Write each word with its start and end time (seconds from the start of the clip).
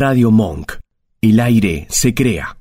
Radio 0.00 0.30
Monk. 0.30 0.78
El 1.20 1.40
aire 1.40 1.86
se 1.90 2.14
crea. 2.14 2.56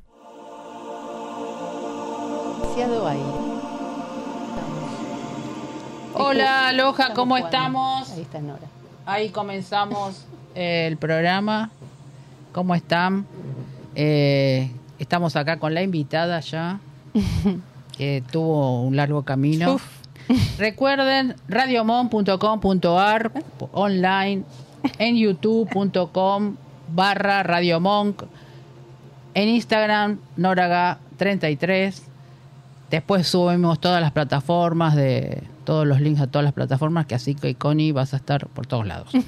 Hola, 6.15 6.67
Aloha, 6.67 7.13
¿cómo 7.13 7.37
estamos? 7.37 8.11
Ahí 8.11 8.23
está 8.23 8.41
Nora. 8.41 8.67
Ahí 9.05 9.29
comenzamos 9.29 10.25
el 10.53 10.97
programa. 10.97 11.71
¿Cómo 12.51 12.75
están? 12.75 13.25
Eh, 13.95 14.69
estamos 14.99 15.37
acá 15.37 15.59
con 15.59 15.73
la 15.73 15.81
invitada 15.81 16.41
ya, 16.41 16.81
que 17.97 18.21
tuvo 18.33 18.81
un 18.81 18.97
largo 18.97 19.23
camino. 19.23 19.79
Recuerden 20.57 21.37
radiomon.com.ar 21.47 23.31
online, 23.71 24.43
en 24.97 25.15
youtube.com 25.15 26.57
barra 26.93 27.43
radiomonk, 27.43 28.23
en 29.33 29.49
Instagram 29.49 30.19
noraga33. 30.37 32.01
Después 32.89 33.27
subimos 33.27 33.79
todas 33.79 34.01
las 34.01 34.11
plataformas 34.11 34.95
de 34.95 35.43
todos 35.63 35.85
los 35.85 36.01
links 36.01 36.21
a 36.21 36.27
todas 36.27 36.43
las 36.43 36.53
plataformas 36.53 37.05
que 37.05 37.15
así 37.15 37.35
que 37.35 37.53
Connie 37.53 37.91
vas 37.91 38.13
a 38.13 38.17
estar 38.17 38.47
por 38.47 38.65
todos 38.65 38.87
lados. 38.87 39.11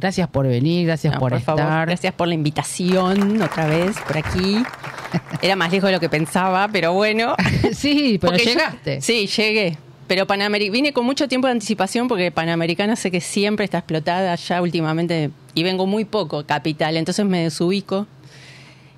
Gracias 0.00 0.28
por 0.28 0.46
venir, 0.46 0.86
gracias 0.86 1.14
por, 1.18 1.34
estar. 1.34 1.86
gracias 1.86 2.14
por 2.14 2.26
la 2.26 2.32
invitación 2.32 3.42
otra 3.42 3.66
vez 3.66 3.98
por 4.06 4.16
aquí. 4.16 4.62
Era 5.42 5.56
más 5.56 5.70
lejos 5.70 5.88
de 5.88 5.92
lo 5.92 6.00
que 6.00 6.08
pensaba, 6.08 6.68
pero 6.72 6.94
bueno. 6.94 7.34
sí, 7.74 8.16
pero 8.18 8.38
llegaste. 8.38 9.02
sí, 9.02 9.26
llegué. 9.26 9.76
Pero 10.06 10.26
Panamericana, 10.26 10.72
vine 10.72 10.92
con 10.94 11.04
mucho 11.04 11.28
tiempo 11.28 11.48
de 11.48 11.52
anticipación 11.52 12.08
porque 12.08 12.30
Panamericana 12.30 12.96
sé 12.96 13.10
que 13.10 13.20
siempre 13.20 13.66
está 13.66 13.78
explotada 13.78 14.34
ya 14.36 14.62
últimamente 14.62 15.30
y 15.54 15.62
vengo 15.62 15.86
muy 15.86 16.04
poco, 16.04 16.44
capital, 16.44 16.96
entonces 16.96 17.24
me 17.26 17.42
desubico 17.42 18.06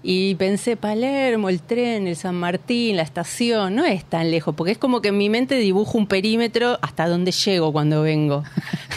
y 0.04 0.34
pensé, 0.34 0.76
Palermo, 0.76 1.48
el 1.48 1.62
tren, 1.62 2.08
el 2.08 2.16
San 2.16 2.34
Martín, 2.34 2.96
la 2.96 3.02
estación, 3.02 3.76
no 3.76 3.84
es 3.84 4.04
tan 4.04 4.32
lejos, 4.32 4.54
porque 4.56 4.72
es 4.72 4.78
como 4.78 5.00
que 5.00 5.08
en 5.08 5.16
mi 5.16 5.28
mente 5.28 5.54
dibujo 5.56 5.96
un 5.96 6.08
perímetro 6.08 6.78
hasta 6.82 7.06
donde 7.06 7.30
llego 7.30 7.72
cuando 7.72 8.02
vengo. 8.02 8.42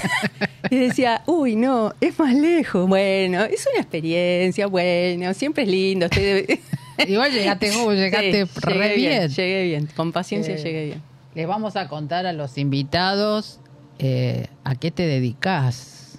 y 0.72 0.78
decía, 0.78 1.22
uy, 1.28 1.56
no, 1.56 1.94
es 2.02 2.18
más 2.18 2.34
lejos. 2.34 2.90
Bueno, 2.90 3.44
es 3.44 3.68
una 3.72 3.82
experiencia, 3.82 4.66
bueno, 4.66 5.32
siempre 5.36 5.64
es 5.64 5.70
lindo. 5.70 6.08
Estoy 6.08 6.60
Igual 7.08 7.32
llegaste, 7.32 7.70
llegaste 7.70 8.48
re 8.62 8.96
bien, 8.96 9.28
Llegué 9.30 9.64
bien, 9.64 9.90
con 9.96 10.12
paciencia 10.12 10.56
eh, 10.56 10.58
llegué 10.58 10.86
bien. 10.86 11.02
Les 11.36 11.48
vamos 11.48 11.76
a 11.76 11.88
contar 11.88 12.26
a 12.26 12.34
los 12.34 12.58
invitados 12.58 13.60
eh, 14.00 14.48
a 14.64 14.76
qué 14.76 14.90
te 14.90 15.06
dedicas. 15.06 16.18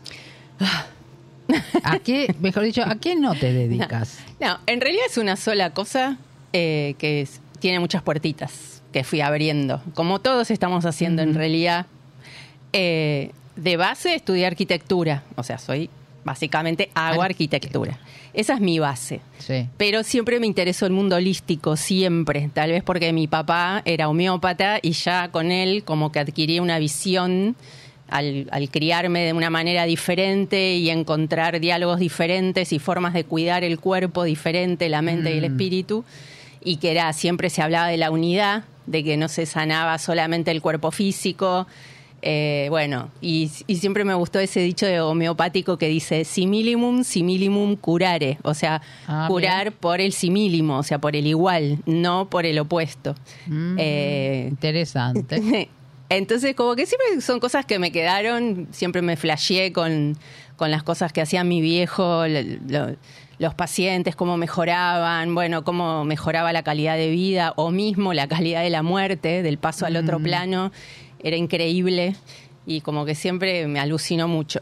¿A 1.82 1.98
qué, 1.98 2.34
mejor 2.40 2.64
dicho, 2.64 2.82
a 2.84 2.96
qué 2.96 3.16
no 3.16 3.34
te 3.34 3.52
dedicas? 3.52 4.18
No, 4.40 4.58
en 4.66 4.80
realidad 4.80 5.04
es 5.08 5.18
una 5.18 5.36
sola 5.36 5.70
cosa 5.70 6.18
eh, 6.52 6.94
que 6.98 7.26
tiene 7.58 7.80
muchas 7.80 8.02
puertitas 8.02 8.82
que 8.92 9.04
fui 9.04 9.20
abriendo, 9.20 9.82
como 9.94 10.20
todos 10.20 10.50
estamos 10.50 10.84
haciendo 10.84 11.22
en 11.22 11.34
realidad. 11.34 11.86
Eh, 12.72 13.30
de 13.56 13.76
base 13.76 14.14
estudié 14.14 14.46
arquitectura, 14.46 15.22
o 15.36 15.42
sea, 15.42 15.58
soy 15.58 15.88
básicamente 16.26 16.90
hago 16.94 17.22
arquitectura. 17.22 17.98
Esa 18.34 18.54
es 18.54 18.60
mi 18.60 18.78
base. 18.78 19.20
Pero 19.78 20.02
siempre 20.02 20.40
me 20.40 20.46
interesó 20.46 20.84
el 20.84 20.92
mundo 20.92 21.16
holístico, 21.16 21.76
siempre. 21.76 22.50
Tal 22.52 22.72
vez 22.72 22.82
porque 22.82 23.12
mi 23.12 23.28
papá 23.28 23.80
era 23.84 24.08
homeópata 24.08 24.78
y 24.82 24.90
ya 24.90 25.30
con 25.30 25.52
él 25.52 25.84
como 25.84 26.10
que 26.12 26.18
adquirí 26.18 26.58
una 26.58 26.78
visión 26.78 27.56
al, 28.08 28.68
criarme 28.70 29.24
de 29.24 29.32
una 29.32 29.50
manera 29.50 29.84
diferente 29.84 30.74
y 30.74 30.90
encontrar 30.90 31.60
diálogos 31.60 31.98
diferentes 31.98 32.72
y 32.72 32.78
formas 32.78 33.14
de 33.14 33.24
cuidar 33.24 33.64
el 33.64 33.78
cuerpo 33.78 34.24
diferente, 34.24 34.88
la 34.88 35.02
mente 35.02 35.34
y 35.34 35.38
el 35.38 35.50
mm. 35.50 35.52
espíritu, 35.52 36.04
y 36.62 36.76
que 36.76 36.90
era 36.90 37.12
siempre 37.12 37.50
se 37.50 37.62
hablaba 37.62 37.88
de 37.88 37.96
la 37.96 38.10
unidad, 38.10 38.64
de 38.86 39.02
que 39.02 39.16
no 39.16 39.28
se 39.28 39.46
sanaba 39.46 39.98
solamente 39.98 40.50
el 40.50 40.62
cuerpo 40.62 40.90
físico. 40.90 41.66
Eh, 42.22 42.66
bueno, 42.70 43.10
y, 43.20 43.48
siempre 43.48 44.04
me 44.04 44.14
gustó 44.14 44.40
ese 44.40 44.60
dicho 44.60 44.86
de 44.86 45.00
homeopático 45.00 45.76
que 45.76 45.88
dice 45.88 46.24
similimum, 46.24 47.04
similimum 47.04 47.76
curare, 47.76 48.38
o 48.42 48.54
sea, 48.54 48.82
ah, 49.06 49.26
curar 49.28 49.72
por 49.72 50.00
el 50.00 50.12
simílimo, 50.12 50.78
o 50.78 50.82
sea, 50.82 50.98
por 50.98 51.14
el 51.14 51.26
igual, 51.26 51.78
no 51.86 52.28
por 52.28 52.46
el 52.46 52.58
opuesto. 52.58 53.14
Mm, 53.46 53.76
eh, 53.78 54.46
interesante. 54.48 55.68
Entonces, 56.08 56.54
como 56.54 56.76
que 56.76 56.86
siempre 56.86 57.20
son 57.20 57.40
cosas 57.40 57.66
que 57.66 57.78
me 57.78 57.90
quedaron, 57.90 58.68
siempre 58.70 59.02
me 59.02 59.16
flasheé 59.16 59.72
con, 59.72 60.16
con 60.56 60.70
las 60.70 60.82
cosas 60.82 61.12
que 61.12 61.20
hacía 61.20 61.42
mi 61.42 61.60
viejo, 61.60 62.24
los 63.38 63.54
pacientes, 63.54 64.14
cómo 64.14 64.36
mejoraban, 64.36 65.34
bueno, 65.34 65.64
cómo 65.64 66.04
mejoraba 66.04 66.52
la 66.52 66.62
calidad 66.62 66.96
de 66.96 67.10
vida 67.10 67.52
o 67.56 67.70
mismo 67.70 68.14
la 68.14 68.28
calidad 68.28 68.62
de 68.62 68.70
la 68.70 68.82
muerte, 68.82 69.42
del 69.42 69.58
paso 69.58 69.84
al 69.84 69.96
otro 69.96 70.20
mm. 70.20 70.22
plano, 70.22 70.72
era 71.22 71.36
increíble 71.36 72.14
y 72.66 72.80
como 72.80 73.04
que 73.04 73.14
siempre 73.14 73.66
me 73.66 73.80
alucinó 73.80 74.28
mucho 74.28 74.60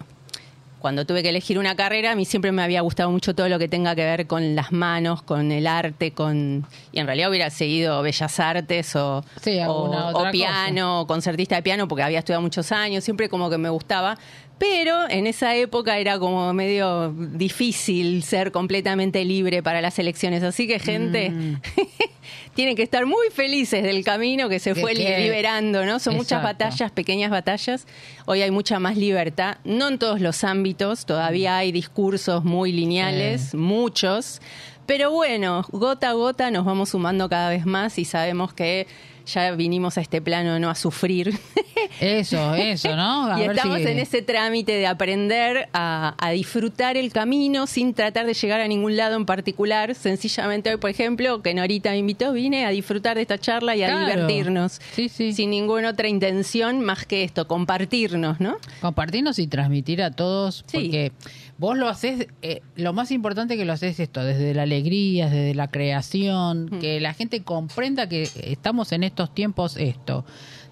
cuando 0.84 1.06
tuve 1.06 1.22
que 1.22 1.30
elegir 1.30 1.58
una 1.58 1.74
carrera, 1.76 2.12
a 2.12 2.14
mí 2.14 2.26
siempre 2.26 2.52
me 2.52 2.62
había 2.62 2.82
gustado 2.82 3.10
mucho 3.10 3.34
todo 3.34 3.48
lo 3.48 3.58
que 3.58 3.68
tenga 3.68 3.94
que 3.94 4.04
ver 4.04 4.26
con 4.26 4.54
las 4.54 4.70
manos, 4.70 5.22
con 5.22 5.50
el 5.50 5.66
arte, 5.66 6.12
con 6.12 6.66
y 6.92 7.00
en 7.00 7.06
realidad 7.06 7.30
hubiera 7.30 7.48
seguido 7.48 8.02
bellas 8.02 8.38
artes 8.38 8.94
o, 8.94 9.24
o, 9.66 10.30
piano, 10.30 11.00
o 11.00 11.06
concertista 11.06 11.56
de 11.56 11.62
piano, 11.62 11.88
porque 11.88 12.02
había 12.02 12.18
estudiado 12.18 12.42
muchos 12.42 12.70
años, 12.70 13.02
siempre 13.02 13.30
como 13.30 13.48
que 13.48 13.56
me 13.56 13.70
gustaba, 13.70 14.18
pero 14.58 15.08
en 15.08 15.26
esa 15.26 15.56
época 15.56 15.96
era 15.96 16.18
como 16.18 16.52
medio 16.52 17.12
difícil 17.12 18.22
ser 18.22 18.52
completamente 18.52 19.24
libre 19.24 19.62
para 19.62 19.80
las 19.80 19.98
elecciones. 19.98 20.42
Así 20.42 20.66
que, 20.66 20.78
gente, 20.78 21.30
mm. 21.30 21.60
tienen 22.54 22.76
que 22.76 22.82
estar 22.82 23.04
muy 23.04 23.28
felices 23.30 23.82
del 23.82 24.04
camino 24.04 24.48
que 24.48 24.58
se 24.58 24.74
fue 24.74 24.94
liberando, 24.94 25.84
¿no? 25.84 25.98
Son 25.98 26.14
muchas 26.14 26.42
batallas, 26.42 26.90
pequeñas 26.92 27.30
batallas. 27.30 27.86
Hoy 28.26 28.42
hay 28.42 28.50
mucha 28.50 28.78
más 28.78 28.96
libertad, 28.96 29.58
no 29.64 29.88
en 29.88 29.98
todos 29.98 30.20
los 30.20 30.44
ámbitos, 30.44 31.04
todavía 31.04 31.56
hay 31.56 31.72
discursos 31.72 32.44
muy 32.44 32.72
lineales, 32.72 33.54
muchos. 33.54 34.40
Pero 34.86 35.10
bueno, 35.10 35.64
gota 35.70 36.10
a 36.10 36.12
gota 36.12 36.50
nos 36.50 36.64
vamos 36.64 36.90
sumando 36.90 37.28
cada 37.28 37.48
vez 37.48 37.64
más 37.66 37.98
y 37.98 38.04
sabemos 38.04 38.52
que 38.52 38.86
ya 39.26 39.52
vinimos 39.52 39.98
a 39.98 40.00
este 40.00 40.20
plano 40.20 40.58
no 40.58 40.70
a 40.70 40.74
sufrir. 40.74 41.38
Eso, 42.00 42.54
eso, 42.56 42.94
¿no? 42.96 43.38
y 43.38 43.42
estamos 43.42 43.80
en 43.80 43.98
ese 43.98 44.22
trámite 44.22 44.72
de 44.72 44.86
aprender 44.86 45.68
a, 45.72 46.14
disfrutar 46.32 46.96
el 46.96 47.12
camino 47.12 47.66
sin 47.66 47.94
tratar 47.94 48.26
de 48.26 48.34
llegar 48.34 48.60
a 48.60 48.68
ningún 48.68 48.96
lado 48.96 49.16
en 49.16 49.26
particular. 49.26 49.94
Sencillamente 49.94 50.70
hoy, 50.70 50.78
por 50.78 50.90
ejemplo, 50.90 51.42
que 51.42 51.54
Norita 51.54 51.90
me 51.90 51.98
invitó, 51.98 52.32
vine 52.32 52.66
a 52.66 52.70
disfrutar 52.70 53.16
de 53.16 53.22
esta 53.22 53.38
charla 53.38 53.76
y 53.76 53.82
a 53.82 53.98
divertirnos. 53.98 54.80
Sí, 54.92 55.08
sí. 55.08 55.32
Sin 55.32 55.50
ninguna 55.50 55.90
otra 55.90 56.08
intención 56.08 56.80
más 56.80 57.06
que 57.06 57.24
esto, 57.24 57.46
compartirnos, 57.46 58.40
¿no? 58.40 58.56
Compartirnos 58.80 59.38
y 59.38 59.46
transmitir 59.46 60.02
a 60.02 60.10
todos, 60.10 60.64
porque 60.70 61.12
vos 61.58 61.76
lo 61.76 61.88
haces, 61.88 62.28
eh, 62.42 62.62
lo 62.76 62.92
más 62.92 63.10
importante 63.10 63.56
que 63.56 63.64
lo 63.64 63.72
haces 63.72 64.00
esto, 64.00 64.24
desde 64.24 64.54
la 64.54 64.62
alegría, 64.62 65.28
desde 65.28 65.54
la 65.54 65.68
creación, 65.68 66.66
mm. 66.66 66.78
que 66.80 67.00
la 67.00 67.14
gente 67.14 67.42
comprenda 67.42 68.08
que 68.08 68.28
estamos 68.42 68.92
en 68.92 69.04
estos 69.14 69.32
tiempos 69.32 69.76
esto, 69.76 70.24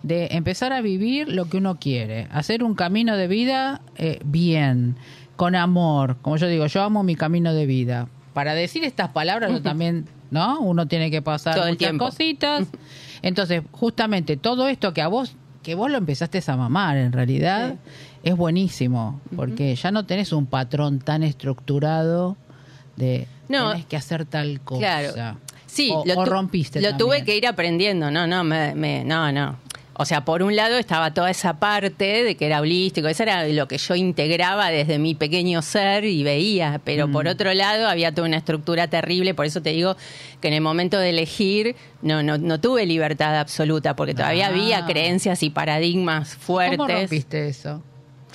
de 0.03 0.29
empezar 0.33 0.73
a 0.73 0.81
vivir 0.81 1.29
lo 1.29 1.47
que 1.47 1.59
uno 1.59 1.79
quiere, 1.79 2.27
hacer 2.33 2.65
un 2.65 2.75
camino 2.75 3.17
de 3.17 3.29
vida 3.29 3.81
eh, 3.97 4.19
bien, 4.25 4.97
con 5.37 5.55
amor, 5.55 6.17
como 6.23 6.37
yo 6.37 6.49
digo, 6.49 6.67
yo 6.67 6.83
amo 6.83 7.03
mi 7.03 7.15
camino 7.15 7.55
de 7.55 7.67
vida. 7.67 8.09
Para 8.35 8.55
decir 8.55 8.85
estas 8.85 9.11
palabras 9.11 9.51
también, 9.63 10.07
¿no? 10.31 10.61
Uno 10.61 10.87
tiene 10.87 11.11
que 11.11 11.23
pasar 11.23 11.55
Todo 11.55 11.69
muchas 11.69 11.93
cositas. 11.95 12.67
Entonces, 13.23 13.63
justamente 13.71 14.37
todo 14.37 14.69
esto 14.69 14.93
que 14.93 15.03
a 15.03 15.09
vos 15.09 15.37
que 15.63 15.77
vos 15.77 15.89
lo 15.89 15.99
empezaste 15.99 16.43
a 16.45 16.57
mamar 16.57 16.97
en 16.97 17.13
realidad 17.13 17.77
es 18.25 18.37
buenísimo, 18.37 19.21
porque 19.37 19.77
ya 19.77 19.93
no 19.93 20.05
tenés 20.05 20.33
un 20.33 20.47
patrón 20.47 20.99
tan 20.99 21.23
estructurado 21.23 22.37
de 22.97 23.29
no, 23.49 23.71
tenés 23.71 23.87
que 23.87 23.97
hacer 23.97 24.25
tal 24.25 24.61
cosa. 24.61 24.81
Claro. 24.81 25.39
Sí, 25.73 25.91
lo, 26.05 26.25
rompiste. 26.27 26.83
Lo 26.83 26.99
tuve 26.99 27.25
que 27.25 27.35
ir 27.35 27.47
aprendiendo, 27.47 28.11
no, 28.11 28.27
no, 28.27 28.45
me, 28.45 29.05
no, 29.05 29.33
no. 29.33 29.57
O 29.95 30.05
sea, 30.05 30.23
por 30.23 30.43
un 30.43 30.55
lado 30.55 30.77
estaba 30.77 31.15
toda 31.15 31.31
esa 31.31 31.59
parte 31.59 32.25
de 32.25 32.35
que 32.35 32.45
era 32.45 32.61
holístico, 32.61 33.09
eso 33.09 33.23
era 33.23 33.47
lo 33.49 33.69
que 33.69 33.79
yo 33.79 33.95
integraba 33.95 34.71
desde 34.71 34.99
mi 34.99 35.15
pequeño 35.15 35.63
ser 35.63 36.05
y 36.05 36.23
veía, 36.23 36.81
pero 36.85 37.11
por 37.11 37.25
mm. 37.25 37.29
otro 37.29 37.55
lado 37.55 37.89
había 37.89 38.13
toda 38.15 38.29
una 38.29 38.39
estructura 38.39 38.89
terrible, 38.89 39.33
por 39.33 39.47
eso 39.47 39.63
te 39.63 39.71
digo 39.71 39.97
que 40.43 40.49
en 40.49 40.55
el 40.55 40.61
momento 40.61 40.99
de 40.99 41.11
elegir 41.11 41.75
no, 42.03 42.23
no, 42.23 42.37
no 42.37 42.61
tuve 42.61 42.85
libertad 42.85 43.39
absoluta, 43.39 43.97
porque 43.97 44.15
todavía 44.15 44.49
había 44.49 44.79
ah. 44.79 44.87
creencias 44.87 45.43
y 45.43 45.49
paradigmas 45.49 46.37
fuertes. 46.37 46.79
¿Cómo 46.79 46.89
rompiste 46.89 47.49
eso? 47.49 47.83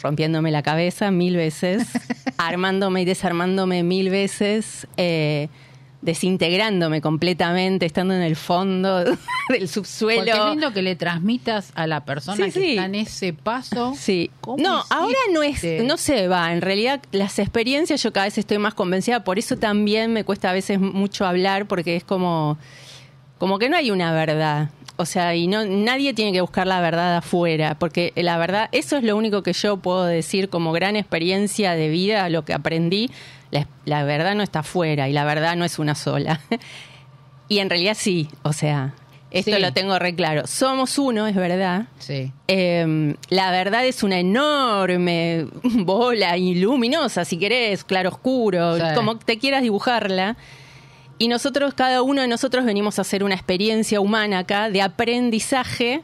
rompiéndome 0.02 0.52
la 0.52 0.62
cabeza 0.62 1.12
mil 1.12 1.36
veces, 1.36 1.88
armándome 2.38 3.02
y 3.02 3.06
desarmándome 3.06 3.84
mil 3.84 4.10
veces, 4.10 4.88
eh, 4.98 5.50
desintegrándome 6.02 7.02
completamente, 7.02 7.86
estando 7.86 8.14
en 8.14 8.22
el 8.22 8.36
fondo 8.36 9.04
del 9.50 9.68
subsuelo. 9.68 10.24
Porque 10.26 10.40
es 10.40 10.46
lindo 10.52 10.74
que 10.74 10.82
le 10.82 10.96
transmitas 10.96 11.72
a 11.76 11.88
la 11.88 12.06
persona 12.06 12.38
Sí, 12.38 12.44
que 12.44 12.52
sí. 12.60 12.70
está 12.72 12.86
en 12.86 12.96
ese 12.96 13.34
paso. 13.34 13.94
Sí. 13.98 14.30
¿Cómo 14.42 14.62
No, 14.62 14.84
ahora 14.90 15.18
no 15.34 15.44
es, 15.44 15.64
no 15.84 15.98
se 15.98 16.28
va. 16.28 16.54
En 16.54 16.62
realidad, 16.62 17.02
las 17.12 17.40
experiencias 17.40 18.02
yo 18.04 18.14
cada 18.14 18.26
vez 18.28 18.38
estoy 18.38 18.58
más 18.58 18.74
convencida. 18.74 19.24
Por 19.24 19.40
eso 19.40 19.58
también 19.58 20.14
me 20.14 20.24
cuesta 20.24 20.50
a 20.50 20.54
veces 20.54 20.80
mucho 20.80 21.26
hablar, 21.26 21.68
porque 21.68 21.96
es 21.96 22.04
como, 22.04 22.58
como 23.38 23.60
que 23.60 23.70
no 23.70 23.76
hay 23.78 23.92
una 23.92 24.12
verdad. 24.14 24.70
O 25.00 25.06
sea, 25.06 25.36
y 25.36 25.46
no, 25.46 25.64
nadie 25.64 26.14
tiene 26.16 26.32
que 26.32 26.42
buscar 26.42 26.66
la 26.66 26.82
verdad 26.82 27.18
afuera, 27.18 27.78
porque 27.78 28.14
la 28.16 28.38
verdad, 28.40 28.68
eso 28.72 28.98
es 28.98 29.04
lo 29.04 29.16
único 29.16 29.44
que 29.44 29.54
yo 29.54 29.78
puedo 29.78 30.06
decir 30.06 30.50
como 30.50 30.72
gran 30.72 30.96
experiencia 30.96 31.74
de 31.74 31.90
vida, 31.90 32.30
lo 32.30 32.44
que 32.46 32.54
aprendí. 32.54 33.12
La, 33.86 34.00
la 34.00 34.04
verdad 34.04 34.36
no 34.36 34.44
está 34.44 34.60
afuera 34.60 35.08
y 35.10 35.14
la 35.14 35.24
verdad 35.26 35.56
no 35.56 35.66
es 35.66 35.80
una 35.80 35.96
sola. 35.96 36.40
y 37.48 37.60
en 37.60 37.70
realidad 37.70 37.96
sí, 37.98 38.30
o 38.44 38.54
sea, 38.54 38.94
esto 39.32 39.56
Sí. 39.56 39.62
lo 39.62 39.74
tengo 39.74 40.00
re 40.00 40.16
claro. 40.16 40.48
Somos 40.48 40.98
uno, 40.98 41.28
es 41.28 41.36
verdad. 41.36 41.88
Sí. 42.00 42.32
Eh, 42.48 43.16
la 43.30 43.52
verdad 43.52 43.86
es 43.86 44.04
una 44.04 44.20
enorme 44.20 45.48
bola 45.64 46.36
luminosa, 46.38 47.26
si 47.26 47.38
querés, 47.38 47.84
claro 47.84 48.10
oscuro, 48.10 48.78
Sí. 48.78 48.84
como 48.96 49.18
te 49.18 49.38
quieras 49.38 49.62
dibujarla. 49.64 50.38
Y 51.20 51.30
nosotros, 51.30 51.74
cada 51.74 52.04
uno 52.04 52.22
de 52.22 52.28
nosotros 52.28 52.64
venimos 52.64 53.00
a 53.00 53.02
hacer 53.02 53.24
una 53.24 53.34
experiencia 53.34 54.00
humana 54.00 54.40
acá 54.40 54.70
de 54.70 54.82
aprendizaje 54.84 56.04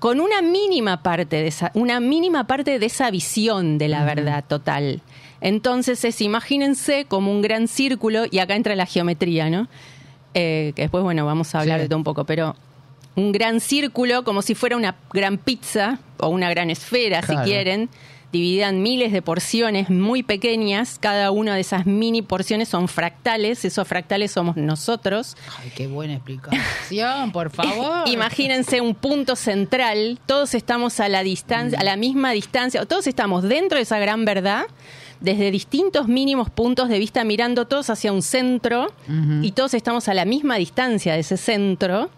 con 0.00 0.20
una 0.20 0.42
mínima 0.42 1.02
parte 1.02 1.36
de 1.36 1.46
esa, 1.46 1.70
una 1.74 1.98
mínima 2.00 2.46
parte 2.46 2.78
de 2.78 2.86
esa 2.86 3.10
visión 3.10 3.78
de 3.78 3.88
la 3.88 4.04
verdad 4.04 4.44
total. 4.46 5.00
Entonces 5.42 6.04
es, 6.04 6.20
imagínense 6.22 7.04
como 7.06 7.30
un 7.30 7.42
gran 7.42 7.68
círculo, 7.68 8.24
y 8.30 8.38
acá 8.38 8.54
entra 8.56 8.74
la 8.76 8.86
geometría, 8.86 9.50
¿no? 9.50 9.68
Eh, 10.34 10.72
que 10.74 10.82
después, 10.82 11.04
bueno, 11.04 11.26
vamos 11.26 11.54
a 11.54 11.60
hablar 11.60 11.78
Sí. 11.78 11.82
de 11.82 11.88
todo 11.88 11.98
un 11.98 12.04
poco, 12.04 12.24
pero 12.24 12.56
un 13.16 13.32
gran 13.32 13.60
círculo 13.60 14.24
como 14.24 14.40
si 14.40 14.54
fuera 14.54 14.76
una 14.76 14.94
gran 15.12 15.36
pizza 15.36 15.98
o 16.18 16.28
una 16.28 16.48
gran 16.48 16.70
esfera, 16.70 17.20
Claro. 17.20 17.42
si 17.44 17.50
quieren, 17.50 17.90
dividida 18.32 18.70
en 18.70 18.82
miles 18.82 19.12
de 19.12 19.20
porciones 19.20 19.90
muy 19.90 20.22
pequeñas. 20.22 20.96
Cada 20.98 21.30
una 21.32 21.54
de 21.54 21.60
esas 21.60 21.84
mini 21.84 22.22
porciones 22.22 22.70
son 22.70 22.88
fractales. 22.88 23.62
Esos 23.66 23.86
fractales 23.86 24.32
somos 24.32 24.56
nosotros. 24.56 25.36
Ay, 25.62 25.70
qué 25.76 25.86
buena 25.86 26.14
explicación, 26.14 27.30
por 27.32 27.50
favor. 27.50 28.08
Imagínense 28.08 28.80
un 28.80 28.94
punto 28.94 29.36
central. 29.36 30.18
Todos 30.24 30.54
estamos 30.54 30.98
a 31.00 31.10
la 31.10 31.22
distancia, 31.22 31.78
a 31.78 31.84
la 31.84 31.96
misma 31.96 32.30
distancia. 32.30 32.80
o 32.80 32.86
Todos 32.86 33.06
estamos 33.06 33.42
dentro 33.42 33.76
de 33.76 33.82
esa 33.82 33.98
gran 33.98 34.24
verdad. 34.24 34.64
Desde 35.22 35.50
distintos 35.50 36.08
mínimos 36.08 36.50
puntos 36.50 36.88
de 36.88 36.98
vista, 36.98 37.22
mirando 37.24 37.66
todos 37.66 37.90
hacia 37.90 38.12
un 38.12 38.22
centro, 38.22 38.92
y 39.42 39.52
todos 39.52 39.72
estamos 39.74 40.08
a 40.08 40.14
la 40.14 40.24
misma 40.24 40.56
distancia 40.56 41.14
de 41.14 41.20
ese 41.20 41.36
centro. 41.36 42.10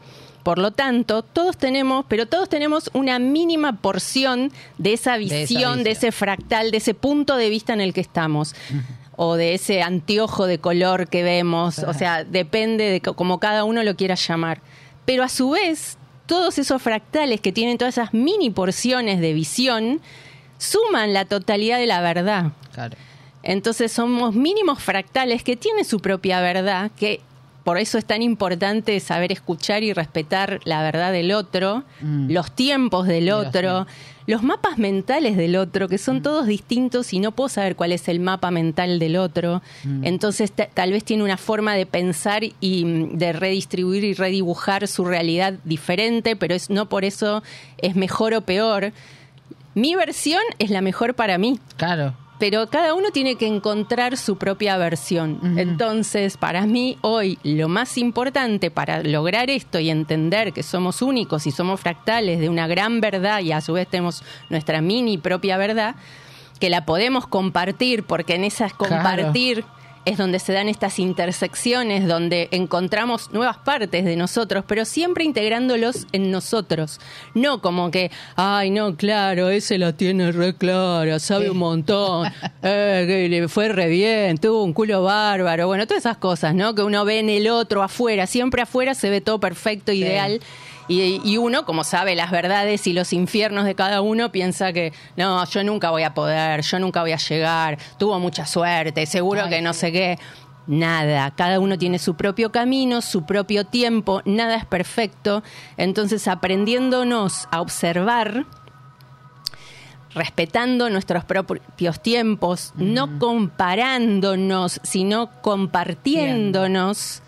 Por 0.42 0.58
lo 0.58 0.72
tanto, 0.72 1.22
todos 1.22 1.56
tenemos, 1.56 2.04
pero 2.08 2.26
todos 2.26 2.48
tenemos 2.48 2.90
una 2.92 3.18
mínima 3.18 3.76
porción 3.80 4.52
de 4.78 4.92
esa 4.94 5.16
esa 5.16 5.16
visión, 5.18 5.84
de, 5.84 5.90
ese 5.92 6.12
fractal, 6.12 6.70
de 6.70 6.76
ese 6.78 6.92
punto 6.94 7.36
de 7.36 7.48
vista 7.48 7.72
en 7.72 7.80
el 7.80 7.92
que 7.94 8.00
estamos. 8.02 8.54
O 9.16 9.36
de 9.36 9.54
ese 9.54 9.80
anteojo 9.80 10.46
de 10.46 10.58
color 10.58 11.08
que 11.08 11.22
vemos. 11.22 11.78
O 11.78 11.94
sea, 11.94 12.24
depende 12.24 12.84
de 12.90 13.00
co- 13.00 13.14
como 13.14 13.38
cada 13.38 13.64
uno 13.64 13.82
lo 13.84 13.94
quiera 13.96 14.16
llamar. 14.16 14.60
Pero 15.06 15.22
a 15.22 15.28
su 15.28 15.50
vez, 15.50 15.96
todos 16.26 16.58
esos 16.58 16.82
fractales 16.82 17.40
que 17.40 17.52
tienen 17.52 17.78
todas 17.78 17.94
esas 17.94 18.12
mini 18.12 18.50
porciones 18.50 19.20
de 19.20 19.32
visión 19.32 20.00
suman 20.64 21.12
la 21.12 21.24
totalidad 21.24 21.78
de 21.78 21.86
la 21.86 22.00
verdad. 22.00 22.52
Claro. 22.72 22.96
Entonces 23.42 23.92
somos 23.92 24.34
mínimos 24.34 24.82
fractales 24.82 25.42
que 25.42 25.56
tienen 25.56 25.84
su 25.84 26.00
propia 26.00 26.40
verdad, 26.40 26.90
que 26.98 27.20
por 27.62 27.78
eso 27.78 27.96
es 27.98 28.04
tan 28.04 28.20
importante 28.22 28.98
saber 29.00 29.32
escuchar 29.32 29.82
y 29.82 29.92
respetar 29.92 30.60
la 30.64 30.82
verdad 30.82 31.12
del 31.12 31.32
otro, 31.32 31.84
Mm. 32.00 32.30
los 32.30 32.50
tiempos 32.54 33.06
del 33.06 33.30
otro, 33.30 33.86
los 34.26 34.42
mapas 34.42 34.76
mentales 34.78 35.36
del 35.36 35.56
otro, 35.56 35.88
que 35.88 35.96
son 35.98 36.22
todos 36.22 36.46
distintos 36.46 37.12
y 37.14 37.20
no 37.20 37.32
puedo 37.32 37.48
saber 37.48 37.74
cuál 37.76 37.92
es 37.92 38.08
el 38.08 38.20
mapa 38.20 38.50
mental 38.50 38.98
del 38.98 39.16
otro. 39.16 39.62
Entonces 40.02 40.52
ta- 40.52 40.68
tal 40.72 40.92
vez 40.92 41.04
tiene 41.04 41.22
una 41.24 41.36
forma 41.38 41.74
de 41.74 41.84
pensar 41.86 42.42
y 42.60 42.84
mm, 42.84 43.16
de 43.18 43.32
redistribuir 43.34 44.04
y 44.04 44.14
redibujar 44.14 44.86
su 44.88 45.04
realidad 45.04 45.54
diferente, 45.64 46.36
pero 46.36 46.54
es 46.54 46.68
no 46.70 46.86
por 46.88 47.04
eso 47.04 47.42
es 47.78 47.94
mejor 47.96 48.32
o 48.34 48.40
peor. 48.42 48.92
Mi 49.74 49.94
versión 49.94 50.42
es 50.58 50.70
la 50.70 50.80
mejor 50.80 51.14
para 51.14 51.36
mí 51.38 51.58
Claro. 51.76 52.14
pero 52.38 52.68
cada 52.68 52.94
uno 52.94 53.10
tiene 53.12 53.36
que 53.36 53.46
encontrar 53.46 54.16
su 54.16 54.36
propia 54.36 54.76
versión. 54.76 55.38
Entonces, 55.58 56.36
para 56.36 56.66
mí 56.66 56.98
hoy 57.00 57.38
lo 57.42 57.68
más 57.68 57.96
importante 57.96 58.70
para 58.70 59.02
lograr 59.02 59.50
esto 59.50 59.78
y 59.78 59.88
entender 59.90 60.52
que 60.52 60.62
somos 60.62 61.00
únicos 61.00 61.46
y 61.46 61.50
somos 61.52 61.80
fractales 61.80 62.40
de 62.40 62.48
una 62.48 62.66
gran 62.66 63.00
verdad 63.00 63.40
y 63.40 63.52
a 63.52 63.60
su 63.60 63.72
vez 63.72 63.88
tenemos 63.88 64.22
nuestra 64.50 64.80
mini 64.80 65.16
propia 65.18 65.56
verdad, 65.56 65.94
que 66.60 66.70
la 66.70 66.84
podemos 66.84 67.26
compartir 67.26 68.04
porque 68.04 68.34
en 68.34 68.44
esas 68.44 68.72
Claro. 68.74 69.02
Es 70.04 70.18
donde 70.18 70.38
se 70.38 70.52
dan 70.52 70.68
estas 70.68 70.98
intersecciones, 70.98 72.06
donde 72.06 72.48
encontramos 72.50 73.30
nuevas 73.32 73.56
partes 73.58 74.04
de 74.04 74.16
nosotros, 74.16 74.64
pero 74.66 74.84
siempre 74.84 75.24
integrándolos 75.24 76.06
en 76.12 76.30
nosotros. 76.30 77.00
No 77.34 77.60
como 77.60 77.90
que, 77.90 78.10
ay, 78.36 78.70
no, 78.70 78.96
claro, 78.96 79.48
ese 79.50 79.78
la 79.78 79.92
tiene 79.94 80.32
re 80.32 80.54
clara, 80.54 81.18
sabe 81.18 81.44
Sí. 81.46 81.50
un 81.50 81.58
montón, 81.58 82.26
eh, 82.62 83.04
que 83.06 83.28
le 83.28 83.48
fue 83.48 83.68
re 83.68 83.88
bien, 83.88 84.38
tuvo 84.38 84.62
un 84.62 84.72
culo 84.72 85.02
bárbaro, 85.02 85.66
bueno, 85.66 85.86
todas 85.86 86.02
esas 86.02 86.16
cosas, 86.18 86.54
¿no? 86.54 86.74
Que 86.74 86.82
uno 86.82 87.04
ve 87.04 87.18
en 87.18 87.28
el 87.28 87.48
otro 87.48 87.82
afuera, 87.82 88.26
siempre 88.26 88.62
afuera 88.62 88.94
se 88.94 89.10
ve 89.10 89.20
todo 89.20 89.40
perfecto, 89.40 89.92
ideal. 89.92 90.40
Y, 90.88 91.20
y 91.24 91.36
uno, 91.38 91.64
como 91.64 91.82
sabe 91.84 92.14
las 92.14 92.30
verdades 92.30 92.86
y 92.86 92.92
los 92.92 93.12
infiernos 93.12 93.64
de 93.64 93.74
cada 93.74 94.00
uno, 94.00 94.30
piensa 94.30 94.72
que 94.72 94.92
no, 95.16 95.44
yo 95.46 95.64
nunca 95.64 95.90
voy 95.90 96.02
a 96.02 96.14
poder, 96.14 96.60
yo 96.62 96.78
nunca 96.78 97.00
voy 97.00 97.12
a 97.12 97.16
llegar, 97.16 97.78
tuvo 97.98 98.18
mucha 98.20 98.46
suerte, 98.46 99.06
seguro 99.06 99.42
Ay, 99.44 99.50
que 99.50 99.62
no 99.62 99.72
sí. 99.72 99.80
sé 99.80 99.92
qué. 99.92 100.18
Nada, 100.66 101.30
cada 101.32 101.60
uno 101.60 101.76
tiene 101.76 101.98
su 101.98 102.14
propio 102.14 102.50
camino, 102.50 103.02
su 103.02 103.26
propio 103.26 103.64
tiempo, 103.66 104.22
nada 104.24 104.56
es 104.56 104.64
perfecto. 104.64 105.42
Entonces, 105.76 106.26
aprendiéndonos 106.26 107.48
a 107.50 107.60
observar, 107.60 108.46
respetando 110.14 110.88
nuestros 110.88 111.24
propios 111.24 112.00
tiempos, 112.00 112.72
no 112.76 113.18
comparándonos, 113.18 114.80
sino 114.82 115.30
compartiéndonos, 115.42 117.22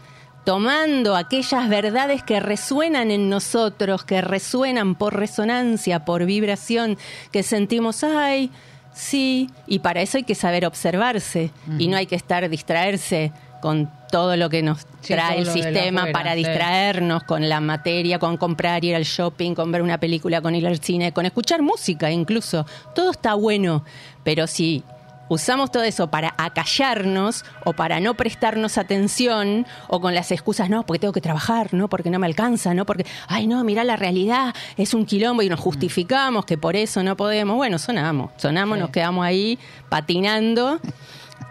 tomando 0.47 1.17
aquellas 1.17 1.69
verdades 1.69 2.23
que 2.23 2.39
resuenan 2.39 3.11
en 3.11 3.29
nosotros, 3.29 4.05
que 4.05 4.21
resuenan 4.21 4.95
por 4.95 5.17
resonancia, 5.17 6.05
por 6.05 6.25
vibración, 6.25 6.97
que 7.33 7.43
sentimos, 7.43 8.05
ay, 8.05 8.53
sí, 8.95 9.51
y 9.67 9.81
para 9.81 10.03
eso 10.03 10.19
hay 10.19 10.23
que 10.23 10.37
saber 10.37 10.65
observarse 10.65 11.51
y 11.81 11.89
no 11.89 11.97
hay 11.97 12.07
que 12.07 12.15
estar 12.15 12.49
distraerse 12.49 13.33
con 13.61 13.91
todo 14.13 14.37
lo 14.37 14.49
que 14.49 14.63
nos 14.63 14.87
Sí, 15.01 15.15
trae 15.15 15.39
el 15.39 15.47
sistema 15.47 16.03
afuera, 16.03 16.13
para 16.13 16.33
sí. 16.35 16.39
distraernos 16.45 17.25
con 17.25 17.49
la 17.49 17.61
materia, 17.61 18.21
con 18.21 18.37
comprar, 18.37 18.85
ir 18.85 18.95
al 18.95 19.03
shopping, 19.03 19.53
con 19.53 19.73
ver 19.73 19.83
una 19.83 19.99
película, 19.99 20.41
con 20.41 20.55
ir 20.55 20.67
al 20.69 20.79
cine, 20.79 21.13
con 21.13 21.27
escuchar 21.27 21.61
música 21.61 22.09
incluso. 22.13 22.67
Todo 22.95 23.11
está 23.11 23.35
bueno, 23.35 23.85
pero 24.23 24.47
si 24.47 24.85
usamos 25.29 25.71
todo 25.71 25.83
eso 25.83 26.09
para 26.09 26.35
acallarnos 26.39 27.45
o 27.65 27.73
para 27.73 28.01
no 28.01 28.15
prestarnos 28.15 28.79
atención 28.79 29.67
o 29.89 30.01
con 30.01 30.15
las 30.15 30.31
excusas, 30.33 30.71
no, 30.71 30.85
porque 30.85 31.01
tengo 31.01 31.13
que 31.13 31.21
trabajar, 31.21 31.75
no, 31.75 31.89
porque 31.89 32.11
no 32.11 32.19
me 32.19 32.27
alcanza, 32.27 32.75
no, 32.75 32.87
porque, 32.87 33.07
ay, 33.29 33.47
no, 33.47 33.63
mira 33.65 33.85
la 33.85 33.97
realidad, 33.97 34.55
es 34.77 34.95
un 34.95 35.07
quilombo 35.07 35.43
y 35.43 35.49
nos 35.49 35.61
justificamos 35.61 36.45
que 36.45 36.59
por 36.59 36.77
eso 36.77 37.03
no 37.03 37.17
podemos. 37.17 37.57
Bueno, 37.57 37.79
sonamos, 37.79 38.31
sonamos, 38.37 38.77
Sí. 38.77 38.81
nos 38.81 38.91
quedamos 38.91 39.25
ahí 39.25 39.59
patinando, 39.89 40.81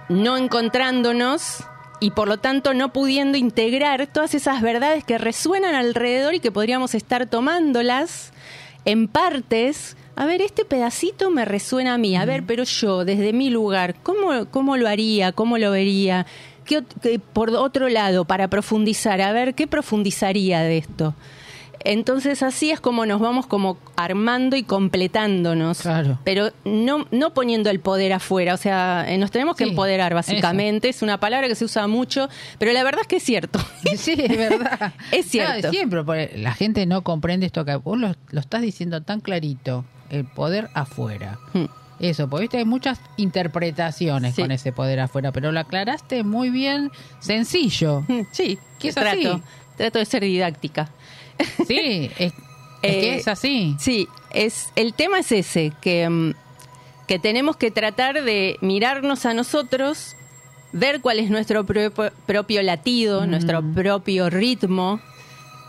no 0.10 0.38
encontrándonos 0.38 1.64
y 2.00 2.12
por 2.12 2.28
lo 2.28 2.38
tanto 2.38 2.74
no 2.74 2.92
pudiendo 2.92 3.38
integrar 3.38 4.08
todas 4.08 4.36
esas 4.36 4.62
verdades 4.62 5.04
que 5.04 5.18
resuenan 5.18 5.76
alrededor 5.76 6.34
y 6.34 6.40
que 6.40 6.52
podríamos 6.52 6.94
estar 6.94 7.26
tomándolas 7.26 8.32
en 8.86 9.08
partes. 9.08 9.98
A 10.16 10.26
ver, 10.26 10.42
este 10.42 10.64
pedacito 10.64 11.30
me 11.30 11.44
resuena 11.46 11.96
a 11.96 11.98
mí. 11.98 12.16
A 12.16 12.26
ver, 12.26 12.44
pero 12.46 12.64
yo, 12.64 13.04
desde 13.04 13.34
mi 13.34 13.50
lugar, 13.50 13.96
¿cómo, 14.02 14.46
cómo 14.50 14.78
lo 14.78 14.88
haría? 14.88 15.32
¿Cómo 15.34 15.58
lo 15.58 15.72
vería? 15.72 16.26
¿Qué, 16.64 16.82
por 17.34 17.50
otro 17.52 17.90
lado, 17.90 18.26
para 18.26 18.48
profundizar, 18.48 19.22
a 19.22 19.32
ver, 19.34 19.54
¿qué 19.56 19.68
profundizaría 19.68 20.62
de 20.62 20.78
esto? 20.78 21.14
Entonces 21.84 22.42
así 22.42 22.72
es 22.72 22.80
como 22.80 23.06
nos 23.06 23.20
vamos 23.22 23.46
como 23.46 23.78
armando 23.96 24.56
y 24.56 24.64
completándonos. 24.64 25.82
Claro. 25.82 26.18
Pero 26.24 26.50
no, 26.64 27.06
no 27.12 27.34
poniendo 27.36 27.70
el 27.70 27.80
poder 27.80 28.12
afuera. 28.14 28.56
O 28.56 28.58
sea, 28.58 29.06
eh, 29.08 29.20
nos 29.20 29.30
tenemos 29.30 29.56
que 29.56 29.66
Sí, 29.66 29.70
empoderar, 29.70 30.16
básicamente. 30.16 30.90
Es 30.90 31.04
una 31.04 31.20
palabra 31.20 31.48
que 31.48 31.54
se 31.54 31.64
usa 31.64 31.86
mucho, 31.86 32.28
pero 32.58 32.72
la 32.72 32.84
verdad 32.84 33.02
es 33.02 33.08
que 33.08 33.18
es 33.18 33.24
cierto. 33.24 33.60
Sí, 33.98 34.14
es 34.18 34.36
verdad. 34.36 34.94
Es 35.12 35.28
cierto. 35.28 35.68
No, 35.68 35.72
siempre, 35.72 36.32
la 36.38 36.54
gente 36.54 36.88
no 36.88 37.04
comprende 37.04 37.46
esto 37.46 37.64
que 37.66 37.76
vos 37.76 38.00
lo, 38.00 38.16
lo 38.32 38.40
estás 38.40 38.62
diciendo 38.64 39.04
tan 39.04 39.20
clarito. 39.20 39.86
El 40.10 40.26
poder 40.26 40.70
afuera. 40.74 41.40
Hmm. 41.54 41.66
eso, 42.00 42.28
porque 42.30 42.42
viste, 42.44 42.58
hay 42.58 42.66
muchas 42.66 43.00
interpretaciones 43.18 44.36
Sí. 44.36 44.42
con 44.42 44.52
ese 44.52 44.72
poder 44.74 45.00
afuera, 45.00 45.32
pero 45.32 45.52
lo 45.52 45.60
aclaraste 45.62 46.24
muy 46.24 46.50
bien, 46.50 46.92
sencillo. 47.20 48.04
Sí, 48.32 48.60
¿Qué 48.80 48.90
es 48.90 48.96
trato, 48.96 49.34
así? 49.36 49.42
trato 49.78 50.00
de 50.00 50.06
ser 50.06 50.24
didáctica. 50.24 50.90
Sí, 51.68 52.12
es, 52.18 52.34
es 52.82 52.96
que 52.96 53.14
Eh, 53.14 53.16
es 53.18 53.28
así. 53.28 53.76
Sí, 53.80 54.08
es, 54.32 54.72
el 54.76 54.94
tema 54.94 55.20
es 55.20 55.32
ese, 55.32 55.72
que, 55.82 56.10
mm, 56.10 56.34
que 57.08 57.20
tenemos 57.20 57.56
que 57.58 57.72
tratar 57.72 58.24
de 58.24 58.58
mirarnos 58.62 59.26
a 59.26 59.34
nosotros, 59.34 60.16
ver 60.74 61.00
cuál 61.02 61.20
es 61.20 61.30
nuestro 61.30 61.66
propio, 61.66 62.12
propio 62.26 62.62
latido, 62.62 63.26
nuestro 63.26 63.62
propio 63.74 64.30
ritmo, 64.30 65.00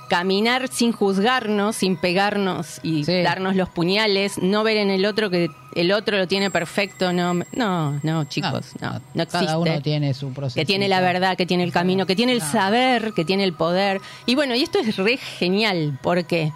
caminar 0.09 0.69
sin 0.69 0.93
juzgarnos, 0.93 1.77
sin 1.77 1.97
pegarnos 1.97 2.81
y 2.83 3.05
Sí. 3.05 3.23
darnos 3.23 3.57
los 3.57 3.69
puñales, 3.69 4.39
no 4.43 4.63
ver 4.65 4.77
en 4.79 4.91
el 4.91 5.05
otro 5.07 5.31
que 5.31 5.51
el 5.75 5.93
otro 5.93 6.17
lo 6.17 6.27
tiene 6.27 6.51
perfecto, 6.51 7.13
no, 7.13 7.35
no, 7.53 8.01
no, 8.03 8.25
chicos, 8.25 8.73
no, 8.81 8.93
no, 9.15 9.23
existe 9.23 9.47
Cada 9.47 9.59
uno 9.59 9.81
tiene 9.83 10.15
su 10.15 10.33
proceso. 10.33 10.59
que 10.59 10.65
tiene 10.65 10.89
la 10.89 11.01
verdad, 11.01 11.37
que 11.37 11.45
tiene 11.45 11.65
el 11.65 11.73
camino, 11.73 12.07
que 12.07 12.17
tiene 12.17 12.33
el 12.33 12.41
saber, 12.41 13.13
que 13.15 13.25
tiene 13.25 13.45
el 13.45 13.53
poder. 13.53 14.01
Y 14.25 14.35
bueno, 14.37 14.55
y 14.55 14.63
esto 14.63 14.79
es 14.79 14.97
re 14.97 15.17
genial, 15.19 15.99
¿por 16.03 16.25
qué? 16.25 16.51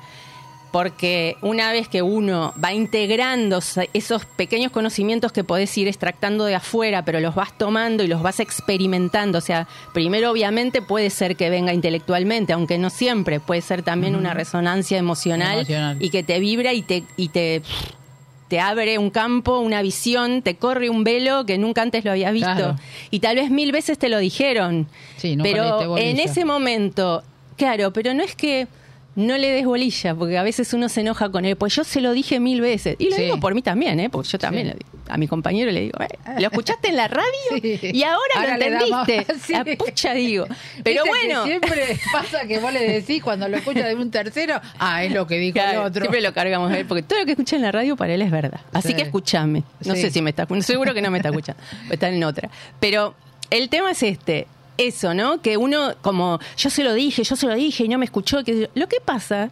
Porque 0.73 1.37
una 1.43 1.73
vez 1.73 1.89
que 1.89 2.01
uno 2.03 2.55
va 2.63 2.73
integrando 2.73 3.61
esos 3.93 4.25
pequeños 4.25 4.71
conocimientos 4.71 5.33
que 5.33 5.43
podés 5.43 5.77
ir 5.77 5.89
extractando 5.89 6.45
de 6.45 6.55
afuera, 6.55 7.05
pero 7.05 7.19
los 7.19 7.35
vas 7.35 7.57
tomando 7.59 8.05
y 8.05 8.07
los 8.07 8.23
vas 8.23 8.39
experimentando, 8.39 9.39
o 9.39 9.41
sea, 9.41 9.67
primero 9.93 10.31
obviamente 10.31 10.81
puede 10.81 11.11
ser 11.11 11.35
que 11.35 11.51
venga 11.51 11.73
intelectualmente, 11.75 12.53
aunque 12.53 12.79
no 12.79 12.89
siempre, 12.91 13.41
puede 13.41 13.63
ser 13.63 13.83
también 13.83 14.15
una 14.15 14.33
resonancia 14.33 14.97
emocional, 14.99 15.59
Emocional. 15.59 15.97
y 16.01 16.11
que 16.11 16.23
te 16.23 16.39
vibra 16.39 16.73
y 16.73 16.83
te, 16.83 17.03
y 17.17 17.29
te, 17.31 17.63
te 18.49 18.61
abre 18.61 18.99
un 18.99 19.11
campo, 19.11 19.59
una 19.59 19.83
visión, 19.83 20.43
te 20.43 20.57
corre 20.57 20.89
un 20.91 21.05
velo 21.05 21.47
que 21.47 21.59
nunca 21.59 21.83
antes 21.83 22.05
lo 22.05 22.13
habías 22.13 22.33
visto. 22.33 22.53
Claro. 22.55 22.77
Y 23.11 23.21
tal 23.21 23.37
vez 23.37 23.51
mil 23.51 23.73
veces 23.73 23.99
te 23.99 24.09
lo 24.09 24.19
dijeron. 24.19 24.89
Sí, 25.17 25.37
le 25.37 25.43
pero 25.43 25.97
en 25.97 26.19
ese 26.19 26.45
momento, 26.45 27.23
claro, 27.57 27.93
pero 27.93 28.15
no 28.15 28.23
es 28.23 28.35
que 28.35 28.67
no 29.27 29.37
le 29.39 29.49
des 29.51 29.65
bolilla, 29.65 30.15
porque 30.15 30.37
a 30.39 30.43
veces 30.43 30.73
uno 30.75 30.89
se 30.89 31.01
enoja 31.03 31.31
con 31.31 31.45
él, 31.45 31.57
pues 31.57 31.75
yo 31.75 31.85
se 31.85 32.01
lo 32.01 32.13
dije 32.13 32.41
mil 32.41 32.61
veces. 32.61 32.97
Y 32.99 33.11
lo 33.11 33.17
Sí. 33.17 33.23
digo 33.23 33.39
por 33.41 33.55
mí 33.55 33.63
también, 33.63 34.01
¿eh? 34.01 34.11
porque 34.11 34.29
yo 34.29 34.39
también 34.39 34.69
Sí. 34.69 34.73
digo. 34.79 34.91
a 35.13 35.17
mi 35.17 35.27
compañero 35.27 35.73
le 35.73 35.81
digo, 35.81 35.99
"Eh, 36.01 36.07
¿lo 36.39 36.47
escuchaste 36.47 36.89
en 36.89 36.95
la 36.97 37.09
radio? 37.09 37.25
Sí. 37.61 37.79
Y 37.83 38.05
ahora, 38.05 38.21
Ahora 38.37 38.59
lo 38.59 38.65
entendiste. 38.65 39.27
La 39.53 39.65
pucha 39.77 40.15
digo. 40.15 40.47
Pero 40.85 41.03
que 41.03 41.09
bueno. 41.11 41.45
siempre 41.47 41.99
pasa 42.13 42.47
que 42.47 42.61
vos 42.61 42.73
le 42.73 42.81
decís 42.81 43.21
cuando 43.21 43.49
lo 43.49 43.57
escuchas 43.57 43.87
de 43.89 43.97
un 43.97 44.09
tercero, 44.13 44.61
ah, 44.79 45.03
es 45.03 45.13
lo 45.13 45.27
que 45.27 45.39
dijo 45.39 45.55
Claro, 45.55 45.81
el 45.81 45.87
otro. 45.89 46.03
Siempre 46.03 46.21
lo 46.21 46.33
cargamos 46.33 46.71
a 46.71 46.79
él, 46.79 46.87
porque 46.87 47.03
todo 47.03 47.19
lo 47.19 47.25
que 47.25 47.33
escucha 47.33 47.57
en 47.57 47.63
la 47.63 47.73
radio 47.73 47.97
para 47.97 48.15
él 48.15 48.23
es 48.23 48.31
verdad. 48.31 48.61
Así 48.73 48.89
Sí. 48.91 48.95
que 48.95 49.03
escúchame. 49.03 49.65
No 49.85 49.97
sé 49.97 50.13
si 50.13 50.23
me 50.23 50.31
está 50.31 50.43
escuchando, 50.43 50.65
seguro 50.65 50.95
que 50.95 51.03
no 51.03 51.11
me 51.11 51.19
está 51.19 51.31
escuchando, 51.31 51.61
está 51.91 52.09
en 52.09 52.23
otra. 52.23 52.49
Pero 52.79 53.17
el 53.51 53.69
tema 53.69 53.91
es 53.91 54.05
este, 54.05 54.47
eso, 54.89 55.15
¿no? 55.15 55.41
Que 55.43 55.57
uno, 55.57 55.95
como, 56.03 56.39
yo 56.57 56.71
se 56.71 56.83
lo 56.85 56.95
dije, 56.95 57.23
yo 57.25 57.37
se 57.37 57.47
lo 57.47 57.55
dije 57.55 57.85
y 57.85 57.89
no 57.89 57.99
me 57.99 58.05
escuchó. 58.05 58.43
Que... 58.45 58.69
Lo 58.75 58.89
que 58.89 59.01
pasa, 59.05 59.51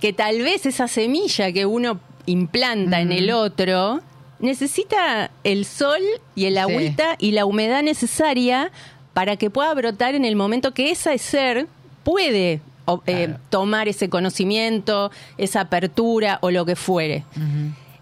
que 0.00 0.12
tal 0.12 0.42
vez 0.42 0.66
esa 0.66 0.88
semilla 0.88 1.52
que 1.52 1.66
uno 1.66 2.00
implanta 2.26 3.00
en 3.00 3.12
el 3.12 3.30
otro 3.30 4.00
necesita 4.40 5.30
el 5.44 5.64
sol 5.64 6.00
y 6.34 6.44
el 6.46 6.54
Sí. 6.54 6.58
agüita 6.60 7.16
y 7.18 7.32
la 7.32 7.44
humedad 7.46 7.82
necesaria 7.82 8.70
para 9.14 9.36
que 9.36 9.48
pueda 9.50 9.72
brotar 9.74 10.14
en 10.14 10.24
el 10.24 10.36
momento 10.36 10.72
que 10.74 10.90
ese 10.90 11.16
ser 11.18 11.66
puede 12.04 12.60
o- 12.84 13.02
eh, 13.06 13.34
tomar 13.50 13.88
ese 13.88 14.08
conocimiento, 14.08 15.10
esa 15.38 15.60
apertura 15.62 16.38
o 16.42 16.50
lo 16.50 16.64
que 16.66 16.76
fuere. 16.76 17.24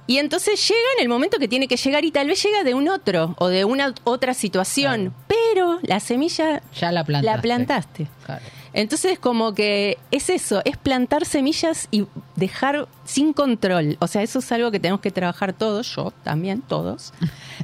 Y 0.06 0.18
entonces 0.18 0.60
llega 0.68 0.80
en 0.98 1.02
el 1.02 1.08
momento 1.08 1.38
que 1.38 1.48
tiene 1.48 1.66
que 1.68 1.76
llegar 1.76 2.04
y 2.04 2.10
tal 2.10 2.26
vez 2.28 2.42
llega 2.42 2.62
de 2.62 2.74
un 2.74 2.88
otro 2.88 3.34
o 3.38 3.48
de 3.48 3.64
una 3.64 3.94
otra 4.04 4.34
situación, 4.34 5.14
pero 5.26 5.78
la 5.82 5.98
semilla 6.00 6.62
Ya 6.78 6.92
la 6.92 7.04
plantaste. 7.04 7.36
la 7.36 7.42
plantaste. 7.42 8.06
Claro. 8.26 8.42
Entonces 8.74 9.18
como 9.18 9.54
que 9.54 9.98
es 10.10 10.28
eso, 10.30 10.60
es 10.64 10.76
plantar 10.76 11.24
semillas 11.24 11.86
y 11.90 12.06
dejar 12.36 12.88
sin 13.04 13.32
control. 13.32 13.96
O 14.00 14.06
sea, 14.06 14.22
eso 14.22 14.40
es 14.40 14.50
algo 14.52 14.70
que 14.70 14.80
tenemos 14.80 15.00
que 15.00 15.10
trabajar 15.10 15.52
todos, 15.52 15.94
yo 15.94 16.12
también, 16.24 16.62
todos. 16.62 17.12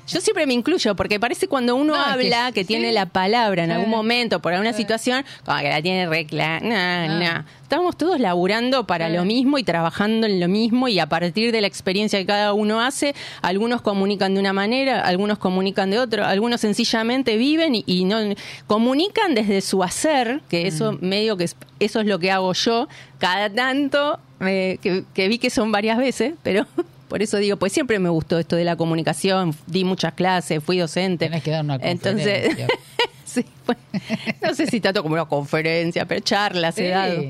Yo 0.06 0.20
siempre 0.20 0.46
me 0.46 0.54
incluyo, 0.54 0.94
porque 0.94 1.18
parece 1.18 1.48
cuando 1.48 1.74
uno 1.76 1.94
No, 1.94 2.00
es 2.00 2.04
que 2.04 2.12
habla 2.34 2.52
que, 2.52 2.60
sí. 2.60 2.66
tiene 2.68 2.92
la 2.92 3.06
palabra 3.06 3.64
en 3.64 3.70
algún 3.72 3.90
momento 3.90 4.40
por 4.40 4.52
alguna 4.52 4.72
situación, 4.72 5.24
como 5.44 5.58
que 5.58 5.68
la 5.70 5.82
tiene 5.82 6.06
recla. 6.08 6.60
No, 6.60 6.74
Ah. 6.74 7.06
no. 7.42 7.60
Estamos 7.62 7.96
todos 7.96 8.18
laburando 8.18 8.84
para 8.84 9.08
lo 9.08 9.24
mismo 9.24 9.56
y 9.56 9.62
trabajando 9.62 10.26
en 10.26 10.40
lo 10.40 10.48
mismo 10.48 10.88
y 10.88 10.98
a 10.98 11.06
partir 11.06 11.52
de 11.52 11.60
la 11.60 11.68
experiencia 11.68 12.18
que 12.18 12.26
cada 12.26 12.52
uno 12.52 12.80
hace, 12.80 13.14
algunos 13.42 13.80
comunican 13.80 14.34
de 14.34 14.40
una 14.40 14.52
manera, 14.52 15.02
algunos 15.02 15.38
comunican 15.38 15.88
de 15.90 16.00
otra, 16.00 16.28
algunos 16.28 16.60
sencillamente 16.60 17.36
viven 17.36 17.76
y, 17.76 17.84
y 17.86 18.04
no 18.04 18.18
comunican 18.66 19.34
desde 19.34 19.60
su 19.60 19.82
hacer, 19.84 20.40
que 20.48 20.66
eso 20.66 20.98
medio 21.00 21.36
que 21.36 21.44
es- 21.44 21.56
eso 21.78 22.00
es 22.00 22.06
lo 22.06 22.18
que 22.18 22.30
hago 22.32 22.52
yo 22.54 22.88
cada 23.18 23.48
tanto, 23.48 24.18
eh, 24.40 24.78
que, 24.80 25.04
que 25.14 25.28
vi 25.28 25.38
que 25.38 25.50
son 25.50 25.72
varias 25.72 25.98
veces, 25.98 26.34
pero 26.42 26.66
por 27.08 27.22
eso 27.22 27.36
digo, 27.38 27.56
pues 27.56 27.72
siempre 27.72 27.98
me 27.98 28.08
gustó 28.08 28.38
esto 28.38 28.56
de 28.56 28.64
la 28.64 28.76
comunicación, 28.76 29.54
di 29.66 29.84
muchas 29.84 30.14
clases, 30.14 30.62
fui 30.62 30.78
docente. 30.78 31.26
Tenés 31.26 31.42
que 31.42 31.50
dar 31.50 31.64
una 31.64 31.76
Entonces, 31.76 32.46
conferencia. 32.48 32.68
sí, 33.24 33.44
bueno, 33.66 33.80
no 34.42 34.54
sé 34.54 34.66
si 34.66 34.80
tanto 34.80 35.02
como 35.02 35.14
una 35.14 35.24
conferencia, 35.26 36.04
pero 36.06 36.20
charlas 36.20 36.78
he 36.78 36.84
Sí. 36.86 36.88
dado. 36.90 37.22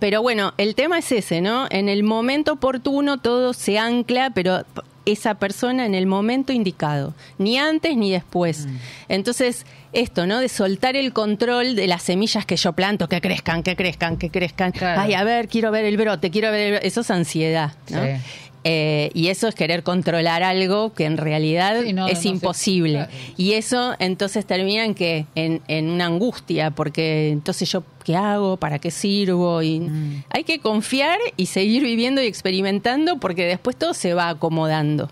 Pero 0.00 0.22
bueno, 0.22 0.52
el 0.58 0.74
tema 0.74 0.98
es 0.98 1.10
ese, 1.12 1.40
¿no? 1.40 1.66
En 1.70 1.88
el 1.88 2.02
momento 2.04 2.52
oportuno 2.52 3.18
todo 3.18 3.52
se 3.52 3.78
ancla, 3.78 4.30
pero 4.30 4.64
esa 5.06 5.34
persona 5.36 5.86
en 5.86 5.94
el 5.94 6.06
momento 6.06 6.52
indicado, 6.52 7.14
ni 7.38 7.56
antes 7.58 7.96
ni 7.96 8.10
después. 8.12 8.66
Mm. 8.66 8.76
Entonces, 9.08 9.64
esto, 9.92 10.26
¿no? 10.26 10.40
De 10.40 10.48
soltar 10.48 10.96
el 10.96 11.12
control 11.12 11.74
de 11.76 11.86
las 11.86 12.02
semillas 12.02 12.44
que 12.46 12.56
yo 12.56 12.72
planto, 12.72 13.08
que 13.08 13.20
crezcan, 13.20 13.62
que 13.62 13.76
crezcan, 13.76 14.16
que 14.16 14.30
crezcan. 14.30 14.72
Claro. 14.72 15.00
Ay, 15.02 15.14
a 15.14 15.24
ver, 15.24 15.48
quiero 15.48 15.70
ver 15.70 15.84
el 15.84 15.96
brote, 15.96 16.30
quiero 16.30 16.50
ver 16.50 16.60
el 16.60 16.70
brote. 16.72 16.86
Eso 16.86 17.00
es 17.02 17.10
ansiedad, 17.10 17.72
¿no? 17.90 18.02
Sí. 18.04 18.10
Eh, 18.64 19.10
y 19.14 19.28
eso 19.28 19.46
es 19.46 19.54
querer 19.54 19.82
controlar 19.84 20.42
algo 20.42 20.92
que 20.92 21.04
en 21.04 21.16
realidad 21.16 21.80
Sí, 21.84 21.92
no, 21.92 22.08
es 22.08 22.24
no 22.24 22.30
imposible. 22.32 22.92
claro. 22.94 23.10
Y 23.36 23.52
eso 23.52 23.94
entonces 24.00 24.44
termina 24.44 24.84
en 24.84 24.94
que 24.94 25.26
en, 25.36 25.62
en 25.68 25.88
una 25.88 26.06
angustia, 26.06 26.72
porque 26.72 27.30
entonces 27.30 27.70
yo 27.70 27.84
qué 28.04 28.16
hago, 28.16 28.56
para 28.56 28.78
qué 28.80 28.90
sirvo 28.90 29.62
y 29.62 29.80
Mm. 29.80 30.24
hay 30.30 30.42
que 30.44 30.58
confiar 30.58 31.18
y 31.36 31.46
seguir 31.46 31.82
viviendo 31.84 32.20
y 32.20 32.26
experimentando 32.26 33.18
porque 33.18 33.44
después 33.46 33.76
todo 33.76 33.94
se 33.94 34.12
va 34.12 34.28
acomodando. 34.28 35.08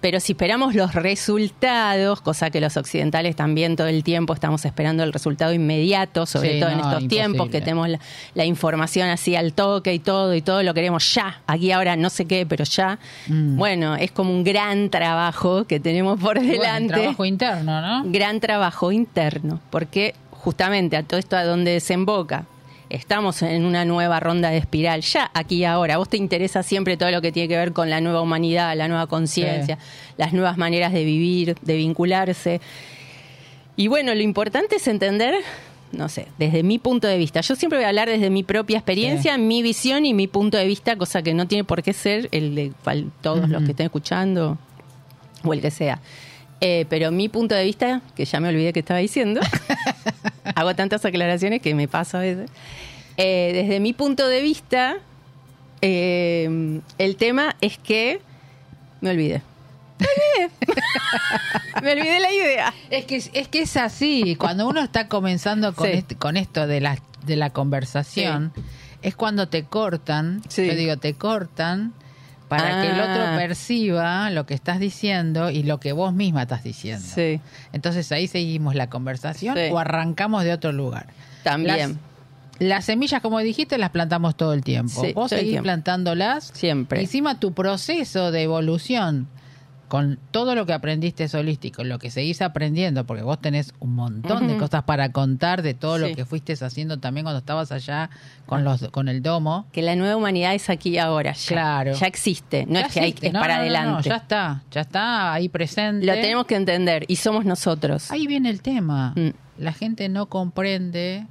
Pero 0.00 0.20
si 0.20 0.32
esperamos 0.32 0.74
los 0.74 0.94
resultados, 0.94 2.20
cosa 2.20 2.50
que 2.50 2.60
los 2.60 2.76
occidentales 2.76 3.34
también 3.34 3.74
todo 3.74 3.88
el 3.88 4.04
tiempo 4.04 4.32
estamos 4.32 4.64
esperando 4.64 5.02
el 5.02 5.12
resultado 5.12 5.52
inmediato, 5.52 6.24
sobre 6.24 6.54
Sí, 6.54 6.60
todo 6.60 6.70
en 6.70 6.80
estos 6.80 7.08
tiempos 7.08 7.48
que 7.48 7.60
tenemos 7.60 7.88
la, 7.88 7.98
la 8.34 8.44
información 8.44 9.08
así 9.08 9.34
al 9.34 9.52
toque 9.54 9.92
y 9.92 9.98
todo, 9.98 10.34
y 10.34 10.42
todo 10.42 10.62
lo 10.62 10.72
queremos 10.74 11.14
ya, 11.14 11.42
aquí 11.46 11.72
ahora 11.72 11.96
no 11.96 12.10
sé 12.10 12.26
qué, 12.26 12.46
pero 12.46 12.64
ya. 12.64 12.98
Mm. 13.26 13.56
Bueno, 13.56 13.96
es 13.96 14.12
como 14.12 14.30
un 14.30 14.44
gran 14.44 14.90
trabajo 14.90 15.64
que 15.64 15.80
tenemos 15.80 16.20
por 16.20 16.36
Bueno, 16.36 16.52
delante 16.52 16.94
trabajo 16.94 17.24
interno, 17.24 17.80
¿no? 17.80 18.02
gran 18.06 18.40
trabajo 18.40 18.92
interno, 18.92 19.60
porque 19.70 20.14
justamente 20.30 20.96
a 20.96 21.02
todo 21.02 21.18
esto 21.18 21.36
a 21.36 21.44
donde 21.44 21.72
desemboca, 21.72 22.46
estamos 22.90 23.42
en 23.42 23.64
una 23.64 23.84
nueva 23.84 24.20
ronda 24.20 24.50
de 24.50 24.58
espiral, 24.58 25.02
ya 25.02 25.30
aquí 25.34 25.56
y 25.56 25.64
ahora. 25.64 25.94
A 25.94 25.98
vos 25.98 26.08
te 26.08 26.16
interesa 26.16 26.62
siempre 26.62 26.96
todo 26.96 27.10
lo 27.10 27.20
que 27.20 27.32
tiene 27.32 27.48
que 27.48 27.56
ver 27.56 27.72
con 27.72 27.90
la 27.90 28.00
nueva 28.00 28.20
humanidad, 28.20 28.76
la 28.76 28.88
nueva 28.88 29.06
conciencia, 29.06 29.78
las 30.16 30.32
nuevas 30.32 30.56
maneras 30.56 30.92
de 30.92 31.04
vivir, 31.04 31.56
de 31.62 31.76
vincularse. 31.76 32.60
Y 33.76 33.88
bueno, 33.88 34.14
lo 34.14 34.22
importante 34.22 34.76
es 34.76 34.88
entender, 34.88 35.34
no 35.92 36.08
sé, 36.08 36.26
desde 36.38 36.62
mi 36.62 36.78
punto 36.78 37.06
de 37.06 37.18
vista. 37.18 37.40
Yo 37.40 37.54
siempre 37.54 37.78
voy 37.78 37.84
a 37.84 37.88
hablar 37.88 38.08
desde 38.08 38.30
mi 38.30 38.42
propia 38.42 38.78
experiencia, 38.78 39.38
mi 39.38 39.62
visión 39.62 40.04
y 40.04 40.14
mi 40.14 40.26
punto 40.26 40.56
de 40.56 40.66
vista, 40.66 40.96
cosa 40.96 41.22
que 41.22 41.34
no 41.34 41.46
tiene 41.46 41.64
por 41.64 41.82
qué 41.82 41.92
ser 41.92 42.28
el 42.32 42.54
de 42.54 42.72
todos 43.20 43.48
los 43.48 43.62
que 43.64 43.70
estén 43.70 43.86
escuchando 43.86 44.58
o 45.44 45.52
el 45.52 45.60
que 45.60 45.70
sea. 45.70 46.00
Eh, 46.60 46.86
pero 46.88 47.12
mi 47.12 47.28
punto 47.28 47.54
de 47.54 47.64
vista, 47.64 48.00
que 48.16 48.24
ya 48.24 48.40
me 48.40 48.48
olvidé 48.48 48.72
que 48.72 48.80
estaba 48.80 48.98
diciendo, 49.00 49.40
hago 50.56 50.74
tantas 50.74 51.04
aclaraciones 51.04 51.62
que 51.62 51.74
me 51.74 51.86
pasa 51.88 52.18
a 52.18 52.22
veces. 52.22 52.50
Eh, 53.16 53.50
desde 53.54 53.80
mi 53.80 53.92
punto 53.92 54.26
de 54.28 54.40
vista, 54.42 54.96
eh, 55.80 56.80
el 56.98 57.16
tema 57.16 57.54
es 57.60 57.78
que 57.78 58.20
me 59.00 59.10
olvidé. 59.10 59.42
Me 61.82 61.92
olvidé. 61.92 62.20
la 62.20 62.32
idea. 62.32 62.74
Es 62.90 63.04
que 63.04 63.16
es 63.16 63.48
que 63.48 63.62
es 63.62 63.76
así, 63.76 64.36
cuando 64.36 64.68
uno 64.68 64.80
está 64.82 65.08
comenzando 65.08 65.74
con, 65.74 65.86
Sí. 65.88 65.92
este- 65.98 66.16
con 66.16 66.36
esto 66.36 66.66
de 66.66 66.80
la, 66.80 66.98
de 67.24 67.36
la 67.36 67.50
conversación, 67.50 68.52
es 69.02 69.14
cuando 69.16 69.48
te 69.48 69.64
cortan, 69.64 70.42
Sí. 70.48 70.66
yo 70.66 70.74
digo, 70.74 70.96
te 70.96 71.14
cortan 71.14 71.92
para 72.48 72.82
que 72.82 72.88
el 72.88 73.00
otro 73.00 73.22
Ah. 73.26 73.34
perciba 73.36 74.30
lo 74.30 74.46
que 74.46 74.54
estás 74.54 74.80
diciendo 74.80 75.50
y 75.50 75.62
lo 75.62 75.78
que 75.80 75.92
vos 75.92 76.12
misma 76.14 76.42
estás 76.42 76.62
diciendo. 76.64 77.04
Sí, 77.06 77.40
Entonces 77.72 78.10
ahí 78.12 78.26
seguimos 78.26 78.74
la 78.74 78.88
conversación 78.88 79.56
Sí. 79.56 79.62
o 79.70 79.78
arrancamos 79.78 80.44
de 80.44 80.52
otro 80.52 80.72
lugar. 80.72 81.06
también. 81.44 81.76
Las, 82.58 82.68
las 82.68 82.84
semillas, 82.86 83.22
como 83.22 83.38
dijiste, 83.38 83.78
las 83.78 83.90
plantamos 83.90 84.36
todo 84.36 84.52
el 84.52 84.62
tiempo. 84.64 85.00
Sí, 85.00 85.12
Vos 85.12 85.30
seguís 85.30 85.50
tiempo. 85.50 85.62
plantándolas. 85.62 86.50
Siempre. 86.52 87.00
Encima 87.00 87.38
tu 87.38 87.52
proceso 87.52 88.32
de 88.32 88.42
evolución 88.42 89.28
con 89.88 90.18
todo 90.30 90.54
lo 90.54 90.66
que 90.66 90.72
aprendiste 90.74 91.24
es 91.24 91.34
holístico, 91.34 91.82
lo 91.82 91.98
que 91.98 92.10
seguís 92.10 92.42
aprendiendo, 92.42 93.04
porque 93.04 93.22
vos 93.22 93.40
tenés 93.40 93.72
un 93.80 93.94
montón 93.94 94.46
de 94.46 94.56
cosas 94.56 94.84
para 94.84 95.12
contar 95.12 95.62
de 95.62 95.74
todo 95.74 95.98
lo 95.98 96.14
que 96.14 96.24
fuiste 96.24 96.52
haciendo 96.52 96.98
también 96.98 97.24
cuando 97.24 97.38
estabas 97.38 97.72
allá 97.72 98.10
con 98.46 98.64
los 98.64 98.88
con 98.90 99.08
el 99.08 99.22
domo. 99.22 99.66
Que 99.72 99.82
la 99.82 99.96
nueva 99.96 100.16
humanidad 100.16 100.54
es 100.54 100.70
aquí 100.70 100.90
y 100.90 100.98
ahora. 100.98 101.32
Ya, 101.32 101.48
Claro. 101.48 101.92
Ya 101.94 102.06
existe. 102.06 102.66
No 102.66 102.74
Ya 102.80 102.86
es 102.86 102.92
que 102.92 103.00
hay, 103.00 103.14
es 103.20 103.32
No, 103.32 103.40
para 103.40 103.56
no, 103.58 103.64
no, 103.64 103.68
no, 103.70 103.76
adelante. 103.78 104.08
ya 104.08 104.16
está, 104.16 104.62
ya 104.70 104.80
está 104.82 105.32
ahí 105.32 105.48
presente. 105.48 106.06
Lo 106.06 106.12
tenemos 106.14 106.46
que 106.46 106.56
entender 106.56 107.04
y 107.08 107.16
somos 107.16 107.44
nosotros. 107.44 108.10
Ahí 108.10 108.26
viene 108.26 108.50
el 108.50 108.62
tema. 108.62 109.12
Mm. 109.16 109.30
La 109.58 109.72
gente 109.72 110.08
no 110.08 110.26
comprende, 110.26 111.26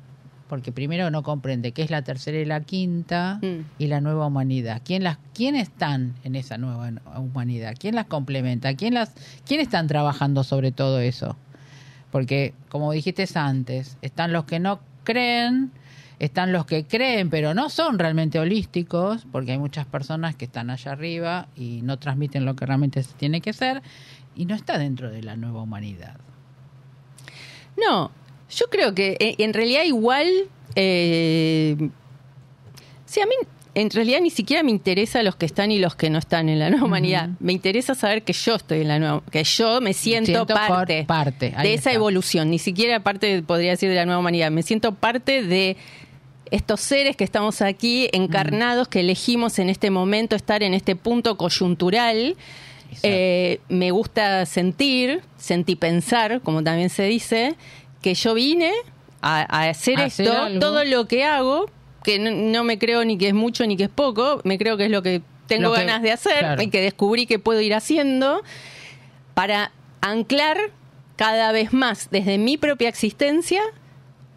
porque 0.47 0.71
primero 0.71 1.11
no 1.11 1.23
comprende 1.23 1.71
qué 1.71 1.81
es 1.83 1.91
la 1.91 2.01
tercera 2.01 2.37
y 2.37 2.45
la 2.45 2.61
quinta 2.61 3.39
Mm. 3.41 3.65
y 3.79 3.87
la 3.87 4.01
nueva 4.01 4.27
humanidad. 4.27 4.81
¿Quién 4.83 5.03
las, 5.03 5.17
quién 5.33 5.55
están 5.55 6.15
en 6.23 6.35
esa 6.35 6.57
nueva 6.57 6.91
humanidad? 7.17 7.75
¿Quién 7.79 7.95
las 7.95 8.05
complementa? 8.05 8.73
¿Quién 8.75 8.93
las, 8.93 9.13
quién 9.45 9.59
están 9.59 9.87
trabajando 9.87 10.43
sobre 10.43 10.71
todo 10.71 10.99
eso? 10.99 11.35
Porque, 12.11 12.53
como 12.69 12.91
dijiste 12.93 13.27
antes, 13.35 13.97
están 14.01 14.31
los 14.31 14.45
que 14.45 14.59
no 14.59 14.79
creen, 15.03 15.71
están 16.19 16.51
los 16.53 16.65
que 16.65 16.85
creen, 16.85 17.29
pero 17.29 17.53
no 17.53 17.69
son 17.69 17.99
realmente 17.99 18.39
holísticos, 18.39 19.27
porque 19.31 19.51
hay 19.51 19.57
muchas 19.59 19.85
personas 19.85 20.35
que 20.35 20.45
están 20.45 20.69
allá 20.69 20.93
arriba 20.93 21.47
y 21.55 21.81
no 21.83 21.99
transmiten 21.99 22.45
lo 22.45 22.55
que 22.55 22.65
realmente 22.65 23.03
se 23.03 23.13
tiene 23.13 23.41
que 23.41 23.53
ser, 23.53 23.83
y 24.35 24.45
no 24.45 24.55
está 24.55 24.77
dentro 24.77 25.11
de 25.11 25.21
la 25.21 25.35
nueva 25.35 25.61
humanidad. 25.61 26.15
No, 27.77 28.11
yo 28.49 28.65
creo 28.69 28.93
que 28.93 29.17
eh, 29.19 29.35
en 29.39 29.53
realidad 29.53 29.83
igual... 29.83 30.27
Eh, 30.75 31.75
sí, 33.05 33.21
a 33.21 33.25
mí 33.25 33.33
en 33.77 33.91
realidad 33.91 34.21
ni 34.21 34.31
siquiera 34.31 34.63
me 34.63 34.71
interesa 34.71 35.21
los 35.21 35.35
que 35.35 35.45
están 35.45 35.71
y 35.71 35.77
los 35.77 35.95
que 35.95 36.09
no 36.09 36.17
están 36.17 36.49
en 36.49 36.57
la 36.57 36.71
nueva 36.71 36.85
humanidad. 36.85 37.29
Me 37.39 37.53
interesa 37.53 37.93
saber 37.93 38.23
que 38.23 38.33
yo 38.33 38.55
estoy 38.55 38.81
en 38.81 38.87
la 38.87 38.97
nueva, 38.97 39.21
que 39.31 39.43
yo 39.43 39.81
me 39.81 39.93
siento, 39.93 40.31
Siento 40.31 40.47
parte, 40.47 41.03
parte, 41.03 41.53
de 41.61 41.73
esa 41.75 41.93
evolución. 41.93 42.49
Ni 42.49 42.57
siquiera 42.57 43.01
parte, 43.01 43.43
podría 43.43 43.71
decir, 43.71 43.87
de 43.89 43.95
la 43.95 44.05
nueva 44.05 44.19
humanidad. 44.19 44.49
Me 44.49 44.63
siento 44.63 44.95
parte 44.95 45.43
de 45.43 45.77
estos 46.49 46.81
seres 46.81 47.15
que 47.15 47.23
estamos 47.23 47.61
aquí 47.61 48.09
encarnados, 48.13 48.87
que 48.87 49.01
elegimos 49.01 49.59
en 49.59 49.69
este 49.69 49.91
momento 49.91 50.35
estar 50.35 50.63
en 50.63 50.73
este 50.73 50.95
punto 50.95 51.37
coyuntural. 51.37 52.35
Eh, 53.03 53.59
me 53.69 53.91
gusta 53.91 54.47
sentir, 54.47 55.21
sentir 55.37 55.77
pensar, 55.77 56.41
como 56.41 56.63
también 56.63 56.89
se 56.89 57.03
dice, 57.03 57.55
que 58.07 58.13
yo 58.15 58.33
vine 58.33 58.71
a, 59.21 59.41
a 59.63 59.69
hacer 59.69 59.99
A 59.99 60.05
esto, 60.05 60.31
hacer 60.31 60.59
todo 60.59 60.85
lo 60.85 61.07
que 61.07 61.25
hago, 61.25 61.69
que 62.05 62.19
no, 62.19 62.31
no 62.31 62.63
me 62.63 62.77
creo 62.79 63.03
ni 63.03 63.17
que 63.17 63.27
es 63.27 63.33
mucho 63.33 63.67
ni 63.67 63.75
que 63.75 63.83
es 63.83 63.89
poco, 63.89 64.39
me 64.45 64.57
creo 64.57 64.77
que 64.77 64.85
es 64.85 64.91
lo 64.91 65.01
que 65.01 65.21
tengo 65.47 65.69
Lo 65.69 65.73
que- 65.75 65.81
ganas 65.85 66.01
de 66.01 66.11
hacer 66.13 66.39
claro. 66.39 66.61
y 66.61 66.69
que 66.69 66.79
descubrí 66.81 67.25
que 67.25 67.37
puedo 67.37 67.59
ir 67.59 67.73
haciendo 67.73 68.41
para 69.33 69.71
anclar 69.99 70.57
cada 71.17 71.51
vez 71.51 71.73
más 71.73 72.09
desde 72.11 72.37
mi 72.37 72.57
propia 72.57 72.87
existencia 72.89 73.61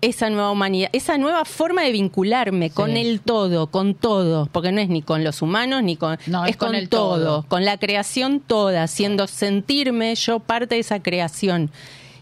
esa 0.00 0.30
nueva 0.30 0.50
humanidad, 0.50 0.88
esa 0.94 1.18
nueva 1.18 1.44
forma 1.44 1.82
de 1.82 1.92
vincularme 1.92 2.70
con 2.70 2.96
el 2.96 3.20
todo, 3.20 3.66
con 3.66 3.94
todo, 3.94 4.48
porque 4.50 4.72
no 4.72 4.80
es 4.80 4.88
ni 4.88 5.02
con 5.02 5.22
los 5.24 5.42
humanos 5.42 5.82
ni 5.82 5.96
con 5.96 6.18
No, 6.26 6.44
es, 6.46 6.52
es 6.52 6.56
con 6.56 6.68
con 6.68 6.74
el 6.76 6.88
todo, 6.88 7.16
todo. 7.18 7.44
con 7.48 7.64
la 7.66 7.76
creación 7.76 8.40
toda, 8.40 8.82
haciendo 8.84 9.26
sentirme 9.26 10.14
yo 10.14 10.40
parte 10.40 10.76
de 10.76 10.80
esa 10.80 11.00
creación. 11.02 11.70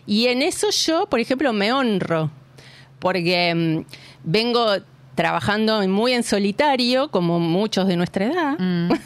Y 0.09 0.27
en 0.27 0.43
eso 0.43 0.71
yo, 0.71 1.07
por 1.07 1.21
ejemplo, 1.21 1.53
me 1.53 1.73
honro, 1.73 2.31
porque 2.99 3.55
mm, 3.55 3.85
vengo 4.25 4.67
trabajando 5.15 5.87
muy 5.87 6.15
en 6.15 6.23
solitario, 6.25 7.11
como 7.11 7.39
muchos 7.39 7.87
de 7.87 7.97
nuestra 7.97 8.25
edad. 8.27 8.59
Mm. 8.59 8.91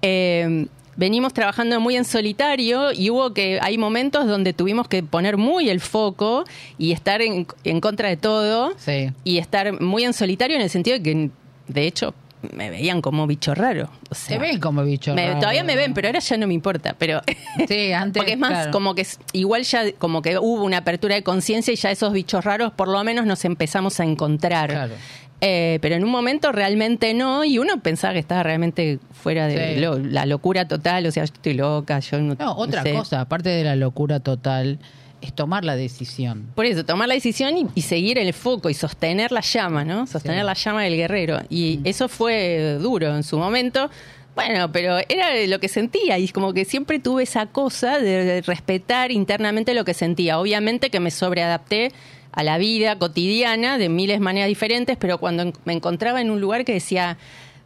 Eh, 0.00 0.66
venimos 0.96 1.32
trabajando 1.34 1.80
muy 1.80 1.96
en 1.96 2.04
solitario 2.04 2.92
y 2.92 3.10
hubo 3.10 3.34
que 3.34 3.58
hay 3.60 3.78
momentos 3.78 4.28
donde 4.28 4.52
tuvimos 4.52 4.86
que 4.86 5.02
poner 5.02 5.36
muy 5.36 5.70
el 5.70 5.80
foco 5.80 6.44
y 6.78 6.92
estar 6.92 7.20
en, 7.20 7.48
en 7.64 7.80
contra 7.80 8.08
de 8.08 8.16
todo 8.16 8.74
Sí. 8.78 9.10
y 9.24 9.38
estar 9.38 9.80
muy 9.80 10.04
en 10.04 10.12
solitario 10.12 10.54
en 10.54 10.62
el 10.62 10.70
sentido 10.70 10.98
de 10.98 11.02
que 11.02 11.30
de 11.66 11.86
hecho 11.88 12.14
me 12.54 12.70
veían 12.70 13.00
como 13.02 13.26
bicho 13.26 13.54
raro 13.54 13.90
o 14.10 14.14
sea, 14.14 14.36
Te 14.38 14.42
ven 14.42 14.60
como 14.60 14.82
bicho. 14.84 15.14
me- 15.14 15.26
raro. 15.28 15.40
todavía 15.40 15.64
me 15.64 15.76
ven 15.76 15.94
pero 15.94 16.08
ahora 16.08 16.20
ya 16.20 16.36
no 16.36 16.46
me 16.46 16.54
importa 16.54 16.94
pero 16.98 17.20
Sí, 17.68 17.92
antes. 17.92 18.20
porque 18.20 18.32
es 18.32 18.38
más 18.38 18.50
claro. 18.50 18.70
como 18.70 18.94
que 18.94 19.02
es- 19.02 19.18
igual 19.32 19.62
ya 19.64 19.92
como 19.98 20.22
que 20.22 20.38
hubo 20.38 20.62
una 20.64 20.78
apertura 20.78 21.14
de 21.14 21.22
conciencia 21.22 21.72
y 21.72 21.76
ya 21.76 21.90
esos 21.90 22.12
bichos 22.12 22.44
raros 22.44 22.72
por 22.72 22.88
lo 22.88 23.02
menos 23.04 23.26
nos 23.26 23.44
empezamos 23.44 23.98
a 24.00 24.04
encontrar 24.04 24.70
Claro. 24.70 24.94
Eh, 25.40 25.78
pero 25.82 25.94
en 25.94 26.02
un 26.02 26.10
momento 26.10 26.50
realmente 26.50 27.14
no, 27.14 27.44
y 27.44 27.58
uno 27.58 27.80
pensaba 27.80 28.12
que 28.12 28.18
estaba 28.18 28.42
realmente 28.42 28.98
fuera 29.12 29.46
de 29.46 29.74
Sí. 29.74 29.80
lo- 29.80 29.96
la 29.96 30.26
locura 30.26 30.66
total, 30.66 31.06
o 31.06 31.12
sea, 31.12 31.24
yo 31.24 31.32
estoy 31.32 31.54
loca, 31.54 32.00
yo 32.00 32.18
no, 32.20 32.34
No, 32.34 32.56
otra 32.56 32.82
sé. 32.82 32.92
cosa, 32.92 33.20
aparte 33.20 33.48
de 33.50 33.62
la 33.62 33.76
locura 33.76 34.18
total, 34.18 34.80
es 35.20 35.32
tomar 35.34 35.64
la 35.64 35.74
decisión. 35.76 36.46
Por 36.54 36.64
eso, 36.66 36.84
tomar 36.84 37.08
la 37.08 37.14
decisión 37.14 37.56
y, 37.56 37.66
y 37.74 37.82
seguir 37.82 38.18
el 38.18 38.32
foco 38.32 38.70
y 38.70 38.74
sostener 38.74 39.32
la 39.32 39.40
llama, 39.40 39.84
¿no? 39.84 40.06
Sostener 40.06 40.40
Sí. 40.40 40.46
la 40.46 40.54
llama 40.54 40.82
del 40.84 40.96
guerrero. 40.96 41.40
Y 41.50 41.80
eso 41.84 42.08
fue 42.08 42.78
duro 42.80 43.14
en 43.16 43.22
su 43.24 43.38
momento. 43.38 43.90
Bueno, 44.34 44.70
pero 44.70 44.98
era 45.08 45.34
lo 45.48 45.58
que 45.58 45.66
sentía 45.68 46.16
y 46.18 46.28
como 46.28 46.52
que 46.54 46.64
siempre 46.64 47.00
tuve 47.00 47.24
esa 47.24 47.46
cosa 47.46 47.98
de, 47.98 48.24
de 48.24 48.40
respetar 48.42 49.10
internamente 49.10 49.74
lo 49.74 49.84
que 49.84 49.94
sentía. 49.94 50.38
Obviamente 50.38 50.90
que 50.90 51.00
me 51.00 51.10
sobreadapté 51.10 51.90
a 52.30 52.44
la 52.44 52.56
vida 52.58 52.96
cotidiana 52.96 53.78
de 53.78 53.88
miles 53.88 54.16
de 54.18 54.20
maneras 54.20 54.46
diferentes, 54.48 54.96
pero 54.96 55.18
cuando 55.18 55.52
me 55.64 55.72
encontraba 55.72 56.20
en 56.20 56.30
un 56.30 56.40
lugar 56.40 56.64
que 56.64 56.72
decía, 56.74 57.18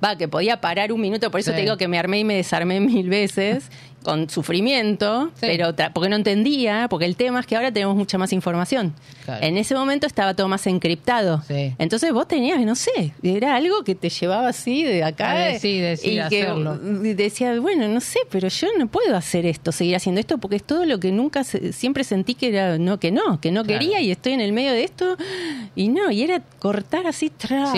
va, 0.03 0.17
que 0.17 0.29
podía 0.29 0.62
parar 0.62 0.93
un 0.93 1.01
minuto, 1.03 1.31
por 1.31 1.41
eso 1.41 1.51
Sí. 1.51 1.57
te 1.57 1.62
digo 1.62 1.77
que 1.77 1.88
me 1.88 1.99
armé 1.99 2.21
y 2.21 2.25
me 2.25 2.37
desarmé 2.37 2.81
mil 2.81 3.11
veces 3.11 3.71
con 4.03 4.29
sufrimiento, 4.31 5.31
Sí. 5.35 5.47
pero 5.47 5.75
porque 5.95 6.09
no 6.09 6.17
entendía, 6.17 6.87
porque 6.88 7.07
el 7.07 7.17
tema 7.17 7.41
es 7.41 7.47
que 7.47 7.57
ahora 7.57 7.73
tenemos 7.73 7.97
mucha 7.97 8.19
más 8.19 8.33
información. 8.33 8.95
Claro. 9.25 9.45
En 9.45 9.57
ese 9.57 9.75
momento 9.75 10.07
estaba 10.07 10.35
todo 10.35 10.49
más 10.49 10.67
encriptado. 10.67 11.43
Sí. 11.47 11.75
Entonces 11.79 12.12
vos 12.12 12.27
tenías, 12.29 12.61
no 12.61 12.75
sé, 12.75 13.12
era 13.23 13.55
algo 13.57 13.85
que 13.85 13.95
te 13.95 14.09
llevaba 14.11 14.49
así 14.49 14.83
de 14.83 15.05
acá. 15.05 15.57
Y 15.57 15.61
que 15.61 16.23
hacerlo. 16.23 16.79
decía, 16.79 17.59
bueno, 17.61 17.88
no 17.88 18.01
sé, 18.01 18.19
pero 18.31 18.49
yo 18.49 18.69
no 18.79 18.87
puedo 18.88 19.17
hacer 19.17 19.47
esto, 19.47 19.73
seguir 19.73 19.97
haciendo 19.97 20.21
esto, 20.21 20.38
porque 20.38 20.57
es 20.57 20.65
todo 20.65 20.85
lo 20.85 20.99
que 21.01 21.12
nunca, 21.12 21.45
siempre 21.45 22.05
sentí 22.05 22.35
que 22.35 22.49
era, 22.49 22.79
no, 22.79 22.99
que 22.99 23.11
no, 23.11 23.41
que 23.41 23.51
no 23.53 23.62
Claro. 23.65 23.79
quería 23.81 24.01
y 24.01 24.11
estoy 24.11 24.33
en 24.33 24.41
el 24.41 24.53
medio 24.53 24.73
de 24.73 24.85
esto. 24.85 25.17
Y 25.75 25.88
no, 25.88 26.11
y 26.11 26.23
era 26.23 26.41
cortar 26.59 27.07
así, 27.07 27.31
tra, 27.31 27.73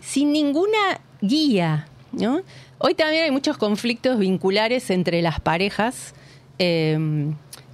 sin 0.00 0.32
ninguna 0.32 1.00
guía, 1.20 1.86
¿no? 2.12 2.40
Hoy 2.78 2.94
también 2.94 3.24
hay 3.24 3.30
muchos 3.30 3.56
conflictos 3.58 4.18
vinculares 4.18 4.90
entre 4.90 5.20
las 5.22 5.40
parejas, 5.40 6.14
eh, 6.58 6.98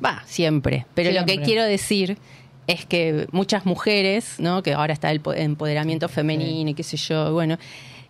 va, 0.04 0.22
siempre, 0.26 0.86
pero 0.94 1.10
lo 1.12 1.24
que 1.26 1.40
quiero 1.44 1.64
decir 1.64 2.18
es 2.66 2.84
que 2.84 3.26
muchas 3.32 3.64
mujeres, 3.64 4.34
¿no? 4.38 4.62
Que 4.62 4.72
ahora 4.74 4.92
está 4.92 5.10
el 5.12 5.20
po- 5.20 5.32
empoderamiento 5.34 6.08
femenino 6.08 6.70
y 6.70 6.74
qué 6.74 6.82
sé 6.82 6.96
yo, 6.96 7.32
bueno, 7.32 7.58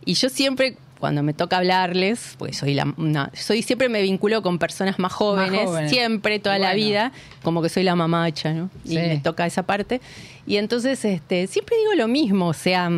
y 0.05 0.15
yo 0.15 0.29
siempre 0.29 0.77
cuando 0.99 1.23
me 1.23 1.35
toca 1.35 1.59
hablarles, 1.59 2.37
pues 2.39 2.57
soy 2.57 2.73
la 2.73 2.91
una- 2.97 3.31
soy 3.35 3.61
siempre 3.61 3.91
me 3.91 4.01
vinculo 4.01 4.41
con 4.43 4.59
personas 4.59 4.99
más 4.99 5.13
jóvenes, 5.13 5.67
jóvenes. 5.67 5.91
siempre 5.91 6.39
toda 6.39 6.59
la 6.59 6.73
vida, 6.73 7.13
como 7.43 7.61
que 7.61 7.69
soy 7.69 7.83
la 7.83 7.95
mamacha, 7.95 8.55
¿no? 8.55 8.71
Y 8.87 8.95
me 8.97 9.19
toca 9.19 9.45
esa 9.47 9.65
parte. 9.65 10.01
Y 10.47 10.57
entonces 10.57 11.05
este 11.05 11.47
siempre 11.49 11.77
digo 11.77 11.93
lo 11.95 12.09
mismo, 12.09 12.49
o 12.49 12.55
sea, 12.55 12.89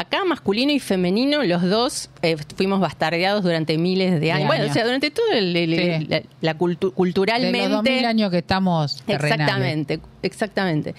acá 0.00 0.24
masculino 0.24 0.70
y 0.72 0.78
femenino 0.78 1.42
los 1.42 1.62
dos 1.62 2.08
eh, 2.22 2.36
fuimos 2.56 2.78
bastardeados 2.80 3.42
durante 3.42 3.76
miles 3.78 4.20
de 4.20 4.30
años. 4.32 4.46
Bueno, 4.46 4.62
años. 4.62 4.70
o 4.70 4.74
sea, 4.74 4.84
durante 4.84 5.10
todo 5.10 5.32
el, 5.32 5.56
el- 5.56 6.00
Sí. 6.00 6.06
la, 6.08 6.22
la 6.40 6.56
cultu- 6.56 6.90
De 6.90 6.94
culturalmente 6.94 7.58
los 7.68 7.82
2000 7.84 8.04
años 8.04 8.30
que 8.30 8.38
estamos 8.38 9.02
terrenales. 9.04 9.40
Exactamente, 9.40 10.00
exactamente. 10.22 10.94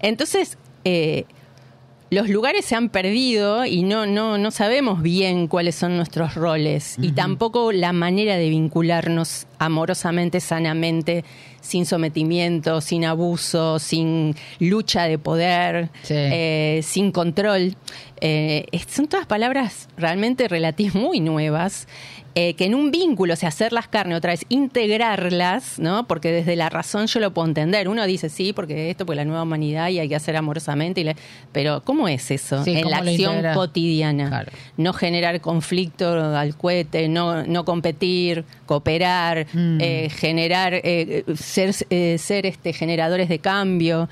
Entonces, 0.00 0.58
eh, 0.84 1.24
los 2.10 2.28
lugares 2.28 2.66
se 2.66 2.74
han 2.74 2.90
perdido 2.90 3.64
y 3.64 3.84
no, 3.84 4.04
no, 4.04 4.36
no 4.36 4.50
sabemos 4.50 5.00
bien 5.00 5.46
cuáles 5.48 5.74
son 5.74 5.96
nuestros 5.96 6.34
roles 6.34 6.96
y 7.00 7.12
tampoco 7.12 7.72
la 7.72 7.94
manera 7.94 8.36
de 8.36 8.50
vincularnos 8.50 9.46
amorosamente, 9.64 10.40
sanamente, 10.40 11.24
sin 11.60 11.86
sometimiento, 11.86 12.80
sin 12.80 13.04
abuso, 13.04 13.78
sin 13.78 14.34
lucha 14.58 15.04
de 15.04 15.18
poder, 15.18 15.90
Sí. 16.02 16.14
eh, 16.16 16.80
sin 16.82 17.12
control. 17.12 17.76
Eh, 18.20 18.66
son 18.88 19.08
todas 19.08 19.26
palabras 19.26 19.88
realmente 19.96 20.48
relativas 20.48 20.94
muy 20.94 21.20
nuevas. 21.20 21.86
eh, 22.34 22.54
que 22.54 22.64
en 22.64 22.74
un 22.74 22.90
vínculo, 22.90 23.34
o 23.34 23.36
sea, 23.36 23.50
hacerlas 23.50 23.88
carne 23.88 24.14
otra 24.14 24.30
vez, 24.32 24.46
integrarlas, 24.48 25.78
¿no? 25.78 26.06
Porque 26.06 26.32
desde 26.32 26.56
la 26.56 26.70
razón 26.70 27.06
yo 27.06 27.20
lo 27.20 27.34
puedo 27.34 27.46
entender. 27.46 27.88
Uno 27.88 28.06
dice, 28.06 28.30
sí, 28.30 28.54
porque 28.54 28.88
esto, 28.88 29.04
pues 29.04 29.16
la 29.18 29.26
nueva 29.26 29.42
humanidad 29.42 29.88
y 29.90 29.98
hay 29.98 30.08
que 30.08 30.16
hacer 30.16 30.36
amorosamente. 30.36 31.02
y 31.02 31.04
la- 31.04 31.16
Pero, 31.52 31.82
¿cómo 31.84 32.08
es 32.08 32.30
eso? 32.30 32.64
Sí, 32.64 32.70
en 32.70 32.90
la 32.90 32.98
¿cómo 33.00 33.04
lo 33.04 33.10
acción 33.10 33.54
cotidiana. 33.54 34.28
Claro. 34.28 34.52
No 34.78 34.92
generar 34.94 35.42
conflicto 35.42 36.08
al 36.34 36.56
cohete, 36.56 37.06
no, 37.08 37.44
no 37.44 37.64
competir, 37.66 38.44
cooperar, 38.72 39.46
Mm. 39.52 39.78
eh, 39.80 40.08
generar, 40.10 40.72
eh, 40.74 41.24
ser, 41.36 41.74
eh, 41.90 42.16
ser 42.18 42.46
este, 42.46 42.72
generadores 42.72 43.28
de 43.28 43.38
cambio. 43.38 44.08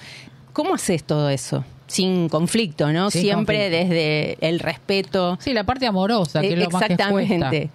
¿Cómo 0.52 0.74
haces 0.74 1.02
todo 1.04 1.30
eso? 1.30 1.64
Sin 1.86 2.28
conflicto, 2.28 2.92
¿no? 2.92 3.10
Sin 3.10 3.22
Siempre 3.22 3.56
conflicto. 3.70 3.88
desde 3.94 4.36
el 4.40 4.58
respeto. 4.60 5.38
Sí, 5.40 5.52
la 5.52 5.64
parte 5.64 5.86
amorosa, 5.86 6.40
que 6.40 6.52
es 6.52 6.58
lo 6.58 6.70
más 6.70 6.82
que 6.84 6.96
cuesta. 6.96 7.04
Exactamente. 7.22 7.70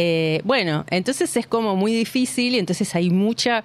Eh, 0.00 0.40
bueno, 0.44 0.84
entonces 0.90 1.36
es 1.36 1.46
como 1.48 1.74
muy 1.74 1.92
difícil 1.92 2.54
y 2.54 2.58
entonces 2.58 2.94
hay 2.94 3.10
mucha 3.10 3.64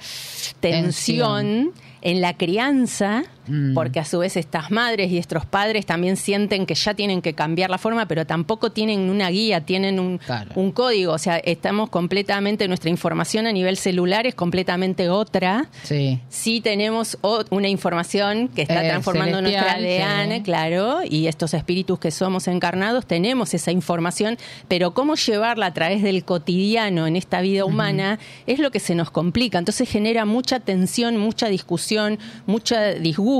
tensión. 0.60 1.72
en 2.06 2.20
la 2.20 2.34
crianza, 2.34 3.24
Mm. 3.46 3.74
porque 3.74 4.00
a 4.00 4.06
su 4.06 4.20
vez 4.20 4.38
estas 4.38 4.72
madres 4.72 5.12
y 5.12 5.18
estos 5.18 5.46
padres 5.46 5.86
también 5.86 6.16
sienten 6.16 6.66
que 6.66 6.76
ya 6.76 6.94
tienen 6.94 7.22
que 7.22 7.34
cambiar 7.34 7.70
la 7.70 7.78
forma, 7.78 8.08
pero 8.08 8.26
tampoco 8.26 8.72
tienen 8.72 9.10
una 9.10 9.30
guía, 9.30 9.62
tienen 9.66 10.00
un, 10.00 10.18
Claro. 10.20 10.52
un 10.56 10.72
código, 10.72 11.12
o 11.12 11.18
sea, 11.18 11.38
estamos 11.40 11.90
completamente, 11.90 12.68
nuestra 12.70 12.90
información 12.90 13.46
a 13.46 13.52
nivel 13.52 13.76
celular 13.76 14.26
es 14.28 14.34
completamente 14.36 15.10
otra. 15.10 15.68
Sí. 15.84 16.20
Sí 16.30 16.62
tenemos 16.62 17.18
una 17.50 17.68
información 17.68 18.48
que 18.48 18.62
está 18.62 18.86
Eh, 18.86 18.88
transformando 18.90 19.42
nuestra 19.42 19.74
ADN, 19.74 20.36
sí. 20.38 20.42
claro, 20.44 21.00
y 21.04 21.28
estos 21.28 21.54
espíritus 21.54 22.00
que 22.00 22.12
somos 22.12 22.48
encarnados 22.48 23.06
tenemos 23.06 23.54
esa 23.54 23.72
información, 23.72 24.38
pero 24.70 24.94
cómo 24.94 25.16
llevarla 25.16 25.66
a 25.66 25.74
través 25.74 26.02
del 26.02 26.24
cotidiano 26.24 27.08
en 27.08 27.18
esta 27.18 27.42
vida 27.42 27.66
humana 27.66 28.20
es 28.48 28.60
lo 28.60 28.72
que 28.72 28.80
se 28.80 28.96
nos 28.96 29.12
complica. 29.12 29.58
Entonces 29.58 29.90
genera 29.90 30.24
mucha 30.26 30.62
tensión, 30.62 31.18
mucha 31.18 31.48
discusión, 31.50 32.20
mucho 32.46 32.76
disgusto. 33.02 33.33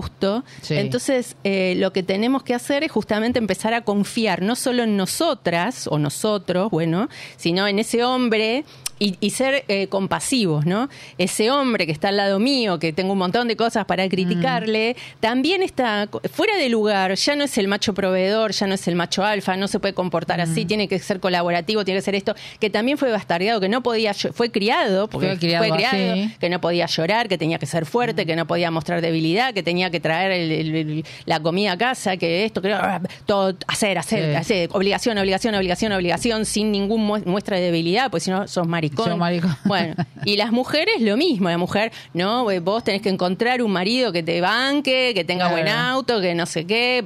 Sí. 0.62 0.76
Entonces, 0.76 1.36
eh, 1.44 1.76
lo 1.78 1.94
que 1.94 2.04
tenemos 2.04 2.44
que 2.44 2.54
hacer 2.54 2.84
es 2.84 2.92
justamente 2.92 3.40
empezar 3.40 3.74
a 3.74 3.82
confiar 3.82 4.42
no 4.42 4.56
solo 4.56 4.84
en 4.84 4.98
nosotras 4.98 5.88
o 5.88 6.00
nosotros, 6.00 6.72
bueno, 6.72 7.10
sino 7.38 7.68
en 7.68 7.80
ese 7.80 8.04
hombre 8.04 8.66
y, 9.00 9.18
y 9.20 9.32
ser 9.32 9.66
eh, 9.68 9.88
compasivos, 9.88 10.66
¿no? 10.66 10.90
Ese 11.18 11.52
hombre 11.52 11.86
que 11.86 11.92
está 11.92 12.10
al 12.10 12.18
lado 12.18 12.40
mío, 12.40 12.80
que 12.80 12.94
tengo 12.94 13.14
un 13.14 13.20
montón 13.20 13.48
de 13.48 13.56
cosas 13.56 13.86
para 13.86 14.08
criticarle, 14.08 14.96
también 15.20 15.62
está 15.64 16.08
fuera 16.32 16.56
de 16.58 16.70
lugar, 16.70 17.16
ya 17.16 17.36
no 17.36 17.44
es 17.44 17.58
el 17.58 17.68
macho 17.68 17.94
proveedor, 17.94 18.52
ya 18.52 18.68
no 18.68 18.76
es 18.76 18.88
el 18.88 18.96
macho 18.96 19.24
alfa, 19.24 19.58
no 19.58 19.68
se 19.68 19.80
puede 19.80 19.94
comportar 19.94 20.42
así, 20.42 20.66
tiene 20.66 20.88
que 20.88 21.00
ser 21.00 21.20
colaborativo, 21.20 21.84
tiene 21.86 22.00
que 22.00 22.04
ser 22.06 22.16
esto, 22.16 22.36
que 22.60 22.70
también 22.70 22.98
fue 22.98 23.12
bastardeado, 23.12 23.60
que 23.60 23.70
no 23.70 23.82
podía, 23.84 24.14
fue 24.14 24.52
criado, 24.52 25.08
porque 25.08 25.28
Fue 25.30 25.38
criado 25.40 25.64
que 26.40 26.50
no 26.50 26.62
podía 26.62 26.86
llorar, 26.86 27.28
que 27.28 27.38
tenía 27.38 27.60
que 27.60 27.66
ser 27.66 27.86
fuerte, 27.86 28.26
que 28.26 28.36
no 28.36 28.46
podía 28.48 28.72
mostrar 28.72 29.02
debilidad, 29.02 29.54
que 29.54 29.64
tenía 29.64 29.90
que 29.90 30.00
traer 30.00 30.32
el- 30.32 30.52
el- 30.52 30.76
el- 30.76 31.06
la 31.26 31.40
comida 31.40 31.74
a 31.74 31.78
casa, 31.78 32.18
que 32.18 32.46
esto, 32.46 32.62
que 32.62 32.76
todo, 33.26 33.56
hacer, 33.68 33.98
hacer, 33.98 34.32
Sí. 34.32 34.36
hacer, 34.36 34.70
obligación, 34.74 35.18
obligación, 35.18 35.56
obligación, 35.56 35.92
obligación, 35.94 36.46
sin 36.46 36.72
ningún 36.72 37.06
mu- 37.06 37.24
muestra 37.26 37.58
de 37.58 37.64
debilidad, 37.64 38.10
pues 38.12 38.24
si 38.24 38.32
no 38.32 38.48
sos 38.48 38.68
maricón. 38.92 39.20
Maricón. 39.20 39.56
Bueno, 39.66 39.96
y 40.26 40.38
las 40.38 40.52
mujeres 40.52 41.02
lo 41.02 41.18
mismo, 41.18 41.50
la 41.50 41.58
mujer, 41.58 41.92
no, 42.14 42.50
eh, 42.52 42.60
vos 42.60 42.84
tenés 42.84 43.02
que 43.02 43.10
encontrar 43.10 43.62
un 43.62 43.72
marido 43.72 44.12
que 44.12 44.24
te 44.24 44.42
banque, 44.42 45.12
que 45.16 45.24
tenga 45.24 45.46
Claro. 45.50 45.56
buen 45.64 45.68
auto, 45.68 46.22
que 46.22 46.36
no 46.36 46.46
sé 46.46 46.66
qué, 46.66 47.02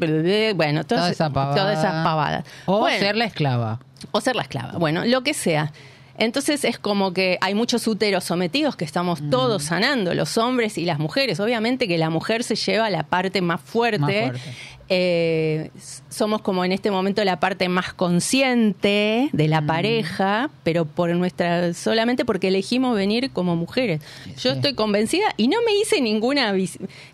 bueno, 0.55 0.83
Toda 0.83 1.01
todas, 1.01 1.11
esa 1.11 1.29
pavada. 1.31 1.55
todas 1.55 1.79
esas 1.79 2.03
pavadas. 2.03 2.45
O 2.65 2.79
Bueno, 2.79 2.99
ser 2.99 3.15
la 3.15 3.25
esclava. 3.25 3.79
o 4.11 4.21
ser 4.21 4.35
la 4.35 4.43
esclava. 4.43 4.77
Bueno, 4.77 5.05
lo 5.05 5.21
que 5.23 5.33
sea. 5.33 5.71
Entonces 6.19 6.63
es 6.65 6.79
como 6.79 7.13
que 7.13 7.37
hay 7.41 7.53
muchos 7.53 7.85
úteros 7.85 8.23
sometidos 8.23 8.75
que 8.75 8.85
estamos 8.85 9.19
todos 9.29 9.63
sanando, 9.65 10.15
los 10.15 10.35
hombres 10.39 10.79
y 10.79 10.85
las 10.85 10.97
mujeres. 10.97 11.39
Obviamente 11.39 11.87
que 11.87 11.99
la 11.99 12.09
mujer 12.09 12.43
se 12.43 12.55
lleva 12.55 12.89
la 12.89 13.03
parte 13.03 13.39
más 13.43 13.61
fuerte. 13.61 13.99
Más 13.99 14.11
fuerte. 14.41 14.41
Eh, 14.89 15.71
somos 16.09 16.41
como 16.41 16.63
en 16.63 16.71
este 16.71 16.91
momento 16.91 17.23
la 17.25 17.39
parte 17.39 17.67
más 17.67 17.93
consciente 17.93 19.29
de 19.31 19.47
la 19.47 19.61
pareja, 19.61 20.49
pero 20.63 20.85
por 20.85 21.09
nuestra 21.15 21.73
solamente 21.73 22.25
porque 22.25 22.47
elegimos 22.47 22.95
venir 22.95 23.31
como 23.31 23.55
mujeres. 23.55 24.01
Yo 24.37 24.51
sí. 24.51 24.57
estoy 24.57 24.73
convencida 24.73 25.33
y 25.35 25.47
no 25.47 25.57
me 25.65 25.73
hice 25.75 26.01
ninguna 26.01 26.53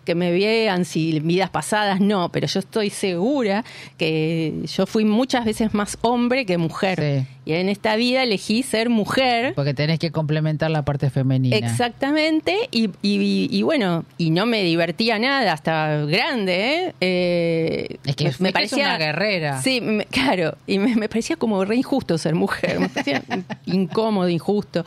que 0.04 0.14
me 0.14 0.30
vean 0.30 0.84
si 0.84 1.18
vidas 1.20 1.50
pasadas, 1.50 2.00
no, 2.00 2.30
pero 2.30 2.46
yo 2.46 2.60
estoy 2.60 2.90
segura 2.90 3.64
que 3.98 4.62
yo 4.64 4.86
fui 4.86 5.04
muchas 5.04 5.44
veces 5.44 5.74
más 5.74 5.98
hombre 6.02 6.46
que 6.46 6.58
mujer. 6.58 7.26
Sí. 7.26 7.33
Y 7.46 7.52
en 7.52 7.68
esta 7.68 7.96
vida 7.96 8.22
elegí 8.22 8.62
ser 8.62 8.88
mujer. 8.88 9.52
Porque 9.54 9.74
tenés 9.74 9.98
que 9.98 10.10
complementar 10.10 10.70
la 10.70 10.82
parte 10.82 11.10
femenina. 11.10 11.56
Exactamente, 11.56 12.56
y, 12.70 12.86
y- 13.02 13.48
y 13.50 13.62
bueno, 13.62 14.04
y 14.16 14.30
no 14.30 14.46
me 14.46 14.62
divertía 14.62 15.18
nada 15.18 15.52
hasta 15.52 16.04
grande, 16.06 16.86
¿eh? 16.88 16.94
Eh, 17.00 17.96
Es 18.06 18.16
que 18.16 18.32
fuiste 18.32 18.74
una 18.76 18.96
guerrera. 18.98 19.60
Sí, 19.62 19.80
me- 19.80 20.06
claro, 20.06 20.56
y 20.66 20.78
me, 20.78 20.96
me 20.96 21.08
parecía 21.08 21.36
como 21.36 21.64
re 21.64 21.76
injusto 21.76 22.16
ser 22.16 22.34
mujer, 22.34 22.80
me 22.80 22.88
parecía 22.88 23.22
incómodo, 23.66 24.28
injusto. 24.28 24.84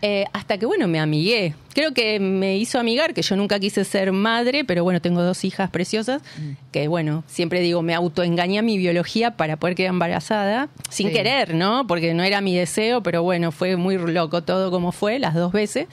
Eh, 0.00 0.26
hasta 0.32 0.58
que, 0.58 0.66
bueno, 0.66 0.86
me 0.86 1.00
amigué. 1.00 1.54
Creo 1.74 1.92
que 1.92 2.20
me 2.20 2.56
hizo 2.56 2.78
amigar, 2.78 3.14
que 3.14 3.22
yo 3.22 3.34
nunca 3.36 3.58
quise 3.58 3.84
ser 3.84 4.12
madre, 4.12 4.64
pero 4.64 4.84
bueno, 4.84 5.00
tengo 5.00 5.22
dos 5.22 5.44
hijas 5.44 5.70
preciosas, 5.70 6.22
Mm. 6.38 6.50
que 6.70 6.86
bueno, 6.88 7.24
siempre 7.26 7.60
digo, 7.60 7.82
me 7.82 7.94
autoengañé 7.94 8.58
a 8.58 8.62
mi 8.62 8.78
biología 8.78 9.36
para 9.36 9.56
poder 9.56 9.74
quedar 9.74 9.90
embarazada, 9.90 10.68
sin 10.88 11.08
Sí. 11.08 11.12
querer, 11.14 11.54
¿no? 11.54 11.86
Porque 11.88 12.14
no 12.14 12.22
era 12.22 12.40
mi 12.40 12.54
deseo, 12.56 13.02
pero 13.02 13.22
bueno, 13.24 13.50
fue 13.50 13.76
muy 13.76 13.98
loco 13.98 14.42
todo 14.42 14.70
como 14.70 14.92
fue, 14.92 15.18
las 15.18 15.34
dos 15.34 15.50
veces. 15.52 15.88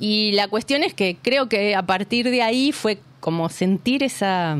Y 0.00 0.32
la 0.32 0.48
cuestión 0.48 0.82
es 0.82 0.92
que 0.94 1.16
creo 1.22 1.48
que 1.48 1.76
a 1.76 1.82
partir 1.86 2.30
de 2.30 2.42
ahí 2.42 2.72
fue 2.72 2.98
como 3.20 3.48
sentir 3.48 4.02
esa... 4.02 4.56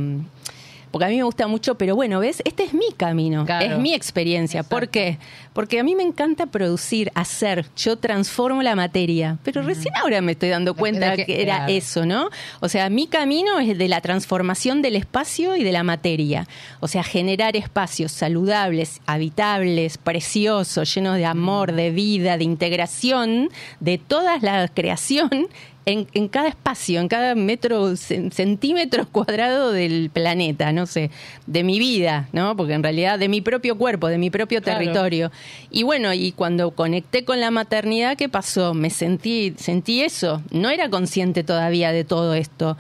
Porque 0.95 1.07
a 1.07 1.09
mí 1.09 1.17
me 1.17 1.25
gusta 1.25 1.49
mucho, 1.49 1.75
pero 1.75 1.97
bueno, 1.97 2.21
¿ves? 2.21 2.41
Este 2.45 2.63
es 2.63 2.73
mi 2.73 2.93
camino, 2.97 3.45
Claro. 3.45 3.67
es 3.75 3.79
mi 3.81 3.95
experiencia. 3.95 4.63
¿Por 4.63 4.91
qué? 4.91 5.19
Porque 5.53 5.81
a 5.81 5.83
mí 5.83 5.97
me 5.97 6.05
encanta 6.05 6.47
producir, 6.47 7.11
hacer. 7.17 7.67
Yo 7.77 7.97
transformo 7.97 8.63
la 8.63 8.77
materia. 8.77 9.37
Pero 9.43 9.63
recién 9.63 9.93
ahora 9.97 10.21
me 10.21 10.31
estoy 10.33 10.51
dando 10.51 10.75
cuenta 10.75 11.11
de 11.11 11.17
que- 11.17 11.25
que, 11.27 11.43
era 11.43 11.57
claro. 11.57 11.73
eso, 11.73 12.07
¿no? 12.07 12.29
O 12.61 12.69
sea, 12.69 12.89
mi 12.91 13.09
camino 13.09 13.59
es 13.59 13.77
de 13.77 13.89
la 13.89 14.01
transformación 14.03 14.83
del 14.83 14.95
espacio 14.95 15.57
y 15.57 15.65
de 15.65 15.73
la 15.73 15.83
materia. 15.83 16.47
O 16.79 16.87
sea, 16.87 17.03
generar 17.03 17.57
espacios 17.57 18.13
saludables, 18.13 19.01
habitables, 19.07 19.99
preciosos, 19.99 20.95
llenos 20.95 21.17
de 21.17 21.25
amor, 21.27 21.73
de 21.73 21.91
vida, 21.91 22.39
de 22.39 22.45
integración 22.45 23.49
de 23.81 23.99
toda 23.99 24.39
la 24.39 24.69
creación 24.69 25.49
en, 25.87 26.07
en 26.15 26.29
cada 26.29 26.49
espacio, 26.49 27.01
en 27.01 27.09
cada 27.09 27.35
metro, 27.35 27.91
cen- 27.93 28.31
centímetro 28.33 29.07
cuadrado 29.13 29.71
del 29.73 30.09
planeta, 30.11 30.73
no 30.73 30.87
sé, 30.87 31.11
de 31.47 31.63
mi 31.63 31.79
vida, 31.79 32.29
¿no? 32.33 32.57
Porque 32.57 32.73
en 32.73 32.83
realidad 32.83 33.19
de 33.19 33.29
mi 33.29 33.41
propio 33.43 33.77
cuerpo, 33.77 34.09
de 34.09 34.17
mi 34.19 34.31
propio 34.31 34.63
Claro. 34.63 34.79
territorio. 34.79 35.31
Y 35.71 35.83
bueno, 35.83 36.15
y 36.15 36.33
cuando 36.33 36.71
conecté 36.71 37.25
con 37.27 37.39
la 37.41 37.51
maternidad, 37.51 38.17
¿qué 38.17 38.29
pasó? 38.31 38.73
Me 38.73 38.89
sentí, 38.89 39.55
sentí 39.59 40.01
eso. 40.03 40.43
No 40.51 40.71
era 40.71 40.89
consciente 40.89 41.45
todavía 41.45 41.93
de 41.93 42.05
todo 42.05 42.33
esto, 42.35 42.79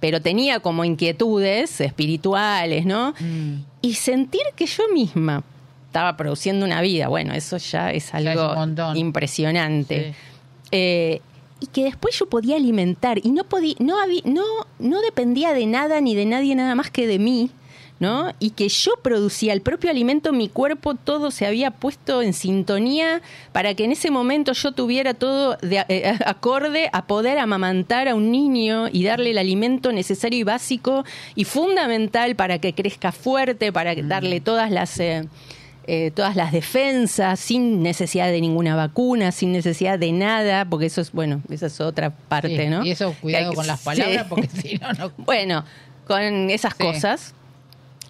pero 0.00 0.22
tenía 0.22 0.60
como 0.60 0.84
inquietudes 0.84 1.80
espirituales, 1.82 2.86
¿no? 2.86 3.12
Mm. 3.20 3.64
Y 3.82 3.94
sentir 3.94 4.42
que 4.54 4.64
yo 4.66 4.84
misma 4.94 5.42
estaba 5.88 6.16
produciendo 6.16 6.64
una 6.66 6.80
vida, 6.80 7.08
bueno, 7.08 7.32
eso 7.34 7.56
ya 7.58 7.90
es 7.90 8.12
Ya 8.12 8.18
es 8.18 8.26
algo 8.38 8.94
impresionante. 8.94 10.12
Sí. 10.12 10.16
Eh, 10.72 11.20
y 11.60 11.66
que 11.66 11.84
después 11.84 12.18
yo 12.18 12.26
podía 12.26 12.56
alimentar 12.56 13.18
y 13.22 13.30
no 13.30 13.44
podía, 13.44 13.74
no 13.78 14.00
había, 14.00 14.22
no, 14.24 14.44
no 14.78 15.00
dependía 15.00 15.52
de 15.52 15.66
nada 15.66 16.00
ni 16.00 16.14
de 16.14 16.26
nadie 16.26 16.54
nada 16.54 16.74
más 16.74 16.90
que 16.90 17.06
de 17.06 17.18
mí, 17.18 17.50
¿no? 17.98 18.34
Y 18.38 18.50
que 18.50 18.68
yo 18.68 18.92
producía 19.02 19.54
el 19.54 19.62
propio 19.62 19.90
alimento, 19.90 20.32
mi 20.32 20.48
cuerpo 20.48 20.94
todo 20.94 21.30
se 21.30 21.46
había 21.46 21.70
puesto 21.70 22.20
en 22.20 22.34
sintonía 22.34 23.22
para 23.52 23.74
que 23.74 23.84
en 23.84 23.92
ese 23.92 24.10
momento 24.10 24.52
yo 24.52 24.72
tuviera 24.72 25.14
todo 25.14 25.56
de, 25.62 25.84
eh, 25.88 26.18
acorde 26.26 26.90
a 26.92 27.06
poder 27.06 27.38
amamantar 27.38 28.08
a 28.08 28.14
un 28.14 28.30
niño 28.30 28.88
y 28.92 29.04
darle 29.04 29.30
el 29.30 29.38
alimento 29.38 29.92
necesario 29.92 30.40
y 30.40 30.44
básico 30.44 31.04
y 31.34 31.44
fundamental 31.44 32.36
para 32.36 32.58
que 32.58 32.74
crezca 32.74 33.12
fuerte, 33.12 33.72
para 33.72 33.94
darle 33.94 34.40
todas 34.40 34.70
las 34.70 35.00
eh, 35.00 35.26
eh, 35.86 36.10
todas 36.14 36.34
las 36.36 36.52
defensas, 36.52 37.38
sin 37.38 37.82
necesidad 37.82 38.26
de 38.28 38.40
ninguna 38.40 38.74
vacuna, 38.76 39.30
sin 39.32 39.52
necesidad 39.52 39.98
de 39.98 40.12
nada, 40.12 40.64
porque 40.64 40.86
eso 40.86 41.00
es, 41.00 41.12
bueno, 41.12 41.42
esa 41.50 41.66
es 41.66 41.80
otra 41.80 42.10
parte, 42.10 42.56
Sí, 42.64 42.68
¿no? 42.68 42.84
Y 42.84 42.90
eso, 42.90 43.14
cuidado 43.20 43.52
con 43.54 43.66
las 43.66 43.80
sí. 43.80 43.84
palabras, 43.84 44.26
porque 44.28 44.48
si 44.48 44.76
no, 44.78 44.92
no. 44.94 45.12
Bueno, 45.18 45.64
con 46.06 46.50
esas 46.50 46.74
Sí. 46.76 46.82
cosas, 46.84 47.34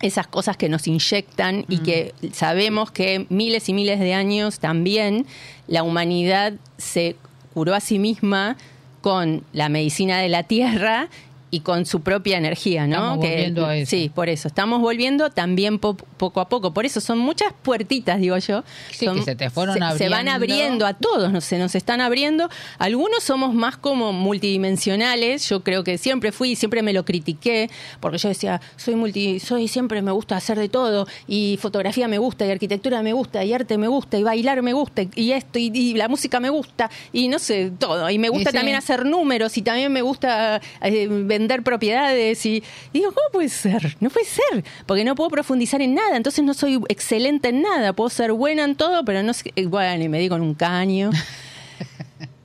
esas 0.03 0.27
cosas 0.27 0.57
que 0.57 0.69
nos 0.69 0.87
inyectan 0.87 1.65
y 1.69 1.79
que 1.79 2.12
sabemos 2.33 2.91
que 2.91 3.27
miles 3.31 3.69
y 3.69 3.73
miles 3.73 3.99
de 3.99 4.12
años 4.15 4.59
también 4.59 5.27
la 5.69 5.83
humanidad 5.83 6.53
se 6.77 7.17
curó 7.55 7.75
a 7.75 7.81
sí 7.81 7.99
misma 7.99 8.57
con 9.01 9.43
la 9.55 9.69
medicina 9.71 10.19
de 10.19 10.29
la 10.29 10.43
tierra 10.43 11.09
y 11.51 11.61
con 11.61 11.87
su 11.87 12.01
propia 12.01 12.39
energía, 12.39 12.87
¿no? 12.87 12.97
Estamos 12.97 13.17
volviendo 13.19 13.67
a 13.67 13.77
eso. 13.77 13.91
Sí, 13.91 14.11
por 14.13 14.29
eso. 14.29 14.49
Estamos 14.49 14.81
volviendo 14.81 15.31
también 15.31 15.79
po- 15.79 15.97
poco 15.97 16.41
a 16.41 16.49
poco. 16.49 16.75
Por 16.75 16.85
eso 16.87 17.01
son 17.01 17.19
muchas 17.19 17.53
puertitas, 17.63 18.19
digo 18.21 18.37
yo. 18.39 18.65
Sí, 18.91 19.05
Son- 19.07 19.17
que 19.19 19.23
se 19.23 19.37
te 19.37 19.49
fueron 19.51 19.75
se, 19.75 19.99
se 19.99 20.09
van 20.09 20.29
abriendo. 20.29 20.33
abriendo 20.65 20.87
a 20.87 20.95
todos, 20.95 21.33
no 21.33 21.41
se 21.41 21.59
nos 21.59 21.75
están 21.77 22.01
abriendo. 22.01 22.49
Algunos 22.79 23.23
somos 23.23 23.55
más 23.55 23.77
como 23.77 24.13
multidimensionales. 24.13 25.49
Yo 25.49 25.63
creo 25.63 25.85
que 25.85 25.99
siempre 25.99 26.33
fui, 26.33 26.57
siempre 26.57 26.83
me 26.83 26.93
lo 26.93 27.05
critiqué, 27.05 27.71
porque 28.01 28.19
yo 28.19 28.29
decía, 28.29 28.61
soy 28.77 28.97
multi, 28.97 29.39
soy 29.41 29.69
siempre 29.69 30.03
me 30.03 30.11
gusta 30.13 30.37
hacer 30.37 30.59
de 30.59 30.69
todo, 30.69 31.07
y 31.29 31.59
fotografía 31.61 32.09
me 32.09 32.19
gusta, 32.19 32.47
y 32.47 32.51
arquitectura 32.51 33.03
me 33.03 33.13
gusta, 33.13 33.45
y 33.45 33.53
arte 33.53 33.79
me 33.79 33.89
gusta, 33.89 34.19
y 34.19 34.23
bailar 34.23 34.63
me 34.63 34.73
gusta, 34.73 35.03
y 35.15 35.33
esto, 35.33 35.59
y, 35.59 35.71
y 35.75 35.95
la 35.95 36.09
música 36.09 36.41
me 36.41 36.51
gusta, 36.51 36.91
y 37.13 37.29
no 37.29 37.39
sé, 37.39 37.71
todo. 37.79 38.09
Y 38.11 38.19
me 38.19 38.29
gusta 38.29 38.53
también 38.53 38.77
hacer 38.77 39.05
números, 39.07 39.57
y 39.57 39.63
también 39.63 39.93
me 39.93 40.03
gusta 40.03 40.61
eh, 40.83 41.07
vender 41.38 41.62
propiedades 41.62 42.44
y, 42.46 42.57
y 42.92 42.99
digo, 42.99 43.12
¿cómo 43.12 43.27
puede 43.33 43.49
ser? 43.49 43.96
No 44.01 44.11
puede 44.11 44.27
ser, 44.27 44.64
porque 44.87 45.05
no 45.05 45.14
puedo 45.14 45.31
profundizar 45.31 45.81
en 45.83 45.94
nada, 45.94 46.16
entonces 46.16 46.44
no 46.44 46.55
soy 46.55 46.81
excelente 46.88 47.49
en 47.49 47.62
nada, 47.62 47.92
puedo 47.92 48.11
ser 48.11 48.33
buena 48.33 48.64
en 48.64 48.75
todo, 48.77 49.05
pero 49.05 49.22
no 49.22 49.33
sé, 49.33 49.53
bueno, 49.66 50.03
y 50.05 50.09
me 50.09 50.18
di 50.18 50.29
con 50.29 50.40
un 50.42 50.55
caño. 50.55 51.11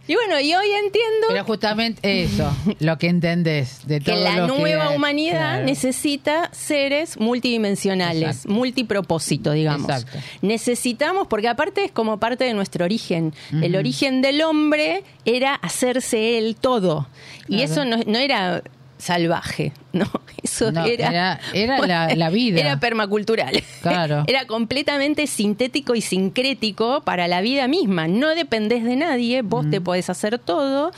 Y 0.07 0.15
bueno, 0.15 0.41
y 0.41 0.53
hoy 0.53 0.67
entiendo 0.71 1.27
Pero 1.29 1.45
justamente 1.45 2.23
eso, 2.23 2.51
lo 2.79 2.97
que 2.97 3.07
entendés 3.07 3.87
de 3.87 4.01
todo 4.01 4.13
que 4.15 4.21
la 4.21 4.45
lo 4.45 4.53
que- 4.55 4.59
nueva 4.59 4.89
humanidad 4.89 5.31
Claro. 5.53 5.65
necesita 5.65 6.49
seres 6.51 7.17
multidimensionales, 7.17 8.21
Exacto. 8.37 8.49
multipropósito, 8.51 9.51
digamos. 9.53 9.89
Exacto. 9.89 10.17
Necesitamos, 10.41 11.27
porque 11.27 11.47
aparte 11.47 11.85
es 11.85 11.91
como 11.91 12.19
parte 12.19 12.43
de 12.43 12.53
nuestro 12.53 12.83
origen. 12.83 13.33
El 13.61 13.75
origen 13.77 14.21
del 14.21 14.41
hombre 14.41 15.03
era 15.23 15.53
hacerse 15.55 16.37
él 16.37 16.57
todo. 16.59 17.07
Y 17.47 17.61
eso 17.61 17.85
no, 17.85 17.97
no 18.05 18.17
era 18.17 18.63
salvaje, 19.01 19.73
no, 19.93 20.05
eso 20.43 20.71
No, 20.71 20.85
era 20.85 21.09
era- 21.09 21.39
era 21.53 21.79
la- 21.79 22.15
la 22.15 22.29
vida. 22.29 22.59
Era 22.59 22.79
permacultural. 22.79 23.63
Claro. 23.81 24.23
Era 24.27 24.45
completamente 24.45 25.27
sintético 25.27 25.95
y 25.95 26.01
sincrético 26.01 27.01
para 27.01 27.27
la 27.27 27.41
vida 27.41 27.67
misma. 27.67 28.07
No 28.07 28.29
dependés 28.35 28.83
de 28.83 28.95
nadie, 28.95 29.41
vos 29.41 29.69
te 29.69 29.81
podés 29.81 30.09
hacer 30.09 30.37
todo. 30.39 30.91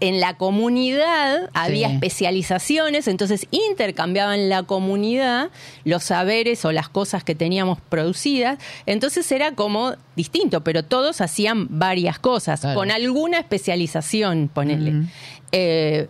En 0.00 0.20
la 0.20 0.34
comunidad 0.36 1.48
había 1.54 1.88
Sí. 1.88 1.94
especializaciones, 1.94 3.06
entonces 3.08 3.46
intercambiaban 3.52 4.48
la 4.48 4.64
comunidad 4.64 5.50
los 5.84 6.02
saberes 6.02 6.64
o 6.64 6.72
las 6.72 6.88
cosas 6.88 7.22
que 7.22 7.34
teníamos 7.36 7.78
producidas. 7.88 8.58
Entonces 8.86 9.30
era 9.30 9.52
como 9.52 9.94
distinto, 10.16 10.62
pero 10.62 10.82
todos 10.84 11.20
hacían 11.20 11.68
varias 11.70 12.18
cosas, 12.18 12.60
Claro. 12.60 12.76
con 12.78 12.90
alguna 12.90 13.38
especialización, 13.38 14.50
ponele. 14.52 14.90
Ujú. 14.90 15.06
Eh, 15.52 16.08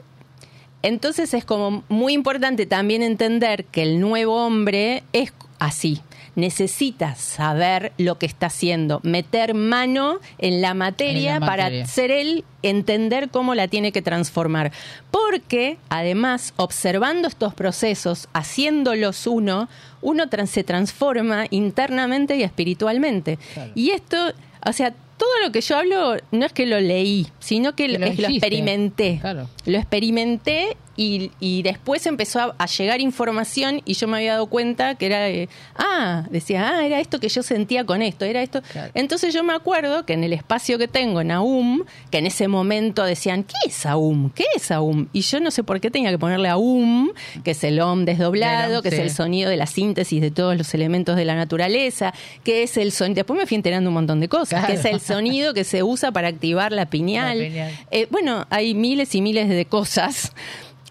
entonces 0.84 1.32
es 1.32 1.46
como 1.46 1.82
muy 1.88 2.12
importante 2.12 2.66
también 2.66 3.02
entender 3.02 3.64
que 3.64 3.82
el 3.82 4.00
nuevo 4.00 4.44
hombre 4.44 5.02
es 5.14 5.32
así. 5.58 6.02
Necesita 6.36 7.14
saber 7.14 7.92
lo 7.96 8.18
que 8.18 8.26
está 8.26 8.46
haciendo, 8.46 9.00
meter 9.02 9.54
mano 9.54 10.18
en 10.38 10.60
la 10.60 10.74
materia, 10.74 11.36
En 11.36 11.40
la 11.40 11.46
materia. 11.46 11.70
para 11.80 11.86
ser 11.86 12.10
él, 12.10 12.44
entender 12.62 13.30
cómo 13.30 13.54
la 13.54 13.68
tiene 13.68 13.92
que 13.92 14.02
transformar. 14.02 14.72
Porque, 15.10 15.78
además, 15.88 16.52
observando 16.56 17.28
estos 17.28 17.54
procesos, 17.54 18.28
haciéndolos 18.34 19.26
uno, 19.26 19.68
uno 20.02 20.24
se 20.46 20.64
transforma 20.64 21.46
internamente 21.50 22.36
y 22.36 22.42
espiritualmente. 22.42 23.38
Claro. 23.54 23.72
Y 23.74 23.90
esto, 23.90 24.34
o 24.66 24.72
sea, 24.72 24.92
todo 25.16 25.30
lo 25.44 25.52
que 25.52 25.60
yo 25.60 25.76
hablo 25.76 26.16
no 26.30 26.46
es 26.46 26.52
que 26.52 26.66
lo 26.66 26.80
leí, 26.80 27.26
sino 27.38 27.74
que, 27.74 27.86
Que 27.86 27.98
lo, 27.98 28.06
experimenté. 28.06 29.18
Claro. 29.20 29.48
Lo 29.66 29.78
experimenté 29.78 30.76
y, 30.96 31.30
y 31.40 31.62
después 31.62 32.06
empezó 32.06 32.40
a, 32.40 32.54
a 32.58 32.66
llegar 32.66 33.00
información 33.00 33.82
y 33.84 33.94
yo 33.94 34.06
me 34.08 34.18
había 34.18 34.32
dado 34.32 34.46
cuenta 34.46 34.94
que 34.94 35.06
era, 35.06 35.28
eh, 35.28 35.48
ah, 35.76 36.24
decía, 36.30 36.68
ah, 36.76 36.86
era 36.86 37.00
esto 37.00 37.18
que 37.20 37.28
yo 37.28 37.42
sentía 37.42 37.84
con 37.84 38.02
esto, 38.02 38.24
era 38.24 38.42
esto. 38.42 38.62
Claro. 38.72 38.90
Entonces 38.94 39.34
yo 39.34 39.42
me 39.44 39.52
acuerdo 39.54 40.06
que 40.06 40.12
en 40.12 40.24
el 40.24 40.32
espacio 40.32 40.78
que 40.78 40.88
tengo 40.88 41.20
en 41.20 41.30
AUM, 41.30 41.84
que 42.10 42.18
en 42.18 42.26
ese 42.26 42.48
momento 42.48 43.02
decían, 43.04 43.44
¿qué 43.44 43.54
es 43.66 43.86
AUM? 43.86 44.30
¿Qué 44.30 44.44
es 44.56 44.70
AUM? 44.70 45.08
Y 45.12 45.22
yo 45.22 45.40
no 45.40 45.50
sé 45.50 45.64
por 45.64 45.80
qué 45.80 45.90
tenía 45.90 46.10
que 46.10 46.18
ponerle 46.18 46.48
AUM, 46.48 47.10
que 47.42 47.52
es 47.52 47.64
el 47.64 47.80
OM 47.80 48.04
desdoblado, 48.04 48.78
OM, 48.78 48.82
que 48.82 48.90
sí. 48.90 48.96
es 48.96 49.02
el 49.02 49.10
sonido 49.10 49.50
de 49.50 49.56
la 49.56 49.66
síntesis 49.66 50.20
de 50.20 50.30
todos 50.30 50.56
los 50.56 50.72
elementos 50.74 51.16
de 51.16 51.24
la 51.24 51.34
naturaleza, 51.34 52.12
que 52.44 52.62
es 52.62 52.76
el 52.76 52.92
sonido, 52.92 53.16
después 53.16 53.38
me 53.38 53.46
fui 53.46 53.56
enterando 53.56 53.90
un 53.90 53.94
montón 53.94 54.20
de 54.20 54.28
cosas, 54.28 54.60
Claro. 54.60 54.66
que 54.68 54.74
es 54.74 54.84
el 54.84 55.00
sonido 55.00 55.54
que 55.54 55.64
se 55.64 55.82
usa 55.82 56.12
para 56.12 56.28
activar 56.28 56.72
la 56.72 56.86
piñal. 56.86 57.38
La 57.38 57.44
piñal. 57.48 57.72
Eh, 57.90 58.06
bueno, 58.10 58.46
hay 58.50 58.74
miles 58.74 59.14
y 59.14 59.20
miles 59.22 59.48
de 59.48 59.64
cosas 59.66 60.32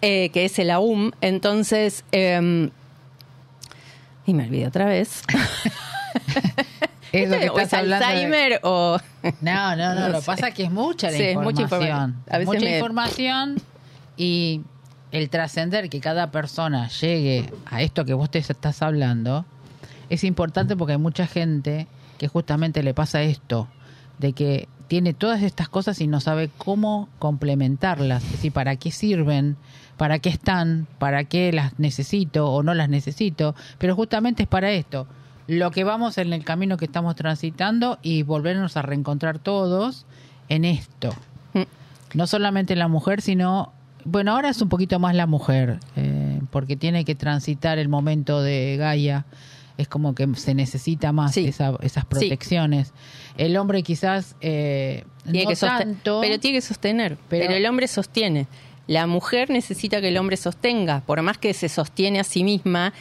eh, 0.04 0.28
que 0.30 0.44
es 0.44 0.58
el 0.58 0.70
AUM. 0.70 1.12
Entonces, 1.20 2.04
eh, 2.12 2.70
y 4.26 4.34
me 4.34 4.44
olvidé 4.44 4.66
otra 4.66 4.86
vez. 4.86 5.22
Es 7.12 7.30
lo 7.30 7.38
que 7.38 7.48
o 7.48 7.56
es 7.58 7.64
estás 7.64 7.78
hablando 7.80 8.06
de- 8.06 8.12
Alzheimer 8.12 8.60
o... 8.64 8.98
No, 9.40 9.76
no, 9.76 9.94
no, 9.94 10.00
No 10.00 10.08
lo 10.08 10.14
que 10.14 10.20
sé. 10.20 10.26
pasa 10.26 10.48
es 10.48 10.54
que 10.54 10.64
es 10.64 10.70
mucha 10.72 11.10
la 11.12 11.16
Sí, 11.16 11.22
es 11.22 11.36
mucha 11.36 11.62
información. 11.62 11.96
información. 12.10 12.24
A 12.28 12.38
veces 12.38 12.46
mucha 12.46 12.60
me- 12.64 12.74
información 12.76 13.56
y 14.16 14.62
el 15.12 15.30
trascender 15.30 15.88
que 15.88 16.00
cada 16.00 16.32
persona 16.32 16.88
llegue 16.88 17.52
a 17.66 17.82
esto 17.82 18.04
que 18.04 18.14
vos 18.14 18.30
te 18.32 18.40
estás 18.40 18.82
hablando 18.82 19.44
es 20.10 20.24
importante 20.24 20.76
porque 20.76 20.94
hay 20.94 20.98
mucha 20.98 21.28
gente 21.28 21.86
que 22.18 22.26
justamente 22.26 22.82
le 22.82 22.94
pasa 22.94 23.22
esto, 23.22 23.68
de 24.18 24.32
que 24.32 24.68
tiene 24.88 25.14
todas 25.14 25.42
estas 25.42 25.68
cosas 25.68 26.00
y 26.00 26.08
no 26.08 26.20
sabe 26.20 26.50
cómo 26.58 27.08
complementarlas, 27.20 28.24
es 28.24 28.32
decir, 28.32 28.50
para 28.52 28.74
qué 28.74 28.90
sirven, 28.90 29.56
para 29.96 30.18
qué 30.18 30.28
están, 30.28 30.86
para 30.98 31.24
qué 31.24 31.52
las 31.52 31.78
necesito 31.78 32.50
o 32.50 32.62
no 32.62 32.74
las 32.74 32.88
necesito, 32.88 33.54
pero 33.78 33.94
justamente 33.94 34.42
es 34.44 34.48
para 34.48 34.70
esto. 34.72 35.06
Lo 35.46 35.70
que 35.70 35.84
vamos 35.84 36.16
en 36.18 36.32
el 36.32 36.44
camino 36.44 36.76
que 36.76 36.86
estamos 36.86 37.14
transitando 37.16 37.98
y 38.02 38.22
volvernos 38.22 38.76
a 38.76 38.82
reencontrar 38.82 39.38
todos 39.38 40.06
en 40.48 40.64
esto. 40.64 41.10
Mm. 41.52 41.62
No 42.14 42.26
solamente 42.26 42.76
la 42.76 42.88
mujer, 42.88 43.20
sino, 43.20 43.72
bueno, 44.04 44.32
ahora 44.32 44.48
es 44.48 44.60
un 44.62 44.68
poquito 44.68 44.98
más 44.98 45.14
la 45.14 45.26
mujer, 45.26 45.78
eh, 45.96 46.40
porque 46.50 46.76
tiene 46.76 47.04
que 47.04 47.14
transitar 47.14 47.78
el 47.78 47.88
momento 47.88 48.40
de 48.42 48.76
Gaia. 48.78 49.26
Es 49.76 49.88
como 49.88 50.14
que 50.14 50.26
se 50.36 50.54
necesita 50.54 51.10
más 51.12 51.34
Sí. 51.34 51.46
esa- 51.48 51.76
esas 51.82 52.04
protecciones. 52.04 52.92
El 53.36 53.56
hombre 53.56 53.82
quizás 53.82 54.36
eh, 54.40 55.04
Tiene 55.24 55.44
no 55.44 55.50
que 55.50 55.56
tanto, 55.56 56.20
Pero 56.22 56.38
tiene 56.38 56.58
que 56.58 56.62
sostener. 56.62 57.18
Pero- 57.28 57.46
Pero, 57.46 57.54
el 57.56 57.66
hombre 57.66 57.88
sostiene. 57.88 58.46
La 58.86 59.06
mujer 59.06 59.50
necesita 59.50 60.00
que 60.00 60.08
el 60.08 60.16
hombre 60.18 60.36
sostenga. 60.36 61.00
Por 61.06 61.20
más 61.22 61.38
que 61.38 61.54
se 61.54 61.68
sostiene 61.68 62.20
a 62.20 62.24
sí 62.24 62.44
misma. 62.44 62.92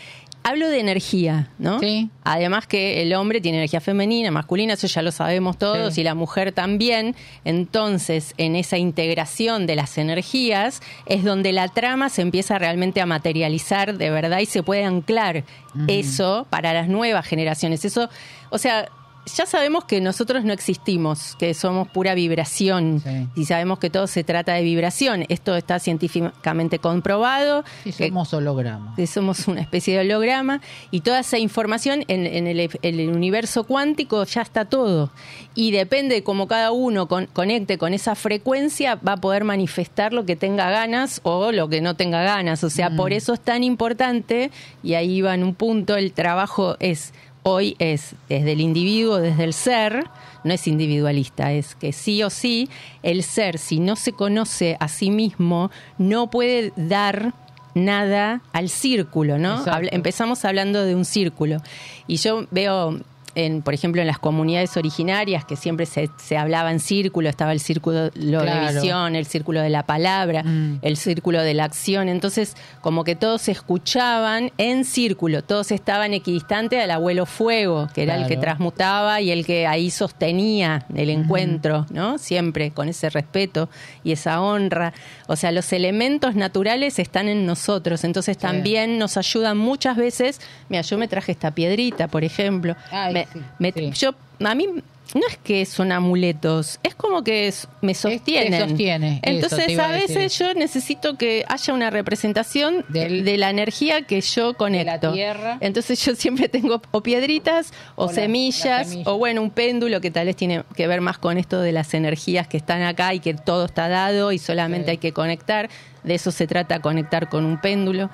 Hablo 0.45 0.67
de 0.67 0.81
energía, 0.81 1.47
¿no? 1.57 1.79
Sí. 1.79 2.09
Además 2.25 2.67
que 2.67 3.01
el 3.01 3.13
hombre 3.13 3.39
tiene 3.39 3.59
energía 3.59 3.79
femenina, 3.79 4.29
masculina, 4.29 4.73
eso 4.73 4.87
ya 4.87 5.01
lo 5.01 5.13
sabemos 5.13 5.57
todos, 5.57 5.93
Sí. 5.93 6.01
y 6.01 6.03
la 6.03 6.15
mujer 6.15 6.51
también. 6.51 7.15
Entonces, 7.45 8.33
en 8.37 8.57
esa 8.57 8.77
integración 8.77 9.65
de 9.67 9.77
las 9.77 9.97
energías 9.97 10.81
es 11.05 11.23
donde 11.23 11.53
la 11.53 11.69
trama 11.69 12.09
se 12.09 12.23
empieza 12.23 12.59
realmente 12.59 12.99
a 12.99 13.05
materializar 13.05 13.97
de 13.97 14.09
verdad 14.09 14.39
y 14.39 14.45
se 14.45 14.63
puede 14.63 14.83
anclar 14.83 15.45
eso 15.87 16.45
para 16.49 16.73
las 16.73 16.89
nuevas 16.89 17.25
generaciones. 17.25 17.85
Eso, 17.85 18.09
o 18.49 18.57
sea, 18.57 18.89
ya 19.25 19.45
sabemos 19.45 19.85
que 19.85 20.01
nosotros 20.01 20.43
no 20.43 20.51
existimos, 20.53 21.35
que 21.37 21.53
somos 21.53 21.87
pura 21.87 22.13
vibración 22.13 23.01
Sí. 23.03 23.27
y 23.35 23.45
sabemos 23.45 23.79
que 23.79 23.89
todo 23.89 24.07
se 24.07 24.23
trata 24.23 24.53
de 24.53 24.63
vibración. 24.63 25.25
Esto 25.29 25.55
está 25.55 25.79
científicamente 25.79 26.79
comprobado. 26.79 27.63
Sí, 27.83 27.93
que- 27.93 28.07
somos 28.09 28.33
hologramas. 28.33 28.95
que 28.95 29.07
somos 29.07 29.47
una 29.47 29.61
especie 29.61 29.93
de 29.95 30.01
holograma 30.01 30.61
y 30.91 31.01
toda 31.01 31.19
esa 31.19 31.37
información 31.37 32.03
en, 32.07 32.25
en 32.25 32.47
el, 32.47 33.09
universo 33.09 33.63
cuántico 33.63 34.23
ya 34.25 34.41
está 34.41 34.65
todo 34.65 35.11
y 35.55 35.71
depende 35.71 36.15
de 36.15 36.23
cómo 36.23 36.47
cada 36.47 36.71
uno 36.71 37.07
con- 37.07 37.27
conecte 37.27 37.77
con 37.77 37.93
esa 37.93 38.15
frecuencia 38.15 38.95
va 38.95 39.13
a 39.13 39.17
poder 39.17 39.43
manifestar 39.43 40.13
lo 40.13 40.25
que 40.25 40.35
tenga 40.35 40.69
ganas 40.69 41.19
o 41.23 41.51
lo 41.51 41.69
que 41.69 41.81
no 41.81 41.95
tenga 41.95 42.23
ganas 42.23 42.63
o 42.63 42.69
sea 42.69 42.89
por 42.95 43.13
eso 43.13 43.33
es 43.33 43.39
tan 43.39 43.63
importante 43.63 44.51
y 44.83 44.95
ahí 44.95 45.21
va 45.21 45.33
en 45.33 45.43
un 45.43 45.55
punto 45.55 45.95
el 45.95 46.11
trabajo 46.13 46.75
es 46.79 47.13
hoy 47.43 47.75
es 47.79 48.15
desde 48.29 48.53
el 48.53 48.61
individuo 48.61 49.17
desde 49.17 49.43
el 49.43 49.53
ser 49.53 50.05
no 50.43 50.53
es 50.53 50.67
individualista, 50.67 51.53
es 51.53 51.75
que 51.75 51.93
sí 51.93 52.21
o 52.23 52.29
sí 52.29 52.69
el 53.01 53.23
ser, 53.23 53.57
si 53.57 53.79
no 53.79 53.95
se 53.95 54.11
conoce 54.11 54.75
a 54.81 54.87
sí 54.89 55.09
mismo, 55.09 55.71
no 55.97 56.29
puede 56.29 56.73
dar 56.75 57.33
nada 57.75 58.41
al 58.51 58.67
círculo, 58.69 59.37
¿no? 59.37 59.63
Habla- 59.65 59.89
empezamos 59.93 60.43
hablando 60.45 60.83
de 60.83 60.95
un 60.95 61.05
círculo. 61.05 61.61
Y 62.07 62.17
yo 62.17 62.45
veo, 62.51 62.99
en, 63.35 63.61
por 63.61 63.73
ejemplo, 63.73 64.01
en 64.01 64.07
las 64.07 64.19
comunidades 64.19 64.77
originarias, 64.77 65.45
que 65.45 65.55
siempre 65.55 65.85
se, 65.85 66.09
se 66.17 66.37
hablaba 66.37 66.71
en 66.71 66.79
círculo, 66.79 67.29
estaba 67.29 67.51
el 67.51 67.59
círculo 67.59 68.09
lo 68.15 68.41
de 68.41 68.59
visión, 68.73 69.15
el 69.15 69.25
círculo 69.25 69.61
de 69.61 69.69
la 69.69 69.85
palabra, 69.85 70.43
Mm. 70.43 70.79
el 70.81 70.97
círculo 70.97 71.41
de 71.41 71.53
la 71.53 71.63
acción. 71.65 72.09
Entonces, 72.09 72.55
como 72.81 73.03
que 73.03 73.15
todos 73.15 73.41
se 73.43 73.51
escuchaban 73.51 74.51
en 74.57 74.85
círculo, 74.85 75.43
todos 75.43 75.71
estaban 75.71 76.13
equidistantes 76.13 76.81
al 76.83 76.91
abuelo 76.91 77.25
fuego, 77.25 77.89
que 77.93 78.03
era 78.03 78.15
el 78.15 78.27
que 78.27 78.37
transmutaba 78.37 79.21
y 79.21 79.31
el 79.31 79.45
que 79.45 79.67
ahí 79.67 79.89
sostenía 79.89 80.85
el 80.95 81.09
encuentro, 81.09 81.85
¿no? 81.89 82.17
Siempre 82.17 82.71
con 82.71 82.89
ese 82.89 83.09
respeto 83.09 83.69
y 84.03 84.11
esa 84.11 84.41
honra. 84.41 84.93
O 85.27 85.35
sea, 85.35 85.51
los 85.51 85.71
elementos 85.73 86.35
naturales 86.35 86.99
están 86.99 87.27
en 87.29 87.45
nosotros, 87.45 88.03
entonces 88.03 88.37
también 88.37 88.97
nos 88.99 89.17
ayudan 89.17 89.57
muchas 89.57 89.95
veces. 89.97 90.41
Mira, 90.69 90.81
yo 90.81 90.97
me 90.97 91.07
traje 91.07 91.31
esta 91.31 91.51
piedrita, 91.51 92.07
por 92.07 92.23
ejemplo. 92.23 92.75
Ay, 92.91 93.13
Me- 93.13 93.27
sí, 93.31 93.39
me- 93.59 93.71
sí. 93.71 93.91
Yo, 93.93 94.15
a 94.43 94.55
mí 94.55 94.67
no 95.13 95.21
es 95.29 95.37
que 95.37 95.65
son 95.65 95.91
amuletos, 95.91 96.79
es 96.83 96.95
como 96.95 97.23
que 97.23 97.47
es- 97.47 97.67
me 97.81 97.93
sostienen. 97.93 98.67
sostiene, 98.69 99.07
eso 99.13 99.21
te 99.21 99.29
Entonces 99.31 99.79
a 99.79 99.87
veces 99.89 100.37
yo 100.39 100.53
necesito 100.53 101.17
que 101.17 101.45
haya 101.47 101.73
una 101.73 101.89
representación 101.89 102.85
Del- 102.89 103.23
de 103.25 103.37
la 103.37 103.49
energía 103.49 104.01
que 104.03 104.21
yo 104.21 104.55
conecto. 104.55 105.11
tierra. 105.13 105.57
Entonces 105.61 106.03
yo 106.03 106.15
siempre 106.15 106.49
tengo 106.49 106.81
o 106.91 107.01
piedritas 107.03 107.73
o, 107.95 108.05
O 108.05 108.07
la- 108.07 108.13
semillas 108.13 108.65
las 108.65 108.87
semillas. 108.89 109.07
o 109.07 109.17
bueno, 109.17 109.41
un 109.41 109.51
péndulo 109.51 110.01
que 110.01 110.11
tal 110.11 110.25
vez 110.25 110.35
tiene 110.35 110.63
que 110.75 110.87
ver 110.87 111.01
más 111.01 111.17
con 111.17 111.37
esto 111.37 111.59
de 111.61 111.71
las 111.71 111.93
energías 111.93 112.47
que 112.47 112.57
están 112.57 112.81
acá 112.81 113.13
y 113.13 113.19
que 113.19 113.33
todo 113.33 113.65
está 113.65 113.87
dado 113.89 114.31
y 114.31 114.39
solamente 114.39 114.85
Sí. 114.85 114.91
hay 114.91 114.97
que 114.97 115.11
conectar. 115.13 115.69
De 116.03 116.15
eso 116.15 116.31
se 116.31 116.47
trata, 116.47 116.79
conectar 116.81 117.29
con 117.29 117.45
un 117.45 117.61
péndulo. 117.61 118.09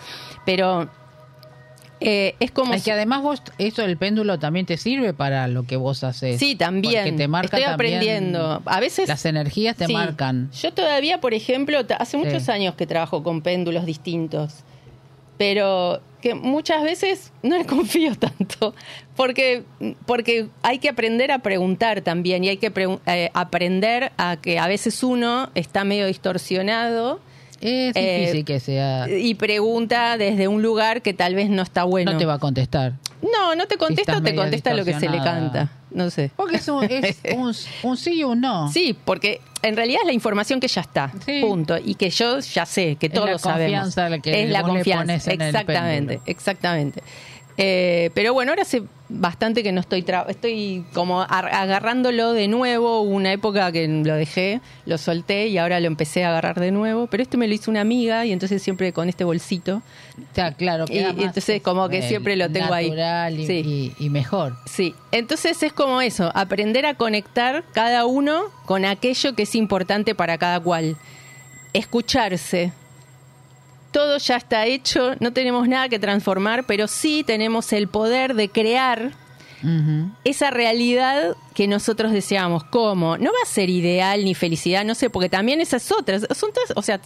Pero 0.45 0.89
eh, 2.01 2.35
es 2.39 2.51
como... 2.51 2.73
Es 2.73 2.83
que 2.83 2.91
además 2.91 3.21
vos, 3.21 3.41
eso 3.57 3.81
del 3.81 3.97
péndulo 3.97 4.39
también 4.39 4.65
te 4.65 4.77
sirve 4.77 5.13
para 5.13 5.47
lo 5.47 5.63
que 5.63 5.75
vos 5.75 6.03
haces. 6.03 6.39
Sí, 6.39 6.55
también. 6.55 7.03
Porque 7.03 7.12
te 7.17 7.27
marca 7.27 7.57
Estoy 7.57 7.71
aprendiendo. 7.73 8.62
A 8.65 8.79
veces 8.79 9.07
Las 9.09 9.25
energías 9.25 9.75
te 9.75 9.85
Sí. 9.88 9.93
marcan. 9.93 10.49
Yo 10.51 10.73
todavía, 10.73 11.19
por 11.21 11.33
ejemplo, 11.33 11.79
hace 11.97 12.17
muchos 12.17 12.43
Sí. 12.43 12.51
años 12.51 12.75
que 12.75 12.88
trabajo 12.88 13.21
con 13.23 13.41
péndulos 13.41 13.85
distintos, 13.85 14.63
pero 15.38 16.01
que 16.21 16.35
muchas 16.35 16.83
veces 16.83 17.31
no 17.43 17.57
le 17.57 17.65
confío 17.65 18.15
tanto, 18.15 18.73
porque, 19.15 19.63
porque 20.05 20.47
hay 20.63 20.79
que 20.79 20.89
aprender 20.89 21.31
a 21.31 21.39
preguntar 21.39 22.01
también 22.01 22.43
y 22.43 22.49
hay 22.49 22.57
que 22.57 22.71
eh, 23.05 23.29
aprender 23.33 24.12
a 24.17 24.35
que 24.38 24.59
a 24.59 24.67
veces 24.67 25.01
uno 25.03 25.49
está 25.55 25.83
medio 25.85 26.07
distorsionado 26.07 27.19
Es 27.62 27.95
Eh, 27.95 28.19
difícil 28.22 28.45
que 28.45 28.60
sea. 28.60 29.08
y 29.10 29.36
pregunta 29.36 30.17
desde 30.17 30.48
un 30.48 30.62
lugar 30.62 31.02
que 31.02 31.13
tal 31.13 31.36
vez 31.36 31.50
no 31.50 31.62
está 31.62 31.84
bueno. 31.84 32.13
no 32.13 32.17
te 32.17 32.26
va 32.26 32.36
a 32.36 32.39
contestar. 32.39 32.93
No, 33.22 33.54
no 33.56 33.67
te 33.67 33.78
contesta 33.78 34.17
o 34.17 34.22
te 34.22 34.34
contesta 34.34 34.74
lo 34.74 34.86
que 34.86 34.93
se 35.00 35.10
le 35.10 35.17
canta. 35.17 35.69
No 35.91 36.10
sé. 36.10 36.32
Porque 36.36 36.58
es 36.58 36.67
un, 36.67 36.84
es 36.86 37.17
un, 37.36 37.54
un 37.89 37.98
sí 37.98 38.19
y 38.19 38.24
un 38.24 38.39
no. 38.41 38.72
Sí, 38.72 38.95
porque 39.04 39.41
en 39.63 39.76
realidad 39.76 40.02
es 40.04 40.08
la 40.08 40.13
información 40.13 40.60
que 40.60 40.67
ya 40.67 40.82
está, 40.82 41.12
Sí. 41.26 41.41
punto, 41.41 41.78
y 41.84 41.95
que 41.95 42.10
yo 42.12 42.39
ya 42.39 42.65
sé, 42.65 42.95
que 42.95 43.08
Es 43.08 43.13
la 43.13 43.19
todos 43.26 43.41
sabemos. 43.41 43.95
la 43.98 44.19
que 44.19 44.43
es 44.43 44.50
la 44.52 44.60
le 44.60 44.65
confianza, 44.65 45.04
pones 45.06 45.28
en 45.28 45.41
exactamente, 45.41 46.19
exactamente. 46.28 47.04
Eh, 47.62 48.10
pero 48.13 48.34
bueno, 48.34 48.54
ahora 48.54 48.62
hace 48.62 48.84
bastante 49.10 49.63
que 49.63 49.74
no 49.74 49.82
estoy, 49.82 50.02
tra- 50.04 50.24
estoy 50.30 50.86
como 50.93 51.22
ar- 51.24 51.54
agarrándolo 51.54 52.32
de 52.32 52.48
nuevo, 52.48 53.02
Hubo 53.02 53.10
una 53.15 53.34
época 53.34 53.69
que 53.74 53.86
lo 53.86 54.13
dejé, 54.15 54.62
lo 54.86 54.98
solté 54.98 55.48
y 55.48 55.58
ahora 55.58 55.82
lo 55.82 55.88
empecé 55.88 56.24
a 56.24 56.30
agarrar 56.30 56.58
de 56.62 56.72
nuevo, 56.72 57.08
pero 57.08 57.22
este 57.22 57.36
me 57.36 57.50
lo 57.50 57.54
hizo 57.54 57.69
una 57.69 57.82
amiga 57.82 58.26
y 58.26 58.32
entonces 58.32 58.63
siempre 58.63 58.93
con 58.93 59.10
este 59.10 59.26
bolsito. 59.26 59.82
O 60.17 60.36
sea, 60.36 60.54
claro. 60.54 60.86
Y- 60.89 61.02
más, 61.02 61.15
entonces 61.17 61.62
como 61.62 61.89
que 61.89 62.02
siempre 62.08 62.38
lo 62.38 62.50
tengo 62.50 62.74
ahí. 62.74 62.93
y, 63.41 63.45
Sí. 63.48 63.93
y- 64.00 64.06
y 64.06 64.10
mejor. 64.10 64.56
Sí, 64.65 64.95
entonces 65.12 65.62
es 65.62 65.74
como 65.74 66.00
eso, 66.00 66.32
aprender 66.36 66.86
a 66.86 66.93
conectar 66.93 67.65
cada 67.74 68.06
uno 68.06 68.43
con 68.65 68.86
aquello 68.86 69.36
que 69.36 69.43
es 69.43 69.54
importante 69.56 70.15
para 70.15 70.38
cada 70.38 70.62
cual. 70.62 70.95
Escucharse. 71.74 72.72
Todo 73.91 74.17
ya 74.17 74.36
está 74.38 74.65
hecho, 74.65 75.15
no 75.19 75.34
tenemos 75.34 75.67
nada 75.67 75.89
que 75.89 75.99
transformar, 75.99 76.65
pero 76.65 76.88
sí 76.88 77.23
tenemos 77.25 77.73
el 77.73 77.88
poder 77.88 78.36
de 78.36 78.49
crear 78.49 79.12
esa 80.23 80.52
realidad 80.52 81.36
que 81.54 81.67
nosotros 81.67 82.13
deseamos. 82.13 82.63
¿Cómo? 82.63 83.17
No 83.17 83.32
va 83.32 83.38
a 83.43 83.45
ser 83.45 83.69
ideal 83.69 84.23
ni 84.23 84.34
felicidad, 84.34 84.86
no 84.86 84.95
sé, 84.95 85.10
porque 85.10 85.28
también 85.28 85.60
esas 85.60 85.91
otras, 85.91 86.25
son 86.36 86.54
todas, 86.54 86.71
o 86.75 86.82
sea, 86.82 87.02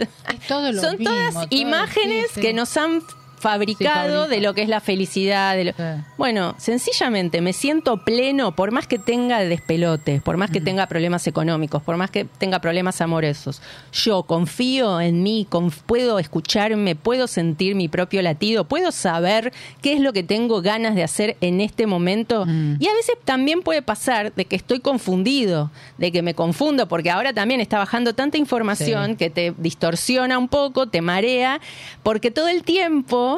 son 0.47 0.97
mismo, 0.97 1.05
todas 1.05 1.33
todo, 1.33 1.47
imágenes 1.49 2.31
que 2.33 2.53
nos 2.53 2.77
han 2.77 3.01
fabricado 3.43 4.21
fabrica. 4.21 4.27
de 4.35 4.41
lo 4.41 4.53
que 4.53 4.61
es 4.63 4.69
la 4.69 4.79
felicidad. 4.79 5.55
De 5.55 5.65
lo- 5.65 5.71
Sí. 5.73 5.83
Bueno, 6.17 6.55
sencillamente 6.57 7.41
me 7.41 7.53
siento 7.53 7.97
pleno 8.03 8.55
por 8.55 8.71
más 8.71 8.87
que 8.87 8.97
tenga 8.99 9.39
despelotes, 9.39 10.21
por 10.21 10.37
más 10.37 10.49
que 10.49 10.61
tenga 10.61 10.87
problemas 10.87 11.27
económicos, 11.27 11.81
por 11.83 11.97
más 11.97 12.09
que 12.09 12.25
tenga 12.25 12.59
problemas 12.59 13.01
amorosos. 13.01 13.61
Yo 13.91 14.23
confío 14.23 15.01
en 15.01 15.23
mí, 15.23 15.45
conf- 15.49 15.81
puedo 15.85 16.19
escucharme, 16.19 16.95
puedo 16.95 17.27
sentir 17.27 17.75
mi 17.75 17.87
propio 17.87 18.21
latido, 18.21 18.63
puedo 18.65 18.91
saber 18.91 19.51
qué 19.81 19.93
es 19.93 19.99
lo 19.99 20.13
que 20.13 20.23
tengo 20.23 20.61
ganas 20.61 20.95
de 20.95 21.03
hacer 21.03 21.37
en 21.41 21.59
este 21.61 21.87
momento. 21.87 22.45
Mm. 22.45 22.77
Y 22.79 22.87
a 22.87 22.93
veces 22.93 23.15
también 23.25 23.61
puede 23.61 23.81
pasar 23.81 24.33
de 24.33 24.45
que 24.45 24.55
estoy 24.55 24.79
confundido, 24.79 25.71
de 25.97 26.11
que 26.11 26.21
me 26.21 26.33
confundo, 26.33 26.87
porque 26.87 27.09
ahora 27.11 27.33
también 27.33 27.59
está 27.61 27.77
bajando 27.77 28.13
tanta 28.13 28.37
información 28.37 29.11
Sí. 29.11 29.15
que 29.17 29.29
te 29.29 29.53
distorsiona 29.57 30.37
un 30.37 30.47
poco, 30.47 30.87
te 30.87 31.01
marea, 31.01 31.59
porque 32.03 32.29
todo 32.31 32.47
el 32.47 32.63
tiempo 32.63 33.32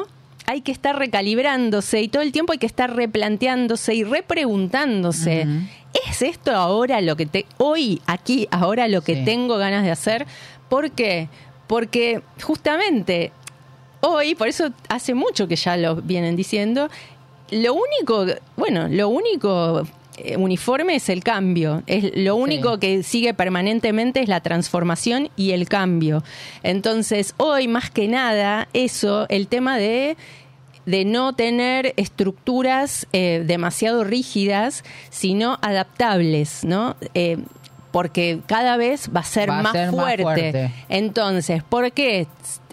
hay 0.46 0.60
que 0.60 0.72
estar 0.72 0.96
recalibrándose 0.98 2.00
y 2.02 2.08
todo 2.08 2.22
el 2.22 2.32
tiempo 2.32 2.52
hay 2.52 2.58
que 2.58 2.66
estar 2.66 2.94
replanteándose 2.94 3.94
y 3.94 4.04
repreguntándose. 4.04 5.46
¿Es 6.08 6.22
esto 6.22 6.52
ahora 6.54 7.00
lo 7.00 7.16
que 7.16 7.26
te 7.26 7.46
hoy 7.58 8.00
aquí 8.06 8.46
ahora 8.50 8.86
lo 8.88 9.02
que 9.02 9.16
Sí. 9.16 9.24
tengo 9.24 9.56
ganas 9.56 9.82
de 9.84 9.90
hacer? 9.90 10.26
¿Por 10.68 10.90
qué? 10.90 11.28
Porque 11.66 12.22
justamente 12.42 13.32
hoy, 14.00 14.34
por 14.34 14.48
eso 14.48 14.70
hace 14.88 15.14
mucho 15.14 15.48
que 15.48 15.56
ya 15.56 15.76
lo 15.76 15.96
vienen 15.96 16.36
diciendo, 16.36 16.88
lo 17.50 17.74
único, 17.74 18.26
bueno, 18.56 18.88
lo 18.88 19.08
único 19.08 19.82
uniforme 20.38 20.96
es 20.96 21.08
el 21.08 21.22
cambio. 21.22 21.82
Es 21.86 22.12
lo 22.16 22.36
único 22.36 22.78
que 22.78 23.02
sigue 23.02 23.34
permanentemente 23.34 24.20
es 24.20 24.28
la 24.28 24.40
transformación 24.40 25.28
y 25.36 25.52
el 25.52 25.68
cambio. 25.68 26.22
Entonces, 26.62 27.34
hoy 27.36 27.68
más 27.68 27.90
que 27.90 28.08
nada, 28.08 28.68
eso, 28.72 29.26
el 29.28 29.48
tema 29.48 29.76
de 29.78 30.16
de 30.86 31.04
no 31.04 31.34
tener 31.34 31.92
estructuras 31.96 33.06
eh, 33.12 33.42
demasiado 33.44 34.04
rígidas, 34.04 34.84
sino 35.10 35.58
adaptables, 35.60 36.64
¿no? 36.64 36.96
Eh, 37.14 37.38
porque 37.90 38.40
cada 38.46 38.76
vez 38.76 39.10
va 39.14 39.20
a 39.20 39.24
ser, 39.24 39.50
Va 39.50 39.58
a 39.58 39.62
más, 39.62 39.90
fuerte. 39.90 40.70
Entonces, 40.88 41.62
¿por 41.64 41.92
qué 41.92 42.28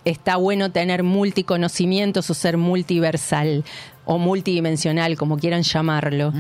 está 0.06 0.36
bueno 0.36 0.72
tener 0.72 1.02
multiconocimientos 1.02 2.30
o 2.30 2.34
ser 2.34 2.58
multiversal 2.58 3.64
o 4.06 4.18
multidimensional, 4.20 5.18
como 5.18 5.38
quieran 5.38 5.64
llamarlo? 5.64 6.34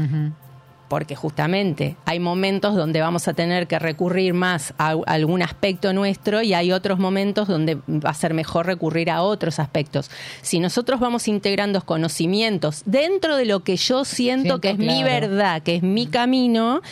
Porque 0.93 1.15
justamente 1.15 1.95
hay 2.05 2.19
momentos 2.19 2.75
donde 2.75 3.01
vamos 3.01 3.27
a 3.27 3.33
tener 3.33 3.65
que 3.65 3.79
recurrir 3.79 4.35
más 4.35 4.75
a, 4.77 4.95
algún 5.07 5.41
aspecto 5.41 5.91
nuestro 5.91 6.43
y 6.43 6.53
hay 6.53 6.71
otros 6.71 6.99
momentos 6.99 7.47
donde 7.47 7.79
va 7.87 8.11
a 8.11 8.13
ser 8.13 8.35
mejor 8.35 8.67
recurrir 8.67 9.09
a 9.09 9.23
otros 9.23 9.57
aspectos. 9.57 10.11
Si 10.43 10.59
nosotros 10.59 10.99
vamos 10.99 11.27
integrando 11.27 11.81
conocimientos 11.81 12.83
dentro 12.85 13.37
de 13.37 13.45
lo 13.45 13.61
que 13.61 13.75
yo 13.75 14.05
siento, 14.05 14.43
Siento 14.43 14.61
que 14.61 14.69
es 14.69 14.77
mi 14.77 15.03
verdad, 15.03 15.63
que 15.63 15.77
es 15.77 15.81
mi 15.81 16.05
camino, 16.05 16.83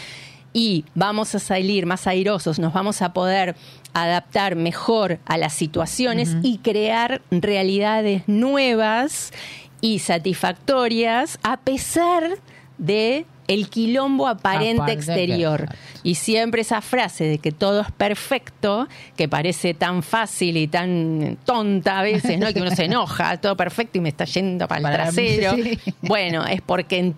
y 0.51 0.83
vamos 0.95 1.35
a 1.35 1.39
salir 1.39 1.85
más 1.85 2.07
airosos, 2.07 2.57
nos 2.57 2.73
vamos 2.73 3.03
a 3.03 3.13
poder 3.13 3.55
adaptar 3.93 4.55
mejor 4.55 5.19
a 5.27 5.37
las 5.37 5.53
situaciones 5.53 6.37
y 6.41 6.57
crear 6.57 7.21
realidades 7.29 8.23
nuevas 8.25 9.31
y 9.79 9.99
satisfactorias 9.99 11.37
a 11.43 11.57
pesar 11.57 12.39
de 12.81 13.27
el 13.53 13.69
quilombo 13.69 14.27
aparente 14.27 14.81
Aparte, 14.81 14.93
exterior. 14.93 15.69
Y 16.03 16.15
siempre 16.15 16.61
esa 16.61 16.81
frase 16.81 17.25
de 17.25 17.37
que 17.37 17.51
todo 17.51 17.81
es 17.81 17.91
perfecto, 17.91 18.87
que 19.15 19.27
parece 19.27 19.73
tan 19.73 20.03
fácil 20.03 20.57
y 20.57 20.67
tan 20.67 21.37
tonta 21.45 21.99
a 21.99 22.03
veces, 22.03 22.39
¿no? 22.39 22.51
Que 22.53 22.61
uno 22.61 22.71
se 22.71 22.85
enoja, 22.85 23.37
todo 23.41 23.55
perfecto 23.55 23.97
y 23.97 24.01
me 24.01 24.09
está 24.09 24.25
yendo 24.25 24.67
para 24.67 24.79
el 24.79 24.83
Para 24.83 25.11
mí, 25.11 25.37
trasero. 25.37 25.55
sí. 25.55 25.79
Bueno, 26.01 26.45
es 26.45 26.61
porque 26.61 27.13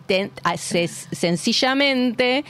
sencillamente 1.12 2.43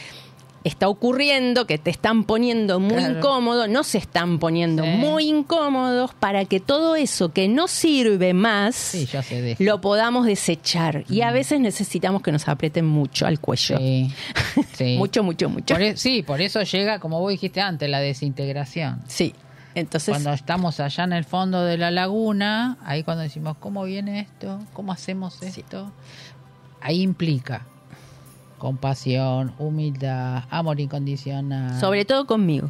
está 0.63 0.87
ocurriendo 0.87 1.67
que 1.67 1.77
te 1.77 1.89
están 1.91 2.23
poniendo 2.23 2.79
muy 2.79 2.95
Claro. 2.97 3.17
incómodo, 3.19 3.67
no 3.67 3.83
se 3.83 3.97
están 3.97 4.39
poniendo 4.39 4.83
Sí. 4.83 4.89
muy 4.91 5.27
incómodos 5.29 6.13
para 6.13 6.45
que 6.45 6.59
todo 6.59 6.95
eso 6.95 7.33
que 7.33 7.47
no 7.47 7.67
sirve 7.67 8.33
más 8.33 8.75
Sí, 8.75 9.07
lo 9.59 9.81
podamos 9.81 10.25
desechar. 10.25 11.03
Y 11.09 11.21
a 11.21 11.31
veces 11.31 11.59
necesitamos 11.59 12.21
que 12.21 12.31
nos 12.31 12.47
aprieten 12.47 12.85
mucho 12.85 13.25
al 13.25 13.39
cuello. 13.39 13.77
Sí. 13.77 14.09
Mucho, 14.97 15.23
mucho, 15.23 15.49
mucho. 15.49 15.73
Por 15.75 15.81
e- 15.81 15.97
sí, 15.97 16.23
por 16.23 16.41
eso 16.41 16.61
llega, 16.63 16.99
como 16.99 17.19
vos 17.19 17.31
dijiste 17.31 17.59
antes, 17.61 17.89
la 17.89 17.99
desintegración. 17.99 19.01
Sí. 19.07 19.33
Entonces, 19.75 20.09
Cuando 20.13 20.31
estamos 20.33 20.79
allá 20.79 21.03
en 21.03 21.13
el 21.13 21.23
fondo 21.23 21.63
de 21.63 21.77
la 21.77 21.89
laguna, 21.91 22.77
ahí 22.85 23.03
cuando 23.03 23.23
decimos, 23.23 23.57
¿cómo 23.59 23.83
viene 23.85 24.19
esto? 24.19 24.59
¿Cómo 24.73 24.91
hacemos 24.91 25.41
esto? 25.41 25.91
Ahí 26.81 27.01
implica 27.01 27.65
compasión, 28.63 29.53
humildad, 29.59 30.43
amor 30.49 30.79
incondicional. 30.79 31.77
sobre 31.81 32.05
todo 32.05 32.25
conmigo, 32.25 32.69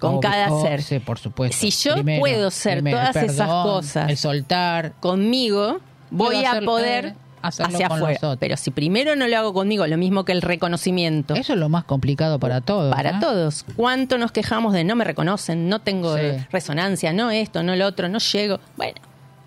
con 0.00 0.18
cada 0.20 0.50
ser. 0.60 0.82
Sí, 0.82 0.98
por 0.98 1.20
supuesto. 1.20 1.56
Si 1.56 1.70
yo 1.70 1.94
puedo 2.18 2.50
ser 2.50 2.78
primero 2.78 2.98
todas 2.98 3.16
esas 3.16 3.48
cosas. 3.48 4.10
El 4.10 4.16
soltar. 4.16 4.94
Conmigo 4.98 5.78
voy 6.10 6.44
a 6.44 6.60
poder 6.62 7.14
hacerlo 7.42 7.74
hacia 7.76 7.88
con 7.88 7.98
afuera. 7.98 8.14
los 8.20 8.24
otros. 8.24 8.38
Pero 8.40 8.56
si 8.56 8.72
primero 8.72 9.14
no 9.14 9.28
lo 9.28 9.38
hago 9.38 9.54
conmigo, 9.54 9.86
lo 9.86 9.96
mismo 9.96 10.24
que 10.24 10.32
el 10.32 10.42
reconocimiento. 10.42 11.34
Eso 11.34 11.52
es 11.52 11.58
lo 11.60 11.68
más 11.68 11.84
complicado 11.84 12.40
para 12.40 12.60
todos. 12.60 12.92
Para 12.92 13.20
todos. 13.20 13.64
¿Cuánto 13.76 14.18
nos 14.18 14.32
quejamos 14.32 14.72
de 14.72 14.82
no 14.82 14.96
me 14.96 15.04
reconocen, 15.04 15.68
no 15.68 15.80
tengo 15.80 16.16
Sí. 16.16 16.22
resonancia, 16.50 17.12
no 17.12 17.30
esto, 17.30 17.62
no 17.62 17.76
lo 17.76 17.86
otro, 17.86 18.08
no 18.08 18.18
llego? 18.18 18.58
Bueno, 18.76 18.96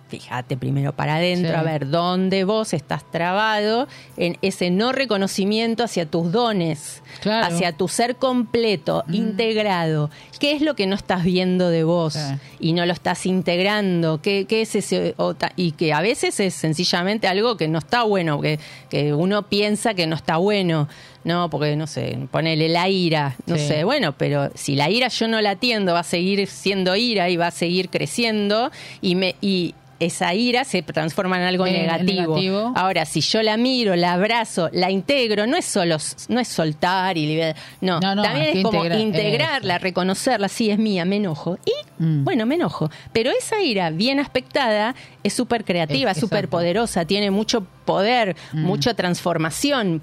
fíjate 0.10 0.58
primero 0.58 0.94
para 0.94 1.16
adentro, 1.16 1.52
Sí. 1.52 1.56
a 1.56 1.64
ver 1.64 1.90
dónde 1.90 2.44
vos 2.44 2.74
estás 2.74 3.10
trabado 3.12 3.88
en 4.16 4.38
ese 4.42 4.70
no 4.72 4.92
reconocimiento 4.92 5.84
hacia 5.84 6.06
tus 6.06 6.32
dones, 6.32 7.02
Claro. 7.22 7.46
hacia 7.48 7.72
tu 7.74 7.88
ser 7.88 8.16
completo, 8.16 9.04
integrado. 9.12 10.10
¿Qué 10.40 10.54
es 10.54 10.62
lo 10.62 10.76
que 10.76 10.88
no 10.88 10.96
estás 10.96 11.24
viendo 11.24 11.70
de 11.70 11.84
vos 11.84 12.14
Sí. 12.14 12.36
y 12.60 12.74
no 12.74 12.86
lo 12.86 12.94
estás 12.94 13.26
integrando? 13.26 14.22
¿Qué, 14.22 14.46
qué 14.48 14.62
es 14.62 14.76
ese? 14.76 15.16
y 15.56 15.72
que 15.74 15.94
a 15.94 16.02
veces 16.02 16.40
es 16.40 16.54
sencillamente 16.54 17.28
algo 17.28 17.58
que 17.58 17.68
no 17.68 17.80
está 17.80 18.04
bueno, 18.04 18.40
que, 18.42 18.60
que 18.90 19.14
uno 19.14 19.44
piensa 19.44 19.94
que 19.94 20.08
no 20.08 20.16
está 20.16 20.38
bueno. 20.38 20.88
No, 21.24 21.50
porque 21.50 21.76
no 21.76 21.88
sé, 21.88 22.18
ponele 22.32 22.70
la 22.70 22.88
ira, 22.88 23.36
no 23.48 23.58
Sí. 23.58 23.68
sé, 23.68 23.84
bueno, 23.84 24.14
pero 24.18 24.50
si 24.56 24.76
la 24.76 24.90
ira 24.90 25.10
yo 25.10 25.28
no 25.28 25.42
la 25.42 25.52
atiendo, 25.52 25.92
va 25.94 26.00
a 26.00 26.04
seguir 26.04 26.48
siendo 26.48 26.96
ira 26.96 27.30
y 27.30 27.36
va 27.36 27.48
a 27.48 27.52
seguir 27.52 27.90
creciendo 27.90 28.72
y 29.02 29.16
me 29.16 29.36
y 29.42 29.76
esa 30.00 30.34
ira 30.34 30.64
se 30.64 30.84
transforma 30.84 31.38
en 31.38 31.44
algo 31.44 31.66
negativo. 31.66 32.36
negativo. 32.36 32.74
Ahora, 32.76 33.06
si 33.06 33.22
yo 33.22 33.42
la 33.42 33.58
miro, 33.58 33.96
la 33.96 34.14
abrazo, 34.14 34.70
la 34.72 34.92
integro, 34.92 35.48
no 35.48 35.58
es 35.58 35.66
solo 35.66 35.98
no 36.30 36.40
es 36.40 36.48
soltar 36.48 37.18
y 37.18 37.26
liberar, 37.26 37.56
no, 37.82 38.00
No, 38.00 38.14
no, 38.16 38.22
también 38.22 38.58
es 38.58 38.64
como 38.64 38.78
integrar, 38.84 39.00
integrarla, 39.02 39.76
eso. 39.78 39.84
reconocerla, 39.84 40.50
sí 40.50 40.70
es 40.70 40.78
mía, 40.78 41.04
me 41.06 41.16
enojo 41.18 41.58
y 41.66 41.74
Mm. 42.04 42.24
bueno, 42.26 42.46
me 42.46 42.56
enojo, 42.56 42.92
pero 43.12 43.32
esa 43.32 43.60
ira 43.62 43.90
bien 43.90 44.20
aspectada 44.20 44.94
es 45.24 45.34
súper 45.34 45.64
creativa, 45.66 46.14
súper 46.14 46.48
poderosa, 46.48 47.06
tiene 47.06 47.32
mucho 47.32 47.66
poder, 47.86 48.36
Mm. 48.54 48.66
mucha 48.66 48.94
transformación 48.94 50.02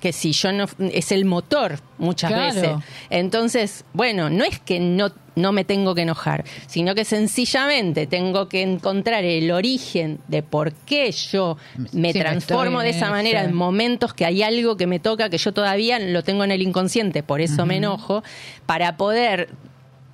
que 0.00 0.12
si 0.12 0.32
yo 0.32 0.50
no 0.52 0.66
es 0.92 1.12
el 1.12 1.24
motor 1.24 1.78
muchas 1.98 2.32
Claro. 2.32 2.54
veces. 2.60 2.70
Entonces, 3.08 3.84
bueno, 3.92 4.30
no 4.30 4.42
es 4.42 4.58
que 4.58 4.80
no 4.80 5.12
no 5.34 5.52
me 5.52 5.64
tengo 5.64 5.94
que 5.94 6.02
enojar, 6.02 6.44
sino 6.66 6.94
que 6.94 7.04
sencillamente 7.04 8.06
tengo 8.06 8.48
que 8.48 8.62
encontrar 8.62 9.24
el 9.24 9.50
origen 9.50 10.20
de 10.28 10.42
por 10.42 10.72
qué 10.72 11.10
yo 11.12 11.56
me 11.92 12.12
Sí, 12.12 12.18
transformo 12.18 12.80
de 12.80 12.90
esa 12.90 13.10
manera 13.10 13.42
en 13.44 13.54
momentos 13.54 14.14
que 14.14 14.24
hay 14.24 14.42
algo 14.42 14.76
que 14.76 14.86
me 14.86 15.00
toca 15.00 15.30
que 15.30 15.38
yo 15.38 15.52
todavía 15.52 15.98
lo 15.98 16.22
tengo 16.22 16.44
en 16.44 16.50
el 16.50 16.62
inconsciente, 16.62 17.22
por 17.22 17.40
eso 17.40 17.66
me 17.66 17.76
enojo, 17.76 18.22
para 18.66 18.96
poder 18.96 19.48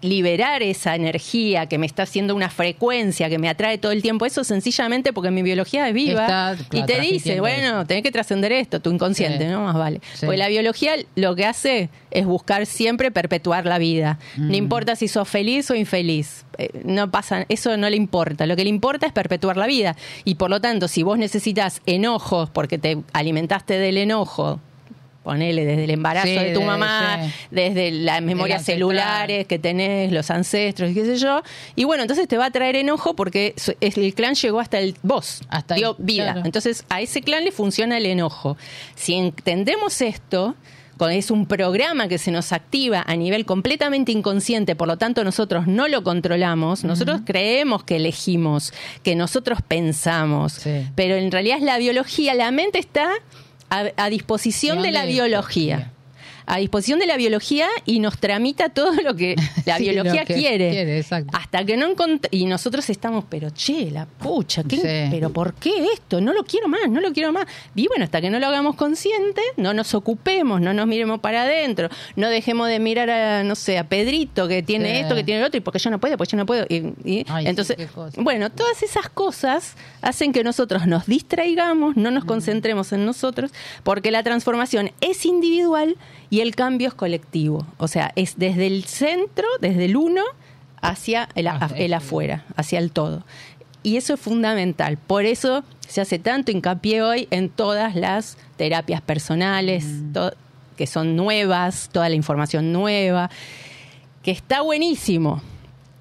liberar 0.01 0.63
esa 0.63 0.95
energía 0.95 1.67
que 1.67 1.77
me 1.77 1.87
está 1.87 2.05
haciendo 2.05 2.35
una 2.35 2.51
frecuencia 2.51 3.29
que 3.29 3.39
me 3.39 3.49
atrae 3.49 3.79
todo 3.79 3.91
el 3.93 4.01
tiempo, 4.01 4.27
eso 4.27 4.45
sencillamente 4.45 5.13
porque 5.13 5.31
mi 5.31 5.43
biología 5.43 5.89
es 5.89 5.95
viva 5.95 6.23
Está, 6.23 6.57
y 6.73 6.85
te 6.85 7.01
dice, 7.01 7.41
bueno, 7.41 7.85
tenés 7.87 8.05
que 8.05 8.13
trascender 8.13 8.53
esto, 8.53 8.81
tu 8.81 8.91
inconsciente, 8.93 9.47
Sí. 9.47 9.51
¿no? 9.51 9.63
Más 9.65 9.75
vale. 9.77 10.01
Sí. 10.15 10.27
Porque 10.27 10.39
la 10.39 10.49
biología 10.49 10.93
lo 11.17 11.35
que 11.35 11.45
hace 11.47 11.91
es 12.11 12.27
buscar 12.27 12.67
siempre 12.67 13.11
perpetuar 13.11 13.67
la 13.67 13.79
vida. 13.79 14.19
Mm. 14.37 14.49
No 14.51 14.57
importa 14.57 14.95
si 14.97 15.09
sos 15.09 15.29
feliz 15.29 15.71
o 15.71 15.75
infeliz. 15.75 16.45
Eh, 16.59 16.71
No 16.85 17.11
pasa, 17.11 17.45
eso 17.49 17.77
no 17.77 17.91
le 17.91 17.97
importa. 17.97 18.47
Lo 18.47 18.55
que 18.57 18.63
le 18.65 18.71
importa 18.71 19.07
es 19.07 19.13
perpetuar 19.13 19.57
la 19.57 19.67
vida. 19.67 19.97
Y 20.25 20.37
por 20.37 20.49
lo 20.51 20.61
tanto, 20.61 20.87
si 20.89 21.03
vos 21.03 21.19
necesitas 21.19 21.83
enojos 21.87 22.51
porque 22.51 22.79
te 22.79 22.99
alimentaste 23.13 23.79
del 23.79 23.97
enojo, 23.99 24.61
ponele 25.29 25.67
desde 25.67 25.85
el 25.85 25.91
embarazo 25.91 26.27
Sí, 26.27 26.35
de 26.35 26.55
tu 26.55 26.63
mamá, 26.63 27.19
sí. 27.23 27.31
desde 27.51 27.91
las 27.91 28.23
memorias 28.23 28.65
celulares 28.65 29.47
que 29.47 29.59
tenés, 29.59 30.11
los 30.11 30.31
ancestros, 30.31 30.91
y 30.91 30.95
qué 30.95 31.05
sé 31.05 31.17
yo. 31.19 31.43
Y 31.77 31.85
bueno, 31.85 32.03
entonces 32.03 32.27
te 32.27 32.39
va 32.39 32.47
a 32.47 32.51
traer 32.51 32.77
enojo 32.77 33.15
porque 33.15 33.55
el 33.83 34.15
clan 34.15 34.35
llegó 34.37 34.59
hasta 34.59 34.79
el 34.79 34.95
vos, 35.03 35.43
Hasta 35.51 35.75
dio 35.75 35.91
ahí, 35.91 35.95
vida. 35.99 36.25
claro. 36.33 36.43
Entonces 36.47 36.87
a 36.89 37.03
ese 37.03 37.21
clan 37.21 37.45
le 37.45 37.53
funciona 37.53 37.99
el 37.99 38.07
enojo. 38.07 38.57
Si 38.95 39.13
entendemos 39.13 40.01
esto, 40.01 40.55
es 41.11 41.31
un 41.31 41.47
programa 41.47 42.09
que 42.09 42.19
se 42.19 42.31
nos 42.33 42.53
activa 42.53 43.05
a 43.07 43.15
nivel 43.15 43.45
completamente 43.45 44.11
inconsciente, 44.13 44.75
por 44.75 44.89
lo 44.89 44.97
tanto 44.97 45.23
nosotros 45.25 45.67
no 45.69 45.87
lo 45.89 46.03
controlamos, 46.03 46.83
nosotros 46.85 47.21
creemos 47.25 47.85
que 47.85 47.97
elegimos, 47.97 48.73
que 49.05 49.15
nosotros 49.15 49.59
pensamos, 49.69 50.55
Sí. 50.55 50.87
pero 50.97 51.15
en 51.17 51.31
realidad 51.31 51.59
es 51.59 51.63
la 51.65 51.79
biología, 51.79 52.35
la 52.35 52.51
mente 52.51 52.81
está 52.81 53.11
a, 53.71 53.87
a 53.97 54.11
disposición 54.11 54.79
¿De 54.79 54.89
de 54.89 54.93
la 54.93 55.05
biología. 55.05 55.93
A 56.51 56.57
disposición 56.59 56.99
de 56.99 57.07
la 57.07 57.17
biología 57.19 57.69
y 57.85 58.01
nos 58.01 58.19
tramita 58.19 58.71
todo 58.71 58.93
lo 59.03 59.15
que 59.15 59.37
la 59.67 59.77
Sí, 59.79 59.85
biología 59.85 60.25
que 60.25 60.35
quiere. 60.35 61.05
Hasta 61.33 61.65
que 61.65 61.77
no 61.77 61.89
y 62.31 62.47
nosotros 62.47 62.89
estamos, 62.91 63.25
pero 63.29 63.51
che, 63.51 63.91
la 63.91 64.07
pucha, 64.07 64.63
¿qué- 64.65 64.77
Sí. 64.77 65.09
pero 65.11 65.31
¿por 65.31 65.53
qué 65.55 65.71
esto? 65.93 66.21
No 66.21 66.33
lo 66.33 66.45
quiero 66.45 66.69
más, 66.69 66.89
no 66.89 67.01
lo 67.01 67.13
quiero 67.13 67.33
más. 67.33 67.47
Y 67.75 67.87
bueno, 67.89 68.05
hasta 68.05 68.21
que 68.21 68.31
no 68.31 68.39
lo 68.39 68.47
hagamos 68.47 68.77
consciente, 68.77 69.43
no 69.57 69.75
nos 69.75 69.95
ocupemos, 69.95 70.61
no 70.61 70.73
nos 70.73 70.87
miremos 70.87 71.21
para 71.21 71.43
adentro, 71.43 71.89
no 72.17 72.29
dejemos 72.31 72.69
de 72.69 72.79
mirar 72.79 73.11
a, 73.11 73.45
no 73.45 73.55
sé, 73.55 73.77
a 73.79 73.85
Pedrito 73.89 74.49
que 74.49 74.63
tiene 74.63 74.91
Sí. 74.95 75.01
esto, 75.03 75.15
que 75.15 75.25
tiene 75.25 75.41
lo 75.41 75.47
otro, 75.49 75.59
y 75.59 75.61
porque 75.61 75.79
yo 75.79 75.91
no 75.91 75.99
puedo, 76.01 76.17
porque 76.17 76.31
yo 76.33 76.39
no 76.39 76.47
puedo. 76.47 76.65
Y, 76.69 76.95
y 77.05 77.27
Ay, 77.29 77.47
entonces, 77.47 77.77
bueno, 78.17 78.51
todas 78.51 78.83
esas 78.83 79.09
cosas 79.11 79.75
hacen 80.03 80.33
que 80.33 80.43
nosotros 80.45 80.87
nos 80.87 81.07
distraigamos, 81.07 81.97
no 81.97 82.11
nos 82.11 82.25
concentremos 82.25 82.93
en 82.93 83.05
nosotros, 83.05 83.51
porque 83.83 84.11
la 84.11 84.23
transformación 84.23 84.93
es 85.01 85.27
individual 85.27 85.97
y 86.31 86.41
el 86.41 86.55
cambio 86.55 86.89
es 86.89 86.95
colectivo. 86.95 87.67
O 87.79 87.89
sea, 87.89 88.13
es 88.17 88.35
desde 88.39 88.67
el 88.67 88.85
centro, 88.85 89.47
desde 89.61 89.87
el 89.87 89.97
uno, 89.97 90.23
hacia 90.81 91.29
el, 91.35 91.49
a- 91.49 91.71
el 91.77 91.95
afuera, 91.95 92.45
hacia 92.57 92.79
el 92.79 92.91
todo. 92.93 93.25
Y 93.83 93.97
eso 93.97 94.15
es 94.15 94.21
fundamental. 94.21 94.99
Por 94.99 95.25
eso 95.25 95.65
se 95.87 96.01
hace 96.01 96.19
tanto 96.19 96.51
hincapié 96.51 97.03
hoy 97.03 97.29
en 97.31 97.49
todas 97.49 97.95
las 97.95 98.37
terapias 98.57 99.01
personales, 99.01 99.87
to- 100.13 100.33
que 100.77 100.87
son 100.87 101.17
nuevas, 101.17 101.89
toda 101.93 102.09
la 102.09 102.15
información 102.15 102.73
nueva, 102.73 103.31
que 104.23 104.31
está 104.31 104.61
buenísimo. 104.61 105.43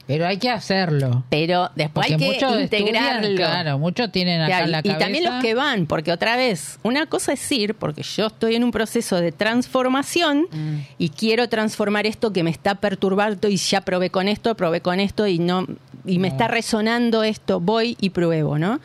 Pero 0.08 0.26
hay 0.26 0.38
que 0.38 0.50
hacerlo. 0.50 1.26
Pero 1.30 1.70
después 1.76 2.08
Porque 2.08 2.14
hay 2.26 2.38
que 2.40 2.62
integrarlo. 2.64 3.28
estudian, 3.28 3.36
claro, 3.36 3.78
muchos 3.78 4.10
tienen 4.12 4.40
acá 4.42 4.48
Claro, 4.60 4.68
la 4.68 4.80
y 4.80 4.84
cabeza. 4.84 5.00
también 5.00 5.24
los 5.26 5.42
que 5.44 5.54
van, 5.54 5.86
porque 5.86 6.12
otra 6.14 6.38
vez, 6.38 6.80
una 6.84 7.06
cosa 7.08 7.34
es 7.34 7.52
ir, 7.52 7.76
porque 7.76 8.04
yo 8.04 8.28
estoy 8.28 8.56
en 8.56 8.64
un 8.64 8.72
proceso 8.72 9.20
de 9.20 9.32
transformación 9.34 10.48
Mm. 10.52 10.76
y 10.98 11.10
quiero 11.10 11.50
transformar 11.50 12.06
esto 12.08 12.32
que 12.32 12.44
me 12.44 12.50
está 12.52 12.76
perturbando 12.76 13.50
y 13.50 13.58
ya 13.58 13.82
probé 13.82 14.10
con 14.10 14.28
esto, 14.28 14.56
probé 14.56 14.82
con 14.82 15.00
esto 15.00 15.28
y 15.28 15.40
no 15.40 15.66
y 16.06 16.20
me 16.20 16.30
No. 16.30 16.34
está 16.36 16.48
resonando 16.48 17.24
esto, 17.24 17.60
voy 17.60 17.98
y 18.00 18.12
pruebo, 18.12 18.58
¿no? 18.58 18.80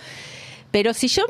Pero 0.73 0.93
si 0.93 1.07
yo 1.07 1.23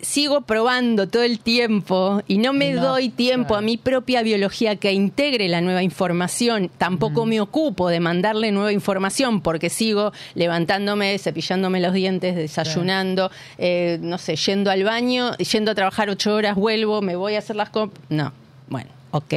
sigo 0.00 0.40
probando 0.42 1.06
todo 1.06 1.22
el 1.22 1.38
tiempo 1.38 2.22
y 2.26 2.38
no 2.38 2.52
me 2.52 2.72
No, 2.72 2.82
doy 2.82 3.08
tiempo 3.10 3.48
claro. 3.48 3.58
a 3.58 3.62
mi 3.62 3.76
propia 3.76 4.22
biología 4.22 4.76
que 4.76 4.92
integre 4.92 5.48
la 5.48 5.60
nueva 5.60 5.82
información, 5.82 6.70
tampoco 6.78 7.26
me 7.26 7.40
ocupo 7.40 7.88
de 7.88 8.00
mandarle 8.00 8.52
nueva 8.52 8.72
información 8.72 9.40
porque 9.40 9.70
sigo 9.70 10.12
levantándome, 10.34 11.18
cepillándome 11.18 11.80
los 11.80 11.92
dientes, 11.92 12.36
desayunando, 12.36 13.30
eh, 13.58 13.98
no 14.00 14.18
sé, 14.18 14.36
yendo 14.36 14.70
al 14.70 14.84
baño, 14.84 15.36
yendo 15.36 15.70
a 15.70 15.74
trabajar 15.74 16.08
ocho 16.10 16.34
horas, 16.34 16.56
vuelvo, 16.56 17.02
me 17.02 17.16
voy 17.16 17.34
a 17.34 17.38
hacer 17.38 17.56
las 17.56 17.70
comp 17.70 17.94
No, 18.08 18.32
bueno, 18.68 18.90
ok. 19.10 19.34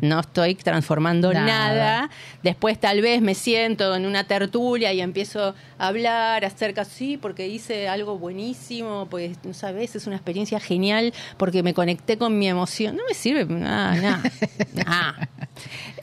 No 0.00 0.20
estoy 0.20 0.54
transformando 0.54 1.32
Nada. 1.32 1.46
nada. 1.46 2.10
Después 2.42 2.78
tal 2.78 3.00
vez 3.00 3.20
me 3.22 3.34
siento 3.34 3.94
en 3.94 4.06
una 4.06 4.24
tertulia 4.24 4.92
y 4.92 5.00
empiezo 5.00 5.54
a 5.78 5.86
hablar 5.86 6.44
acerca, 6.44 6.84
sí, 6.84 7.16
porque 7.16 7.48
hice 7.48 7.88
algo 7.88 8.18
buenísimo, 8.18 9.06
pues, 9.10 9.38
no 9.44 9.54
sabes, 9.54 9.94
es 9.96 10.06
una 10.06 10.16
experiencia 10.16 10.60
genial 10.60 11.12
porque 11.36 11.62
me 11.62 11.74
conecté 11.74 12.18
con 12.18 12.38
mi 12.38 12.48
emoción. 12.48 12.96
No 12.96 13.02
me 13.08 13.14
sirve, 13.14 13.44
nada, 13.46 13.94
nada, 13.96 14.22
nada. 14.74 15.28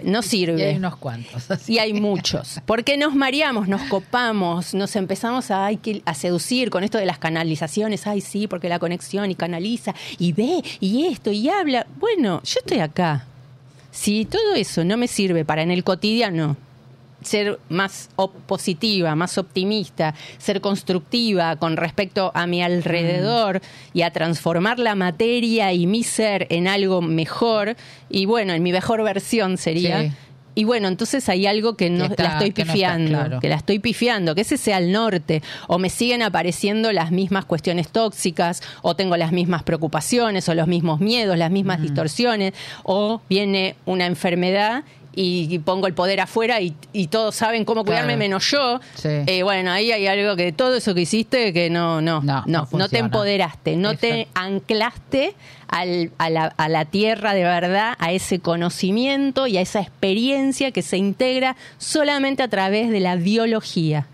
No 0.03 0.21
sirve. 0.21 0.59
Y 0.59 0.63
hay 0.63 0.75
unos 0.75 0.97
cuantos. 0.97 1.49
así. 1.49 1.73
Y 1.73 1.79
hay 1.79 1.93
muchos. 1.93 2.59
Porque 2.65 2.97
nos 2.97 3.15
mareamos, 3.15 3.67
nos 3.67 3.81
copamos, 3.83 4.73
nos 4.73 4.95
empezamos 4.95 5.51
a, 5.51 5.69
a 6.05 6.13
seducir 6.13 6.69
con 6.69 6.83
esto 6.83 6.97
de 6.97 7.05
las 7.05 7.17
canalizaciones. 7.19 8.05
Ay, 8.05 8.21
sí, 8.21 8.47
porque 8.47 8.69
la 8.69 8.79
conexión 8.79 9.31
y 9.31 9.35
canaliza 9.35 9.93
y 10.17 10.33
ve 10.33 10.61
y 10.79 11.07
esto 11.07 11.31
y 11.31 11.49
habla. 11.49 11.87
Bueno, 11.99 12.41
yo 12.43 12.59
estoy 12.59 12.79
acá. 12.79 13.25
Si 13.95 14.25
todo 14.25 14.55
eso 14.55 14.83
no 14.83 14.97
me 14.97 15.07
sirve 15.07 15.45
para 15.45 15.63
en 15.63 15.71
el 15.71 15.85
cotidiano 15.85 16.57
ser 17.23 17.59
más 17.69 18.09
positiva, 18.45 19.15
más 19.15 19.37
optimista, 19.37 20.13
ser 20.37 20.59
constructiva 20.59 21.55
con 21.55 21.77
respecto 21.77 22.29
a 22.35 22.45
mi 22.45 22.61
alrededor 22.61 23.61
y 23.93 24.01
a 24.01 24.11
transformar 24.11 24.79
la 24.79 24.95
materia 24.95 25.71
y 25.71 25.87
mi 25.87 26.03
ser 26.03 26.45
en 26.49 26.67
algo 26.67 27.01
mejor 27.01 27.77
y 28.09 28.25
bueno, 28.25 28.53
en 28.53 28.61
mi 28.61 28.73
mejor 28.73 29.01
versión 29.01 29.57
sería. 29.57 30.13
Y 30.55 30.63
bueno, 30.63 30.87
entonces 30.87 31.27
hay 31.29 31.45
algo 31.47 31.75
que 31.75 31.89
no 31.89 32.05
está- 32.05 32.23
la 32.23 32.29
estoy 32.33 32.51
que 32.51 32.63
no 32.63 32.71
está 32.71 32.73
pifiando, 32.73 33.09
claro. 33.09 33.39
que 33.41 33.49
la 33.49 33.55
estoy 33.55 33.79
pifiando, 33.79 34.33
que 34.35 34.41
ese 34.41 34.57
sea 34.57 34.77
el 34.77 34.91
norte, 34.91 35.43
o 35.67 35.77
me 35.77 35.89
siguen 35.89 36.21
apareciendo 36.21 36.91
las 36.93 37.11
mismas 37.11 37.43
cuestiones 37.45 37.89
tóxicas, 37.89 38.61
o 38.81 38.95
tengo 38.95 39.17
las 39.17 39.31
mismas 39.33 39.63
preocupaciones, 39.63 40.47
o 40.49 40.53
los 40.55 40.67
mismos 40.67 40.99
miedos, 41.01 41.37
las 41.37 41.51
mismas 41.51 41.81
distorsiones, 41.81 42.53
o 42.83 43.21
viene 43.29 43.75
una 43.85 44.05
enfermedad 44.05 44.83
y, 45.15 45.47
y 45.49 45.59
pongo 45.59 45.87
el 45.87 45.93
poder 45.93 46.19
afuera 46.21 46.59
y, 46.61 46.73
y 46.93 47.07
todos 47.07 47.35
saben 47.35 47.65
cómo 47.65 47.83
cuidarme 47.85 48.13
Claro. 48.13 48.19
menos 48.19 48.51
yo. 48.51 48.79
Sí. 48.95 49.09
Eh, 49.27 49.43
bueno, 49.43 49.71
ahí 49.71 49.91
hay 49.91 50.05
algo 50.07 50.35
que 50.35 50.51
todo 50.51 50.75
eso 50.75 50.93
que 50.93 51.01
hiciste 51.01 51.53
que 51.53 51.69
no, 51.69 52.01
no, 52.01 52.21
No, 52.21 52.43
no, 52.45 52.89
te 52.89 52.97
empoderaste, 52.99 53.75
no 53.77 53.95
te 53.97 54.27
anclaste 54.33 55.35
al- 55.67 56.11
a, 56.17 56.29
la, 56.29 56.45
a 56.57 56.69
la 56.69 56.85
tierra 56.85 57.33
de 57.33 57.43
verdad, 57.43 57.95
a 57.99 58.11
ese 58.11 58.39
conocimiento 58.39 59.47
y 59.47 59.57
a 59.57 59.61
esa 59.61 59.79
experiencia 59.81 60.71
que 60.71 60.81
se 60.81 60.97
integra 60.97 61.55
solamente 61.77 62.43
a 62.43 62.47
través 62.47 62.89
de 62.91 62.99
la 62.99 63.15
biología. 63.15 64.07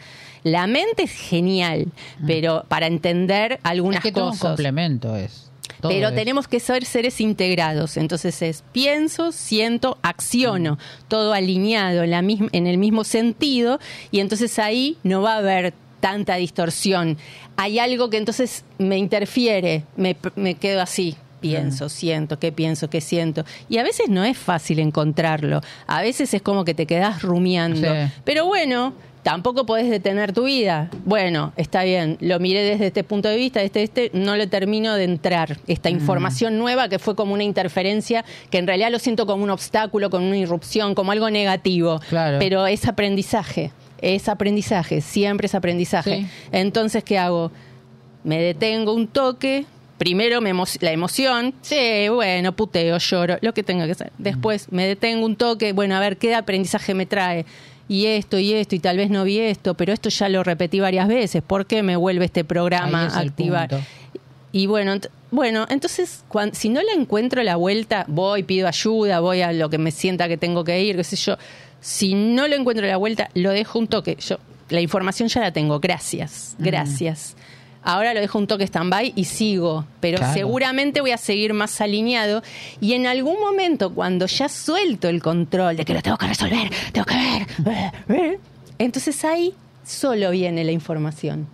La 0.44 0.66
mente 0.66 1.04
es 1.04 1.12
genial, 1.12 1.88
pero 2.26 2.66
para 2.68 2.88
entender 2.88 3.60
algunas 3.64 3.98
es 4.00 4.04
que 4.04 4.12
todo 4.12 4.26
un 4.26 4.32
cosas. 4.32 4.48
complemento 4.50 5.16
es. 5.16 5.51
Todo 5.80 5.92
Pero 5.92 6.10
es. 6.10 6.16
tenemos 6.16 6.48
que 6.48 6.60
ser 6.60 6.86
seres 6.86 7.22
integrados. 7.22 7.98
Entonces 7.98 8.42
es 8.42 8.64
pienso, 8.72 9.32
siento, 9.32 9.98
acciono, 10.02 10.78
todo 11.08 11.34
alineado 11.34 12.04
en, 12.04 12.12
la 12.12 12.22
misma, 12.22 12.50
en 12.52 12.68
el 12.68 12.78
mismo 12.78 13.04
sentido. 13.04 13.80
Y 14.12 14.20
entonces 14.20 14.60
ahí 14.60 14.98
no 15.04 15.22
va 15.22 15.34
a 15.34 15.38
haber 15.38 15.74
tanta 16.00 16.36
distorsión. 16.36 17.18
Hay 17.56 17.80
algo 17.80 18.10
que 18.10 18.18
entonces 18.18 18.66
me 18.78 18.98
interfiere, 18.98 19.86
me, 19.96 20.18
me 20.36 20.56
quedo 20.56 20.82
así. 20.82 21.16
Pienso, 21.40 21.90
siento, 21.90 22.38
qué 22.38 22.52
pienso, 22.52 22.88
qué 22.88 23.02
siento. 23.02 23.46
Y 23.68 23.80
a 23.80 23.84
veces 23.84 24.10
no 24.10 24.24
es 24.24 24.38
fácil 24.38 24.78
encontrarlo. 24.78 25.62
A 25.88 26.04
veces 26.04 26.36
es 26.36 26.42
como 26.44 26.66
que 26.66 26.76
te 26.76 26.86
quedas 26.86 27.24
rumiando. 27.24 27.92
Sí. 27.92 28.12
Pero 28.24 28.46
bueno, 28.46 28.94
tampoco 29.24 29.66
podés 29.66 29.90
detener 29.90 30.34
tu 30.34 30.46
vida. 30.46 30.90
Bueno, 31.06 31.54
está 31.58 31.84
bien, 31.84 32.18
lo 32.22 32.40
miré 32.40 32.62
desde 32.64 32.88
este 32.88 33.04
punto 33.04 33.30
de 33.30 33.38
vista, 33.38 33.62
este, 33.62 33.84
este, 33.84 34.10
no 34.14 34.36
le 34.36 34.48
termino 34.48 34.96
de 34.96 35.04
entrar. 35.04 35.58
Esta 35.68 35.90
información 35.90 36.58
nueva 36.58 36.90
que 36.90 37.00
fue 37.00 37.16
como 37.16 37.34
una 37.34 37.44
interferencia, 37.44 38.26
que 38.50 38.58
en 38.58 38.68
realidad 38.68 38.92
lo 38.92 39.00
siento 39.00 39.26
como 39.26 39.44
un 39.44 39.50
obstáculo, 39.50 40.10
como 40.10 40.26
una 40.28 40.38
irrupción, 40.38 40.96
como 40.96 41.12
algo 41.12 41.30
negativo. 41.30 42.00
Claro. 42.10 42.38
Pero 42.40 42.66
es 42.68 42.88
aprendizaje, 42.88 43.72
es 44.02 44.28
aprendizaje, 44.28 45.02
siempre 45.02 45.46
es 45.46 45.56
aprendizaje. 45.56 46.22
Sí. 46.22 46.28
Entonces, 46.52 47.04
¿qué 47.04 47.18
hago? 47.18 47.52
Me 48.24 48.40
detengo 48.42 48.94
un 48.94 49.08
toque. 49.08 49.66
Primero 49.98 50.42
me 50.42 50.52
emo- 50.52 50.66
la 50.82 50.92
emoción, 50.92 51.54
sí, 51.62 52.10
bueno, 52.10 52.54
puteo, 52.56 52.98
lloro, 52.98 53.38
lo 53.42 53.54
que 53.54 53.62
tenga 53.62 53.86
que 53.86 53.94
ser. 53.94 54.12
Después 54.18 54.72
me 54.72 54.88
detengo 54.88 55.24
un 55.28 55.36
toque, 55.36 55.74
bueno, 55.74 55.96
a 55.96 56.00
ver 56.00 56.18
qué 56.18 56.34
aprendizaje 56.34 56.96
me 56.96 57.06
trae. 57.06 57.46
Y 57.88 58.06
esto 58.06 58.38
y 58.40 58.54
esto, 58.54 58.76
y 58.76 58.80
tal 58.80 58.98
vez 58.98 59.10
no 59.10 59.24
vi 59.24 59.40
esto, 59.40 59.74
pero 59.74 59.92
esto 59.92 60.10
ya 60.10 60.30
lo 60.30 60.44
repetí 60.44 60.80
varias 60.80 61.08
veces. 61.08 61.42
¿Por 61.44 61.66
qué 61.66 61.84
me 61.84 61.96
vuelve 61.98 62.26
este 62.26 62.44
programa 62.46 63.04
a 63.08 63.20
activar? 63.20 63.70
punto. 63.70 63.86
Y 64.54 64.66
bueno, 64.68 64.94
ent- 64.96 65.10
bueno, 65.32 65.66
entonces 65.70 66.24
si 66.54 66.70
no 66.70 66.82
le 66.82 66.92
encuentro 66.94 67.42
la 67.44 67.56
vuelta, 67.56 68.06
voy, 68.08 68.44
pido 68.44 68.68
ayuda, 68.68 69.20
voy 69.22 69.42
a 69.42 69.52
lo 69.54 69.70
que 69.70 69.78
me 69.78 69.92
sienta 69.92 70.28
que 70.28 70.38
tengo 70.38 70.64
que 70.64 70.82
ir, 70.84 70.96
qué 70.98 71.04
sé 71.04 71.16
yo. 71.16 71.38
Si 71.80 72.14
no 72.16 72.48
le 72.48 72.56
encuentro 72.58 72.86
la 72.86 72.98
vuelta, 72.98 73.30
lo 73.34 73.52
dejo 73.52 73.80
un 73.80 73.88
toque. 73.88 74.18
Yo 74.20 74.38
la 74.70 74.80
información 74.82 75.28
ya 75.30 75.42
la 75.42 75.52
tengo, 75.52 75.80
gracias, 75.80 76.56
Mm. 76.60 76.64
Ahora 77.84 78.14
lo 78.14 78.20
dejo 78.20 78.38
un 78.38 78.46
toque 78.48 78.64
stand-by 78.66 79.14
y 79.16 79.26
sigo, 79.26 79.86
pero 80.00 80.18
Claro. 80.20 80.34
seguramente 80.34 81.02
voy 81.02 81.12
a 81.12 81.18
seguir 81.18 81.54
más 81.54 81.82
alineado 81.82 82.44
y 82.80 82.94
en 82.94 83.08
algún 83.08 83.40
momento 83.40 83.92
cuando 83.94 84.28
ya 84.28 84.50
suelto 84.50 85.08
el 85.10 85.22
control 85.22 85.78
de 85.78 85.86
que 85.86 85.94
lo 85.96 86.02
tengo 86.02 86.18
que 86.18 86.28
resolver, 86.28 86.70
tengo 86.92 87.06
que 87.06 87.48
ver, 88.08 88.40
entonces 88.78 89.24
ahí 89.26 89.54
solo 89.84 90.30
viene 90.32 90.64
la 90.64 90.72
información. 90.72 91.48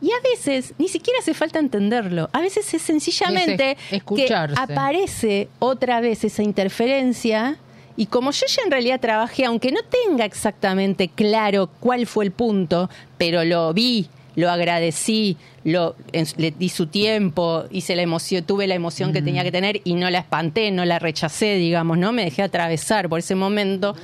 Y 0.00 0.10
a 0.12 0.20
veces 0.22 0.74
ni 0.78 0.88
siquiera 0.88 1.18
hace 1.18 1.34
falta 1.34 1.58
entenderlo. 1.58 2.30
A 2.32 2.40
veces 2.40 2.72
es 2.72 2.82
sencillamente 2.82 3.76
Es 3.90 4.02
que 4.04 4.32
aparece 4.56 5.48
otra 5.58 6.00
vez 6.00 6.22
esa 6.24 6.42
interferencia. 6.42 7.56
Y 7.96 8.06
como 8.06 8.30
yo 8.30 8.46
ya 8.46 8.62
en 8.64 8.70
realidad 8.70 9.00
trabajé, 9.00 9.44
aunque 9.44 9.72
no 9.72 9.80
tenga 9.82 10.24
exactamente 10.24 11.08
claro 11.08 11.68
cuál 11.80 12.06
fue 12.06 12.24
el 12.26 12.30
punto, 12.30 12.88
pero 13.18 13.42
lo 13.44 13.72
vi, 13.74 14.06
lo 14.38 14.50
agradecí, 14.50 15.36
lo, 15.64 15.96
en- 16.12 16.26
le 16.36 16.52
di 16.52 16.68
su 16.68 16.86
tiempo, 16.86 17.64
hice 17.70 17.96
la 17.96 18.02
emoción, 18.02 18.44
tuve 18.44 18.66
la 18.68 18.74
emoción 18.76 19.12
que 19.12 19.20
tenía 19.20 19.42
que 19.42 19.50
tener 19.50 19.80
y 19.84 19.94
no 19.94 20.08
la 20.10 20.18
espanté, 20.20 20.70
no 20.70 20.84
la 20.84 20.98
rechacé, 21.00 21.56
digamos, 21.56 21.98
¿no? 21.98 22.12
Me 22.12 22.24
dejé 22.24 22.42
atravesar 22.42 23.08
por 23.08 23.18
ese 23.18 23.34
momento. 23.34 23.96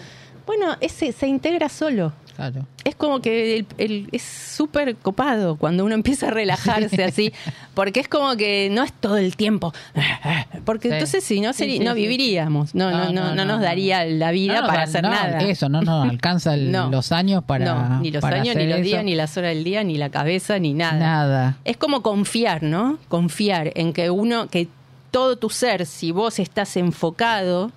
Bueno, 0.45 0.77
ese 0.81 1.13
se 1.13 1.29
integra 1.29 1.69
solo 1.69 2.13
Claro. 2.37 2.67
es 2.85 2.95
como 2.97 3.21
que 3.21 3.59
el- 3.59 3.67
el- 3.79 4.09
es 4.13 4.23
súper 4.23 4.97
copado 4.97 5.57
cuando 5.57 5.85
uno 5.85 5.95
empieza 5.95 6.27
a 6.29 6.31
relajarse 6.31 7.05
así, 7.05 7.33
porque 7.75 8.01
es 8.01 8.09
como 8.09 8.37
que 8.37 8.69
no 8.73 8.83
es 8.83 8.93
todo 8.93 9.17
el 9.19 9.37
tiempo, 9.37 9.73
porque 10.65 10.89
Sí. 10.89 10.95
entonces 10.95 11.25
si 11.25 11.41
no, 11.41 11.53
Sí, 11.53 11.65
seri- 11.65 11.79
sí, 11.79 11.85
no 11.85 11.95
viviríamos, 11.95 12.75
no, 12.75 12.91
no, 12.91 13.13
no, 13.13 13.35
no, 13.35 13.45
nos 13.45 13.61
daría 13.61 14.05
la 14.05 14.31
vida 14.33 14.67
para 14.67 14.83
hacer 14.83 15.03
no, 15.03 15.11
nada. 15.11 15.39
Eso, 15.41 15.69
no 15.69 15.81
nos 15.83 16.09
alcanza 16.11 16.55
el- 16.55 16.73
los 16.73 17.13
años 17.13 17.45
para. 17.45 17.99
ni 18.01 18.11
los 18.11 18.21
para 18.21 18.41
años, 18.41 18.57
ni 18.57 18.65
los 18.67 18.79
eso. 18.79 18.85
días, 18.85 19.05
ni 19.05 19.15
las 19.15 19.37
horas 19.37 19.55
del 19.55 19.65
día, 19.65 19.85
ni 19.85 19.97
la 19.97 20.11
cabeza, 20.11 20.59
ni 20.59 20.75
nada. 20.75 20.99
Nada. 20.99 21.57
Es 21.65 21.77
como 21.77 22.03
confiar, 22.03 22.63
¿no? 22.63 22.99
Confiar 23.09 23.71
en 23.77 23.93
que 23.93 24.11
uno, 24.11 24.49
que 24.49 24.69
todo 25.11 25.37
tu 25.37 25.51
ser, 25.51 25.87
si 25.87 26.11
vos 26.11 26.39
estás 26.41 26.77
enfocado, 26.77 27.71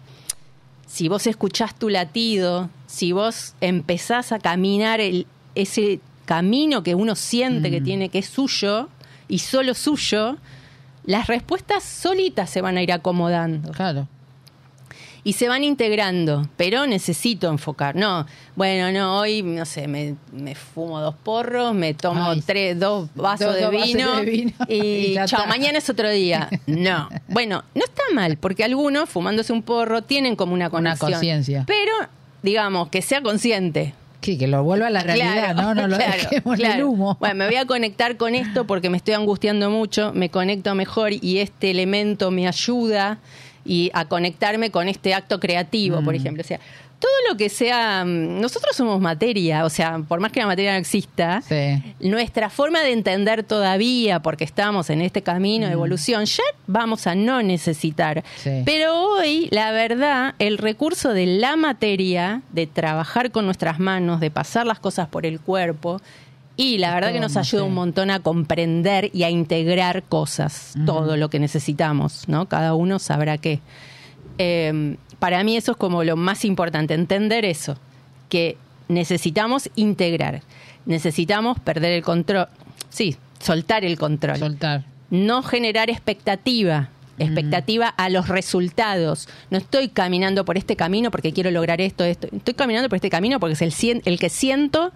si 0.87 1.07
vos 1.09 1.27
escuchás 1.27 1.75
tu 1.75 1.89
latido, 1.89 2.69
si 2.87 3.11
vos 3.11 3.53
empezás 3.61 4.31
a 4.31 4.39
caminar 4.39 4.99
el- 5.01 5.27
ese 5.55 5.99
camino 6.25 6.81
que 6.83 6.95
uno 6.95 7.15
siente 7.15 7.69
que 7.71 7.81
tiene 7.81 8.09
que 8.09 8.19
es 8.19 8.27
suyo 8.29 8.89
y 9.27 9.39
solo 9.39 9.73
suyo, 9.73 10.37
las 11.05 11.27
respuestas 11.27 11.83
solitas 11.83 12.49
se 12.49 12.61
van 12.61 12.77
a 12.77 12.81
ir 12.83 12.91
acomodando 12.91 13.71
Claro. 13.71 14.07
Y 15.27 15.33
se 15.33 15.49
van 15.49 15.61
integrando, 15.65 16.47
pero 16.55 16.87
necesito 16.87 17.49
enfocar. 17.49 17.97
No, 17.97 18.25
bueno, 18.55 18.91
no, 18.93 19.17
hoy, 19.19 19.43
no 19.43 19.65
sé, 19.65 19.87
me, 19.89 20.15
me 20.31 20.55
fumo 20.55 21.01
dos 21.01 21.15
porros, 21.21 21.73
me 21.73 21.93
tomo 21.93 22.29
Ay, 22.31 22.41
tres, 22.45 22.79
dos 22.79 23.09
vasos 23.13 23.47
dos- 23.47 23.55
de, 23.55 23.61
dos 23.63 23.71
vasos 23.73 23.87
vino, 23.87 24.15
de 24.15 24.25
vino 24.25 24.51
y, 24.69 25.15
chao, 25.25 25.45
mañana 25.47 25.79
es 25.79 25.89
otro 25.89 26.09
día. 26.09 26.49
No, 26.65 27.09
bueno, 27.27 27.65
no 27.75 27.83
está 27.83 28.03
mal, 28.13 28.37
porque 28.37 28.63
algunos 28.63 29.09
fumándose 29.09 29.51
un 29.51 29.63
porro 29.63 30.01
tienen 30.01 30.37
como 30.37 30.53
una 30.53 30.67
Una 30.67 30.69
conexión. 30.69 31.11
conciencia. 31.11 31.63
Pero, 31.67 31.91
digamos, 32.41 32.87
que 32.87 33.01
sea 33.01 33.21
consciente. 33.21 33.93
Sí, 34.21 34.37
que 34.37 34.47
lo 34.47 34.63
vuelva 34.63 34.87
a 34.87 34.89
la 34.89 35.01
realidad, 35.03 35.55
¿no? 35.55 35.75
No 35.75 35.87
lo 35.87 35.95
claro, 35.97 36.23
dejemos 36.29 36.59
el 36.59 36.83
humo. 36.83 37.17
Bueno, 37.19 37.35
me 37.35 37.45
voy 37.47 37.55
a 37.57 37.65
conectar 37.65 38.17
con 38.17 38.33
esto 38.33 38.65
porque 38.65 38.89
me 38.89 38.97
estoy 38.97 39.13
angustiando 39.13 39.69
mucho, 39.69 40.11
me 40.13 40.29
conecto 40.29 40.73
mejor 40.73 41.11
y 41.13 41.37
este 41.39 41.69
elemento 41.71 42.31
me 42.31 42.47
ayuda 42.47 43.19
y 43.67 43.91
a 43.93 44.05
conectarme 44.05 44.71
con 44.71 44.87
este 44.87 45.13
acto 45.13 45.39
creativo, 45.39 46.01
Mm. 46.01 46.05
por 46.05 46.15
ejemplo. 46.15 46.41
O 46.41 46.45
sea, 46.47 46.59
todo 46.99 47.11
lo 47.29 47.37
que 47.37 47.49
sea, 47.49 48.03
mm, 48.05 48.39
nosotros 48.41 48.75
somos 48.75 48.99
materia, 48.99 49.65
o 49.65 49.69
sea, 49.69 49.99
por 49.99 50.19
más 50.19 50.31
que 50.31 50.39
la 50.39 50.47
materia 50.47 50.71
no 50.71 50.79
exista, 50.79 51.43
Sí. 51.47 51.83
nuestra 51.99 52.49
forma 52.49 52.81
de 52.81 52.91
entender 52.93 53.43
todavía, 53.43 54.19
porque 54.19 54.43
estamos 54.43 54.89
en 54.89 55.01
este 55.01 55.21
camino 55.21 55.67
de 55.67 55.73
evolución, 55.73 56.25
ya 56.25 56.41
vamos 56.65 57.05
a 57.05 57.13
no 57.13 57.43
necesitar. 57.43 58.19
Mm. 58.19 58.23
Sí. 58.37 58.61
Pero 58.65 58.99
hoy, 59.11 59.47
la 59.51 59.71
verdad, 59.71 60.33
el 60.39 60.57
recurso 60.57 61.13
de 61.13 61.27
la 61.27 61.55
materia, 61.55 62.41
de 62.51 62.65
trabajar 62.65 63.29
con 63.29 63.45
nuestras 63.45 63.77
manos, 63.79 64.19
de 64.19 64.31
pasar 64.31 64.65
las 64.65 64.79
cosas 64.79 65.07
por 65.07 65.25
el 65.27 65.39
cuerpo, 65.39 66.01
y 66.57 66.79
la 66.79 66.93
verdad 66.93 67.13
que 67.13 67.19
nos 67.21 67.37
ayuda 67.37 67.63
un 67.63 67.73
montón 67.75 68.09
a 68.09 68.19
comprender 68.19 69.09
y 69.13 69.23
a 69.23 69.29
integrar 69.29 70.03
cosas, 70.03 70.73
todo 70.85 71.15
lo 71.15 71.29
que 71.29 71.39
necesitamos, 71.39 72.27
¿no? 72.27 72.47
Cada 72.49 72.73
uno 72.73 72.99
sabrá 72.99 73.37
qué. 73.37 73.59
Eh, 74.39 74.97
para 75.19 75.43
mí 75.43 75.55
eso 75.55 75.71
es 75.71 75.77
como 75.77 76.03
lo 76.03 76.15
más 76.17 76.43
importante, 76.45 76.93
entender 76.93 77.45
eso, 77.45 77.77
que 78.29 78.57
necesitamos 78.87 79.69
integrar, 79.75 80.41
necesitamos 80.85 81.59
perder 81.59 81.93
el 81.93 82.03
control, 82.03 82.47
sí, 82.89 83.15
soltar 83.39 83.83
el 83.85 83.97
control, 83.97 84.37
Soltar. 84.37 84.83
no 85.09 85.43
generar 85.43 85.89
expectativa, 85.89 86.89
expectativa 87.19 87.87
a 87.87 88.09
los 88.09 88.27
resultados. 88.27 89.27
No 89.49 89.57
estoy 89.57 89.89
caminando 89.89 90.45
por 90.45 90.57
este 90.57 90.75
camino 90.75 91.09
porque 91.11 91.33
quiero 91.33 91.49
lograr 91.49 91.81
esto, 91.81 92.03
esto. 92.03 92.27
Estoy 92.31 92.53
caminando 92.53 92.89
por 92.89 92.97
este 92.97 93.09
camino 93.09 93.39
porque 93.39 93.53
es 93.53 93.61
el, 93.63 93.71
cien- 93.71 94.01
el 94.05 94.19
que 94.19 94.29
siento 94.29 94.91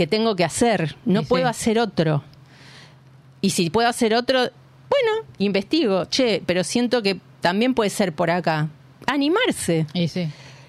que 0.00 0.06
tengo 0.06 0.34
que 0.34 0.44
hacer. 0.44 0.96
No 1.04 1.20
sí. 1.20 1.26
puedo 1.26 1.46
hacer 1.46 1.78
otro. 1.78 2.24
Y 3.42 3.50
si 3.50 3.68
puedo 3.68 3.86
hacer 3.86 4.14
otro, 4.14 4.38
bueno, 4.38 5.26
investigo. 5.36 6.06
Che, 6.06 6.42
pero 6.46 6.64
siento 6.64 7.02
que 7.02 7.20
también 7.42 7.74
puede 7.74 7.90
ser 7.90 8.14
por 8.14 8.30
acá. 8.30 8.68
Animarse. 9.06 9.84
Y 9.92 10.08
sí. 10.08 10.26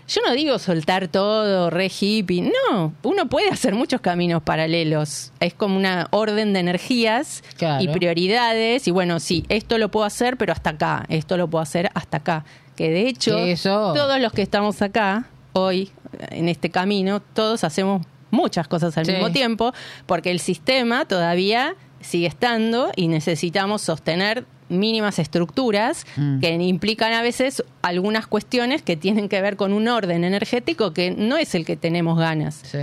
Yo 0.10 0.20
no 0.28 0.34
digo 0.34 0.60
soltar 0.60 1.08
todo, 1.08 1.70
re 1.70 1.90
hippie. 1.98 2.42
No, 2.42 2.94
uno 3.04 3.30
puede 3.30 3.48
hacer 3.48 3.74
muchos 3.74 4.02
caminos 4.02 4.44
paralelos. 4.44 5.32
Es 5.40 5.54
como 5.54 5.78
una 5.78 6.10
orden 6.12 6.52
de 6.52 6.60
energías 6.60 7.42
Claro. 7.56 7.82
y 7.82 7.88
prioridades. 7.88 8.86
Y 8.86 8.92
bueno, 8.92 9.22
sí, 9.22 9.46
esto 9.48 9.78
lo 9.78 9.92
puedo 9.92 10.06
hacer, 10.06 10.36
pero 10.36 10.52
hasta 10.52 10.72
acá. 10.72 11.06
Esto 11.08 11.38
lo 11.38 11.48
puedo 11.50 11.62
hacer 11.62 11.90
hasta 11.94 12.18
acá. 12.18 12.44
Que 12.76 12.90
de 12.90 13.08
hecho, 13.08 13.38
eso. 13.38 13.94
todos 13.94 14.20
los 14.20 14.34
que 14.34 14.42
estamos 14.42 14.82
acá 14.82 15.30
hoy, 15.54 15.90
en 16.32 16.50
este 16.50 16.70
camino, 16.70 17.22
todos 17.22 17.64
hacemos 17.64 18.06
muchas 18.32 18.68
cosas 18.68 18.98
al 18.98 19.06
Sí. 19.06 19.12
mismo 19.12 19.32
tiempo, 19.32 19.74
porque 20.06 20.32
el 20.32 20.40
sistema 20.40 21.06
todavía 21.06 21.76
sigue 22.00 22.28
estando 22.28 22.92
y 22.96 23.08
necesitamos 23.08 23.82
sostener 23.84 24.46
mínimas 24.70 25.20
estructuras 25.20 26.06
Mm. 26.16 26.40
que 26.40 26.50
implican 26.54 27.12
a 27.14 27.22
veces 27.22 27.64
algunas 27.82 28.26
cuestiones 28.26 28.82
que 28.82 28.96
tienen 28.96 29.28
que 29.30 29.42
ver 29.42 29.58
con 29.58 29.74
un 29.74 29.88
orden 29.90 30.24
energético 30.24 30.94
que 30.94 31.12
no 31.12 31.36
es 31.38 31.54
el 31.56 31.66
que 31.66 31.76
tenemos 31.76 32.18
ganas. 32.18 32.62
Sí. 32.64 32.80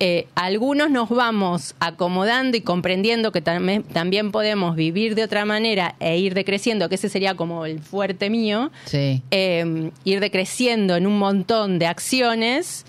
Eh, 0.00 0.26
algunos 0.34 0.90
nos 0.90 1.08
vamos 1.08 1.76
acomodando 1.78 2.56
y 2.56 2.60
comprendiendo 2.60 3.30
que 3.32 3.42
tam- 3.42 3.84
también 3.92 4.32
podemos 4.32 4.74
vivir 4.76 5.14
de 5.14 5.22
otra 5.22 5.44
manera 5.44 5.94
e 6.00 6.18
ir 6.18 6.34
decreciendo, 6.34 6.88
que 6.88 6.96
ese 6.96 7.08
sería 7.08 7.36
como 7.36 7.64
el 7.64 7.78
fuerte 7.80 8.28
mío, 8.28 8.70
Sí. 8.86 9.22
eh, 9.30 9.92
ir 10.04 10.20
decreciendo 10.20 10.96
en 10.96 11.06
un 11.06 11.16
montón 11.18 11.78
de 11.78 11.86
acciones 11.86 12.84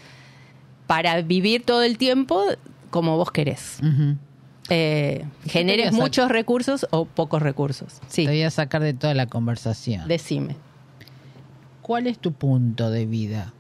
para 0.88 1.22
vivir 1.22 1.64
todo 1.64 1.84
el 1.84 1.98
tiempo 1.98 2.44
como 2.90 3.18
vos 3.18 3.32
querés. 3.32 3.80
Eh, 4.70 5.26
generes 5.48 5.94
muchos 5.94 6.30
recursos 6.30 6.88
o 6.92 7.06
pocos 7.06 7.42
recursos. 7.42 8.00
Te 8.02 8.06
Sí, 8.10 8.26
voy 8.26 8.42
a 8.42 8.50
sacar 8.52 8.82
de 8.82 8.94
toda 8.94 9.14
la 9.14 9.28
conversación. 9.28 10.08
decime. 10.08 10.56
¿Cuál 11.82 12.08
es 12.08 12.18
tu 12.18 12.32
punto 12.32 12.90
de 12.90 13.06
vida? 13.06 13.54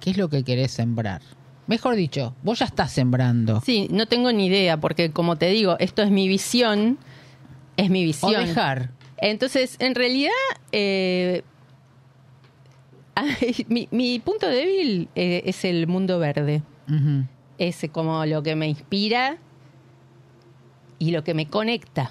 ¿Qué 0.00 0.10
es 0.10 0.16
lo 0.16 0.28
que 0.28 0.42
querés 0.42 0.72
sembrar? 0.72 1.22
Mejor 1.68 1.94
dicho, 1.94 2.34
vos 2.42 2.58
ya 2.58 2.64
estás 2.66 2.90
sembrando. 2.90 3.60
Sí, 3.64 3.86
no 3.92 4.06
tengo 4.06 4.32
ni 4.32 4.46
idea, 4.46 4.78
porque 4.78 5.12
como 5.12 5.36
te 5.36 5.46
digo, 5.46 5.76
esto 5.78 6.02
es 6.02 6.10
mi 6.10 6.26
visión, 6.26 6.98
es 7.76 7.88
mi 7.88 8.02
O 8.02 8.06
visión. 8.06 8.44
dejar. 8.46 8.90
Entonces, 9.18 9.76
en 9.78 9.94
realidad, 9.94 10.32
eh, 10.72 11.44
mi, 13.68 13.88
mi 13.90 14.18
punto 14.20 14.46
débil 14.48 15.08
eh, 15.14 15.42
es 15.46 15.64
el 15.64 15.86
mundo 15.86 16.18
verde. 16.18 16.62
Ujú. 16.88 17.26
Es 17.58 17.84
como 17.92 18.24
lo 18.26 18.42
que 18.42 18.56
me 18.56 18.66
inspira 18.68 19.36
y 20.98 21.10
lo 21.10 21.22
que 21.24 21.34
me 21.34 21.46
conecta 21.46 22.10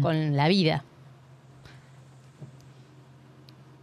con 0.00 0.36
la 0.36 0.48
vida. 0.48 0.84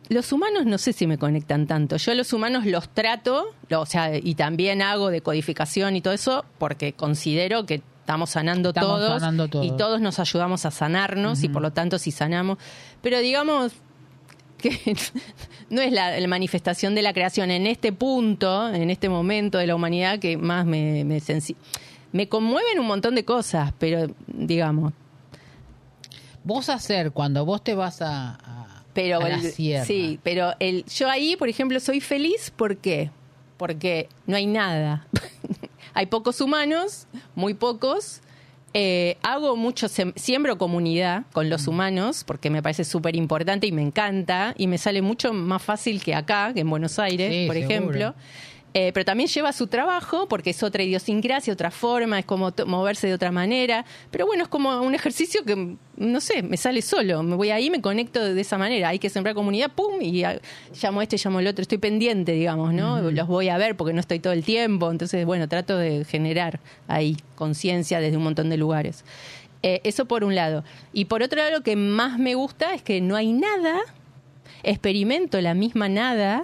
Los 0.10 0.32
humanos 0.32 0.66
no 0.66 0.78
sé 0.78 0.93
si 0.93 1.08
me 1.08 1.18
conectan 1.18 1.66
tanto. 1.66 1.97
Yo 1.97 2.12
a 2.12 2.16
los 2.16 2.32
humanos 2.32 2.66
los 2.66 2.89
trato, 2.89 3.45
lo- 3.70 3.82
o 3.82 3.86
sea, 3.88 4.16
y 4.18 4.36
también 4.36 4.82
hago 4.84 5.10
decodificación 5.10 5.95
y 5.95 6.01
todo 6.01 6.14
eso, 6.14 6.45
porque 6.60 6.93
considero 6.93 7.66
que 7.66 7.82
estamos 8.01 8.30
sanando 8.30 8.70
Estamos 8.70 8.99
todos 8.99 9.20
sanando 9.22 9.47
todos. 9.47 9.66
y 9.66 9.72
todos 9.72 9.99
nos 10.01 10.20
ayudamos 10.20 10.64
a 10.68 10.72
sanarnos 10.72 11.43
y 11.43 11.49
por 11.49 11.64
lo 11.64 11.72
tanto 11.72 11.97
si 11.97 12.12
sanamos. 12.12 12.60
Pero 13.01 13.18
digamos 13.20 13.74
que 14.58 14.95
no 15.70 15.82
es 15.82 15.91
la, 15.91 16.20
la 16.20 16.28
manifestación 16.28 16.95
de 16.95 17.01
la 17.01 17.14
creación 17.14 17.51
en 17.51 17.68
este 17.68 17.91
punto, 17.91 18.74
en 18.74 18.89
este 18.89 19.10
momento 19.10 19.58
de 19.58 19.68
la 19.68 19.76
humanidad 19.76 20.20
que 20.20 20.38
más 20.38 20.66
me, 20.66 21.03
me, 21.03 21.20
conmueven 22.30 22.80
un 22.80 22.88
montón 22.88 23.16
de 23.16 23.26
cosas, 23.26 23.74
pero 23.80 24.08
digamos, 24.28 24.93
Vos 26.43 26.70
hacer 26.70 27.12
cuando 27.12 27.43
vos 27.43 27.64
te 27.64 27.74
vas 27.74 28.01
a, 28.03 28.36
a- 28.36 28.84
pero 28.93 29.18
a 29.20 29.30
la 29.30 29.36
el- 29.38 29.51
sierra. 29.51 29.84
sí, 29.86 30.20
pero 30.24 30.53
el, 30.60 30.86
yo 30.86 31.10
ahí, 31.10 31.36
por 31.36 31.49
ejemplo, 31.49 31.80
soy 31.80 31.99
feliz 32.01 32.51
¿por 32.56 32.78
qué? 32.78 33.10
Porque 33.58 34.10
no 34.28 34.36
hay 34.38 34.45
nada. 34.45 35.08
hay 35.93 36.06
pocos 36.06 36.39
humanos, 36.41 37.08
muy 37.36 37.53
pocos. 37.56 38.22
Eh, 38.78 39.15
hago 39.23 39.55
mucho, 39.55 39.88
siembro 39.88 40.57
comunidad 40.57 41.23
con 41.32 41.49
los 41.49 41.65
humanos 41.67 42.26
porque 42.26 42.49
me 42.49 42.61
parece 42.61 42.84
súper 42.84 43.15
importante 43.15 43.65
y 43.67 43.71
me 43.71 43.82
encanta 43.82 44.53
y 44.57 44.67
me 44.67 44.78
sale 44.78 45.01
mucho 45.01 45.32
más 45.32 45.61
fácil 45.63 46.03
que 46.03 46.13
acá, 46.13 46.51
que 46.53 46.59
en 46.59 46.69
Buenos 46.69 46.99
Aires, 46.99 47.32
Sí, 47.32 47.45
por 47.47 47.55
seguro. 47.55 47.73
ejemplo. 47.73 48.15
Eh, 48.78 48.91
pero 48.93 49.05
también 49.05 49.30
lleva 49.30 49.53
su 49.53 49.67
trabajo 49.67 50.28
porque 50.28 50.49
es 50.49 50.61
otra 50.61 50.84
idiosincrasia, 50.84 51.53
otra 51.53 51.71
forma, 51.71 52.19
es 52.19 52.26
como 52.26 52.51
moverse 52.67 53.07
de 53.07 53.13
otra 53.13 53.32
manera. 53.32 53.86
Pero 54.11 54.26
bueno, 54.26 54.43
es 54.43 54.49
como 54.49 54.82
un 54.82 54.93
ejercicio 54.93 55.45
que, 55.45 55.78
no 55.95 56.19
sé, 56.19 56.43
me 56.43 56.57
sale 56.57 56.82
solo. 56.82 57.23
Me 57.23 57.38
voy 57.38 57.51
ahí, 57.51 57.69
me 57.69 57.80
conecto 57.80 58.21
de 58.21 58.41
esa 58.41 58.57
manera. 58.57 58.89
Hay 58.89 58.99
que 58.99 59.09
sembrar 59.09 59.34
comunidad, 59.34 59.71
pum, 59.71 60.01
y 60.01 60.26
llamo 60.82 60.99
a 60.99 61.03
este, 61.03 61.15
llamo 61.15 61.39
al 61.39 61.47
otro. 61.47 61.61
Estoy 61.61 61.78
pendiente, 61.78 62.34
digamos, 62.34 62.73
¿no? 62.73 62.99
Los 63.11 63.28
voy 63.30 63.47
a 63.47 63.57
ver 63.57 63.78
porque 63.78 63.93
no 63.93 64.01
estoy 64.01 64.19
todo 64.19 64.34
el 64.34 64.43
tiempo. 64.43 64.91
Entonces, 64.91 65.26
bueno, 65.26 65.47
trato 65.47 65.78
de 65.78 66.03
generar 66.03 66.59
ahí 66.89 67.15
conciencia 67.36 68.01
desde 68.01 68.17
un 68.17 68.23
montón 68.23 68.49
de 68.49 68.57
lugares. 68.57 69.05
Eh, 69.63 69.80
eso 69.86 70.03
por 70.03 70.26
un 70.26 70.36
lado. 70.36 70.65
Y 70.91 71.05
por 71.05 71.23
otro 71.23 71.38
lado, 71.38 71.51
lo 71.51 71.61
que 71.61 71.78
más 71.78 72.19
me 72.19 72.36
gusta 72.36 72.73
es 72.73 72.82
que 72.82 72.99
no 72.99 73.15
hay 73.15 73.32
nada 73.32 73.80
experimento 74.63 75.39
la 75.39 75.53
misma 75.53 75.88
nada. 75.88 76.43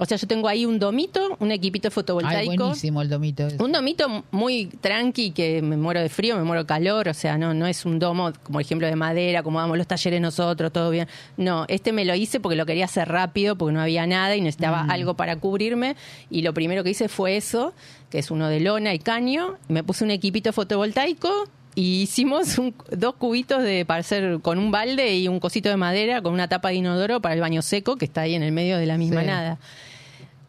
O 0.00 0.04
sea, 0.04 0.16
yo 0.16 0.28
tengo 0.28 0.46
ahí 0.46 0.64
un 0.64 0.78
domito, 0.78 1.36
un 1.40 1.50
equipito 1.50 1.88
Ay, 1.88 1.92
fotovoltaico. 1.92 2.54
buenísimo 2.64 3.02
el 3.02 3.08
domito. 3.08 3.46
ese. 3.48 3.60
Un 3.62 3.72
domito 3.72 4.24
muy 4.30 4.66
tranqui, 4.66 5.32
que 5.32 5.60
me 5.60 5.76
muero 5.76 6.00
de 6.00 6.08
frío, 6.08 6.36
me 6.36 6.44
muero 6.44 6.62
de 6.62 6.66
calor, 6.66 7.08
o 7.08 7.14
sea, 7.14 7.36
no, 7.36 7.52
no 7.52 7.66
es 7.66 7.84
un 7.84 7.98
domo, 7.98 8.32
como 8.44 8.60
ejemplo 8.60 8.86
de 8.86 8.94
madera, 8.94 9.42
como 9.42 9.58
damos 9.58 9.76
los 9.76 9.86
talleres 9.88 10.20
nosotros, 10.20 10.72
todo 10.72 10.90
bien. 10.90 11.08
No, 11.36 11.64
este 11.68 11.92
me 11.92 12.04
lo 12.04 12.14
hice 12.14 12.38
porque 12.38 12.54
lo 12.56 12.64
quería 12.64 12.84
hacer 12.84 13.08
rápido, 13.08 13.56
porque 13.56 13.72
no 13.74 13.80
había 13.80 14.06
nada 14.06 14.36
y 14.36 14.40
necesitaba 14.40 14.82
algo 14.88 15.14
para 15.14 15.34
cubrirme. 15.36 15.96
Y 16.30 16.42
lo 16.42 16.54
primero 16.54 16.84
que 16.84 16.90
hice 16.90 17.08
fue 17.08 17.36
eso, 17.36 17.72
que 18.10 18.20
es 18.20 18.30
uno 18.30 18.48
de 18.48 18.60
lona 18.60 18.94
y 18.94 19.00
caño. 19.00 19.56
Me 19.66 19.82
puse 19.82 20.04
un 20.04 20.12
equipito 20.12 20.52
fotovoltaico 20.52 21.48
y 21.74 22.02
hicimos 22.02 22.56
un- 22.58 22.74
dos 22.90 23.14
cubitos 23.16 23.62
de 23.62 23.84
para 23.84 24.00
hacer 24.00 24.38
con 24.42 24.58
un 24.58 24.70
balde 24.70 25.16
y 25.16 25.26
un 25.28 25.40
cosito 25.40 25.68
de 25.68 25.76
madera 25.76 26.22
con 26.22 26.32
una 26.32 26.48
tapa 26.48 26.68
de 26.68 26.76
inodoro 26.76 27.20
para 27.20 27.34
el 27.34 27.40
baño 27.40 27.62
seco, 27.62 27.96
que 27.96 28.04
está 28.04 28.22
ahí 28.22 28.34
en 28.34 28.42
el 28.44 28.52
medio 28.52 28.78
de 28.78 28.86
la 28.86 28.96
misma 28.96 29.20
Sí. 29.22 29.26
nada 29.26 29.58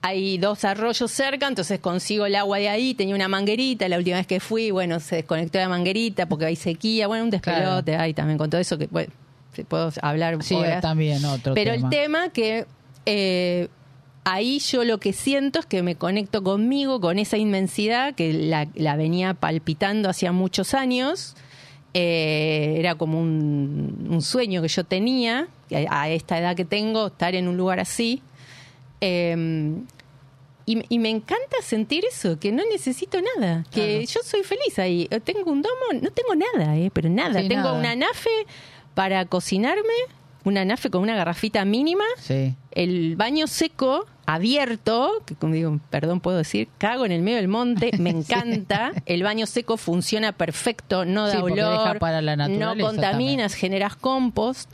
hay 0.02 0.38
dos 0.38 0.64
arroyos 0.64 1.12
cerca, 1.12 1.48
entonces 1.48 1.80
consigo 1.80 2.26
el 2.26 2.36
agua 2.36 2.58
de 2.58 2.70
ahí, 2.70 2.94
tenía 2.94 3.16
una 3.16 3.28
manguerita, 3.28 3.88
la 3.90 3.98
última 3.98 4.18
vez 4.18 4.28
que 4.28 4.40
fui, 4.40 4.72
bueno, 4.72 5.00
se 5.00 5.18
desconectó 5.18 5.60
la 5.60 5.68
manguerita 5.68 6.28
porque 6.28 6.46
hay 6.46 6.56
sequía, 6.56 7.08
bueno, 7.08 7.26
un 7.26 7.30
despelote, 7.30 7.96
ahí 7.98 8.14
también 8.14 8.38
con 8.38 8.50
todo 8.50 8.62
eso 8.62 8.78
que 8.78 8.88
bueno, 8.88 9.12
puedo 9.68 9.92
hablar 10.02 10.42
Sí, 10.42 10.56
horas. 10.56 10.82
también 10.82 11.24
otro 11.26 11.54
Pero 11.54 11.74
tema. 11.74 11.88
el 11.88 11.90
tema 11.90 12.30
que 12.30 12.66
eh, 13.06 13.68
ahí 14.24 14.60
yo 14.60 14.86
lo 14.86 15.00
que 15.00 15.12
siento 15.12 15.60
es 15.60 15.66
que 15.66 15.84
me 15.84 15.96
conecto 15.96 16.44
conmigo, 16.44 17.02
con 17.02 17.20
esa 17.20 17.36
inmensidad 17.38 18.16
que 18.16 18.32
la, 18.32 18.68
la 18.76 18.96
venía 18.96 19.34
palpitando 19.34 20.08
hacía 20.10 20.32
muchos 20.32 20.74
años. 20.74 21.36
Eh, 21.96 22.76
era 22.78 22.96
como 22.96 23.20
un, 23.20 24.08
un 24.10 24.22
sueño 24.22 24.62
que 24.62 24.68
yo 24.68 24.84
tenía, 24.84 25.48
a 25.90 26.10
esta 26.10 26.38
edad 26.38 26.56
que 26.56 26.64
tengo, 26.64 27.08
estar 27.08 27.34
en 27.36 27.48
un 27.48 27.58
lugar 27.58 27.80
así. 27.80 28.22
Eh, 29.02 29.76
y, 30.66 30.84
y 30.88 31.00
me 31.00 31.10
encanta 31.10 31.58
sentir 31.64 32.06
eso, 32.06 32.38
que 32.40 32.52
no 32.52 32.64
necesito 32.72 33.18
nada, 33.38 33.66
que 33.72 34.06
yo 34.06 34.20
soy 34.24 34.44
feliz 34.44 34.78
ahí. 34.78 35.08
Eh, 35.10 35.20
Tengo 35.20 35.52
un 35.52 35.64
domo, 35.64 36.00
no 36.00 36.12
tengo 36.12 36.36
nada, 36.36 36.78
eh, 36.78 36.92
pero 36.94 37.10
nada. 37.10 37.42
Sí, 37.42 37.48
tengo 37.48 37.64
nada. 37.64 37.80
una 37.80 37.96
nafe 37.96 38.30
para 38.94 39.26
cocinarme, 39.26 39.82
una 40.44 40.66
nafe 40.66 40.92
con 40.92 41.02
una 41.02 41.16
garrafita 41.16 41.66
mínima, 41.66 42.04
Sí. 42.20 42.54
el 42.72 43.16
baño 43.16 43.48
seco 43.48 44.06
abierto, 44.28 45.24
que 45.26 45.34
como 45.34 45.56
digo, 45.56 45.80
perdón 45.90 46.20
puedo 46.20 46.38
decir, 46.38 46.68
cago 46.78 47.04
en 47.08 47.14
el 47.14 47.24
medio 47.24 47.38
del 47.38 47.48
monte, 47.48 47.90
me 48.00 48.12
encanta, 48.12 48.92
el 49.08 49.24
baño 49.24 49.48
seco 49.48 49.76
funciona 49.76 50.34
perfecto, 50.34 51.04
no 51.04 51.28
da 51.28 51.44
olor, 51.44 51.98
para 51.98 52.22
la 52.22 52.36
no 52.48 52.78
contaminas, 52.78 53.56
generas 53.56 53.96
compost, 53.96 54.70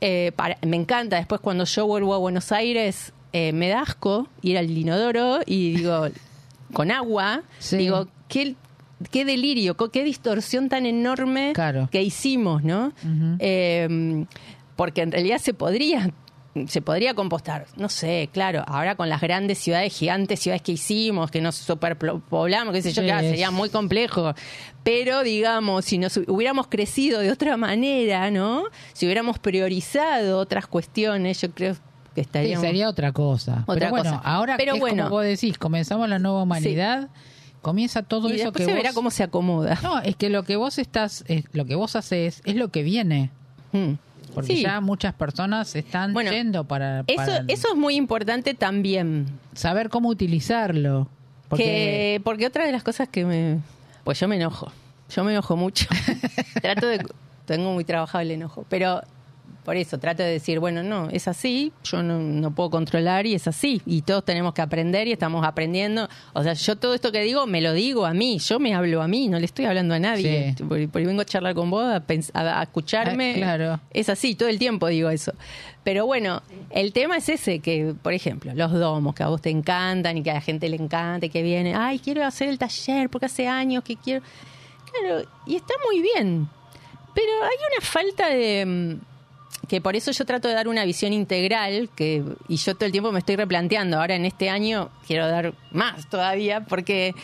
eh, 0.00 0.30
para- 0.36 0.58
me 0.62 0.76
encanta, 0.76 1.16
después 1.16 1.40
cuando 1.40 1.64
yo 1.64 1.86
vuelvo 1.88 2.14
a 2.14 2.18
Buenos 2.18 2.52
Aires 2.52 3.12
eh, 3.32 3.52
me 3.52 3.68
da 3.68 3.82
asco 3.82 4.28
ir 4.42 4.58
al 4.58 4.70
inodoro 4.70 5.40
y 5.46 5.72
digo, 5.76 6.08
con 6.72 6.90
agua, 6.90 7.42
Sí. 7.58 7.76
digo, 7.76 8.08
qué, 8.28 8.54
qué 9.10 9.24
delirio, 9.24 9.76
qué 9.76 10.04
distorsión 10.04 10.68
tan 10.68 10.86
enorme 10.86 11.52
Claro. 11.54 11.88
que 11.90 12.02
hicimos, 12.02 12.62
¿no? 12.64 12.92
Eh, 13.38 14.24
porque 14.76 15.02
en 15.02 15.12
realidad 15.12 15.38
se 15.38 15.54
podría 15.54 16.10
se 16.66 16.82
podría 16.82 17.14
compostar, 17.14 17.66
no 17.76 17.88
sé, 17.88 18.28
claro, 18.32 18.64
ahora 18.66 18.96
con 18.96 19.08
las 19.08 19.20
grandes 19.20 19.58
ciudades, 19.58 19.96
gigantes 19.96 20.40
ciudades 20.40 20.62
que 20.62 20.72
hicimos, 20.72 21.30
que 21.30 21.40
nos 21.40 21.54
superpoblamos, 21.54 22.74
qué 22.74 22.82
sé 22.82 22.92
yo, 22.92 23.02
Sí, 23.02 23.06
claro, 23.06 23.28
sería 23.28 23.52
muy 23.52 23.68
complejo. 23.70 24.34
Pero 24.82 25.22
digamos, 25.22 25.84
si 25.84 25.96
nos 25.98 26.16
hubiéramos 26.16 26.66
crecido 26.66 27.20
de 27.20 27.30
otra 27.30 27.56
manera, 27.56 28.32
¿no? 28.32 28.64
Si 28.94 29.06
hubiéramos 29.06 29.38
priorizado 29.38 30.38
otras 30.40 30.66
cuestiones, 30.66 31.40
yo 31.40 31.52
creo 31.52 31.76
que 32.14 32.22
Sí, 32.22 32.26
estaríamos 32.26 32.66
sería 32.66 32.88
otra 32.88 33.12
cosa. 33.12 33.64
Otra 33.66 33.74
Pero 33.74 33.90
bueno, 33.90 34.10
cosa. 34.16 34.22
ahora 34.24 34.56
Pero 34.56 34.74
es 34.74 34.80
bueno. 34.80 35.04
como 35.04 35.16
vos 35.16 35.24
decís, 35.24 35.58
comenzamos 35.58 36.08
la 36.08 36.18
nueva 36.18 36.42
humanidad, 36.42 37.08
comienza 37.62 38.02
todo 38.02 38.30
y 38.30 38.40
eso 38.40 38.52
que 38.52 38.64
se 38.64 38.72
verá 38.72 38.90
vos... 38.90 38.94
cómo 38.94 39.10
se 39.10 39.22
acomoda. 39.22 39.78
No, 39.82 40.00
es 40.00 40.16
que 40.16 40.28
lo 40.30 40.42
que 40.44 40.56
vos 40.56 40.78
estás, 40.78 41.24
es- 41.28 41.44
lo 41.52 41.64
que 41.66 41.74
vos 41.74 41.94
haces 41.96 42.42
es 42.44 42.56
lo 42.56 42.68
que 42.68 42.82
viene. 42.82 43.30
Mm. 43.72 43.92
Porque 44.34 44.54
Sí. 44.56 44.62
ya 44.62 44.80
muchas 44.80 45.12
personas 45.14 45.74
están 45.74 46.12
Bueno, 46.12 46.30
yendo 46.30 46.62
para, 46.64 47.02
Eso, 47.08 47.32
es 47.48 47.64
muy 47.76 47.96
importante 47.96 48.54
también. 48.54 49.26
saber 49.54 49.88
cómo 49.90 50.08
utilizarlo. 50.08 51.08
Porque 51.48 51.64
Que, 51.64 52.20
porque 52.22 52.46
otra 52.46 52.64
de 52.64 52.70
las 52.72 52.84
cosas 52.84 53.08
que 53.08 53.24
me... 53.24 53.58
Pues 54.04 54.20
yo 54.20 54.28
me 54.28 54.36
enojo. 54.36 54.70
Yo 55.14 55.24
me 55.24 55.32
enojo 55.32 55.56
mucho. 55.56 55.86
trato 56.62 56.86
de... 56.86 57.04
Tengo 57.44 57.72
muy 57.72 57.84
trabajado 57.84 58.22
el 58.22 58.30
enojo. 58.30 58.64
Pero 58.68 59.02
por 59.64 59.76
eso 59.76 59.98
trato 59.98 60.22
de 60.22 60.30
decir, 60.30 60.58
bueno, 60.58 60.82
no, 60.82 61.08
es 61.10 61.28
así. 61.28 61.72
Yo 61.84 62.02
no, 62.02 62.18
no 62.18 62.54
puedo 62.54 62.70
controlar 62.70 63.26
y 63.26 63.34
es 63.34 63.46
así. 63.46 63.80
Y 63.86 64.02
todos 64.02 64.24
tenemos 64.24 64.54
que 64.54 64.62
aprender 64.62 65.06
y 65.06 65.12
estamos 65.12 65.44
aprendiendo. 65.46 66.08
O 66.32 66.42
sea, 66.42 66.54
yo 66.54 66.76
todo 66.76 66.94
esto 66.94 67.12
que 67.12 67.20
digo 67.22 67.46
me 67.46 67.60
lo 67.60 67.72
digo 67.72 68.06
a 68.06 68.14
mí. 68.14 68.38
Yo 68.38 68.58
me 68.58 68.74
hablo 68.74 69.02
a 69.02 69.08
mí. 69.08 69.28
No 69.28 69.38
le 69.38 69.44
estoy 69.44 69.66
hablando 69.66 69.94
a 69.94 69.98
nadie. 69.98 70.54
Sí. 70.56 70.64
Por, 70.64 70.88
por 70.88 71.00
ahí 71.00 71.06
vengo 71.06 71.22
a 71.22 71.24
charlar 71.24 71.54
con 71.54 71.70
vos, 71.70 71.84
a, 71.84 72.06
pens- 72.06 72.30
a- 72.34 72.60
a 72.60 72.62
escucharme. 72.62 73.32
Ah, 73.32 73.36
claro. 73.36 73.80
Es 73.92 74.08
así, 74.08 74.34
todo 74.34 74.48
el 74.48 74.58
tiempo 74.58 74.86
digo 74.88 75.10
eso. 75.10 75.32
Pero 75.84 76.04
bueno, 76.06 76.42
el 76.70 76.92
tema 76.92 77.16
es 77.16 77.28
ese, 77.30 77.60
que, 77.60 77.94
por 78.02 78.12
ejemplo, 78.12 78.52
los 78.54 78.72
domos 78.72 79.14
que 79.14 79.22
a 79.22 79.28
vos 79.28 79.40
te 79.40 79.48
encantan 79.50 80.16
y 80.18 80.22
que 80.22 80.30
a 80.30 80.34
la 80.34 80.40
gente 80.42 80.68
le 80.68 80.76
encanta 80.76 81.24
y 81.26 81.30
que 81.30 81.42
viene, 81.42 81.74
ay, 81.74 81.98
quiero 81.98 82.24
hacer 82.24 82.48
el 82.48 82.58
taller 82.58 83.08
porque 83.08 83.26
hace 83.26 83.48
años 83.48 83.82
que 83.82 83.96
quiero. 83.96 84.22
Claro, 84.92 85.22
y 85.46 85.56
está 85.56 85.72
muy 85.86 86.02
bien. 86.02 86.48
Pero 87.14 87.30
hay 87.42 87.56
una 87.76 87.84
falta 87.86 88.28
de. 88.28 88.98
Que 89.70 89.80
por 89.80 89.94
eso 89.94 90.10
yo 90.10 90.24
trato 90.24 90.48
de 90.48 90.54
dar 90.54 90.66
una 90.66 90.84
visión 90.84 91.12
integral, 91.12 91.90
que, 91.94 92.24
y 92.48 92.56
yo 92.56 92.74
todo 92.74 92.86
el 92.86 92.90
tiempo 92.90 93.12
me 93.12 93.20
estoy 93.20 93.36
replanteando. 93.36 94.00
Ahora 94.00 94.16
en 94.16 94.24
este 94.24 94.50
año 94.50 94.90
quiero 95.06 95.28
dar 95.28 95.54
más 95.70 96.10
todavía, 96.10 96.64
porque 96.64 97.14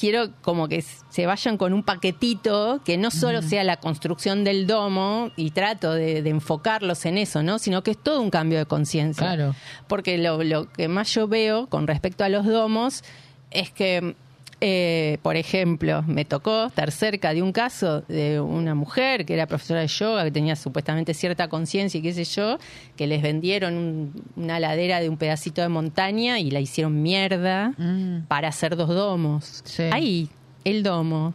quiero 0.00 0.30
como 0.40 0.68
que 0.68 0.82
se 1.10 1.26
vayan 1.26 1.58
con 1.58 1.74
un 1.74 1.82
paquetito 1.82 2.80
que 2.82 2.96
no 2.96 3.10
solo 3.10 3.42
sea 3.42 3.62
la 3.62 3.76
construcción 3.76 4.42
del 4.42 4.66
domo 4.66 5.30
y 5.36 5.50
trato 5.50 5.92
de, 5.92 6.22
de 6.22 6.30
enfocarlos 6.30 7.04
en 7.04 7.18
eso, 7.18 7.42
¿no? 7.42 7.58
Sino 7.58 7.82
que 7.82 7.90
es 7.90 8.02
todo 8.02 8.22
un 8.22 8.30
cambio 8.30 8.58
de 8.58 8.64
conciencia. 8.64 9.26
Claro. 9.26 9.54
Porque 9.86 10.16
lo, 10.16 10.42
lo 10.42 10.72
que 10.72 10.88
más 10.88 11.12
yo 11.12 11.28
veo 11.28 11.66
con 11.66 11.86
respecto 11.86 12.24
a 12.24 12.30
los 12.30 12.46
domos 12.46 13.04
es 13.50 13.70
que 13.70 14.16
eh, 14.60 15.18
por 15.22 15.36
ejemplo, 15.36 16.02
me 16.06 16.24
tocó 16.24 16.66
estar 16.66 16.90
cerca 16.90 17.32
de 17.32 17.42
un 17.42 17.52
caso 17.52 18.00
de 18.08 18.40
una 18.40 18.74
mujer 18.74 19.24
que 19.24 19.34
era 19.34 19.46
profesora 19.46 19.80
de 19.80 19.86
yoga, 19.86 20.24
que 20.24 20.30
tenía 20.32 20.56
supuestamente 20.56 21.14
cierta 21.14 21.48
conciencia 21.48 21.98
y 21.98 22.02
qué 22.02 22.12
sé 22.12 22.24
yo, 22.24 22.58
que 22.96 23.06
les 23.06 23.22
vendieron 23.22 23.74
un- 23.76 24.22
una 24.36 24.58
ladera 24.58 24.98
de 25.00 25.08
un 25.08 25.16
pedacito 25.16 25.62
de 25.62 25.68
montaña 25.68 26.40
y 26.40 26.50
la 26.50 26.58
hicieron 26.60 27.02
mierda 27.02 27.72
Mm. 27.78 28.22
para 28.26 28.48
hacer 28.48 28.74
dos 28.74 28.88
domos. 28.88 29.62
Sí. 29.64 29.84
Ahí, 29.92 30.28
el 30.64 30.82
domo. 30.82 31.34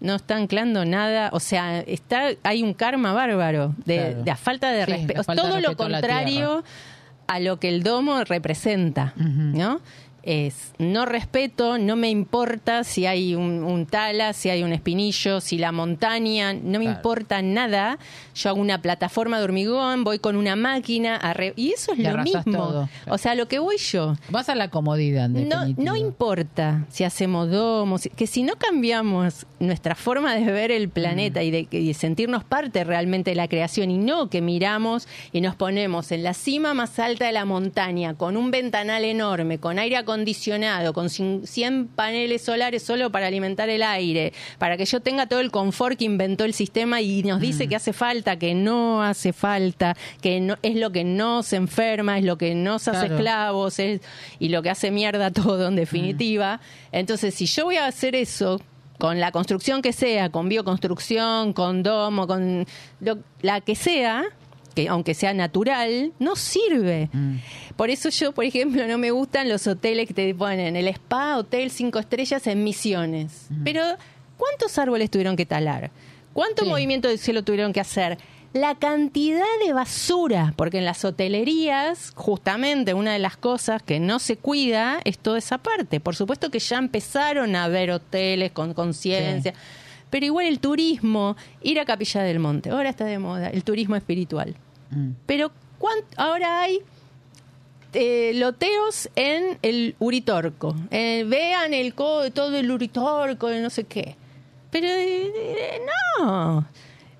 No 0.00 0.14
está 0.14 0.36
anclando 0.36 0.84
nada, 0.84 1.28
o 1.32 1.40
sea, 1.40 1.80
está 1.80 2.28
hay 2.44 2.62
un 2.62 2.72
karma 2.72 3.12
bárbaro 3.12 3.74
de, 3.84 3.96
Claro. 3.96 4.22
de 4.22 4.30
a 4.30 4.36
falta 4.36 4.70
de 4.70 4.84
Sí, 4.86 4.90
respeto, 4.92 5.22
la 5.26 5.34
de 5.34 5.40
todo 5.42 5.60
lo 5.60 5.68
a 5.68 5.70
la 5.70 5.74
contrario 5.76 6.64
a 7.26 7.40
lo 7.40 7.58
que 7.60 7.68
el 7.68 7.82
domo 7.82 8.24
representa. 8.24 9.12
¿no? 9.16 9.80
Es 10.30 10.72
no 10.78 11.06
respeto, 11.06 11.78
no 11.78 11.96
me 11.96 12.10
importa 12.10 12.84
si 12.84 13.06
hay 13.06 13.34
un, 13.34 13.64
un 13.64 13.86
tala, 13.86 14.34
si 14.34 14.50
hay 14.50 14.62
un 14.62 14.74
espinillo, 14.74 15.40
si 15.40 15.56
la 15.56 15.72
montaña, 15.72 16.52
no 16.52 16.78
me 16.78 16.84
Claro. 16.84 16.98
importa 16.98 17.40
nada. 17.40 17.98
Yo 18.34 18.50
hago 18.50 18.60
una 18.60 18.82
plataforma 18.82 19.38
de 19.38 19.44
hormigón, 19.44 20.04
voy 20.04 20.18
con 20.18 20.36
una 20.36 20.54
máquina, 20.54 21.18
arre- 21.18 21.54
y 21.56 21.72
eso 21.72 21.92
es 21.94 21.98
lo 22.00 22.18
mismo. 22.18 22.42
todo. 22.44 22.88
O 23.08 23.16
sea, 23.16 23.34
lo 23.34 23.48
que 23.48 23.58
voy 23.58 23.78
yo. 23.78 24.16
Vas 24.28 24.50
a 24.50 24.54
la 24.54 24.68
comodidad, 24.68 25.30
No, 25.30 25.64
no 25.78 25.96
importa 25.96 26.84
si 26.90 27.04
hacemos 27.04 27.50
domos, 27.50 28.08
que 28.14 28.26
si 28.26 28.42
no 28.42 28.54
cambiamos 28.56 29.46
nuestra 29.60 29.94
forma 29.94 30.34
de 30.34 30.44
ver 30.52 30.70
el 30.70 30.90
planeta 30.90 31.42
y, 31.42 31.50
de, 31.50 31.68
y 31.70 31.94
sentirnos 31.94 32.44
parte 32.44 32.84
realmente 32.84 33.30
de 33.30 33.34
la 33.36 33.48
creación 33.48 33.90
y 33.90 33.96
no 33.98 34.28
que 34.28 34.42
miramos 34.42 35.08
y 35.32 35.40
nos 35.40 35.54
ponemos 35.56 36.12
en 36.12 36.22
la 36.22 36.34
cima 36.34 36.74
más 36.74 36.98
alta 36.98 37.24
de 37.26 37.32
la 37.32 37.44
montaña 37.46 38.12
con 38.14 38.36
un 38.36 38.50
ventanal 38.50 39.04
enorme, 39.04 39.58
con 39.58 39.78
aire 39.78 39.96
acondicionado, 39.96 40.17
con 40.92 41.06
cin- 41.08 41.44
100 41.46 41.88
paneles 41.88 42.42
solares 42.42 42.82
solo 42.82 43.10
para 43.10 43.26
alimentar 43.26 43.68
el 43.68 43.82
aire, 43.82 44.32
para 44.58 44.76
que 44.76 44.84
yo 44.84 45.00
tenga 45.00 45.26
todo 45.26 45.40
el 45.40 45.50
confort 45.50 45.98
que 45.98 46.04
inventó 46.04 46.44
el 46.44 46.54
sistema 46.54 47.00
y 47.00 47.22
nos 47.22 47.40
dice 47.40 47.68
que 47.68 47.76
hace 47.76 47.92
falta, 47.92 48.38
que 48.38 48.54
no 48.54 49.02
hace 49.02 49.32
falta, 49.32 49.96
que 50.20 50.40
no, 50.40 50.56
es 50.62 50.76
lo 50.76 50.90
que 50.92 51.04
nos 51.04 51.52
enferma, 51.52 52.18
es 52.18 52.24
lo 52.24 52.38
que 52.38 52.54
nos 52.54 52.88
hace 52.88 52.98
Claro. 53.00 53.14
esclavos 53.16 53.78
es- 53.78 54.00
y 54.38 54.48
lo 54.48 54.62
que 54.62 54.70
hace 54.70 54.90
mierda 54.90 55.30
todo 55.32 55.68
en 55.68 55.76
definitiva. 55.76 56.60
Entonces, 56.92 57.34
si 57.34 57.46
yo 57.46 57.64
voy 57.66 57.76
a 57.76 57.86
hacer 57.86 58.14
eso 58.14 58.60
con 58.98 59.20
la 59.20 59.30
construcción 59.30 59.80
que 59.80 59.92
sea, 59.92 60.30
con 60.30 60.48
bioconstrucción, 60.48 61.52
con 61.52 61.82
domo, 61.82 62.26
con 62.26 62.66
lo- 63.00 63.18
la 63.42 63.60
que 63.60 63.74
sea, 63.76 64.24
que 64.78 64.88
aunque 64.88 65.14
sea 65.14 65.34
natural, 65.34 66.12
no 66.20 66.36
sirve. 66.36 67.08
Mm. 67.12 67.36
Por 67.74 67.90
eso 67.90 68.10
yo, 68.10 68.30
por 68.32 68.44
ejemplo, 68.44 68.86
no 68.86 68.96
me 68.96 69.10
gustan 69.10 69.48
los 69.48 69.66
hoteles 69.66 70.06
que 70.06 70.14
te 70.14 70.32
ponen 70.36 70.76
el 70.76 70.86
spa, 70.88 71.36
hotel 71.36 71.70
cinco 71.72 71.98
estrellas 71.98 72.46
en 72.46 72.62
Misiones. 72.62 73.48
Pero, 73.64 73.82
¿cuántos 74.36 74.78
árboles 74.78 75.10
tuvieron 75.10 75.34
que 75.36 75.46
talar? 75.46 75.90
¿Cuánto 76.32 76.62
Sí. 76.62 76.68
movimiento 76.70 77.08
del 77.08 77.18
cielo 77.18 77.42
tuvieron 77.42 77.72
que 77.72 77.80
hacer? 77.80 78.18
La 78.52 78.76
cantidad 78.76 79.44
de 79.66 79.72
basura, 79.72 80.54
porque 80.56 80.78
en 80.78 80.84
las 80.84 81.04
hotelerías, 81.04 82.12
justamente 82.14 82.94
una 82.94 83.12
de 83.14 83.18
las 83.18 83.36
cosas 83.36 83.82
que 83.82 83.98
no 83.98 84.20
se 84.20 84.36
cuida 84.36 85.00
es 85.04 85.18
toda 85.18 85.38
esa 85.38 85.58
parte. 85.58 85.98
Por 85.98 86.14
supuesto 86.14 86.50
que 86.50 86.60
ya 86.60 86.78
empezaron 86.78 87.56
a 87.56 87.64
haber 87.64 87.90
hoteles 87.90 88.52
con 88.52 88.74
conciencia, 88.74 89.54
pero 90.10 90.24
igual 90.24 90.46
el 90.46 90.60
turismo, 90.60 91.36
ir 91.62 91.78
a 91.80 91.84
Capilla 91.84 92.22
del 92.22 92.38
Monte, 92.38 92.70
ahora 92.70 92.88
está 92.88 93.04
de 93.04 93.18
moda, 93.18 93.48
el 93.50 93.62
turismo 93.64 93.94
espiritual. 93.96 94.54
Mm. 94.90 95.10
Pero 95.26 95.50
¿cuán- 95.78 95.98
ahora 96.16 96.60
hay 96.62 96.80
eh, 97.94 98.32
loteos 98.34 99.08
en 99.16 99.58
el 99.62 99.96
Uritorco. 99.98 100.76
Eh, 100.90 101.24
vean 101.26 101.72
el 101.74 101.94
co- 101.94 102.30
todo 102.32 102.56
el 102.56 102.70
Uritorco, 102.70 103.48
de 103.48 103.60
no 103.60 103.70
sé 103.70 103.84
qué. 103.84 104.16
Pero 104.70 104.86
eh, 104.88 105.32
eh, 105.34 105.80
no. 106.20 106.66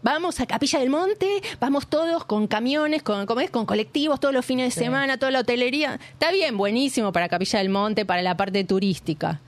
Vamos 0.03 0.39
a 0.41 0.47
Capilla 0.47 0.79
del 0.79 0.91
Monte, 0.91 1.43
vamos 1.59 1.89
todos 1.89 2.25
con 2.25 2.47
camiones, 2.47 3.03
con, 3.03 3.27
¿cómo 3.27 3.41
es? 3.41 3.51
con 3.51 3.67
colectivos 3.67 4.21
todos 4.21 4.33
los 4.33 4.45
fines 4.47 4.67
de 4.67 4.71
Sí. 4.81 4.85
semana, 4.85 5.19
toda 5.19 5.33
la 5.33 5.41
hotelería. 5.41 5.99
Está 6.13 6.31
bien, 6.31 6.57
buenísimo 6.57 7.13
para 7.13 7.29
Capilla 7.29 7.59
del 7.59 7.69
Monte, 7.71 8.07
para 8.07 8.23
la 8.23 8.37
parte 8.37 8.63
turística. 8.65 9.41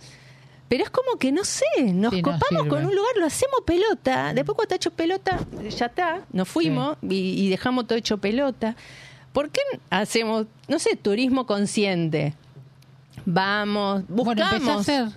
Pero 0.70 0.84
es 0.84 0.90
como 0.90 1.18
que 1.18 1.32
no 1.32 1.44
sé, 1.44 1.64
nos 1.92 2.14
Sí, 2.14 2.22
copamos 2.22 2.66
con 2.68 2.86
un 2.86 2.94
lugar, 2.94 3.12
lo 3.18 3.26
hacemos 3.26 3.60
pelota. 3.66 4.32
Después 4.32 4.54
cuando 4.56 4.62
está 4.62 4.76
hecho 4.76 4.92
pelota, 4.92 5.38
ya 5.76 5.86
está, 5.86 6.20
nos 6.32 6.48
fuimos 6.48 6.96
y, 7.02 7.16
y 7.44 7.48
dejamos 7.50 7.86
todo 7.86 7.98
hecho 7.98 8.16
pelota. 8.18 8.76
¿Por 9.32 9.50
qué 9.50 9.60
hacemos, 9.90 10.46
no 10.68 10.78
sé, 10.78 10.94
turismo 10.96 11.44
consciente? 11.44 12.34
Vamos, 13.26 14.04
Bueno, 14.08 14.30
empecé 14.30 14.44
a 14.54 14.58
buscamos. 14.58 14.80
hacer. 14.80 15.08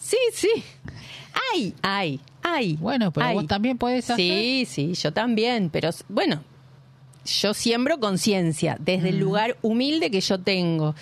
Sí, 0.00 0.16
sí. 0.32 0.50
Hay, 1.52 1.74
hay, 1.82 2.20
hay. 2.42 2.76
Bueno, 2.76 3.10
pero 3.12 3.26
hay. 3.26 3.34
vos 3.34 3.46
también 3.46 3.78
podés 3.78 4.04
hacer. 4.04 4.16
Sí, 4.16 4.66
sí, 4.68 4.94
yo 4.94 5.12
también, 5.12 5.68
pero 5.70 5.90
bueno, 6.08 6.42
yo 7.24 7.54
siembro 7.54 7.98
conciencia 8.00 8.76
desde 8.80 9.10
el 9.10 9.18
lugar 9.18 9.56
humilde 9.62 10.10
que 10.10 10.20
yo 10.20 10.38
tengo. 10.40 10.94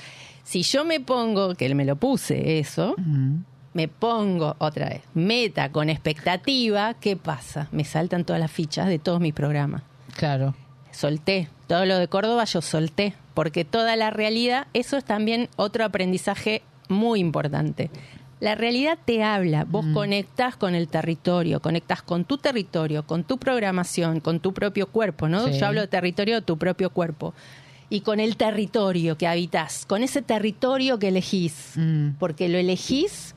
Si 0.44 0.62
yo 0.62 0.84
me 0.84 1.00
pongo, 1.00 1.54
que 1.54 1.72
me 1.74 1.84
lo 1.84 1.96
puse 1.96 2.58
eso, 2.58 2.94
Mm. 2.96 3.36
Me 3.72 3.88
pongo 3.88 4.56
otra 4.58 4.88
vez, 4.88 5.02
meta 5.14 5.70
con 5.70 5.90
expectativa, 5.90 6.94
¿qué 6.94 7.16
pasa? 7.16 7.68
Me 7.70 7.84
saltan 7.84 8.24
todas 8.24 8.40
las 8.40 8.50
fichas 8.50 8.88
de 8.88 8.98
todos 8.98 9.20
mis 9.20 9.34
programas. 9.34 9.82
Claro. 10.16 10.54
Solté. 10.90 11.48
Todo 11.66 11.86
lo 11.86 11.98
de 11.98 12.08
Córdoba 12.08 12.44
yo 12.44 12.60
solté. 12.62 13.14
Porque 13.34 13.64
toda 13.64 13.94
la 13.96 14.10
realidad, 14.10 14.66
eso 14.74 14.96
es 14.96 15.04
también 15.04 15.48
otro 15.56 15.84
aprendizaje 15.84 16.62
muy 16.88 17.20
importante. 17.20 17.90
La 18.40 18.54
realidad 18.54 18.98
te 19.04 19.22
habla, 19.22 19.64
vos 19.64 19.84
conectás 19.92 20.56
con 20.56 20.74
el 20.74 20.88
territorio, 20.88 21.60
conectás 21.60 22.02
con 22.02 22.24
tu 22.24 22.38
territorio, 22.38 23.06
con 23.06 23.22
tu 23.22 23.38
programación, 23.38 24.20
con 24.20 24.40
tu 24.40 24.54
propio 24.54 24.86
cuerpo, 24.88 25.28
¿no? 25.28 25.46
Sí. 25.46 25.58
Yo 25.58 25.66
hablo 25.66 25.82
de 25.82 25.88
territorio 25.88 26.36
de 26.36 26.42
tu 26.42 26.56
propio 26.56 26.90
cuerpo. 26.90 27.34
Y 27.90 28.00
con 28.00 28.18
el 28.18 28.36
territorio 28.36 29.18
que 29.18 29.26
habitas, 29.26 29.84
con 29.84 30.02
ese 30.02 30.22
territorio 30.22 30.98
que 30.98 31.08
elegís. 31.08 31.72
Mm. 31.76 32.12
Porque 32.18 32.48
lo 32.48 32.56
elegís 32.56 33.34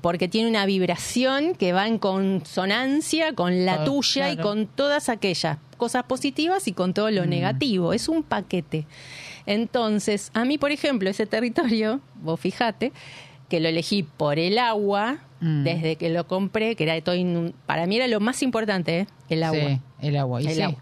porque 0.00 0.28
tiene 0.28 0.48
una 0.48 0.66
vibración 0.66 1.54
que 1.54 1.72
va 1.72 1.86
en 1.86 1.98
consonancia 1.98 3.34
con 3.34 3.64
la 3.64 3.82
Ah, 3.82 3.84
tuya 3.84 4.30
y 4.30 4.36
con 4.36 4.66
todas 4.66 5.08
aquellas 5.08 5.58
cosas 5.76 6.04
positivas 6.04 6.68
y 6.68 6.72
con 6.72 6.94
todo 6.94 7.10
lo 7.10 7.26
negativo. 7.26 7.92
Es 7.92 8.08
un 8.08 8.22
paquete. 8.22 8.86
Entonces, 9.46 10.30
a 10.34 10.44
mí, 10.44 10.58
por 10.58 10.72
ejemplo, 10.72 11.08
ese 11.08 11.26
territorio, 11.26 12.00
vos 12.22 12.40
fijate, 12.40 12.92
que 13.48 13.60
lo 13.60 13.68
elegí 13.68 14.02
por 14.02 14.38
el 14.38 14.58
agua, 14.58 15.18
Mm. 15.38 15.64
desde 15.64 15.96
que 15.96 16.08
lo 16.08 16.26
compré, 16.26 16.76
que 16.76 16.84
era 16.84 16.94
de 16.94 17.02
todo 17.02 17.14
para 17.66 17.86
mí 17.86 17.96
era 17.96 18.08
lo 18.08 18.20
más 18.20 18.42
importante, 18.42 19.00
¿eh? 19.00 19.06
el 19.28 19.42
agua. 19.42 19.60
Sí, 19.68 19.80
el 20.00 20.16
agua. 20.16 20.40
Y 20.40 20.46
El 20.46 20.54
sí. 20.54 20.62
agua. 20.62 20.78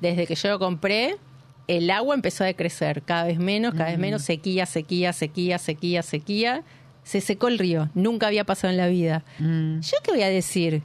Desde 0.00 0.26
que 0.26 0.34
yo 0.34 0.48
lo 0.48 0.58
compré, 0.58 1.16
el 1.68 1.88
agua 1.92 2.16
empezó 2.16 2.42
a 2.42 2.48
decrecer, 2.48 3.02
cada 3.02 3.22
vez 3.24 3.38
menos, 3.38 3.74
cada 3.74 3.90
vez 3.90 3.98
menos, 4.00 4.22
sequía, 4.22 4.66
sequía, 4.66 5.12
sequía, 5.12 5.58
sequía, 5.58 6.02
sequía. 6.02 6.64
Se 7.06 7.20
secó 7.20 7.46
el 7.46 7.58
río, 7.58 7.88
nunca 7.94 8.26
había 8.26 8.42
pasado 8.42 8.72
en 8.72 8.76
la 8.78 8.88
vida. 8.88 9.22
Mm. 9.38 9.78
¿Yo 9.78 9.96
qué 10.02 10.10
voy 10.10 10.22
a 10.22 10.28
decir? 10.28 10.82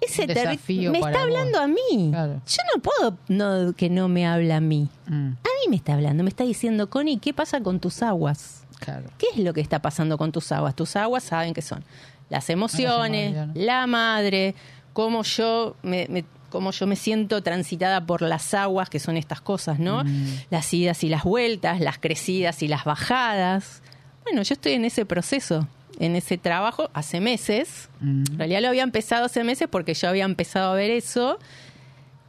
Ese 0.00 0.26
me 0.26 0.32
está 0.32 1.10
vos. 1.10 1.16
hablando 1.16 1.60
a 1.60 1.68
mí. 1.68 2.08
Claro. 2.10 2.40
Yo 2.46 2.56
no 2.74 2.82
puedo 2.82 3.18
no, 3.28 3.72
que 3.74 3.88
no 3.90 4.08
me 4.08 4.26
hable 4.26 4.52
a 4.52 4.60
mí. 4.60 4.88
Mm. 5.06 5.28
A 5.28 5.48
mí 5.60 5.68
me 5.68 5.76
está 5.76 5.92
hablando, 5.94 6.24
me 6.24 6.30
está 6.30 6.42
diciendo, 6.42 6.90
Connie, 6.90 7.18
¿qué 7.18 7.32
pasa 7.34 7.60
con 7.60 7.78
tus 7.78 8.02
aguas? 8.02 8.64
Claro. 8.80 9.10
¿Qué 9.18 9.26
es 9.32 9.38
lo 9.44 9.52
que 9.52 9.60
está 9.60 9.80
pasando 9.80 10.16
con 10.18 10.32
tus 10.32 10.50
aguas? 10.52 10.74
Tus 10.74 10.96
aguas 10.96 11.22
saben 11.22 11.52
que 11.54 11.62
son 11.62 11.84
las 12.30 12.48
emociones, 12.50 13.36
la 13.54 13.86
madre, 13.86 14.54
cómo 14.92 15.22
yo 15.22 15.76
me, 15.82 16.06
me- 16.08 16.24
cómo 16.48 16.72
yo 16.72 16.86
me 16.88 16.96
siento 16.96 17.42
transitada 17.44 18.06
por 18.06 18.22
las 18.22 18.54
aguas, 18.54 18.88
que 18.90 18.98
son 18.98 19.16
estas 19.16 19.40
cosas, 19.40 19.78
¿no? 19.78 20.02
Las 20.50 20.72
idas 20.74 21.04
y 21.04 21.08
las 21.10 21.22
vueltas, 21.22 21.78
las 21.80 21.98
crecidas 21.98 22.62
y 22.64 22.68
las 22.68 22.84
bajadas. 22.84 23.82
Bueno, 24.24 24.42
yo 24.42 24.52
estoy 24.54 24.72
en 24.72 24.84
ese 24.84 25.04
proceso, 25.06 25.66
en 25.98 26.16
ese 26.16 26.38
trabajo 26.38 26.90
hace 26.94 27.20
meses. 27.20 27.88
Mm. 28.00 28.24
En 28.32 28.38
realidad 28.38 28.60
lo 28.62 28.68
había 28.68 28.82
empezado 28.82 29.24
hace 29.26 29.44
meses 29.44 29.68
porque 29.70 29.94
yo 29.94 30.08
había 30.08 30.24
empezado 30.24 30.72
a 30.72 30.74
ver 30.74 30.90
eso. 30.90 31.38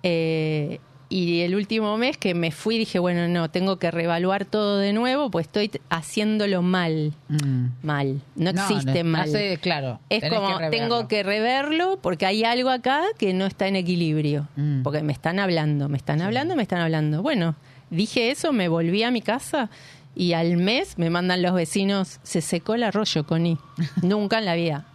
Eh, 0.04 0.80
y 1.10 1.42
el 1.42 1.56
último 1.56 1.98
mes 1.98 2.18
que 2.18 2.34
me 2.34 2.52
fui 2.52 2.78
dije, 2.78 2.98
bueno, 2.98 3.28
no, 3.28 3.52
tengo 3.52 3.78
que 3.80 3.92
reevaluar 3.92 4.46
todo 4.46 4.78
de 4.78 4.94
nuevo, 4.94 5.30
pues 5.30 5.46
estoy 5.48 5.70
haciéndolo 5.90 6.62
mal, 6.62 7.12
Mm. 7.28 7.66
mal. 7.84 8.22
No 8.38 8.54
No, 8.54 8.62
existe 8.62 9.04
no, 9.04 9.10
mal. 9.12 9.22
hace- 9.24 9.58
claro. 9.62 10.00
es 10.10 10.24
como, 10.30 10.58
que 10.58 10.70
tengo 10.70 11.10
que 11.10 11.22
reverlo 11.24 12.00
porque 12.02 12.26
hay 12.26 12.46
algo 12.46 12.70
acá 12.70 13.04
que 13.20 13.34
no 13.34 13.46
está 13.46 13.68
en 13.68 13.76
equilibrio. 13.76 14.48
Mm. 14.56 14.84
Porque 14.84 15.04
me 15.04 15.12
están 15.12 15.40
hablando, 15.40 15.90
me 15.90 15.98
están 15.98 16.22
hablando, 16.22 16.56
me 16.56 16.62
están 16.64 16.80
hablando. 16.80 17.22
Bueno, 17.22 17.56
dije 17.90 18.32
eso, 18.32 18.54
me 18.54 18.70
volví 18.70 19.04
a 19.04 19.12
mi 19.12 19.22
casa 19.22 19.70
Y 20.16 20.34
al 20.34 20.58
mes 20.58 20.98
me 20.98 21.10
mandan 21.10 21.42
los 21.42 21.54
vecinos, 21.54 22.20
se 22.24 22.42
secó 22.42 22.74
el 22.76 22.84
arroyo, 22.84 23.26
Connie. 23.26 23.58
Nunca 24.02 24.40
en 24.40 24.46
la 24.46 24.56
vida. 24.56 24.86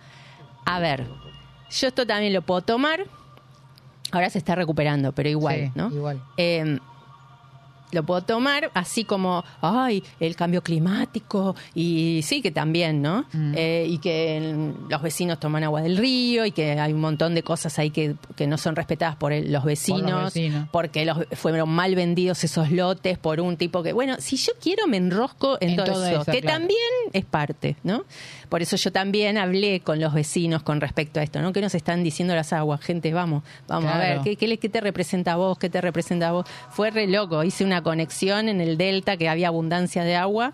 A 0.65 0.79
ver, 0.79 1.07
yo 1.71 1.89
esto 1.89 2.07
también 2.07 2.33
lo 2.33 2.43
puedo 2.43 2.61
tomar. 2.61 3.05
Ahora 4.13 4.31
se 4.31 4.39
está 4.39 4.55
recuperando, 4.55 5.13
pero 5.13 5.29
igual, 5.29 5.57
Sí, 5.67 5.73
¿no? 5.75 5.91
igual. 5.91 6.23
Eh, 6.37 6.79
lo 7.97 8.05
puedo 8.05 8.21
tomar 8.23 8.71
así 8.75 9.05
como, 9.05 9.45
ay, 9.61 10.03
el 10.21 10.37
cambio 10.37 10.63
climático, 10.63 11.57
y 11.75 12.21
sí 12.23 12.43
que 12.43 12.51
también, 12.51 13.03
¿no? 13.03 13.25
Mm. 13.33 13.55
Eh, 13.57 13.87
y 13.89 13.99
que 13.99 14.71
los 14.89 15.03
vecinos 15.03 15.41
toman 15.41 15.65
agua 15.65 15.83
del 15.83 15.97
río 15.97 16.45
y 16.47 16.53
que 16.53 16.79
hay 16.79 16.93
un 16.93 17.01
montón 17.01 17.35
de 17.35 17.43
cosas 17.43 17.79
ahí 17.79 17.91
que, 17.91 18.15
que 18.37 18.47
no 18.47 18.59
son 18.59 18.77
respetadas 18.77 19.17
por 19.17 19.33
el- 19.33 19.53
los, 19.53 19.65
vecinos, 19.65 20.35
vecinos. 20.35 20.69
porque 20.71 21.05
los, 21.05 21.19
fueron 21.33 21.69
mal 21.71 21.95
vendidos 21.95 22.45
esos 22.45 22.71
lotes 22.71 23.19
por 23.19 23.41
un 23.41 23.57
tipo 23.57 23.83
que, 23.83 23.93
bueno, 23.93 24.17
si 24.21 24.37
yo 24.37 24.53
quiero 24.61 24.87
me 24.87 24.99
enrosco 24.99 25.59
en, 25.61 25.71
En 25.71 25.77
todo, 25.77 25.87
todo 25.87 26.07
eso, 26.07 26.23
eso, 26.23 26.33
que 26.33 26.41
claro. 26.41 26.59
también 26.59 26.81
es 27.13 27.25
parte, 27.25 27.77
¿no? 27.83 28.05
Por 28.49 28.63
eso 28.63 28.77
yo 28.77 28.93
también 28.93 29.39
hablé 29.39 29.81
con 29.81 30.01
los 30.01 30.15
vecinos 30.15 30.63
con 30.63 30.81
respecto 30.81 31.21
a 31.21 31.23
esto, 31.23 31.41
¿no? 31.43 31.53
¿Qué 31.53 31.61
nos 31.61 31.75
están 31.75 32.03
diciendo 32.05 32.35
las 32.35 32.53
aguas? 32.53 32.81
Gente, 32.81 33.13
vamos, 33.13 33.43
vamos 33.69 33.93
a 33.93 33.99
ver. 33.99 34.21
¿qué, 34.23 34.37
qué, 34.37 34.57
qué 34.59 34.69
te 34.69 34.81
representa 34.81 35.33
a 35.33 35.37
vos? 35.37 35.59
¿Qué 35.59 35.69
te 35.71 35.81
representa 35.81 36.29
a 36.29 36.33
vos? 36.33 36.47
Fue 36.71 36.91
re 36.91 37.07
loco, 37.07 37.43
hice 37.45 37.65
una 37.65 37.83
conexión 37.83 38.49
en 38.49 38.61
el 38.61 38.77
delta 38.79 39.17
que 39.17 39.29
había 39.29 39.49
abundancia 39.49 40.05
de 40.05 40.17
agua. 40.17 40.53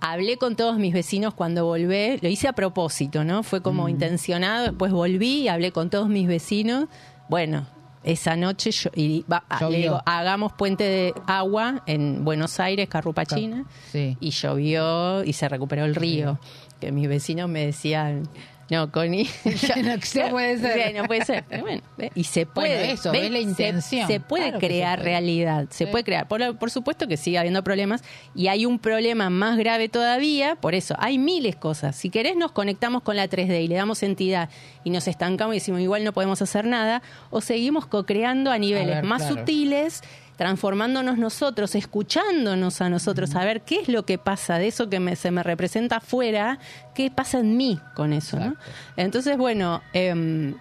Hablé 0.00 0.36
con 0.36 0.56
todos 0.56 0.78
mis 0.78 0.92
vecinos 0.92 1.32
cuando 1.32 1.64
volví, 1.64 2.18
lo 2.20 2.28
hice 2.28 2.48
a 2.48 2.52
propósito, 2.54 3.22
¿no? 3.22 3.44
Fue 3.44 3.60
Mm. 3.60 3.62
como 3.62 3.88
intencionado, 3.88 4.64
después 4.64 4.90
volví 4.92 5.42
y 5.42 5.48
hablé 5.48 5.70
con 5.70 5.90
todos 5.90 6.08
mis 6.08 6.26
vecinos. 6.26 6.86
Bueno, 7.28 7.66
esa 8.02 8.34
noche 8.34 8.72
yo, 8.72 8.90
y 8.96 9.24
va- 9.32 9.44
le 9.48 9.56
Llovió. 9.60 9.78
digo, 9.78 10.02
hagamos 10.04 10.54
puente 10.54 10.82
de 10.82 11.14
agua 11.28 11.84
en 11.86 12.24
Buenos 12.24 12.58
Aires, 12.58 12.88
Carrupachina, 12.88 13.64
Sí. 13.92 14.16
y 14.18 14.30
llovió 14.30 15.22
y 15.22 15.32
se 15.34 15.48
recuperó 15.48 15.84
el 15.84 15.94
río. 15.94 16.40
Que 16.82 16.90
mis 16.92 17.08
vecinos 17.08 17.48
me 17.48 17.64
decían, 17.64 18.28
no, 18.70 18.90
Connie, 18.90 19.28
ya- 19.44 19.76
No, 19.76 20.30
puede 20.30 20.58
ser. 20.58 20.94
No 20.94 21.04
puede 21.04 21.24
ser. 21.24 21.44
Pero 21.48 21.62
bueno, 21.62 21.82
y 22.14 22.24
se 22.24 22.44
Bueno, 22.46 22.54
puede. 22.54 22.90
eso, 22.92 23.12
ve, 23.12 23.20
ves 23.20 23.30
la 23.30 23.36
se- 23.36 23.42
intención. 23.42 24.06
Se, 24.08 24.18
puede 24.18 24.44
Claro 24.46 24.58
que 24.58 24.66
se 24.66 24.72
crear 24.72 24.98
puede. 24.98 25.10
realidad, 25.10 25.66
se 25.70 25.84
Sí. 25.84 25.90
puede 25.90 26.02
crear. 26.04 26.26
Por, 26.26 26.56
por 26.58 26.70
supuesto 26.70 27.06
que 27.06 27.16
sigue 27.16 27.38
habiendo 27.38 27.62
problemas 27.62 28.02
y 28.34 28.48
hay 28.48 28.66
un 28.66 28.78
problema 28.80 29.30
más 29.30 29.58
grave 29.58 29.88
todavía, 29.88 30.56
por 30.56 30.74
eso 30.74 30.96
hay 30.98 31.18
miles 31.18 31.54
de 31.54 31.60
cosas. 31.60 31.94
Si 31.94 32.10
querés 32.10 32.34
nos 32.36 32.50
conectamos 32.50 33.02
con 33.02 33.14
la 33.14 33.28
3D 33.28 33.62
y 33.62 33.68
le 33.68 33.76
damos 33.76 34.02
entidad 34.02 34.48
y 34.82 34.90
nos 34.90 35.06
estancamos 35.06 35.54
y 35.54 35.58
decimos 35.58 35.80
igual 35.82 36.02
no 36.02 36.12
podemos 36.12 36.42
hacer 36.42 36.64
nada, 36.64 37.00
o 37.30 37.40
seguimos 37.40 37.86
co-creando 37.86 38.50
a 38.50 38.58
niveles 38.58 38.96
ver, 38.96 39.04
más 39.04 39.22
claro. 39.22 39.36
sutiles 39.38 40.02
transformándonos 40.42 41.18
nosotros, 41.18 41.76
escuchándonos 41.76 42.80
a 42.80 42.88
nosotros, 42.88 43.36
a 43.36 43.44
ver 43.44 43.60
qué 43.60 43.78
es 43.78 43.88
lo 43.88 44.04
que 44.04 44.18
pasa 44.18 44.58
de 44.58 44.66
eso 44.66 44.90
que 44.90 44.98
me- 44.98 45.14
se 45.14 45.30
me 45.30 45.44
representa 45.44 45.98
afuera, 45.98 46.58
qué 46.96 47.12
pasa 47.12 47.38
en 47.38 47.56
mí 47.56 47.78
con 47.94 48.12
eso, 48.12 48.40
¿no? 48.40 48.56
Entonces, 48.96 49.36
bueno, 49.36 49.82
em, 49.92 50.56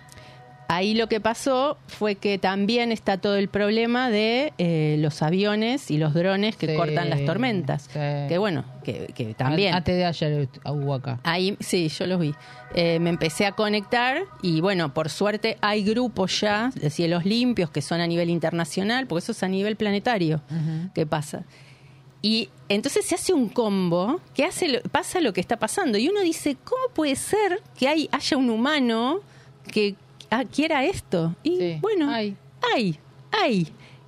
ahí 0.74 0.94
lo 0.94 1.08
que 1.08 1.20
pasó 1.20 1.78
fue 1.88 2.16
que 2.16 2.38
también 2.38 2.92
está 2.92 3.18
todo 3.18 3.36
el 3.36 3.50
problema 3.50 4.10
de 4.10 4.54
eh, 4.58 4.96
los 5.00 5.22
aviones 5.22 5.92
y 5.92 5.98
los 5.98 6.14
drones 6.14 6.56
que 6.56 6.68
Sí, 6.68 6.76
cortan 6.76 7.10
las 7.10 7.26
tormentas. 7.26 7.84
sí. 7.92 8.00
Que 8.30 8.38
bueno, 8.40 8.64
que, 8.84 9.12
que 9.14 9.34
también. 9.34 9.74
Antes 9.76 9.96
de 9.98 10.06
ayer 10.06 10.48
hubo 10.66 10.94
acá. 10.94 11.20
Ahí, 11.24 11.58
sí, 11.60 11.90
yo 11.90 12.08
los 12.08 12.20
vi. 12.20 12.34
Eh, 12.74 13.00
me 13.00 13.10
empecé 13.10 13.46
a 13.46 13.52
conectar 13.52 14.20
y 14.42 14.62
bueno, 14.62 14.94
por 14.94 15.10
suerte 15.10 15.58
hay 15.62 15.84
grupos 15.84 16.40
ya 16.40 16.72
de 16.74 16.90
cielos 16.90 17.26
limpios 17.26 17.70
que 17.70 17.82
son 17.82 18.00
a 18.00 18.08
nivel 18.08 18.30
internacional, 18.30 19.08
porque 19.08 19.24
eso 19.24 19.34
es 19.34 19.44
a 19.44 19.48
nivel 19.50 19.76
planetario 19.76 20.42
que 20.96 21.06
pasa. 21.06 21.44
Y 22.24 22.50
entonces 22.70 23.04
se 23.06 23.16
hace 23.16 23.34
un 23.34 23.50
combo 23.50 24.22
que 24.36 24.46
hace 24.46 24.68
lo- 24.70 24.82
pasa 24.92 25.20
lo 25.22 25.34
que 25.34 25.42
está 25.42 25.58
pasando. 25.58 25.98
Y 25.98 26.08
uno 26.08 26.22
dice, 26.22 26.56
¿cómo 26.64 26.84
puede 26.94 27.16
ser 27.16 27.62
que 27.78 27.88
hay, 27.88 28.08
haya 28.12 28.38
un 28.38 28.50
humano 28.52 29.22
que 29.72 29.96
ah, 30.32 30.44
quiera 30.46 30.84
esto? 30.86 31.36
Y 31.44 31.58
Sí, 31.58 31.78
bueno, 31.82 32.10
hay. 32.10 32.36
hay, 32.74 32.98
hay. 33.32 33.68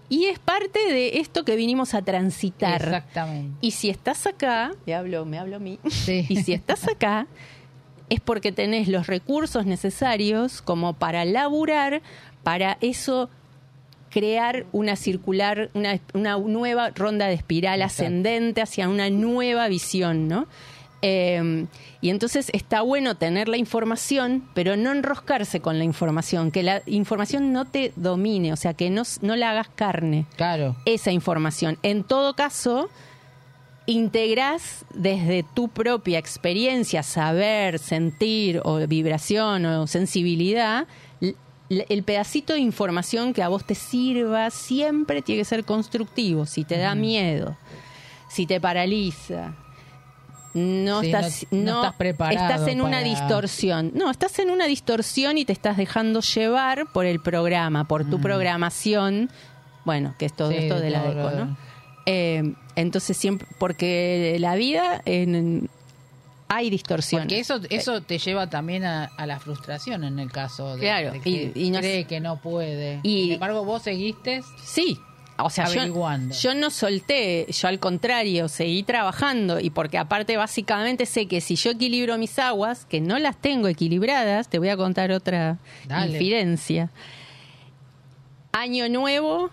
Y 0.09 0.26
es 0.26 0.38
parte 0.39 0.80
de 0.91 1.19
esto 1.19 1.43
que 1.45 1.55
vinimos 1.55 1.93
a 1.93 2.01
transitar. 2.01 2.82
Exactamente. 2.82 3.57
Y 3.61 3.71
si 3.71 3.89
estás 3.89 4.26
acá, 4.28 4.71
me 4.86 4.93
hablo, 4.95 5.26
me 5.26 5.38
hablo 5.39 5.55
a 5.57 5.59
mí. 5.59 5.80
Sí. 5.89 6.26
Y 6.30 6.38
si 6.43 6.53
estás 6.53 6.88
acá, 6.88 7.28
es 8.09 8.19
porque 8.19 8.51
tenés 8.51 8.88
los 8.89 9.07
recursos 9.07 9.65
necesarios 9.65 10.61
como 10.61 10.93
para 10.93 11.26
laburar, 11.26 12.01
para 12.43 12.78
eso 12.82 13.30
crear 14.11 14.65
una 14.71 14.95
circular, 14.95 15.71
una, 15.74 15.99
una 16.13 16.38
nueva 16.38 16.91
ronda 16.91 17.26
de 17.28 17.34
espiral 17.34 17.82
Exacto. 17.82 18.03
ascendente 18.03 18.61
hacia 18.61 18.88
una 18.88 19.09
nueva 19.09 19.67
visión, 19.69 20.28
¿no? 20.28 20.45
Eh, 21.06 21.66
y 21.99 22.10
entonces 22.10 22.49
está 22.54 22.82
bueno 22.82 23.16
tener 23.16 23.49
la 23.49 23.58
información, 23.58 24.47
pero 24.54 24.78
no 24.78 24.93
enroscarse 24.93 25.60
con 25.60 25.78
la 25.78 25.84
información, 25.84 26.49
que 26.49 26.64
la 26.64 26.82
información 26.86 27.51
no 27.51 27.66
te 27.66 27.91
domine, 27.97 28.54
o 28.54 28.56
sea, 28.56 28.74
que 28.74 28.89
no, 28.89 29.04
no 29.22 29.36
la 29.36 29.51
hagas 29.51 29.68
carne 29.68 30.26
Claro. 30.38 30.78
esa 30.86 31.12
información. 31.12 31.78
En 31.84 32.06
todo 32.06 32.36
caso, 32.36 32.89
integrás 33.86 34.86
desde 34.93 35.43
tu 35.54 35.68
propia 35.68 36.20
experiencia, 36.20 37.04
saber, 37.04 37.80
sentir 37.80 38.62
o 38.64 38.78
vibración 38.88 39.66
o 39.66 39.88
sensibilidad, 39.88 40.88
el 41.70 42.04
pedacito 42.04 42.54
de 42.54 42.60
información 42.60 43.34
que 43.34 43.41
a 43.43 43.47
vos 43.49 43.66
te 43.66 43.76
sirva 43.76 44.51
siempre 44.51 45.22
tiene 45.22 45.41
que 45.41 45.45
ser 45.45 45.66
constructivo. 45.66 46.45
Si 46.45 46.64
te 46.64 46.78
da 46.78 46.93
miedo, 46.95 47.58
si 48.30 48.45
te 48.45 48.62
paraliza, 48.62 49.54
no 50.54 51.01
Sí, 51.01 51.08
estás, 51.08 51.45
no- 51.51 51.64
no 51.64 51.82
estás 51.84 51.95
preparado 51.95 52.54
estás 52.54 52.68
en 52.68 52.82
una 52.82 53.01
distorsión. 53.01 53.91
No, 53.95 54.12
estás 54.12 54.38
en 54.39 54.49
una 54.51 54.66
distorsión 54.68 55.38
y 55.38 55.45
te 55.45 55.54
estás 55.54 55.78
dejando 55.78 56.22
llevar 56.22 56.86
por 56.93 57.06
el 57.06 57.20
programa, 57.20 57.86
por 57.88 58.10
tu 58.10 58.20
programación. 58.22 59.30
Bueno, 59.86 60.16
que 60.18 60.26
es 60.28 60.34
todo 60.34 60.51
Sí, 60.51 60.58
esto 60.58 60.80
de 60.80 60.89
la 60.89 61.04
deco, 61.04 61.32
¿no? 61.32 61.58
Eh, 62.06 62.54
entonces 62.76 63.16
siempre, 63.18 63.47
porque 63.58 64.36
la 64.39 64.56
vida 64.56 65.01
en- 65.06 65.70
hay 66.49 66.70
distorsiones. 66.70 67.26
Porque 67.26 67.39
eso, 67.39 67.60
eso 67.70 68.01
te 68.01 68.20
lleva 68.20 68.47
también 68.47 68.84
a, 68.84 69.06
a 69.06 69.26
la 69.26 69.39
frustración 69.39 70.04
en 70.04 70.20
el 70.20 70.32
caso 70.32 70.76
de, 70.76 70.82
Claro, 70.82 71.12
de 71.14 71.20
que 71.22 71.30
y- 71.30 71.51
y 71.56 71.72
no 71.72 71.80
cree 71.80 72.06
que 72.06 72.20
no 72.20 72.39
puede. 72.41 72.99
y- 73.01 73.24
Sin 73.24 73.32
embargo, 73.34 73.66
vos 73.66 73.82
seguiste. 73.82 74.41
Sí. 74.64 74.99
O 75.39 75.49
sea, 75.49 75.65
yo, 75.65 75.79
Averiguando. 75.81 76.36
yo 76.36 76.53
no 76.53 76.69
solté, 76.69 77.47
yo 77.49 77.67
al 77.67 77.79
contrario, 77.79 78.47
seguí 78.47 78.84
trabajando 78.84 79.59
y 79.59 79.71
porque 79.71 79.97
aparte 79.97 80.38
básicamente 80.38 81.05
sé 81.07 81.25
que 81.27 81.41
si 81.41 81.55
yo 81.55 81.71
equilibro 81.71 82.17
mis 82.19 82.38
aguas, 82.38 82.86
que 82.86 83.01
no 83.01 83.17
las 83.17 83.36
tengo 83.38 83.67
equilibradas, 83.67 84.47
te 84.47 84.59
voy 84.59 84.69
a 84.69 84.77
contar 84.77 85.11
otra 85.11 85.57
Dale. 85.88 86.11
infidencia. 86.13 86.91
Año 88.51 88.88
nuevo 88.89 89.49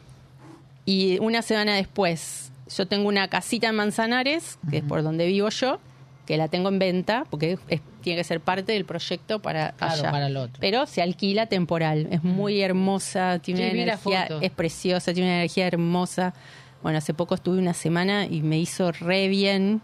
y 0.85 1.19
una 1.21 1.41
semana 1.43 1.75
después, 1.77 2.53
yo 2.77 2.87
tengo 2.87 3.09
una 3.09 3.29
casita 3.29 3.69
en 3.69 3.77
Manzanares, 3.77 4.59
que 4.71 4.79
es 4.79 4.85
por 4.85 5.03
donde 5.03 5.27
vivo 5.27 5.49
yo, 5.49 5.81
que 6.27 6.37
la 6.37 6.49
tengo 6.49 6.69
en 6.69 6.79
venta, 6.79 7.25
porque 7.31 7.59
es- 7.69 7.81
tiene 8.01 8.19
que 8.21 8.25
ser 8.25 8.41
parte 8.41 8.73
del 8.73 8.85
proyecto 8.85 9.41
para 9.41 9.73
Claro, 9.73 9.95
allá. 9.95 10.11
para 10.11 10.27
el 10.27 10.37
otro. 10.37 10.59
Pero 10.61 10.87
se 10.87 11.03
alquila 11.03 11.47
temporal, 11.47 12.09
es 12.11 12.23
muy 12.25 12.61
hermosa, 12.61 13.39
tiene 13.41 13.69
Sí, 13.69 13.75
una 13.75 13.83
energía, 13.83 14.29
es 14.41 14.51
preciosa, 14.51 15.13
tiene 15.15 15.29
una 15.29 15.37
energía 15.39 15.67
hermosa. 15.67 16.35
Bueno, 16.83 16.99
hace 16.99 17.13
poco 17.15 17.35
estuve 17.35 17.59
una 17.59 17.75
semana 17.75 18.25
y 18.27 18.43
me 18.43 18.59
hizo 18.59 18.91
re 18.93 19.29
bien. 19.29 19.81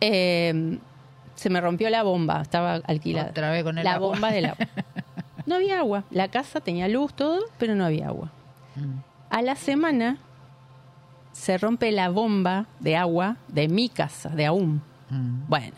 Eh, 0.00 0.78
se 1.34 1.50
me 1.50 1.60
rompió 1.60 1.90
la 1.90 2.02
bomba, 2.02 2.42
estaba 2.42 2.74
alquilada. 2.74 3.30
Otra 3.30 3.50
vez 3.50 3.62
con 3.64 3.78
el 3.78 3.84
la 3.84 3.94
agua. 3.94 4.08
bomba 4.08 4.30
del 4.32 4.46
agua. 4.46 4.66
No 5.44 5.56
había 5.56 5.80
agua. 5.80 6.04
La 6.12 6.28
casa 6.28 6.60
tenía 6.60 6.86
luz, 6.86 7.14
todo, 7.14 7.40
pero 7.58 7.74
no 7.74 7.84
había 7.84 8.06
agua. 8.06 8.30
Mm. 8.76 8.98
A 9.28 9.42
la 9.42 9.56
semana 9.56 10.18
se 11.32 11.58
rompe 11.58 11.90
la 11.90 12.10
bomba 12.10 12.66
de 12.78 12.94
agua 12.96 13.38
de 13.48 13.66
mi 13.66 13.88
casa, 13.88 14.28
de 14.28 14.46
aún. 14.46 14.82
Mm. 15.10 15.48
Bueno. 15.48 15.76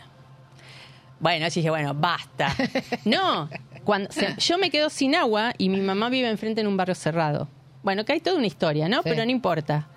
Bueno, 1.19 1.47
yo 1.47 1.53
dije, 1.55 1.69
bueno, 1.69 1.93
basta. 1.93 2.53
No, 3.05 3.49
cuando 3.83 4.11
se- 4.11 4.35
yo 4.37 4.57
me 4.57 4.69
quedo 4.69 4.89
sin 4.89 5.15
agua 5.15 5.53
y 5.57 5.69
mi 5.69 5.79
mamá 5.81 6.09
vive 6.09 6.29
enfrente 6.29 6.61
en 6.61 6.67
un 6.67 6.77
barrio 6.77 6.95
cerrado. 6.95 7.47
Bueno, 7.83 8.03
que 8.03 8.13
hay 8.13 8.19
toda 8.19 8.37
una 8.37 8.47
historia, 8.47 8.89
¿no? 8.89 8.97
Sí. 8.97 9.09
Pero 9.09 9.23
no 9.25 9.31
importa. 9.31 9.87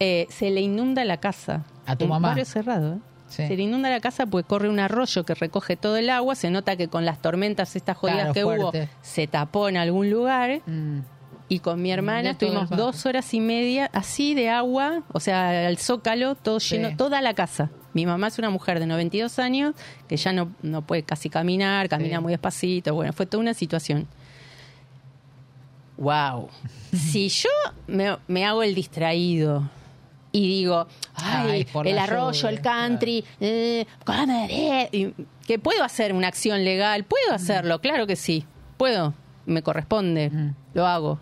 Eh, 0.00 0.26
se 0.30 0.50
le 0.50 0.60
inunda 0.60 1.04
la 1.04 1.18
casa. 1.18 1.64
A 1.86 1.96
tu 1.96 2.04
Un 2.04 2.10
mamá. 2.10 2.28
barrio 2.28 2.44
cerrado, 2.44 2.94
¿eh? 2.94 2.98
Sí. 3.28 3.46
Se 3.48 3.56
le 3.56 3.62
inunda 3.62 3.88
la 3.90 4.00
casa 4.00 4.26
porque 4.26 4.46
corre 4.46 4.68
un 4.68 4.78
arroyo 4.78 5.24
que 5.24 5.34
recoge 5.34 5.76
todo 5.76 5.96
el 5.96 6.10
agua. 6.10 6.34
Se 6.34 6.50
nota 6.50 6.76
que 6.76 6.88
con 6.88 7.04
las 7.04 7.20
tormentas 7.20 7.74
estas 7.74 7.96
jodidas 7.96 8.18
Claro, 8.18 8.34
que 8.34 8.42
fuerte. 8.42 8.62
hubo, 8.82 8.88
se 9.02 9.26
tapó 9.26 9.68
en 9.68 9.76
algún 9.76 10.10
lugar. 10.10 10.60
Mm. 10.66 11.00
Y 11.48 11.58
con 11.60 11.80
mi 11.82 11.90
hermana 11.90 12.34
todo 12.36 12.48
estuvimos 12.50 12.70
dos 12.70 13.06
horas 13.06 13.32
y 13.34 13.40
media 13.40 13.90
así 13.92 14.34
de 14.34 14.50
agua, 14.50 15.02
o 15.12 15.20
sea, 15.20 15.66
al 15.66 15.76
zócalo, 15.78 16.34
todo 16.36 16.58
Sí. 16.58 16.76
lleno, 16.76 16.96
toda 16.96 17.20
la 17.22 17.34
casa. 17.34 17.70
Mi 17.94 18.04
mamá 18.06 18.26
es 18.26 18.38
una 18.38 18.50
mujer 18.50 18.78
de 18.80 18.86
92 18.86 19.38
años 19.38 19.74
que 20.08 20.16
ya 20.16 20.32
no, 20.32 20.52
no 20.62 20.82
puede 20.82 21.02
casi 21.04 21.30
caminar, 21.30 21.88
camina 21.88 22.16
Sí. 22.18 22.22
muy 22.22 22.32
despacito. 22.32 22.94
Bueno, 22.94 23.12
fue 23.12 23.24
toda 23.26 23.40
una 23.40 23.54
situación. 23.54 24.06
¡Wow! 25.96 26.48
si 26.92 27.28
yo 27.28 27.48
me, 27.86 28.16
me 28.26 28.44
hago 28.44 28.62
el 28.64 28.74
distraído 28.74 29.68
y 30.32 30.48
digo, 30.48 30.88
ay, 31.14 31.66
el 31.84 31.98
arroyo, 31.98 32.48
el 32.48 32.60
country, 32.60 33.24
eh, 33.40 33.86
comeré", 34.04 34.88
y 34.90 35.14
que 35.46 35.60
puedo 35.60 35.84
hacer 35.84 36.12
una 36.12 36.26
acción 36.26 36.64
legal, 36.64 37.04
puedo 37.04 37.32
hacerlo, 37.32 37.80
claro 37.80 38.08
que 38.08 38.16
sí, 38.16 38.44
puedo, 38.76 39.14
me 39.46 39.62
corresponde, 39.62 40.30
Mm. 40.30 40.54
lo 40.74 40.86
hago. 40.88 41.20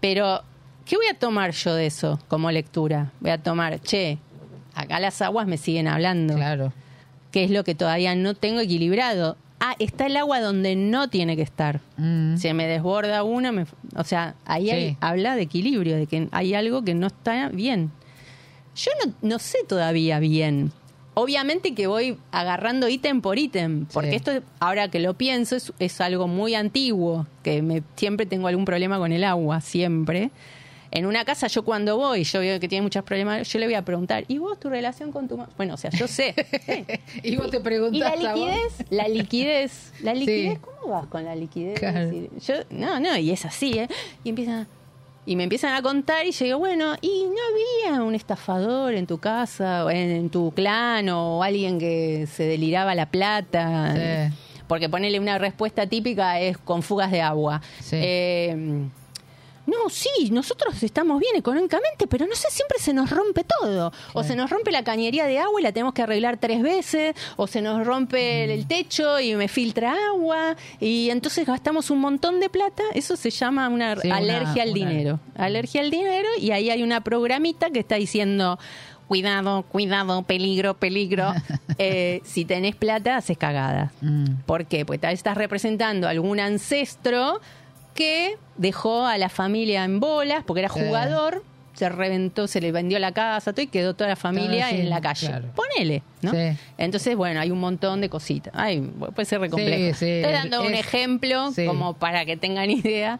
Pero, 0.00 0.42
¿qué 0.84 0.96
voy 0.96 1.06
a 1.06 1.18
tomar 1.18 1.52
yo 1.52 1.74
de 1.74 1.86
eso 1.86 2.18
como 2.28 2.50
lectura? 2.50 3.12
Voy 3.20 3.30
a 3.30 3.42
tomar, 3.42 3.80
che, 3.80 4.18
acá 4.76 5.00
las 5.00 5.20
aguas 5.22 5.46
me 5.48 5.56
siguen 5.56 5.88
hablando 5.88 6.34
Claro. 6.36 6.72
que 7.32 7.42
es 7.44 7.50
lo 7.50 7.64
que 7.64 7.74
todavía 7.74 8.14
no 8.14 8.34
tengo 8.34 8.60
equilibrado. 8.60 9.36
Ah, 9.58 9.74
está 9.78 10.06
el 10.06 10.16
agua 10.18 10.40
donde 10.40 10.76
no 10.76 11.08
tiene 11.08 11.34
que 11.34 11.42
estar. 11.42 11.80
Mm. 11.96 12.36
Se 12.36 12.52
me 12.54 12.66
desborda 12.66 13.22
una, 13.24 13.52
me- 13.52 13.66
o 13.96 14.04
sea, 14.04 14.34
ahí 14.44 14.70
hay- 14.70 14.96
habla 15.00 15.34
de 15.34 15.42
equilibrio, 15.42 15.96
de 15.96 16.06
que 16.06 16.28
hay 16.30 16.54
algo 16.54 16.82
que 16.84 16.94
no 16.94 17.06
está 17.08 17.48
bien. 17.48 17.90
Yo 18.76 18.90
no, 19.04 19.12
no 19.22 19.38
sé 19.38 19.58
todavía 19.66 20.18
bien. 20.20 20.72
Obviamente 21.14 21.74
que 21.74 21.86
voy 21.86 22.18
agarrando 22.30 22.86
ítem 22.90 23.22
por 23.22 23.38
ítem, 23.38 23.86
porque 23.86 24.10
Sí. 24.10 24.16
esto, 24.16 24.32
ahora 24.60 24.90
que 24.90 25.00
lo 25.00 25.14
pienso, 25.14 25.56
es, 25.56 25.72
es 25.78 25.98
algo 26.02 26.28
muy 26.28 26.54
antiguo, 26.54 27.26
que 27.42 27.62
me, 27.62 27.82
siempre 27.96 28.26
tengo 28.26 28.48
algún 28.48 28.66
problema 28.66 28.98
con 28.98 29.12
el 29.12 29.24
agua, 29.24 29.62
siempre. 29.62 30.30
En 30.96 31.04
una 31.04 31.24
casa, 31.26 31.46
yo 31.48 31.62
cuando 31.62 31.96
voy, 31.98 32.24
yo 32.24 32.40
veo 32.40 32.58
que 32.58 32.68
tiene 32.68 32.82
muchos 32.82 33.04
problemas, 33.04 33.46
yo 33.52 33.58
le 33.58 33.66
voy 33.66 33.74
a 33.74 33.82
preguntar, 33.84 34.24
¿y 34.28 34.38
vos 34.38 34.58
tu 34.58 34.70
relación 34.70 35.12
con 35.12 35.28
tu 35.28 35.36
mamá? 35.36 35.50
Bueno, 35.56 35.74
o 35.74 35.76
sea, 35.76 35.90
yo 35.90 36.08
sé. 36.08 36.34
sí. 36.64 36.84
Y 37.22 37.36
vos 37.36 37.50
te 37.50 37.58
¿Y 37.58 37.60
preguntás 37.60 38.18
la 38.22 38.30
a 38.30 38.34
vos. 38.34 38.46
liquidez? 38.46 38.72
La 38.90 39.08
liquidez. 39.08 39.92
La 40.02 40.14
liquidez, 40.14 40.54
Sí. 40.54 40.60
¿cómo 40.62 40.92
vas 40.94 41.06
con 41.08 41.24
la 41.24 41.34
liquidez? 41.36 41.78
Claro. 41.78 42.10
Y 42.12 42.30
Yo, 42.40 42.54
no, 42.70 42.98
no, 42.98 43.16
y 43.18 43.30
es 43.30 43.44
así, 43.44 43.78
¿eh? 43.78 43.88
Y 44.24 44.30
empiezan, 44.30 44.66
y 45.26 45.36
me 45.36 45.42
empiezan 45.42 45.74
a 45.74 45.82
contar 45.82 46.24
y 46.26 46.30
yo 46.32 46.44
digo, 46.46 46.58
bueno, 46.58 46.94
¿y 47.02 47.24
no 47.24 47.90
había 47.90 48.02
un 48.02 48.14
estafador 48.14 48.94
en 48.94 49.06
tu 49.06 49.18
casa, 49.18 49.84
o 49.84 49.90
en, 49.90 50.10
en 50.10 50.30
tu 50.30 50.50
clan, 50.52 51.08
o 51.10 51.42
alguien 51.42 51.78
que 51.78 52.26
se 52.26 52.44
deliraba 52.44 52.94
la 52.94 53.10
plata? 53.10 54.28
Sí. 54.30 54.34
Porque 54.66 54.88
ponerle 54.88 55.20
una 55.20 55.36
respuesta 55.38 55.86
típica 55.86 56.40
es 56.40 56.56
con 56.58 56.82
fugas 56.82 57.10
de 57.12 57.20
agua. 57.20 57.60
Sí. 57.80 57.96
Eh, 58.00 58.86
no, 59.66 59.88
sí, 59.90 60.30
nosotros 60.30 60.82
estamos 60.82 61.18
bien 61.20 61.34
económicamente, 61.36 62.06
pero 62.08 62.26
no 62.26 62.34
sé, 62.34 62.48
siempre 62.50 62.78
se 62.78 62.92
nos 62.92 63.10
rompe 63.10 63.44
todo. 63.44 63.92
O 64.12 64.22
se 64.22 64.36
nos 64.36 64.48
rompe 64.50 64.70
la 64.70 64.84
cañería 64.84 65.26
de 65.26 65.38
agua 65.38 65.60
y 65.60 65.62
la 65.64 65.72
tenemos 65.72 65.92
que 65.94 66.02
arreglar 66.02 66.36
tres 66.38 66.62
veces, 66.62 67.14
o 67.36 67.46
se 67.46 67.60
nos 67.60 67.84
rompe 67.86 68.44
el- 68.44 68.50
el 68.50 68.66
techo 68.66 69.18
y 69.20 69.34
me 69.34 69.48
filtra 69.48 69.94
agua, 70.10 70.56
y 70.80 71.10
entonces 71.10 71.46
gastamos 71.46 71.90
un 71.90 71.98
montón 72.00 72.40
de 72.40 72.48
plata. 72.48 72.82
Eso 72.94 73.16
se 73.16 73.30
llama 73.30 73.68
una 73.68 73.96
Sí, 73.96 74.06
una- 74.08 74.16
alergia 74.18 74.62
al 74.62 74.70
una- 74.70 74.78
dinero. 74.90 75.20
Alergia 75.36 75.80
al 75.80 75.90
dinero, 75.90 76.28
y 76.40 76.50
ahí 76.52 76.70
hay 76.70 76.82
una 76.82 77.00
programita 77.02 77.70
que 77.70 77.80
está 77.80 77.96
diciendo. 77.96 78.58
Cuidado, 79.08 79.62
cuidado, 79.62 80.22
peligro, 80.24 80.74
peligro. 80.74 81.32
Eh, 81.78 82.22
si 82.24 82.44
tenés 82.46 82.74
plata, 82.74 83.16
haces 83.18 83.36
cagada. 83.36 83.92
Mm. 84.00 84.36
¿Por 84.46 84.64
qué? 84.64 84.86
Pues 84.86 84.98
tal 84.98 85.10
vez 85.10 85.18
estás 85.20 85.36
representando 85.36 86.06
a 86.06 86.10
algún 86.10 86.40
ancestro 86.40 87.40
que 87.96 88.36
dejó 88.56 89.04
a 89.06 89.18
la 89.18 89.28
familia 89.28 89.84
en 89.84 89.98
bolas 90.00 90.44
porque 90.46 90.60
era 90.60 90.68
Sí. 90.68 90.80
jugador, 90.80 91.42
se 91.74 91.88
reventó, 91.90 92.46
se 92.46 92.60
le 92.62 92.72
vendió 92.72 92.98
la 92.98 93.12
casa 93.12 93.52
todo 93.52 93.62
y 93.62 93.66
quedó 93.66 93.92
toda 93.94 94.08
la 94.08 94.16
familia 94.16 94.60
Claro, 94.68 94.76
sí, 94.76 94.80
en 94.82 94.90
la 94.90 95.00
calle. 95.02 95.26
claro. 95.26 95.48
Ponele, 95.54 96.02
¿no? 96.22 96.30
Sí. 96.30 96.56
Entonces, 96.78 97.16
bueno, 97.16 97.38
hay 97.40 97.50
un 97.50 97.60
montón 97.60 98.00
de 98.00 98.08
cositas. 98.08 98.52
Ay, 98.56 98.80
puede 98.80 99.26
ser 99.26 99.40
re 99.40 99.50
complejo. 99.50 99.94
Sí, 99.94 100.06
sí, 100.06 100.10
Estoy 100.10 100.32
dando 100.32 100.62
un 100.62 100.72
ejemplo 100.74 101.50
como 101.66 101.92
para 101.94 102.24
que 102.24 102.36
tengan 102.38 102.70
idea 102.70 103.18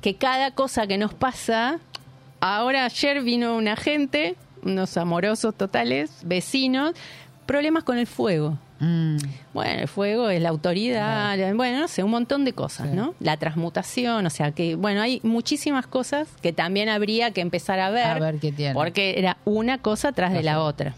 que 0.00 0.14
cada 0.14 0.52
cosa 0.52 0.86
que 0.86 0.96
nos 0.96 1.12
pasa, 1.12 1.78
ahora 2.40 2.86
ayer 2.86 3.20
vino 3.22 3.54
una 3.54 3.76
gente, 3.76 4.34
unos 4.62 4.96
amorosos 4.96 5.54
totales, 5.54 6.10
vecinos, 6.24 6.94
problemas 7.44 7.84
con 7.84 7.98
el 7.98 8.06
fuego. 8.06 8.56
Mm. 8.80 9.16
Bueno, 9.54 9.80
el 9.82 9.88
fuego 9.88 10.30
es 10.30 10.40
la 10.42 10.48
autoridad, 10.48 11.36
bueno, 11.54 11.80
no 11.80 11.88
sé, 11.88 12.02
un 12.02 12.10
montón 12.10 12.44
de 12.44 12.52
cosas, 12.54 12.88
Sí. 12.90 12.96
¿no? 12.96 13.14
La 13.20 13.36
transmutación, 13.36 14.24
o 14.26 14.30
sea 14.30 14.52
que, 14.52 14.74
bueno, 14.74 15.02
hay 15.02 15.20
muchísimas 15.22 15.86
cosas 15.86 16.28
que 16.42 16.52
también 16.52 16.88
habría 16.88 17.30
que 17.30 17.42
empezar 17.42 17.78
a 17.78 17.90
ver, 17.90 18.06
A 18.06 18.18
ver 18.18 18.38
qué 18.38 18.52
tiene. 18.52 18.72
porque 18.74 19.14
era 19.18 19.36
una 19.44 19.78
cosa 19.78 20.12
tras 20.12 20.32
de 20.32 20.42
la 20.42 20.60
otra. 20.62 20.94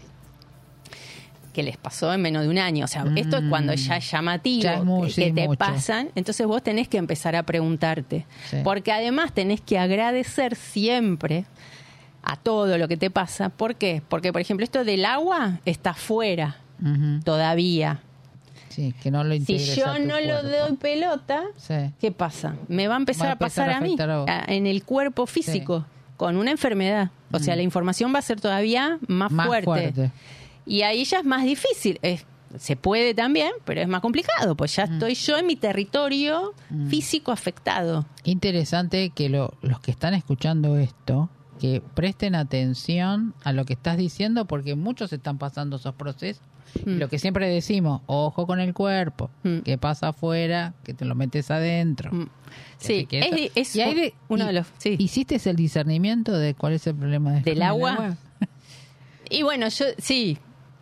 Que 1.51 1.61
les 1.61 1.77
pasó 1.77 2.11
en 2.11 2.19
menos 2.21 2.41
de 2.43 2.49
un 2.49 2.57
año. 2.57 2.85
O 2.85 2.87
sea, 2.87 3.05
esto 3.15 3.37
es 3.37 3.43
cuando 3.47 3.73
ya 3.75 3.97
es 3.97 4.09
llamativo, 4.09 4.63
Mm. 4.83 5.01
Ya 5.01 5.07
es 5.07 5.15
que, 5.15 5.25
sí, 5.25 5.31
te 5.33 5.47
mucho. 5.47 5.59
pasan. 5.59 6.09
Entonces 6.15 6.47
vos 6.47 6.63
tenés 6.63 6.87
que 6.87 6.97
empezar 6.97 7.35
a 7.35 7.43
preguntarte. 7.43 8.25
Sí. 8.49 8.57
Porque 8.63 8.91
además 8.91 9.33
tenés 9.33 9.61
que 9.61 9.77
agradecer 9.77 10.55
siempre 10.55 11.45
a 12.23 12.37
todo 12.37 12.77
lo 12.79 12.87
que 12.87 12.97
te 12.97 13.11
pasa. 13.11 13.49
¿Por 13.49 13.75
qué? 13.75 14.01
Porque, 14.09 14.31
por 14.31 14.41
ejemplo, 14.41 14.63
esto 14.63 14.83
del 14.83 15.05
agua 15.05 15.59
está 15.65 15.93
todavía. 17.23 17.99
Sí, 18.69 18.93
que 19.03 19.11
no 19.11 19.23
lo 19.23 19.35
Si 19.35 19.59
yo 19.75 19.99
no 19.99 20.19
lo 20.19 20.41
doy 20.41 20.75
pelota, 20.77 21.43
Sí. 21.57 21.75
¿qué 21.99 22.11
pasa? 22.11 22.55
Me 22.67 22.87
va 22.87 22.95
a 22.95 22.97
empezar 22.97 23.27
Va 23.27 23.31
a 23.31 23.35
a, 23.35 23.37
pasar 23.37 23.69
a 23.69 23.77
a, 23.77 23.81
mí, 23.81 23.95
a 23.99 24.45
en 24.47 24.65
el 24.65 24.83
cuerpo 24.83 25.27
físico, 25.27 25.85
con 26.17 26.37
una 26.37 26.49
enfermedad. 26.51 27.11
O 27.31 27.39
sea, 27.39 27.55
la 27.55 27.61
información 27.61 28.13
va 28.13 28.19
a 28.19 28.23
ser 28.23 28.41
todavía 28.41 28.97
más, 29.07 29.31
Más 29.31 29.45
fuerte. 29.47 29.65
fuerte. 29.65 30.11
Y 30.65 30.81
ahí 30.83 31.03
ya 31.05 31.19
es 31.19 31.25
más 31.25 31.43
difícil. 31.43 31.99
Es- 32.01 32.25
se 32.57 32.75
puede 32.75 33.15
también, 33.15 33.51
pero 33.65 33.81
es 33.81 33.87
más 33.87 34.01
complicado, 34.01 34.55
pues 34.55 34.75
ya 34.75 34.83
estoy 34.83 35.15
yo 35.15 35.37
en 35.39 35.47
mi 35.47 35.55
territorio 35.55 36.53
físico 36.87 37.31
afectado. 37.31 38.05
Interesante 38.23 39.09
que 39.09 39.27
lo- 39.29 39.53
los 39.63 39.79
que 39.79 39.89
están 39.91 40.13
escuchando 40.13 40.77
esto, 40.77 41.29
que 41.63 41.81
presten 41.93 42.35
atención 42.35 43.33
a 43.45 43.53
lo 43.53 43.63
que 43.63 43.71
estás 43.71 43.95
diciendo, 43.95 44.43
porque 44.43 44.75
muchos 44.75 45.13
están 45.13 45.37
pasando 45.37 45.77
esos 45.77 45.95
procesos. 45.95 46.43
Y 46.75 46.89
Mm. 46.89 46.97
Lo 46.99 47.07
que 47.07 47.19
siempre 47.19 47.47
decimos, 47.47 48.01
ojo 48.05 48.45
con 48.45 48.59
el 48.59 48.73
cuerpo, 48.73 49.29
Mm. 49.43 49.59
que 49.59 49.77
pasa 49.77 50.09
afuera, 50.09 50.73
que 50.83 50.93
te 50.93 51.05
lo 51.05 51.15
metes 51.15 51.49
adentro. 51.51 52.11
Mm. 52.11 52.27
Sí, 52.79 53.05
que 53.05 53.19
es, 53.19 53.51
es 53.55 53.75
y 53.77 53.81
hay 53.81 53.93
de- 53.95 54.13
uno 54.27 54.43
y- 54.43 54.47
de 54.47 54.53
los... 54.53 54.67
Sí. 54.77 54.97
¿Hiciste 54.99 55.39
el 55.49 55.55
discernimiento 55.55 56.37
de 56.37 56.53
cuál 56.53 56.73
es 56.73 56.85
el 56.85 56.95
problema 56.95 57.31
de- 57.31 57.41
¿Del 57.43 57.61
agua? 57.61 58.17
Y 59.29 59.43
bueno, 59.43 59.69
yo 59.69 59.85
sí, 59.99 60.37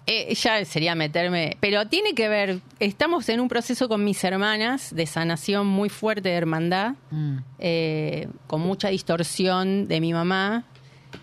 eh, 0.07 0.33
ya 0.33 0.65
sería 0.65 0.95
meterme, 0.95 1.57
pero 1.59 1.87
tiene 1.87 2.15
que 2.15 2.27
ver, 2.27 2.59
estamos 2.79 3.29
en 3.29 3.39
un 3.39 3.47
proceso 3.49 3.87
con 3.87 4.03
mis 4.03 4.23
hermanas 4.23 4.95
de 4.95 5.05
sanación 5.05 5.67
muy 5.67 5.89
fuerte 5.89 6.29
de 6.29 6.35
hermandad, 6.35 6.95
Mm. 7.11 7.37
eh, 7.59 8.27
con 8.47 8.61
mucha 8.61 8.87
distorsión 8.89 9.87
de 9.87 10.01
mi 10.01 10.11
mamá. 10.13 10.65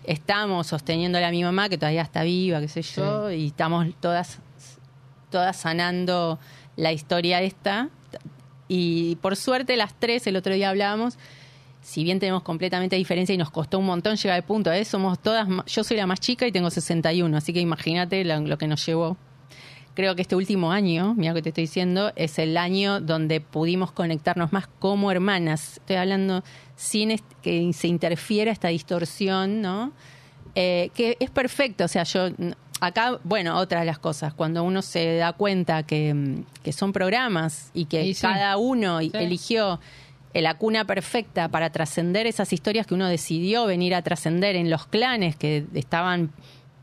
Estamos 0.09 0.65
sosteniéndole 0.65 1.23
a 1.23 1.29
mi 1.29 1.43
mamá, 1.43 1.69
que 1.69 1.77
todavía 1.77 2.01
está 2.01 2.23
viva, 2.23 2.59
qué 2.59 2.67
sé 2.67 2.81
yo, 2.81 3.29
y 3.29 3.45
estamos 3.45 3.85
todas, 3.99 4.39
todas 5.29 5.55
sanando 5.55 6.39
la 6.75 6.91
historia 6.91 7.43
esta. 7.43 7.89
Y 8.67 9.17
por 9.17 9.35
suerte 9.35 9.77
las 9.77 9.93
tres, 9.99 10.25
el 10.25 10.35
otro 10.35 10.51
día 10.55 10.71
hablábamos, 10.71 11.19
si 11.83 12.03
bien 12.03 12.19
tenemos 12.19 12.41
completamente 12.41 12.95
diferencia 12.95 13.35
y 13.35 13.37
nos 13.37 13.51
costó 13.51 13.77
un 13.77 13.85
montón 13.85 14.15
llegar 14.15 14.37
al 14.37 14.43
punto, 14.43 14.71
¿eh? 14.71 14.83
somos 14.83 15.19
todas, 15.19 15.47
yo 15.67 15.83
soy 15.83 15.97
la 15.97 16.07
más 16.07 16.19
chica 16.19 16.47
y 16.47 16.51
tengo 16.51 16.71
61, 16.71 17.37
así 17.37 17.53
que 17.53 17.59
imagínate 17.59 18.25
lo, 18.25 18.39
lo 18.39 18.57
que 18.57 18.65
nos 18.65 18.83
llevó. 18.83 19.15
Creo 19.99 20.15
que 20.15 20.21
este 20.21 20.37
último 20.37 20.71
año, 20.71 21.13
mira 21.17 21.33
lo 21.33 21.35
que 21.35 21.41
te 21.41 21.49
estoy 21.49 21.65
diciendo, 21.65 22.13
es 22.15 22.39
el 22.39 22.55
año 22.55 23.01
donde 23.01 23.41
pudimos 23.41 23.91
conectarnos 23.91 24.53
más 24.53 24.65
como 24.79 25.11
hermanas. 25.11 25.73
Estoy 25.79 25.97
hablando 25.97 26.41
sin 26.77 27.19
que 27.41 27.73
se 27.73 27.89
interfiera 27.89 28.49
esta 28.49 28.69
distorsión, 28.69 29.61
¿no? 29.61 29.91
Eh, 30.55 30.89
que 30.95 31.17
es 31.19 31.29
perfecto, 31.29 31.83
o 31.83 31.87
sea, 31.89 32.03
yo 32.03 32.29
acá, 32.79 33.19
bueno, 33.25 33.57
otra 33.57 33.81
de 33.81 33.87
las 33.87 33.99
cosas, 33.99 34.33
cuando 34.33 34.63
uno 34.63 34.81
se 34.81 35.17
da 35.17 35.33
cuenta 35.33 35.83
que, 35.83 36.13
mm, 36.13 36.43
que 36.63 36.71
son 36.71 36.93
programas 36.93 37.69
y 37.73 37.83
que 37.83 38.05
Y 38.05 38.13
sí. 38.13 38.21
cada 38.21 38.55
uno 38.55 39.01
Sí. 39.01 39.11
eligió 39.15 39.81
eh, 40.33 40.41
la 40.41 40.53
cuna 40.53 40.85
perfecta 40.85 41.49
para 41.49 41.71
trascender 41.71 42.25
esas 42.25 42.53
historias 42.53 42.87
que 42.87 42.93
uno 42.93 43.09
decidió 43.09 43.65
venir 43.65 43.93
a 43.93 44.01
trascender 44.01 44.55
en 44.55 44.69
los 44.69 44.87
clanes 44.87 45.35
que 45.35 45.65
estaban 45.73 46.31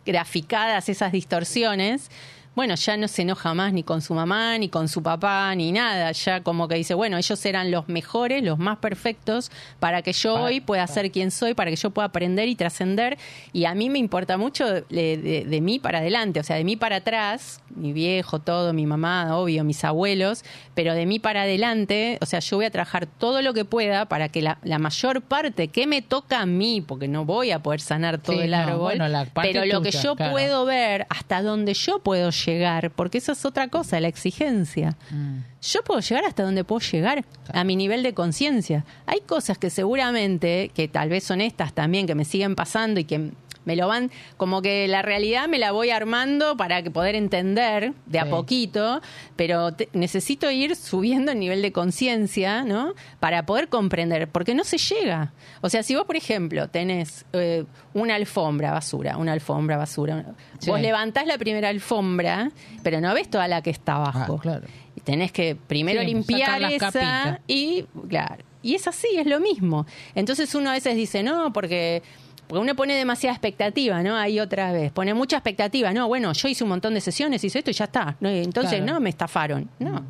graficadas 0.05 0.91
esas 0.91 1.13
distorsiones, 1.13 2.11
bueno, 2.57 2.75
ya 2.75 2.97
no 2.97 3.07
se 3.07 3.23
enoja 3.23 3.55
más 3.55 3.73
ni 3.73 3.83
con 3.85 4.01
su 4.03 4.15
mamá, 4.15 4.59
ni 4.59 4.69
con 4.69 4.89
su 4.89 5.03
papá, 5.03 5.55
ni 5.55 5.71
nada. 5.73 6.11
Ya 6.13 6.43
como 6.43 6.67
que 6.67 6.75
dice, 6.77 6.95
bueno, 6.95 7.19
ellos 7.19 7.45
eran 7.47 7.71
los 7.71 7.89
mejores, 7.89 8.43
los 8.43 8.59
más 8.59 8.79
perfectos, 8.79 9.53
para 9.79 10.01
que 10.03 10.13
yo 10.15 10.33
Para- 10.35 10.47
hoy 10.47 10.61
pueda 10.61 10.87
ser 10.87 11.13
quien 11.13 11.31
soy, 11.31 11.53
para 11.55 11.71
que 11.71 11.77
yo 11.77 11.91
pueda 11.91 12.07
aprender 12.07 12.49
y 12.49 12.55
trascender. 12.57 13.19
Y 13.53 13.67
a 13.67 13.75
mí 13.75 13.91
me 13.91 13.99
importa 13.99 14.39
mucho 14.39 14.67
de, 14.67 14.83
de- 14.89 15.45
de 15.47 15.61
mí 15.61 15.79
para 15.79 15.99
adelante, 15.99 16.41
o 16.41 16.43
sea, 16.43 16.57
de 16.57 16.65
mí 16.65 16.77
para 16.77 16.97
atrás, 16.97 17.61
mi 17.75 17.93
viejo, 17.93 18.39
todo, 18.39 18.73
mi 18.73 18.87
mamá, 18.87 19.37
obvio, 19.37 19.63
mis 19.63 19.85
abuelos, 19.85 20.43
pero 20.75 20.95
de 20.95 21.05
mí 21.05 21.19
para 21.19 21.43
adelante, 21.43 22.17
o 22.23 22.27
sea, 22.27 22.41
yo 22.41 22.57
voy 22.57 22.65
a 22.65 22.71
trabajar 22.71 23.05
todo 23.07 23.43
lo 23.43 23.53
que 23.53 23.67
pueda 23.67 24.07
para 24.07 24.31
que 24.31 24.41
la, 24.41 24.57
la 24.63 24.79
mayor 24.79 25.21
parte 25.21 25.69
que 25.69 25.87
me 25.87 26.01
toca 26.01 26.41
a 26.41 26.47
mí, 26.47 26.81
porque 26.81 27.07
no 27.07 27.27
voy 27.27 27.51
a 27.51 27.59
poder 27.59 27.83
sanar 27.83 28.17
todo 28.19 28.37
Sí, 28.37 28.43
el 28.45 28.53
no, 28.53 28.57
árbol, 28.57 28.95
bueno, 28.99 29.25
pero 29.35 29.67
lo 29.67 29.83
que 29.83 29.91
yo 29.91 30.17
claro. 30.17 30.33
puedo 30.33 30.65
ver 30.65 31.07
hasta 31.11 31.43
donde 31.43 31.75
yo 31.75 31.99
puedo 31.99 32.31
llegar, 32.31 32.46
porque 32.95 33.19
eso 33.19 33.33
es 33.33 33.45
otra 33.45 33.69
cosa, 33.69 34.01
la 34.01 34.09
exigencia. 34.09 34.97
Mm. 35.11 35.39
Yo 35.63 35.83
puedo 35.83 36.01
llegar 36.01 36.25
hasta 36.25 36.43
donde 36.43 36.65
puedo 36.65 36.81
llegar, 36.81 37.25
a 37.53 37.65
mi 37.65 37.77
nivel 37.77 38.03
de 38.03 38.15
conciencia. 38.15 38.85
Hay 39.07 39.21
cosas 39.21 39.59
que 39.59 39.71
seguramente, 39.71 40.71
que 40.75 40.89
tal 40.89 41.09
vez 41.09 41.25
son 41.25 41.41
estas 41.41 41.73
también, 41.73 42.07
que 42.07 42.15
me 42.15 42.25
siguen 42.25 42.55
pasando 42.55 43.01
y 43.01 43.05
que 43.05 43.33
Me 43.67 43.77
lo 43.77 43.87
van, 43.89 44.11
como 44.39 44.63
que 44.63 44.89
la 44.89 45.03
realidad 45.03 45.47
me 45.49 45.59
la 45.59 45.73
voy 45.73 45.91
armando 45.91 46.57
para 46.57 46.83
que 46.83 46.91
poder 46.91 47.15
entender 47.17 47.93
de 48.07 48.19
a 48.19 48.25
Sí. 48.25 48.31
poquito, 48.31 49.03
pero 49.37 49.73
te- 49.75 49.91
necesito 49.93 50.51
ir 50.51 50.75
subiendo 50.77 51.33
el 51.33 51.39
nivel 51.39 51.61
de 51.61 51.73
conciencia, 51.73 52.63
¿no? 52.65 52.95
Para 53.21 53.45
poder 53.45 53.69
comprender, 53.69 54.29
porque 54.29 54.55
no 54.55 54.65
se 54.65 54.79
llega. 54.79 55.33
O 55.61 55.69
sea, 55.69 55.83
si 55.83 55.95
vos, 55.95 56.05
por 56.07 56.17
ejemplo, 56.17 56.69
tenés 56.69 57.27
eh, 57.35 57.65
una 57.93 58.15
alfombra 58.15 58.71
basura, 58.73 59.17
una 59.19 59.33
alfombra 59.33 59.77
basura, 59.77 60.25
Sí. 60.61 60.71
vos 60.71 60.81
levantás 60.81 61.27
la 61.27 61.37
primera 61.37 61.69
alfombra, 61.69 62.51
pero 62.83 63.01
no 63.01 63.13
ves 63.13 63.29
toda 63.29 63.49
la 63.49 63.61
que 63.63 63.71
está 63.71 63.97
abajo. 63.97 64.37
Ah, 64.39 64.43
claro. 64.43 64.67
Y 64.95 65.01
tenés 65.01 65.33
que 65.33 65.57
primero 65.57 66.01
Sí, 66.01 66.07
limpiar 66.07 66.63
esa 66.73 67.41
y, 67.47 67.85
claro, 68.09 68.43
y 68.63 68.75
es 68.77 68.87
así, 68.89 69.09
es 69.17 69.27
lo 69.27 69.41
mismo. 69.41 69.87
Entonces 70.15 70.55
uno 70.55 70.71
a 70.71 70.73
veces 70.73 70.95
dice, 70.97 71.23
no, 71.23 71.53
porque, 71.53 72.03
porque 72.47 72.61
uno 72.61 72.75
pone 72.77 72.95
demasiada 72.95 73.35
expectativa, 73.35 74.03
¿no? 74.03 74.17
Ahí 74.17 74.41
otra 74.41 74.73
vez, 74.73 74.93
pone 74.93 75.15
mucha 75.15 75.37
expectativa, 75.37 75.93
no, 75.93 76.07
bueno, 76.09 76.33
yo 76.33 76.49
hice 76.49 76.65
un 76.65 76.71
montón 76.71 76.95
de 76.95 77.01
sesiones, 77.01 77.43
hice 77.43 77.59
esto 77.59 77.71
y 77.71 77.75
ya 77.75 77.85
está. 77.85 78.17
No, 78.21 78.29
Entonces, 78.29 78.79
Claro. 78.81 78.95
no, 78.95 79.01
me 79.01 79.11
estafaron. 79.11 79.69
No, 79.79 80.05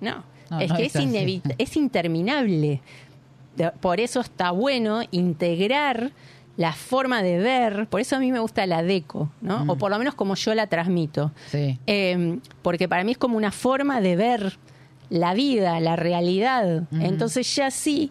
no. 0.00 0.36
No, 0.50 0.60
es 0.60 0.70
no 0.70 0.76
que 0.76 0.86
es 0.86 0.94
es, 0.94 1.76
interminable. 1.76 2.80
Por 3.80 4.00
eso 4.00 4.20
está 4.20 4.50
bueno 4.50 5.02
integrar 5.10 6.12
la 6.56 6.72
forma 6.72 7.22
de 7.22 7.38
ver, 7.38 7.86
por 7.88 8.00
eso 8.00 8.16
a 8.16 8.18
mí 8.18 8.32
me 8.32 8.38
gusta 8.38 8.64
la 8.66 8.82
deco, 8.82 9.30
¿no? 9.40 9.64
Mm. 9.64 9.70
O 9.70 9.76
por 9.76 9.90
lo 9.90 9.98
menos 9.98 10.14
como 10.14 10.34
yo 10.34 10.54
la 10.54 10.66
transmito. 10.68 11.32
Sí. 11.50 11.78
Eh, 11.86 12.38
porque 12.62 12.88
para 12.88 13.04
mí 13.04 13.12
es 13.12 13.18
como 13.18 13.36
una 13.36 13.52
forma 13.52 14.00
de 14.00 14.16
ver 14.16 14.58
la 15.10 15.34
vida, 15.34 15.78
la 15.80 15.96
realidad. 15.96 16.84
Entonces 16.92 17.54
ya 17.54 17.70
sí, 17.70 18.10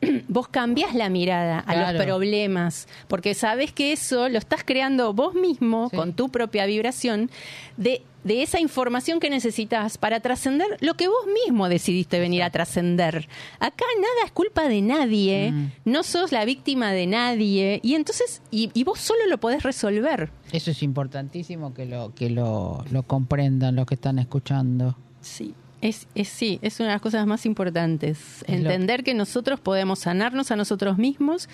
vos 0.28 0.48
cambiás 0.48 0.94
la 0.94 1.08
mirada 1.08 1.60
a 1.66 1.72
Claro. 1.74 1.98
los 1.98 2.04
problemas, 2.06 2.88
porque 3.08 3.34
sabes 3.34 3.72
que 3.72 3.92
eso 3.92 4.28
lo 4.28 4.38
estás 4.38 4.62
creando 4.64 5.12
vos 5.14 5.34
mismo 5.34 5.88
Sí. 5.90 5.96
con 5.96 6.12
tu 6.12 6.28
propia 6.28 6.66
vibración 6.66 7.30
de, 7.76 8.02
de 8.24 8.42
esa 8.42 8.58
información 8.60 9.20
que 9.20 9.30
necesitas 9.30 9.98
para 9.98 10.18
trascender 10.20 10.66
lo 10.80 10.94
que 10.94 11.06
vos 11.08 11.24
mismo 11.46 11.68
decidiste 11.68 12.18
venir 12.18 12.42
a 12.42 12.50
trascender. 12.50 13.28
Acá 13.60 13.84
nada 14.00 14.24
es 14.24 14.32
culpa 14.32 14.68
de 14.68 14.82
nadie, 14.82 15.52
Mm. 15.52 15.70
no 15.84 16.02
sos 16.02 16.32
la 16.32 16.44
víctima 16.44 16.90
de 16.92 17.06
nadie, 17.06 17.80
y 17.84 17.94
entonces, 17.94 18.42
y, 18.50 18.70
y 18.74 18.82
vos 18.84 18.98
solo 18.98 19.26
lo 19.28 19.38
podés 19.38 19.62
resolver. 19.62 20.30
Eso 20.52 20.70
es 20.72 20.82
importantísimo 20.82 21.72
que 21.72 21.86
lo 21.86 22.14
que 22.14 22.30
lo, 22.30 22.84
lo 22.90 23.02
comprendan 23.04 23.76
los 23.76 23.86
que 23.86 23.94
están 23.94 24.18
escuchando. 24.18 24.96
Sí, 25.20 25.54
es, 25.88 26.06
es 26.14 26.28
sí, 26.28 26.58
es 26.62 26.80
una 26.80 26.88
de 26.90 26.94
las 26.94 27.02
cosas 27.02 27.26
más 27.26 27.46
importantes. 27.46 28.18
Es 28.46 28.60
lo- 28.60 28.70
Entender 28.70 29.04
que 29.04 29.14
nosotros 29.14 29.60
podemos 29.60 30.00
sanarnos 30.00 30.50
a 30.50 30.56
nosotros 30.56 30.98
mismos, 30.98 31.48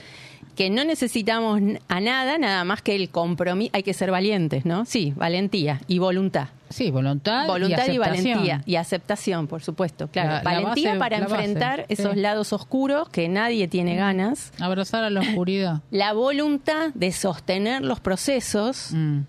que 0.57 0.69
no 0.71 0.85
necesitamos 0.85 1.61
a 1.89 2.01
nada, 2.01 2.37
nada 2.39 2.65
más 2.65 2.83
que 2.83 2.95
el 2.95 3.09
compromiso. 3.09 3.71
Hay 3.75 3.83
que 3.83 3.95
ser 3.95 4.11
valientes, 4.11 4.65
¿no? 4.67 4.85
Sí, 4.85 5.13
valentía 5.17 5.81
y 5.89 5.99
voluntad. 5.99 6.49
Sí, 6.69 6.91
voluntad, 6.91 7.47
Voluntad 7.47 7.87
y, 7.89 7.99
valentía 7.99 8.63
y 8.65 8.77
aceptación, 8.77 9.47
por 9.47 9.63
supuesto, 9.63 10.09
claro. 10.09 10.29
La- 10.31 10.43
la 10.43 10.43
valentía 10.61 10.91
base- 10.91 10.99
para 10.99 11.21
base, 11.21 11.35
enfrentar 11.35 11.81
sí. 11.81 11.85
esos 11.95 12.17
lados 12.17 12.53
oscuros 12.55 13.11
que 13.11 13.29
nadie 13.29 13.69
tiene 13.69 13.95
ganas. 13.95 14.53
Abrazar 14.59 15.05
a 15.05 15.11
la 15.11 15.21
oscuridad. 15.21 15.83
La 15.91 16.15
voluntad 16.15 16.89
de 16.95 17.13
sostener 17.13 17.83
los 17.83 18.01
procesos 18.01 18.89
Mm. 18.93 19.21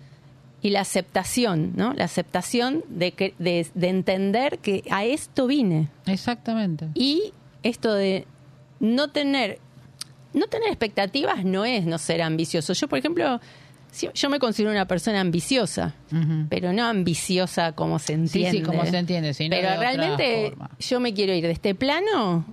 Y 0.64 0.70
la 0.70 0.80
aceptación, 0.80 1.72
¿no? 1.76 1.92
La 1.92 2.04
aceptación 2.06 2.82
de, 2.88 3.12
que, 3.12 3.34
de, 3.38 3.66
de 3.74 3.88
entender 3.90 4.58
que 4.60 4.82
a 4.90 5.04
esto 5.04 5.46
vine. 5.46 5.88
Exactamente. 6.06 6.88
Y 6.94 7.34
esto 7.62 7.92
de 7.92 8.26
no 8.80 9.08
tener, 9.08 9.58
no 10.32 10.46
tener 10.46 10.68
expectativas 10.68 11.44
no 11.44 11.66
es 11.66 11.84
no 11.84 11.98
ser 11.98 12.22
ambicioso. 12.22 12.72
Yo, 12.72 12.88
por 12.88 12.98
ejemplo, 12.98 13.42
sí, 13.92 14.08
yo 14.14 14.30
me 14.30 14.38
considero 14.38 14.70
una 14.72 14.86
persona 14.86 15.20
ambiciosa, 15.20 15.94
pero 16.48 16.72
no 16.72 16.84
ambiciosa 16.86 17.72
como 17.72 17.98
se 17.98 18.06
Sí, 18.06 18.12
entiende. 18.14 18.50
sí, 18.58 18.62
como 18.62 18.86
se 18.86 18.96
entiende, 18.96 19.34
sino 19.34 19.50
Pero 19.54 19.68
de 19.68 19.74
otra 19.76 19.90
realmente 19.92 20.48
forma. 20.48 20.70
yo 20.80 20.98
me 20.98 21.12
quiero 21.12 21.34
ir 21.34 21.44
de 21.44 21.50
este 21.52 21.74
plano 21.74 22.46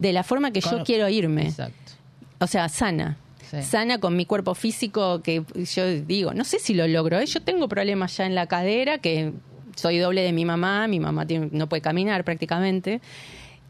de 0.00 0.12
la 0.12 0.24
forma 0.24 0.50
que 0.50 0.60
Con- 0.62 0.78
yo 0.78 0.84
quiero 0.84 1.08
irme. 1.08 1.44
Exacto. 1.46 1.92
O 2.40 2.48
sea, 2.48 2.68
sana. 2.68 3.16
Sí. 3.52 3.62
Sana 3.62 3.98
con 3.98 4.16
mi 4.16 4.26
cuerpo 4.26 4.54
físico 4.54 5.22
que 5.22 5.44
yo 5.74 5.86
digo, 5.86 6.32
no 6.34 6.42
sé 6.44 6.58
si 6.58 6.74
lo 6.74 6.88
logro. 6.88 7.18
¿eh? 7.20 7.26
Yo 7.26 7.40
tengo 7.42 7.68
problemas 7.68 8.16
ya 8.16 8.26
en 8.26 8.34
la 8.34 8.46
cadera, 8.46 8.98
que 8.98 9.32
soy 9.76 9.98
doble 9.98 10.22
de 10.22 10.32
mi 10.32 10.44
mamá, 10.44 10.88
mi 10.88 10.98
mamá 11.00 11.26
tiene- 11.26 11.50
no 11.52 11.68
puede 11.68 11.82
caminar 11.82 12.24
prácticamente. 12.24 13.00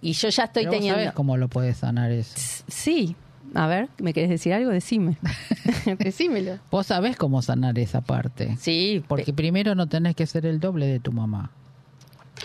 Y 0.01 0.13
yo 0.15 0.29
ya 0.31 0.45
estoy 0.45 0.63
Pero 0.63 0.71
vos 0.73 0.77
teniendo... 0.79 0.99
sabés 1.01 1.13
cómo 1.13 1.37
lo 1.37 1.49
puedes 1.49 1.77
sanar 1.79 2.11
eso. 2.13 2.35
Sí. 2.69 3.15
A 3.55 3.67
ver, 3.67 3.89
¿me 3.99 4.13
querés 4.15 4.31
decir 4.31 4.53
algo? 4.55 4.71
Decime. 4.71 5.17
Decímelo. 5.99 6.59
Vos 6.71 6.87
sabés 6.87 7.17
cómo 7.17 7.43
sanar 7.43 7.79
esa 7.79 8.01
parte. 8.01 8.57
Sí, 8.59 9.05
Porque 9.09 9.33
primero 9.35 9.75
no 9.75 9.89
tenés 9.89 10.17
que 10.17 10.27
ser 10.27 10.47
el 10.47 10.59
doble 10.59 10.87
de 10.87 11.01
tu 11.01 11.13
mamá. 11.13 11.51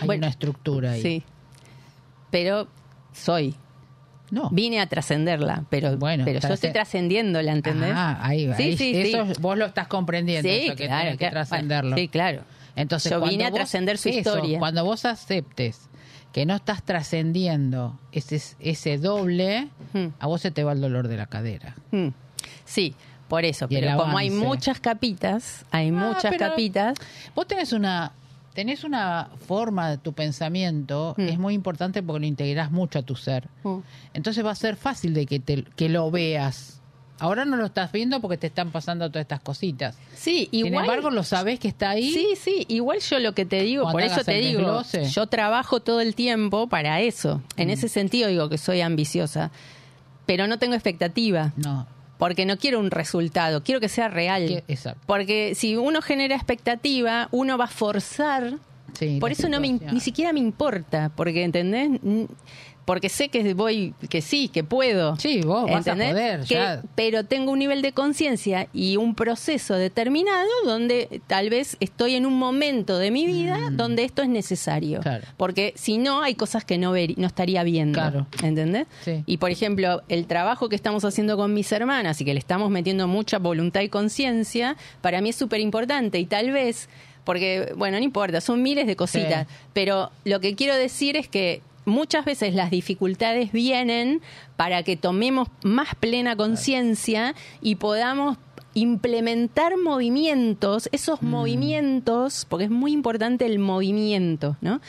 Hay 0.00 0.06
Bueno, 0.06 0.20
una 0.20 0.28
estructura 0.28 0.90
ahí. 0.92 1.02
Sí. 1.02 1.22
Pero 2.30 2.68
soy. 3.12 3.54
No. 4.30 4.50
Vine 4.50 4.80
a 4.80 4.86
trascenderla, 4.86 5.64
pero, 5.70 5.96
Bueno, 5.96 6.24
pero 6.24 6.40
yo 6.40 6.48
estoy 6.52 6.68
trascend- 6.70 6.72
trascendiéndola, 6.72 7.52
¿entendés? 7.52 7.92
Ah, 7.94 8.18
ahí, 8.20 8.52
Sí, 8.56 8.62
ahí- 8.62 8.76
sí, 8.76 8.92
eso 8.96 9.26
sí. 9.26 9.32
vos 9.40 9.56
lo 9.56 9.66
estás 9.66 9.88
comprendiendo, 9.88 10.48
Sí, 10.48 10.66
eso 10.66 10.76
que 10.76 10.86
claro, 10.86 11.16
que 11.16 11.30
trascenderlo. 11.30 11.90
Bueno, 11.92 12.02
sí, 12.02 12.08
claro. 12.08 12.42
Entonces, 12.76 13.10
Yo 13.10 13.20
vine 13.20 13.44
a 13.46 13.50
trascender 13.50 13.96
su 13.98 14.08
eso, 14.10 14.18
historia. 14.18 14.58
Cuando 14.58 14.84
vos 14.84 15.04
aceptes 15.04 15.88
que 16.32 16.44
no 16.46 16.54
estás 16.56 16.82
trascendiendo 16.84 17.98
ese, 18.12 18.40
ese 18.60 18.98
doble, 18.98 19.68
Hmm. 19.94 20.08
a 20.20 20.26
vos 20.26 20.40
se 20.42 20.50
te 20.50 20.62
va 20.62 20.72
el 20.72 20.80
dolor 20.80 21.08
de 21.08 21.16
la 21.16 21.26
cadera. 21.26 21.74
Mm. 21.90 22.08
Sí, 22.64 22.94
por 23.28 23.44
eso. 23.44 23.66
Y 23.70 23.76
Pero 23.80 23.96
como 23.96 24.16
hay 24.18 24.30
muchas 24.30 24.78
capitas, 24.78 25.64
hay 25.70 25.88
Ah, 25.88 25.92
muchas 25.92 26.36
capitas. 26.36 26.98
Vos 27.34 27.46
tenés 27.46 27.72
una 27.72 28.12
tenés 28.54 28.84
una 28.84 29.28
forma 29.46 29.90
de 29.90 29.98
tu 29.98 30.12
pensamiento, 30.12 31.14
Mm. 31.16 31.22
es 31.28 31.38
muy 31.38 31.54
importante 31.54 32.02
porque 32.02 32.20
lo 32.20 32.26
integrás 32.26 32.70
mucho 32.70 32.98
a 32.98 33.02
tu 33.02 33.14
ser. 33.16 33.48
Mm. 33.64 33.78
Entonces 34.14 34.44
va 34.44 34.50
a 34.50 34.54
ser 34.56 34.76
fácil 34.76 35.14
de 35.14 35.26
que, 35.26 35.38
te, 35.40 35.62
que 35.76 35.88
lo 35.88 36.10
veas. 36.10 36.74
Ahora 37.20 37.44
no 37.44 37.56
lo 37.56 37.66
estás 37.66 37.90
viendo 37.90 38.20
porque 38.20 38.36
te 38.38 38.46
están 38.46 38.70
pasando 38.70 39.08
todas 39.10 39.22
estas 39.22 39.40
cositas. 39.40 39.96
Sí, 40.14 40.48
igual. 40.52 40.84
Sin 40.84 40.90
embargo, 40.90 41.10
lo 41.10 41.24
sabés 41.24 41.58
que 41.58 41.66
está 41.66 41.90
ahí. 41.90 42.12
Sí, 42.12 42.28
sí, 42.40 42.64
igual 42.68 43.00
yo 43.00 43.18
lo 43.18 43.32
que 43.34 43.44
te 43.44 43.62
digo, 43.62 43.82
Cuando 43.82 43.98
por 43.98 44.02
eso 44.04 44.24
te 44.24 44.34
digo, 44.34 44.60
desglose. 44.60 45.04
yo 45.10 45.26
trabajo 45.26 45.80
todo 45.80 46.00
el 46.00 46.14
tiempo 46.14 46.68
para 46.68 47.00
eso. 47.00 47.42
En 47.56 47.68
Mm. 47.68 47.72
ese 47.72 47.88
sentido 47.88 48.28
digo 48.28 48.48
que 48.48 48.56
soy 48.58 48.82
ambiciosa, 48.82 49.50
pero 50.26 50.46
no 50.46 50.58
tengo 50.60 50.74
expectativa, 50.74 51.52
No. 51.56 51.86
Porque 52.18 52.44
no 52.44 52.58
quiero 52.58 52.80
un 52.80 52.90
resultado, 52.90 53.62
quiero 53.62 53.80
que 53.80 53.88
sea 53.88 54.08
real. 54.08 54.62
Exacto. 54.68 55.00
Porque 55.06 55.54
si 55.54 55.76
uno 55.76 56.02
genera 56.02 56.34
expectativa, 56.34 57.28
uno 57.30 57.56
va 57.56 57.64
a 57.64 57.68
forzar 57.68 58.58
Sí, 58.94 59.18
Por 59.20 59.30
eso 59.30 59.48
no 59.48 59.60
me, 59.60 59.78
ni 59.92 60.00
siquiera 60.00 60.32
me 60.32 60.40
importa, 60.40 61.12
porque 61.14 61.44
¿entendés? 61.44 62.00
Porque 62.88 63.10
sé 63.10 63.28
que 63.28 63.52
voy, 63.52 63.92
que 64.08 64.22
sí, 64.22 64.48
que 64.48 64.64
puedo. 64.64 65.14
Sí, 65.18 65.42
vos 65.42 65.70
vas 65.70 65.86
a 65.86 65.92
poder, 65.94 66.40
Que- 66.40 66.46
ya. 66.54 66.82
Pero 66.94 67.22
tengo 67.26 67.52
un 67.52 67.58
nivel 67.58 67.82
de 67.82 67.92
conciencia 67.92 68.66
y 68.72 68.96
un 68.96 69.14
proceso 69.14 69.74
determinado 69.74 70.48
donde 70.64 71.20
tal 71.26 71.50
vez 71.50 71.76
estoy 71.80 72.14
en 72.14 72.24
un 72.24 72.38
momento 72.38 72.98
de 72.98 73.10
mi 73.10 73.26
vida 73.26 73.68
donde 73.72 74.04
esto 74.04 74.22
es 74.22 74.30
necesario. 74.30 75.00
Mm. 75.00 75.02
Claro. 75.02 75.24
Porque 75.36 75.74
si 75.76 75.98
no, 75.98 76.22
hay 76.22 76.34
cosas 76.34 76.64
que 76.64 76.78
no, 76.78 76.92
ver, 76.92 77.18
no 77.18 77.26
estaría 77.26 77.62
viendo. 77.62 77.98
Claro. 77.98 78.26
¿Entendés? 78.42 78.86
Sí. 79.04 79.22
Y 79.26 79.36
por 79.36 79.50
ejemplo, 79.50 80.02
el 80.08 80.26
trabajo 80.26 80.70
que 80.70 80.76
estamos 80.76 81.04
haciendo 81.04 81.36
con 81.36 81.52
mis 81.52 81.70
hermanas 81.72 82.18
y 82.22 82.24
que 82.24 82.32
le 82.32 82.40
estamos 82.40 82.70
metiendo 82.70 83.06
mucha 83.06 83.38
voluntad 83.38 83.82
y 83.82 83.90
conciencia, 83.90 84.76
para 85.02 85.20
mí 85.20 85.28
es 85.28 85.36
súper 85.36 85.60
importante 85.60 86.18
y 86.18 86.24
tal 86.24 86.52
vez, 86.52 86.88
porque, 87.24 87.74
bueno, 87.76 87.98
no 87.98 88.02
importa, 88.04 88.40
son 88.40 88.62
miles 88.62 88.86
de 88.86 88.96
cositas, 88.96 89.46
Sí. 89.46 89.54
pero 89.74 90.10
lo 90.24 90.40
que 90.40 90.54
quiero 90.54 90.74
decir 90.74 91.18
es 91.18 91.28
que 91.28 91.60
muchas 91.88 92.24
veces 92.24 92.54
las 92.54 92.70
dificultades 92.70 93.52
vienen 93.52 94.20
para 94.56 94.82
que 94.82 94.96
tomemos 94.96 95.48
más 95.64 95.94
plena 95.94 96.36
conciencia 96.36 97.34
y 97.60 97.76
podamos 97.76 98.38
implementar 98.74 99.76
movimientos, 99.76 100.88
esos 100.92 101.22
movimientos, 101.22 102.46
porque 102.48 102.66
es 102.66 102.70
muy 102.70 102.92
importante 102.92 103.44
el 103.46 103.58
movimiento, 103.58 104.56
¿no? 104.60 104.80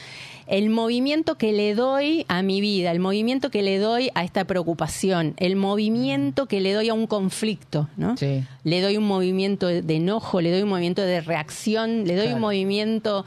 El 0.50 0.70
movimiento 0.72 1.36
que 1.36 1.52
le 1.52 1.76
doy 1.76 2.26
a 2.28 2.42
mi 2.42 2.60
vida, 2.60 2.92
el 2.92 3.00
movimiento 3.00 3.52
que 3.52 3.62
le 3.62 3.78
doy 3.78 4.10
a 4.16 4.24
esta 4.24 4.46
preocupación, 4.46 5.36
el 5.38 5.56
movimiento 5.56 6.48
que 6.48 6.60
le 6.60 6.74
doy 6.74 6.90
a 6.90 6.94
un 6.96 7.06
conflicto, 7.06 7.88
¿no? 7.98 8.18
Sí. 8.18 8.44
Le 8.64 8.82
doy 8.82 8.98
un 8.98 9.06
movimiento 9.06 9.68
de 9.68 9.96
enojo, 9.96 10.42
le 10.42 10.52
doy 10.52 10.64
un 10.64 10.70
movimiento 10.70 11.04
de 11.04 11.22
reacción, 11.22 12.06
le 12.08 12.16
doy 12.16 12.24
Claro. 12.26 12.36
un 12.38 12.42
movimiento 12.42 13.26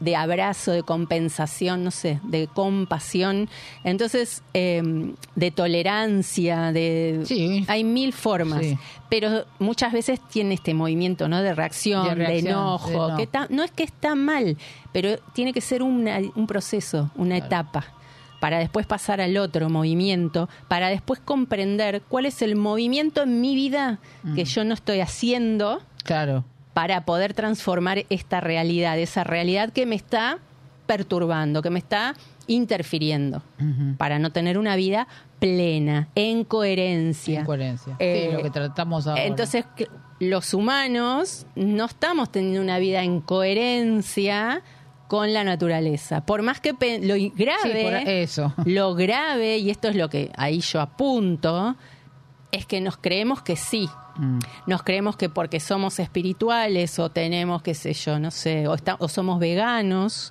de 0.00 0.16
abrazo, 0.16 0.72
de 0.72 0.82
compensación, 0.82 1.84
no 1.84 1.90
sé, 1.90 2.18
de 2.24 2.46
compasión. 2.48 3.48
Entonces, 3.84 4.42
eh, 4.54 4.82
de 5.36 5.50
tolerancia, 5.50 6.72
de... 6.72 7.20
Sí. 7.24 7.64
Hay 7.68 7.84
mil 7.84 8.12
formas. 8.12 8.60
Sí. 8.64 8.78
Pero 9.08 9.44
muchas 9.58 9.92
veces 9.92 10.18
tiene 10.30 10.54
este 10.54 10.74
movimiento, 10.74 11.28
¿no? 11.28 11.40
De 11.42 11.54
reacción, 11.54 12.18
De 12.18 12.38
enojo. 12.38 12.88
de 12.88 12.94
enojo. 12.94 13.16
que 13.16 13.22
está- 13.22 13.46
no 13.50 13.62
es 13.62 13.70
que 13.70 13.84
está 13.84 14.14
mal, 14.14 14.56
pero 14.94 15.18
tiene 15.34 15.52
que 15.52 15.60
ser 15.60 15.82
una- 15.82 16.20
un 16.34 16.46
proceso, 16.46 17.10
una 17.16 17.36
etapa 17.36 17.84
para 18.40 18.58
después 18.58 18.86
pasar 18.86 19.20
al 19.20 19.36
otro 19.38 19.68
movimiento, 19.70 20.48
para 20.68 20.88
después 20.88 21.18
comprender 21.20 22.00
cuál 22.08 22.24
es 22.26 22.40
el 22.42 22.56
movimiento 22.56 23.22
en 23.24 23.40
mi 23.42 23.54
vida 23.54 23.98
que 24.34 24.44
yo 24.46 24.64
no 24.64 24.72
estoy 24.74 25.00
haciendo 25.00 25.82
Claro. 26.04 26.44
para 26.74 27.04
poder 27.04 27.34
transformar 27.34 28.04
esta 28.10 28.40
realidad, 28.40 28.98
esa 28.98 29.24
realidad 29.24 29.70
que 29.72 29.84
me 29.86 29.94
está 29.96 30.38
perturbando, 30.86 31.60
que 31.62 31.70
me 31.70 31.78
está 31.78 32.14
interfiriendo, 32.46 33.42
para 33.96 34.18
no 34.18 34.30
tener 34.30 34.58
una 34.58 34.76
vida 34.76 35.08
plena, 35.38 36.08
en 36.14 36.44
coherencia. 36.44 37.40
Incoherencia. 37.40 37.96
Eh, 37.98 38.28
sí, 38.30 38.36
lo 38.36 38.42
que 38.42 38.50
tratamos 38.50 39.06
ahora. 39.06 39.24
Entonces, 39.24 39.64
los 40.20 40.52
humanos 40.54 41.46
no 41.56 41.86
estamos 41.86 42.30
teniendo 42.30 42.60
una 42.60 42.78
vida 42.78 43.02
en 43.02 43.20
coherencia 43.20 44.62
con 45.08 45.32
la 45.32 45.44
naturaleza. 45.44 46.24
Por 46.24 46.42
más 46.42 46.60
que 46.60 46.72
lo 47.02 47.14
grave, 47.36 47.82
por 47.84 47.94
eso. 48.08 48.52
lo 48.64 48.94
grave, 48.94 49.58
y 49.58 49.70
esto 49.70 49.88
es 49.88 49.96
lo 49.96 50.08
que 50.08 50.30
ahí 50.36 50.60
yo 50.60 50.80
apunto, 50.80 51.76
es 52.52 52.66
que 52.66 52.80
nos 52.80 52.96
creemos 52.96 53.42
que 53.42 53.56
sí. 53.56 53.88
Mm. 54.16 54.38
Nos 54.66 54.82
creemos 54.82 55.16
que 55.16 55.28
porque 55.28 55.60
somos 55.60 55.98
espirituales 55.98 56.98
o 56.98 57.10
tenemos, 57.10 57.62
qué 57.62 57.74
sé 57.74 57.92
yo, 57.94 58.18
no 58.18 58.30
sé, 58.30 58.66
o, 58.68 58.74
esta- 58.74 58.96
o 59.00 59.08
somos 59.08 59.40
veganos, 59.40 60.30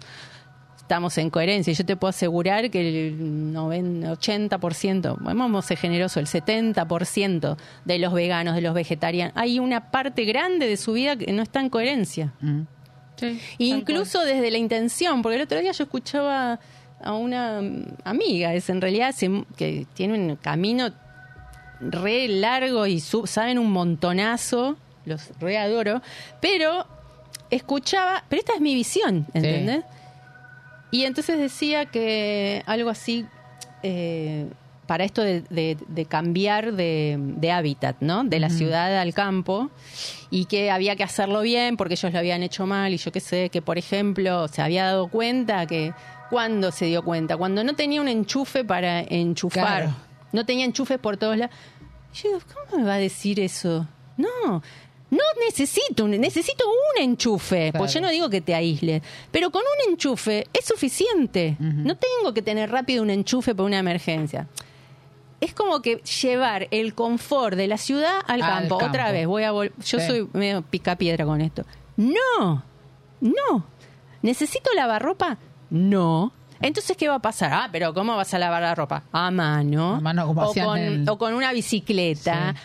estamos 0.78 1.18
en 1.18 1.30
coherencia. 1.30 1.72
Y 1.72 1.76
Yo 1.76 1.86
te 1.86 1.96
puedo 1.96 2.10
asegurar 2.10 2.70
que 2.72 3.08
el 3.10 3.52
90, 3.54 4.12
80%, 4.12 5.18
vamos 5.20 5.66
a 5.66 5.68
ser 5.68 5.78
generoso, 5.78 6.20
el 6.20 6.28
70% 6.28 7.58
de 7.86 8.00
los 8.00 8.14
veganos, 8.14 8.56
de 8.56 8.62
los 8.62 8.74
vegetarianos, 8.74 9.34
hay 9.36 9.60
una 9.60 9.92
parte 9.92 10.24
grande 10.26 10.68
de 10.68 10.78
su 10.78 10.94
vida 10.94 11.16
que 11.16 11.32
no 11.32 11.44
está 11.44 11.60
en 11.60 11.70
coherencia. 11.70 12.34
Mm. 12.42 12.62
Sí, 13.16 13.40
Incluso 13.58 14.22
desde 14.26 14.50
la 14.52 14.58
intención, 14.58 15.22
porque 15.22 15.36
el 15.38 15.42
otro 15.44 15.60
día 15.60 15.72
yo 15.72 15.84
escuchaba 15.84 16.60
a 17.02 17.14
una 17.14 17.62
amiga, 18.04 18.54
es 18.54 18.70
en 18.70 18.82
realidad 18.82 19.14
que 19.58 19.86
tiene 19.94 20.14
un 20.14 20.36
camino 20.38 20.90
re 21.82 22.28
largo 22.28 22.86
y 22.88 23.00
su- 23.00 23.28
saben 23.28 23.60
un 23.60 23.72
montonazo, 23.72 24.78
los 25.06 25.30
re 25.40 25.58
adoro, 25.58 26.02
pero 26.40 26.88
escuchaba, 27.50 28.24
pero 28.30 28.40
esta 28.40 28.54
es 28.54 28.62
mi 28.62 28.74
visión, 28.74 29.26
¿entendés? 29.34 29.84
Y 30.92 31.04
entonces 31.06 31.38
decía 31.38 31.86
que 31.86 32.64
algo 32.66 32.90
así, 32.90 33.26
eh, 33.84 34.48
para 34.88 35.04
esto 35.06 35.22
de, 35.22 35.42
de- 35.50 35.78
de 35.88 36.06
cambiar 36.06 36.74
de, 36.74 37.16
de 37.20 37.52
hábitat, 37.52 37.98
¿no? 38.02 38.24
De 38.24 38.40
la 38.40 38.50
ciudad 38.50 38.98
al 39.00 39.14
campo, 39.14 39.70
y 40.30 40.46
que 40.46 40.72
había 40.72 40.96
que 40.96 41.04
hacerlo 41.04 41.42
bien 41.42 41.78
porque 41.78 41.94
ellos 41.94 42.12
lo 42.12 42.20
habían 42.20 42.44
hecho 42.44 42.66
mal, 42.66 42.94
y 42.94 42.98
yo 42.98 43.12
qué 43.12 43.20
sé, 43.20 43.50
que 43.50 43.62
por 43.62 43.78
ejemplo 43.78 44.48
se 44.48 44.62
había 44.62 44.86
dado 44.86 45.08
cuenta 45.08 45.66
que, 45.66 45.94
¿cuándo 46.30 46.72
se 46.72 46.86
dio 46.86 47.04
cuenta? 47.04 47.38
Cuando 47.38 47.64
no 47.64 47.76
tenía 47.76 48.02
un 48.02 48.08
enchufe 48.08 48.64
para 48.66 49.02
enchufar, 49.02 49.84
Claro. 49.84 49.96
no 50.32 50.46
tenía 50.46 50.66
enchufes 50.66 50.98
por 51.00 51.16
todos 51.18 51.38
lados. 51.38 51.56
Yo 52.14 52.30
digo, 52.30 52.42
¿cómo 52.70 52.84
me 52.84 52.88
va 52.88 52.96
a 52.96 53.00
decir 53.00 53.40
eso? 53.40 53.88
No, 54.18 54.62
no 55.10 55.24
necesito, 55.48 56.06
un- 56.06 56.12
necesito 56.20 56.66
un 56.68 57.04
enchufe. 57.04 57.70
Claro. 57.72 57.80
Pues 57.80 57.94
yo 57.94 58.02
no 58.02 58.10
digo 58.10 58.30
que 58.30 58.42
te 58.42 58.54
aísles, 58.54 59.02
pero 59.32 59.50
con 59.52 59.62
un 59.62 59.92
enchufe 59.94 60.46
es 60.54 60.66
suficiente. 60.66 61.56
No 61.60 61.96
tengo 61.98 62.34
que 62.34 62.42
tener 62.42 62.70
rápido 62.70 63.02
un 63.02 63.10
enchufe 63.12 63.56
para 63.56 63.66
una 63.66 63.80
emergencia. 63.80 64.48
Es 65.44 65.54
como 65.54 65.82
que 65.82 65.98
llevar 65.98 66.68
el 66.72 66.94
confort 66.94 67.56
de 67.58 67.68
la 67.68 67.78
ciudad 67.78 68.20
al, 68.28 68.42
Al 68.42 68.50
campo. 68.60 68.76
Otra 68.76 69.12
vez, 69.12 69.28
voy 69.28 69.44
a 69.44 69.52
vol- 69.52 69.72
Yo 69.84 70.00
Sí. 70.00 70.06
soy 70.08 70.28
medio 70.34 70.62
picapiedra 70.62 71.26
con 71.26 71.42
esto. 71.42 71.64
No, 71.98 72.64
no. 73.22 73.66
¿Necesito 74.22 74.70
lavar 74.76 75.02
ropa? 75.02 75.38
No. 75.70 76.32
Entonces, 76.62 76.96
¿qué 76.96 77.10
va 77.10 77.16
a 77.16 77.20
pasar? 77.20 77.52
Ah, 77.54 77.70
pero 77.72 77.94
¿cómo 77.94 78.16
vas 78.16 78.34
a 78.34 78.40
lavar 78.40 78.62
la 78.62 78.74
ropa? 78.74 79.04
A 79.12 79.32
mano. 79.32 79.96
A 79.96 80.00
mano, 80.00 80.26
como 80.28 80.44
o, 80.44 80.54
con, 80.54 80.78
en- 80.78 81.10
o 81.10 81.18
con 81.18 81.34
una 81.34 81.52
bicicleta. 81.52 82.54
Sí. 82.54 82.60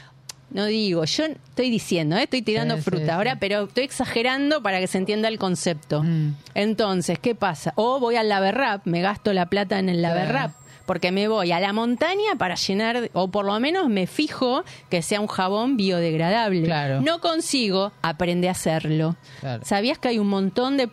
No 0.51 0.65
digo, 0.67 1.05
yo 1.05 1.25
estoy 1.25 1.69
diciendo, 1.69 2.17
¿eh? 2.17 2.23
estoy 2.23 2.41
tirando 2.43 2.77
Sí, 2.77 2.83
fruta 2.83 3.05
sí, 3.05 3.11
ahora, 3.11 3.37
pero 3.39 3.65
estoy 3.65 3.85
exagerando 3.85 4.63
para 4.63 4.79
que 4.79 4.87
se 4.87 4.97
entienda 4.97 5.29
el 5.29 5.39
concepto. 5.39 6.03
Mm. 6.03 6.37
Entonces, 6.55 7.19
¿qué 7.19 7.35
pasa? 7.35 7.73
O 7.77 8.01
voy 8.01 8.17
al 8.17 8.29
laverrap, 8.31 8.87
me 8.87 9.03
gasto 9.03 9.33
la 9.35 9.47
plata 9.47 9.79
en 9.79 9.89
el 9.91 10.01
laverrap, 10.01 10.53
porque 10.89 11.13
me 11.13 11.29
voy 11.29 11.53
a 11.53 11.61
la 11.61 11.75
montaña 11.75 12.37
para 12.39 12.55
llenar, 12.55 13.11
o 13.13 13.29
por 13.29 13.45
lo 13.45 13.61
menos 13.61 13.91
me 13.91 14.07
fijo 14.07 14.65
que 14.89 15.03
sea 15.03 15.21
un 15.21 15.27
jabón 15.27 15.77
biodegradable. 15.77 16.65
Claro. 16.65 17.03
No 17.03 17.21
consigo, 17.21 17.93
aprende 18.01 18.49
a 18.49 18.53
hacerlo. 18.53 19.15
Claro. 19.41 19.63
¿Sabías 19.67 19.99
que 19.99 20.09
hay 20.09 20.19
un 20.19 20.29
montón 20.29 20.79
de, 20.79 20.89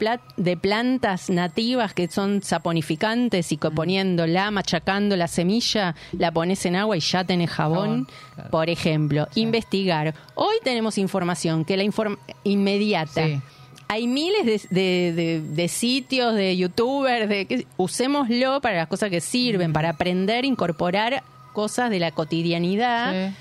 plantas 0.57 1.29
nativas 1.29 1.93
que 1.93 2.09
son 2.09 2.43
saponificantes 2.43 3.53
y 3.53 3.57
que 3.57 3.69
Mm. 3.69 3.75
poniéndola, 3.75 4.51
machacando 4.51 5.15
la 5.15 5.29
semilla, 5.29 5.95
la 6.11 6.29
pones 6.29 6.65
en 6.65 6.75
agua 6.75 6.97
y 6.97 6.99
ya 6.99 7.23
tenés 7.23 7.49
jabón? 7.49 8.05
Jabón, 8.05 8.07
claro. 8.35 8.49
Por 8.49 8.69
ejemplo, 8.69 9.29
investigar. 9.35 10.13
Hoy 10.33 10.55
tenemos 10.61 10.97
información 10.97 11.63
que 11.63 11.77
la 11.77 11.83
inform 11.83 12.17
inmediata. 12.43 13.25
Sí. 13.25 13.39
Hay 13.87 14.07
miles 14.07 14.45
de, 14.45 14.61
de- 14.69 15.13
de- 15.13 15.41
de 15.41 15.67
sitios, 15.67 16.33
de 16.33 16.57
youtubers, 16.57 17.29
de 17.29 17.45
que 17.45 17.67
usémoslo 17.77 18.59
para 18.61 18.77
las 18.77 18.87
cosas 18.87 19.09
que 19.09 19.21
sirven, 19.21 19.73
para 19.73 19.89
aprender, 19.91 20.43
incorporar 20.45 21.23
cosas 21.53 21.89
de 21.89 21.99
la 21.99 22.11
cotidianidad 22.11 23.29
Sí. 23.29 23.35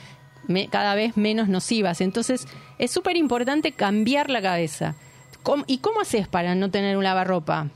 me- 0.52 0.68
cada 0.68 0.94
vez 0.94 1.16
menos 1.16 1.48
nocivas. 1.48 2.00
Entonces, 2.00 2.46
es 2.78 2.90
súper 2.90 3.16
importante 3.16 3.72
cambiar 3.72 4.28
la 4.30 4.42
cabeza. 4.42 4.94
¿Cómo- 5.42 5.64
¿Y 5.66 5.78
cómo 5.78 6.00
haces 6.00 6.28
para 6.28 6.54
no 6.54 6.70
tener 6.70 6.96
un 6.96 7.04
lavarropa? 7.04 7.68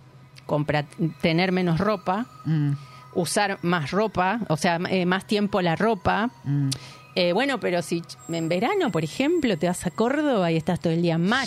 Compra, 0.47 0.85
tener 1.21 1.53
menos 1.53 1.79
ropa, 1.79 2.27
Mm. 2.45 2.73
usar 3.15 3.59
más 3.63 3.91
ropa, 3.91 4.41
o 4.49 4.57
sea, 4.57 4.79
eh, 4.91 5.07
más 5.07 5.27
tiempo 5.27 5.61
la 5.63 5.75
ropa. 5.77 6.31
Mm. 6.45 6.69
Eh, 7.21 7.33
bueno, 7.33 7.59
pero 7.59 7.83
si 7.83 8.01
en 8.29 8.49
verano, 8.49 8.93
por 8.93 9.03
ejemplo, 9.03 9.59
te 9.59 9.67
vas 9.67 9.85
a 9.87 9.91
Córdoba 9.91 10.53
y 10.53 10.57
estás 10.57 10.79
todo 10.79 10.93
el 10.93 11.03
día 11.03 11.15
en 11.15 11.23
malla 11.27 11.47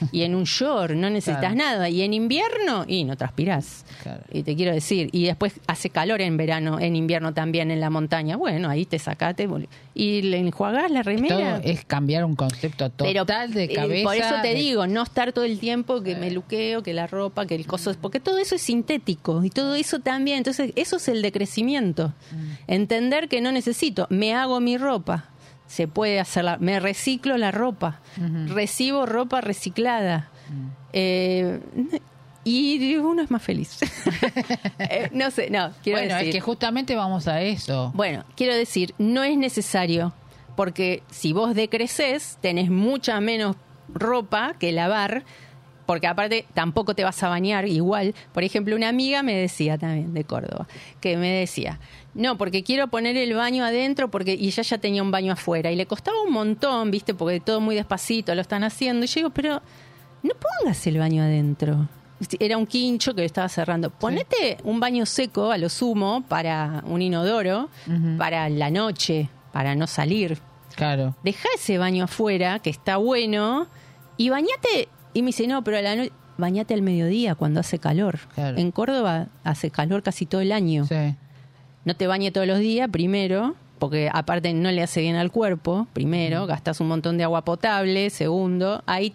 Sí. 0.00 0.06
y 0.10 0.22
en 0.22 0.34
un 0.34 0.44
short, 0.44 0.94
no 0.94 1.10
necesitas 1.10 1.40
Claro. 1.40 1.54
nada. 1.56 1.88
Y 1.90 2.00
en 2.00 2.14
invierno, 2.14 2.86
y 2.88 3.04
no 3.04 3.14
transpirás. 3.14 3.84
Claro. 4.02 4.22
Y 4.32 4.42
te 4.42 4.56
quiero 4.56 4.72
decir, 4.72 5.10
y 5.12 5.24
después 5.26 5.52
hace 5.66 5.90
calor 5.90 6.22
en 6.22 6.38
verano, 6.38 6.80
en 6.80 6.96
invierno 6.96 7.34
también 7.34 7.70
en 7.70 7.78
la 7.80 7.90
montaña. 7.90 8.36
Bueno, 8.38 8.70
ahí 8.70 8.86
te 8.86 8.98
sacaste 8.98 9.46
y 9.94 10.22
le 10.22 10.38
enjuagás 10.38 10.90
la 10.90 11.02
remera. 11.02 11.58
Todo 11.60 11.70
es 11.70 11.84
cambiar 11.84 12.24
un 12.24 12.34
concepto 12.34 12.88
total 12.88 13.06
Pero, 13.06 13.24
de 13.54 13.64
eh, 13.64 13.68
cabeza. 13.74 14.04
por 14.04 14.16
eso 14.16 14.34
te 14.40 14.48
de- 14.48 14.54
digo, 14.54 14.86
no 14.86 15.02
estar 15.02 15.34
todo 15.34 15.44
el 15.44 15.58
tiempo 15.58 16.02
que 16.02 16.16
me 16.16 16.30
luqueo, 16.30 16.82
que 16.82 16.94
la 16.94 17.06
ropa, 17.06 17.44
que 17.44 17.54
el 17.54 17.66
coso, 17.66 17.94
porque 18.00 18.18
todo 18.18 18.38
eso 18.38 18.54
es 18.54 18.62
sintético 18.62 19.44
y 19.44 19.50
todo 19.50 19.74
eso 19.74 19.98
también. 20.00 20.38
Entonces, 20.38 20.72
eso 20.74 20.96
es 20.96 21.08
el 21.08 21.20
decrecimiento. 21.20 22.14
Mm. 22.30 22.52
Entender 22.68 23.28
que 23.28 23.42
no 23.42 23.52
necesito, 23.52 24.06
me 24.08 24.32
hago 24.32 24.58
mi 24.60 24.78
ropa. 24.78 25.01
Se 25.66 25.88
puede 25.88 26.20
hacerla, 26.20 26.58
me 26.58 26.80
reciclo 26.80 27.38
la 27.38 27.50
ropa, 27.50 28.00
recibo 28.46 29.06
ropa 29.06 29.40
reciclada. 29.40 30.28
Mm. 30.50 30.68
Eh, 30.92 31.60
y 32.44 32.96
uno 32.96 33.22
es 33.22 33.30
más 33.30 33.42
feliz. 33.42 33.78
Eh, 34.78 35.08
no 35.12 35.30
sé, 35.30 35.48
no, 35.48 35.70
quiero 35.82 36.00
bueno, 36.00 36.14
decir. 36.16 36.28
es 36.28 36.34
que 36.34 36.40
justamente 36.40 36.96
vamos 36.96 37.28
a 37.28 37.40
eso. 37.40 37.92
Bueno, 37.94 38.24
quiero 38.36 38.54
decir, 38.54 38.94
no 38.98 39.22
es 39.22 39.38
necesario, 39.38 40.12
porque 40.56 41.02
si 41.10 41.32
vos 41.32 41.54
decreces, 41.54 42.36
tenés 42.40 42.68
mucha 42.68 43.20
menos 43.20 43.56
ropa 43.88 44.54
que 44.58 44.72
lavar, 44.72 45.24
porque 45.86 46.08
aparte 46.08 46.46
tampoco 46.52 46.94
te 46.94 47.04
vas 47.04 47.22
a 47.22 47.28
bañar 47.28 47.66
igual. 47.66 48.14
Por 48.32 48.42
ejemplo, 48.42 48.74
una 48.76 48.88
amiga 48.88 49.22
me 49.22 49.34
decía 49.34 49.78
también 49.78 50.12
de 50.12 50.24
Córdoba, 50.24 50.66
que 51.00 51.16
me 51.16 51.30
decía, 51.30 51.78
no, 52.14 52.36
porque 52.36 52.62
quiero 52.62 52.88
poner 52.88 53.16
el 53.16 53.34
baño 53.34 53.64
adentro, 53.64 54.10
porque 54.10 54.34
y 54.34 54.48
ella 54.48 54.62
ya 54.62 54.78
tenía 54.78 55.02
un 55.02 55.10
baño 55.10 55.32
afuera, 55.32 55.70
y 55.70 55.76
le 55.76 55.86
costaba 55.86 56.20
un 56.22 56.32
montón, 56.32 56.90
viste, 56.90 57.14
porque 57.14 57.40
todo 57.40 57.60
muy 57.60 57.74
despacito 57.74 58.34
lo 58.34 58.40
están 58.40 58.64
haciendo. 58.64 59.04
Y 59.04 59.08
yo 59.08 59.14
digo, 59.16 59.30
pero 59.30 59.62
no 60.22 60.32
pongas 60.34 60.86
el 60.86 60.98
baño 60.98 61.22
adentro. 61.22 61.88
Era 62.38 62.56
un 62.56 62.66
quincho 62.66 63.14
que 63.14 63.24
estaba 63.24 63.48
cerrando. 63.48 63.90
Ponete 63.90 64.58
un 64.62 64.78
baño 64.78 65.06
seco 65.06 65.50
a 65.50 65.58
lo 65.58 65.68
sumo 65.68 66.22
para 66.28 66.84
un 66.86 67.02
inodoro, 67.02 67.68
para 68.16 68.48
la 68.48 68.70
noche, 68.70 69.28
para 69.52 69.74
no 69.74 69.86
salir. 69.86 70.38
Claro. 70.76 71.16
Deja 71.24 71.48
ese 71.56 71.78
baño 71.78 72.04
afuera, 72.04 72.60
que 72.60 72.70
está 72.70 72.96
bueno, 72.96 73.66
y 74.16 74.28
bañate. 74.28 74.88
Y 75.14 75.22
me 75.22 75.26
dice, 75.28 75.46
no, 75.46 75.64
pero 75.64 75.78
a 75.78 75.82
la 75.82 75.96
noche, 75.96 76.12
bañate 76.38 76.74
al 76.74 76.82
mediodía 76.82 77.34
cuando 77.34 77.60
hace 77.60 77.78
calor. 77.78 78.20
Claro. 78.34 78.56
En 78.56 78.70
Córdoba 78.70 79.26
hace 79.42 79.70
calor 79.70 80.02
casi 80.02 80.24
todo 80.24 80.40
el 80.40 80.52
año. 80.52 80.86
Sí. 80.86 81.16
No 81.84 81.94
te 81.96 82.06
bañe 82.06 82.30
todos 82.30 82.46
los 82.46 82.58
días, 82.58 82.88
primero, 82.90 83.54
porque 83.78 84.08
aparte 84.12 84.52
no 84.52 84.70
le 84.70 84.82
hace 84.82 85.00
bien 85.00 85.16
al 85.16 85.30
cuerpo, 85.32 85.86
primero, 85.92 86.46
gastas 86.46 86.80
un 86.80 86.88
montón 86.88 87.18
de 87.18 87.24
agua 87.24 87.44
potable, 87.44 88.10
segundo, 88.10 88.82
ahí, 88.86 89.12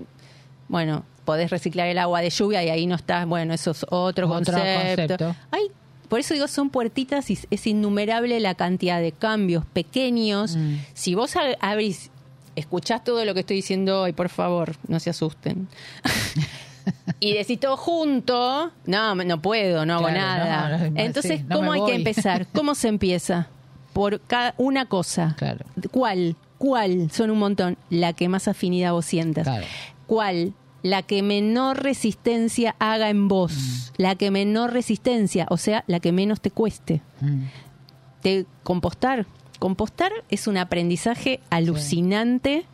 bueno, 0.68 1.04
podés 1.24 1.50
reciclar 1.50 1.88
el 1.88 1.98
agua 1.98 2.22
de 2.22 2.30
lluvia 2.30 2.64
y 2.64 2.70
ahí 2.70 2.86
no 2.86 2.96
estás, 2.96 3.26
bueno, 3.26 3.54
eso 3.54 3.72
es 3.72 3.86
otro, 3.90 4.28
Otro 4.28 4.54
concepto. 4.54 5.18
concepto. 5.18 5.36
Hay, 5.52 5.68
por 6.10 6.20
eso 6.20 6.34
digo, 6.34 6.48
son 6.48 6.70
puertitas 6.70 7.30
y 7.30 7.40
es 7.50 7.68
innumerable 7.68 8.40
la 8.40 8.56
cantidad 8.56 9.00
de 9.02 9.12
cambios 9.12 9.66
pequeños. 9.66 10.56
Mm. 10.56 10.76
Si 10.94 11.16
vos 11.16 11.34
abrís, 11.62 12.12
escuchás 12.56 13.04
todo 13.04 13.24
lo 13.24 13.34
que 13.34 13.42
estoy 13.42 13.58
diciendo 13.58 14.02
hoy, 14.02 14.14
por 14.14 14.30
favor, 14.30 14.76
no 14.88 15.00
se 15.00 15.10
asusten. 15.10 15.68
y 17.20 17.34
decís 17.34 17.60
todo 17.60 17.78
junto, 17.78 18.72
no, 18.86 19.16
no 19.16 19.42
puedo, 19.42 19.86
no 19.86 19.96
hago 19.96 20.08
Claro, 20.08 20.44
nada. 20.46 20.78
no, 20.78 20.90
no, 20.92 21.00
Entonces, 21.00 21.40
sí, 21.40 21.46
no 21.48 21.56
¿cómo 21.58 21.72
me 21.72 21.80
hay 21.80 21.86
que 21.86 21.96
empezar? 21.96 22.48
¿Cómo 22.54 22.76
se 22.76 22.88
empieza? 22.88 23.48
Por 23.94 24.22
cada 24.22 24.54
una 24.58 24.86
cosa. 24.86 25.36
Claro. 25.38 25.66
¿Cuál? 25.92 26.36
¿Cuál? 26.58 27.10
Son 27.12 27.32
un 27.32 27.40
montón. 27.40 27.78
La 27.90 28.14
que 28.14 28.30
más 28.30 28.48
afinidad 28.48 28.92
vos 28.92 29.06
sientas. 29.06 29.44
Claro. 29.46 29.66
¿Cuál? 30.06 30.54
La 30.84 31.02
que 31.02 31.24
menor 31.24 31.82
resistencia 31.82 32.76
haga 32.80 33.10
en 33.10 33.28
vos. 33.28 33.54
Mm. 33.54 34.02
La 34.02 34.16
que 34.16 34.30
menor 34.30 34.74
resistencia, 34.74 35.48
o 35.50 35.58
sea, 35.58 35.84
la 35.88 36.00
que 36.00 36.12
menos 36.12 36.40
te 36.42 36.52
cueste. 36.52 37.02
Mm. 37.22 37.42
De 38.24 38.46
compostar. 38.64 39.26
Compostar 39.58 40.12
es 40.30 40.46
un 40.46 40.58
aprendizaje 40.58 41.40
alucinante. 41.50 42.66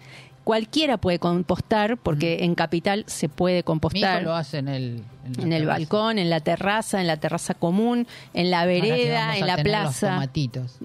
Cualquiera 0.43 0.97
puede 0.97 1.19
compostar, 1.19 1.97
porque 1.97 2.43
en 2.43 2.53
Capital 2.55 3.05
se 3.07 3.29
puede 3.29 3.55
Mi 3.55 3.59
hijo 3.59 3.65
compostar. 3.65 4.23
lo 4.23 4.33
hace 4.35 4.57
en 4.57 4.67
el... 4.67 5.03
En 5.37 5.53
el 5.53 5.65
balcón, 5.65 6.19
en 6.19 6.29
la 6.29 6.41
terraza, 6.41 6.99
en 6.99 7.07
la 7.07 7.15
terraza 7.15 7.53
común, 7.53 8.05
en 8.33 8.51
la 8.51 8.65
vereda, 8.65 9.37
en 9.37 9.47
la 9.47 9.55
los 9.55 9.63
plaza. 9.63 10.09
tomatitos. 10.09 10.77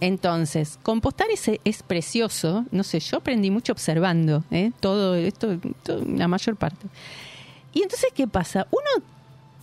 Entonces, 0.00 0.78
compostar 0.82 1.28
es, 1.30 1.50
es 1.64 1.82
precioso. 1.82 2.64
No 2.72 2.82
sé, 2.82 2.98
yo 2.98 3.18
aprendí 3.18 3.50
mucho 3.50 3.72
observando 3.72 4.42
¿eh? 4.50 4.72
todo 4.80 5.14
esto, 5.14 5.58
todo- 5.82 6.02
la 6.04 6.26
mayor 6.28 6.56
parte. 6.56 6.86
Y 7.72 7.82
entonces, 7.82 8.10
¿qué 8.14 8.26
pasa? 8.26 8.66
Uno 8.70 9.04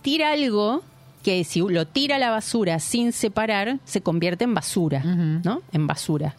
tira 0.02 0.32
algo 0.32 0.82
que 1.22 1.44
si 1.44 1.60
lo 1.60 1.86
tira 1.86 2.16
a 2.16 2.18
la 2.18 2.30
basura 2.30 2.78
sin 2.78 3.12
separar, 3.12 3.78
se 3.84 4.00
convierte 4.00 4.44
en 4.44 4.54
basura. 4.54 5.02
¿no? 5.04 5.60
En 5.72 5.86
basura. 5.86 6.34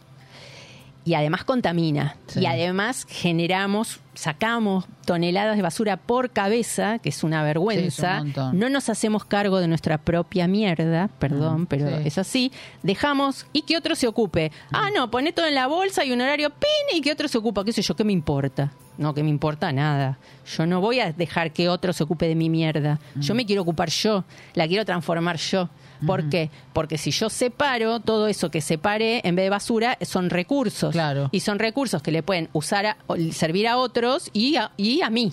Y 1.04 1.14
además 1.14 1.42
contamina. 1.44 2.16
Sí. 2.28 2.40
Y 2.40 2.46
además 2.46 3.06
generamos, 3.08 3.98
sacamos 4.14 4.84
toneladas 5.04 5.56
de 5.56 5.62
basura 5.62 5.96
por 5.96 6.30
cabeza, 6.30 7.00
que 7.00 7.08
es 7.08 7.24
una 7.24 7.42
vergüenza. 7.42 8.22
no 8.52 8.68
nos 8.70 8.88
hacemos 8.88 9.24
cargo 9.24 9.58
de 9.58 9.66
nuestra 9.66 9.98
propia 9.98 10.46
mierda, 10.46 11.08
perdón, 11.18 11.62
Mm, 11.62 11.66
pero 11.66 11.88
sí. 11.88 11.94
es 12.04 12.18
así. 12.18 12.52
Dejamos 12.84 13.46
y 13.52 13.62
que 13.62 13.76
otro 13.76 13.96
se 13.96 14.06
ocupe. 14.06 14.52
Ah, 14.70 14.90
no, 14.94 15.10
poné 15.10 15.32
todo 15.32 15.46
en 15.46 15.56
la 15.56 15.66
bolsa 15.66 16.04
y 16.04 16.12
un 16.12 16.20
horario 16.20 16.50
pin 16.50 16.96
y 16.96 17.00
que 17.00 17.10
otro 17.10 17.26
se 17.26 17.38
ocupa. 17.38 17.64
¿Qué 17.64 17.72
sé 17.72 17.82
yo? 17.82 17.96
¿Qué 17.96 18.04
me 18.04 18.12
importa? 18.12 18.72
No, 18.96 19.12
que 19.12 19.22
me 19.24 19.30
importa 19.30 19.72
nada. 19.72 20.18
Yo 20.56 20.66
no 20.66 20.80
voy 20.80 21.00
a 21.00 21.12
dejar 21.12 21.52
que 21.52 21.68
otro 21.68 21.92
se 21.92 22.04
ocupe 22.04 22.28
de 22.28 22.34
mi 22.36 22.48
mierda. 22.48 23.00
Yo 23.16 23.34
me 23.34 23.44
quiero 23.44 23.62
ocupar 23.62 23.88
yo. 23.90 24.24
La 24.54 24.68
quiero 24.68 24.84
transformar 24.84 25.36
yo. 25.38 25.68
¿Por 26.06 26.28
qué? 26.28 26.50
Porque 26.72 26.98
si 26.98 27.10
yo 27.10 27.30
separo 27.30 28.00
todo 28.00 28.26
eso 28.28 28.50
que 28.50 28.60
separé 28.60 29.20
en 29.24 29.36
vez 29.36 29.46
de 29.46 29.50
basura, 29.50 29.98
son 30.02 30.30
recursos. 30.30 30.92
Claro. 30.92 31.28
Y 31.32 31.40
son 31.40 31.58
recursos 31.58 32.02
que 32.02 32.12
le 32.12 32.22
pueden 32.22 32.48
usar 32.52 32.86
a, 32.86 32.96
servir 33.32 33.68
a 33.68 33.78
otros 33.78 34.30
y 34.32 34.56
a, 34.56 34.72
y 34.76 35.02
a 35.02 35.10
mí. 35.10 35.32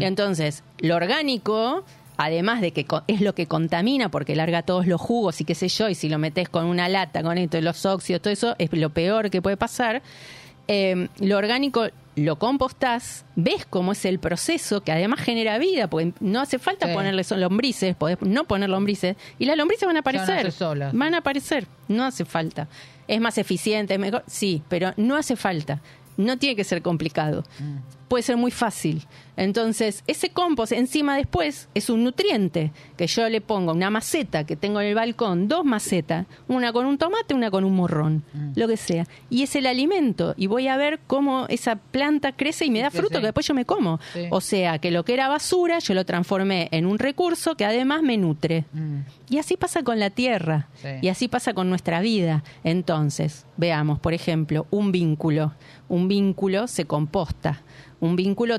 Entonces, 0.00 0.64
lo 0.78 0.96
orgánico, 0.96 1.84
además 2.16 2.62
de 2.62 2.72
que 2.72 2.86
es 3.06 3.20
lo 3.20 3.34
que 3.34 3.46
contamina 3.46 4.10
porque 4.10 4.34
larga 4.34 4.62
todos 4.62 4.86
los 4.86 4.98
jugos 4.98 5.42
y 5.42 5.44
qué 5.44 5.54
sé 5.54 5.68
yo, 5.68 5.90
y 5.90 5.94
si 5.94 6.08
lo 6.08 6.18
metes 6.18 6.48
con 6.48 6.64
una 6.64 6.88
lata, 6.88 7.22
con 7.22 7.36
esto, 7.36 7.60
los 7.60 7.84
óxidos, 7.84 8.22
todo 8.22 8.32
eso, 8.32 8.56
es 8.58 8.72
lo 8.72 8.90
peor 8.90 9.28
que 9.28 9.42
puede 9.42 9.58
pasar. 9.58 10.00
Eh, 10.68 11.08
lo 11.20 11.36
orgánico 11.36 11.88
lo 12.18 12.38
compostás, 12.38 13.24
ves 13.36 13.66
cómo 13.68 13.92
es 13.92 14.04
el 14.04 14.18
proceso, 14.18 14.82
que 14.82 14.92
además 14.92 15.20
genera 15.20 15.58
vida, 15.58 15.88
porque 15.88 16.12
no 16.20 16.40
hace 16.40 16.58
falta 16.58 16.86
Sí. 16.88 16.94
ponerle 16.94 17.24
son 17.24 17.40
lombrices, 17.40 17.96
podés 17.96 18.20
no 18.22 18.44
poner 18.44 18.68
lombrices, 18.70 19.16
y 19.38 19.44
las 19.46 19.56
lombrices 19.56 19.86
van 19.86 19.96
a 19.96 20.00
van 20.02 20.16
a 20.16 20.22
aparecer. 20.22 20.52
solas. 20.52 20.92
Van 20.94 21.14
a 21.14 21.18
aparecer, 21.18 21.66
no 21.88 22.04
hace 22.04 22.24
falta. 22.24 22.68
Es 23.06 23.20
más 23.20 23.38
eficiente, 23.38 23.94
es 23.94 24.00
mejor, 24.00 24.22
sí, 24.26 24.62
pero 24.68 24.92
no 24.96 25.16
hace 25.16 25.36
falta. 25.36 25.80
No 26.16 26.36
tiene 26.36 26.56
que 26.56 26.64
ser 26.64 26.82
complicado. 26.82 27.44
Puede 28.08 28.22
ser 28.22 28.36
muy 28.36 28.50
fácil. 28.50 29.06
Entonces, 29.36 30.02
ese 30.08 30.30
compost 30.30 30.72
encima 30.72 31.16
después 31.16 31.68
es 31.74 31.90
un 31.90 32.02
nutriente 32.02 32.72
que 32.96 33.06
yo 33.06 33.28
le 33.28 33.40
pongo 33.40 33.72
una 33.72 33.88
maceta 33.88 34.42
que 34.44 34.56
tengo 34.56 34.80
en 34.80 34.88
el 34.88 34.94
balcón, 34.96 35.46
dos 35.46 35.64
macetas, 35.64 36.26
una 36.48 36.72
con 36.72 36.86
un 36.86 36.98
tomate, 36.98 37.34
una 37.34 37.48
con 37.50 37.62
un 37.64 37.76
morrón, 37.76 38.24
lo 38.56 38.66
que 38.66 38.76
sea. 38.76 39.06
Y 39.30 39.44
es 39.44 39.54
el 39.54 39.66
alimento. 39.66 40.34
Y 40.36 40.48
voy 40.48 40.66
a 40.66 40.76
ver 40.76 40.98
cómo 41.06 41.46
esa 41.48 41.76
planta 41.76 42.32
crece 42.32 42.64
y 42.64 42.70
me 42.70 42.80
da 42.80 42.90
Sí, 42.90 42.96
fruto 42.98 43.14
sí. 43.16 43.20
que 43.20 43.26
después 43.26 43.46
yo 43.46 43.54
me 43.54 43.64
como. 43.64 44.00
Sí. 44.12 44.26
O 44.30 44.40
sea, 44.40 44.78
que 44.80 44.90
lo 44.90 45.04
que 45.04 45.14
era 45.14 45.28
basura 45.28 45.78
yo 45.78 45.94
lo 45.94 46.04
transformé 46.04 46.68
en 46.72 46.86
un 46.86 46.98
recurso 46.98 47.54
que 47.54 47.64
además 47.64 48.02
me 48.02 48.16
nutre. 48.16 48.64
Mm. 48.72 49.00
Y 49.30 49.38
así 49.38 49.56
pasa 49.56 49.82
con 49.84 50.00
la 50.00 50.10
tierra. 50.10 50.68
Y 51.02 51.08
así 51.08 51.28
pasa 51.28 51.52
con 51.54 51.68
nuestra 51.68 52.00
vida. 52.00 52.42
Entonces, 52.64 53.44
veamos, 53.56 54.00
por 54.00 54.14
ejemplo, 54.14 54.66
un 54.70 54.90
vínculo. 54.90 55.52
Un 55.88 56.08
vínculo 56.08 56.66
se 56.66 56.86
composta. 56.86 57.62
Un 58.00 58.16
vínculo 58.16 58.58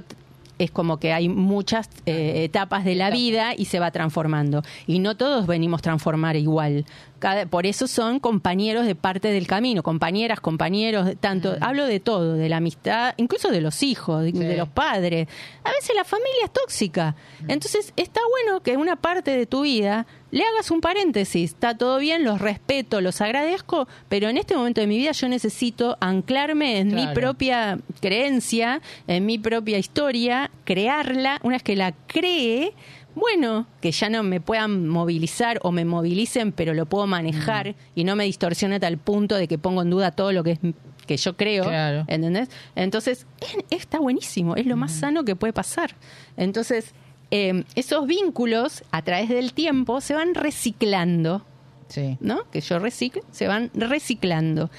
es 0.58 0.72
como 0.72 0.98
que 1.00 1.14
hay 1.14 1.30
muchas 1.30 1.90
eh, 2.06 2.44
etapas 2.44 2.84
de 2.84 2.94
la 2.96 3.10
vida 3.12 3.54
y 3.58 3.64
se 3.64 3.80
va 3.80 3.92
transformando. 3.92 4.62
Y 4.88 5.00
no 5.00 5.16
todos 5.16 5.48
venimos 5.48 5.80
a 5.80 5.84
transformar 5.84 6.36
igual. 6.36 6.84
Cada- 7.20 7.46
por 7.46 7.66
eso 7.66 7.88
son 7.88 8.20
compañeros 8.20 8.86
de 8.86 8.94
parte 8.94 9.30
del 9.30 9.48
camino, 9.48 9.84
compañeras, 9.84 10.42
compañeros, 10.42 11.12
tanto, 11.22 11.56
hablo 11.62 11.86
de 11.86 12.02
todo, 12.02 12.34
de 12.34 12.50
la 12.50 12.58
amistad, 12.58 13.14
incluso 13.16 13.52
de 13.52 13.62
los 13.62 13.84
hijos, 13.84 14.24
Mm. 14.26 14.38
Sí. 14.38 14.40
de 14.40 14.58
los 14.58 14.68
padres. 14.68 15.30
A 15.64 15.72
veces 15.72 15.96
la 15.96 16.04
familia 16.04 16.44
es 16.44 16.52
tóxica. 16.52 17.16
Mm. 17.42 17.52
Entonces 17.52 17.94
está 17.96 18.20
bueno 18.30 18.62
que 18.62 18.76
una 18.76 18.98
parte 18.98 19.32
de 19.32 19.46
tu 19.46 19.62
vida 19.62 20.08
le 20.32 20.44
hagas 20.44 20.72
un 20.72 20.82
paréntesis. 20.82 21.52
Está 21.52 21.76
todo 21.78 21.98
bien, 22.00 22.24
los 22.24 22.40
respeto, 22.40 23.02
los 23.02 23.22
agradezco, 23.22 23.88
pero 24.10 24.30
en 24.30 24.38
este 24.38 24.56
momento 24.56 24.82
de 24.82 24.88
mi 24.88 24.98
vida 24.98 25.12
yo 25.12 25.28
necesito 25.30 25.98
anclarme 26.00 26.80
en 26.80 26.94
mi 26.94 27.08
propia 27.14 27.80
creencia, 28.02 28.82
en 29.08 29.26
mi 29.26 29.38
propia 29.40 29.78
historia, 29.78 30.52
crearla. 30.66 31.40
Una 31.44 31.56
vez 31.56 31.64
que 31.64 31.76
la 31.76 31.94
cree, 32.08 32.74
bueno, 33.16 33.66
que 33.82 33.92
ya 33.92 34.10
no 34.10 34.24
me 34.24 34.40
puedan 34.40 34.88
movilizar 34.88 35.60
o 35.64 35.72
me 35.72 35.84
movilicen, 35.86 36.52
pero 36.52 36.74
lo 36.74 36.86
puedo 36.86 37.08
manejar 37.08 37.76
y 37.96 38.04
no 38.04 38.16
me 38.16 38.26
distorsione 38.26 38.76
a 38.76 38.80
tal 38.80 38.98
punto 38.98 39.36
de 39.36 39.48
que 39.48 39.58
pongo 39.58 39.82
en 39.82 39.90
duda 39.90 40.12
todo 40.12 40.32
lo 40.32 40.44
que 40.44 40.52
es 40.52 40.60
que 41.08 41.18
yo 41.18 41.36
creo, 41.36 41.64
Claro. 41.64 42.04
¿entendés? 42.08 42.50
Entonces, 42.76 43.26
es- 43.42 43.66
está 43.80 43.98
buenísimo, 44.00 44.56
es 44.56 44.68
lo 44.68 44.78
más 44.78 44.92
sano 44.92 45.24
que 45.26 45.36
puede 45.36 45.54
pasar. 45.54 45.96
Entonces, 46.38 46.94
eh, 47.32 47.64
esos 47.76 48.08
vínculos 48.08 48.84
a 48.92 49.02
través 49.02 49.30
del 49.30 49.54
tiempo 49.54 50.02
se 50.02 50.14
van 50.14 50.34
reciclando, 50.36 51.44
Sí. 51.88 52.18
¿no? 52.20 52.50
Que 52.52 52.62
yo 52.62 52.78
reciclo, 52.80 53.24
se 53.32 53.48
van 53.48 53.72
reciclando. 53.74 54.70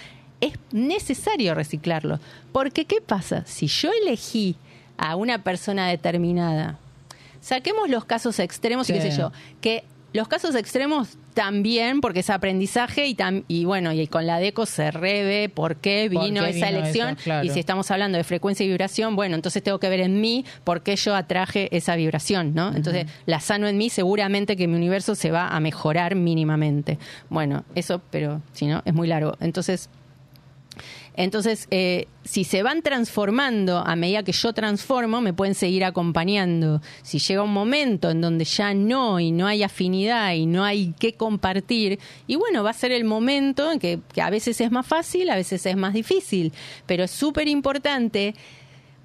Es 0.40 0.52
necesario 0.72 1.54
reciclarlo, 1.54 2.18
porque 2.52 2.84
¿qué 2.84 3.00
pasa? 3.00 3.44
Si 3.46 3.66
yo 3.66 3.90
elegí 4.02 4.56
a 4.96 5.16
una 5.16 5.42
persona 5.42 5.88
determinada, 5.88 6.78
saquemos 7.40 7.88
los 7.90 8.04
casos 8.04 8.38
extremos 8.38 8.88
y 8.90 8.92
qué 8.94 9.00
sé 9.02 9.10
yo, 9.16 9.32
que 9.60 9.84
los 10.12 10.26
casos 10.28 10.54
extremos 10.56 11.16
también, 11.34 12.00
porque 12.00 12.20
es 12.20 12.30
aprendizaje 12.30 13.06
y, 13.06 13.14
tam- 13.14 13.44
y 13.46 13.64
bueno, 13.64 13.92
y 13.92 14.06
con 14.08 14.26
la 14.26 14.38
DECO 14.40 14.66
se 14.66 14.90
reve 14.90 15.48
por 15.48 15.76
qué 15.76 16.10
¿Por 16.12 16.24
vino 16.24 16.44
esa 16.44 16.68
elección? 16.68 17.14
Claro. 17.22 17.46
y 17.46 17.50
si 17.50 17.60
estamos 17.60 17.90
hablando 17.90 18.18
de 18.18 18.24
frecuencia 18.24 18.64
y 18.66 18.68
vibración, 18.68 19.14
bueno, 19.14 19.36
entonces 19.36 19.62
tengo 19.62 19.78
que 19.78 19.88
ver 19.88 20.00
en 20.00 20.20
mí 20.20 20.44
por 20.64 20.82
qué 20.82 20.96
yo 20.96 21.14
atraje 21.14 21.74
esa 21.76 21.94
vibración, 21.96 22.54
¿no? 22.54 22.74
Entonces 22.74 23.06
la 23.26 23.38
sano 23.40 23.68
en 23.68 23.78
mí, 23.78 23.88
seguramente 23.90 24.56
que 24.56 24.66
mi 24.66 24.74
universo 24.74 25.14
se 25.14 25.30
va 25.30 25.48
a 25.48 25.60
mejorar 25.60 26.16
mínimamente. 26.16 26.98
Bueno, 27.28 27.64
eso, 27.76 28.02
pero 28.10 28.42
si 28.52 28.66
no, 28.66 28.82
es 28.84 28.92
muy 28.94 29.06
largo. 29.06 29.36
Entonces, 29.40 29.88
entonces, 31.22 31.68
eh, 31.70 32.06
si 32.24 32.44
se 32.44 32.62
van 32.62 32.80
transformando 32.82 33.78
a 33.78 33.94
medida 33.94 34.22
que 34.22 34.32
yo 34.32 34.52
transformo, 34.52 35.20
me 35.20 35.34
pueden 35.34 35.54
seguir 35.54 35.84
acompañando. 35.84 36.80
Si 37.02 37.18
llega 37.18 37.42
un 37.42 37.52
momento 37.52 38.10
en 38.10 38.22
donde 38.22 38.44
ya 38.44 38.72
no 38.72 39.20
y 39.20 39.30
no 39.30 39.46
hay 39.46 39.62
afinidad 39.62 40.32
y 40.32 40.46
no 40.46 40.64
hay 40.64 40.94
que 40.98 41.14
compartir, 41.14 41.98
y 42.26 42.36
bueno, 42.36 42.62
va 42.62 42.70
a 42.70 42.74
ser 42.74 42.92
el 42.92 43.04
momento 43.04 43.70
en 43.70 43.78
que, 43.78 44.00
que 44.14 44.22
a 44.22 44.30
veces 44.30 44.60
es 44.62 44.70
más 44.70 44.86
fácil, 44.86 45.28
a 45.28 45.36
veces 45.36 45.66
es 45.66 45.76
más 45.76 45.92
difícil, 45.92 46.52
pero 46.86 47.04
es 47.04 47.10
súper 47.10 47.48
importante 47.48 48.34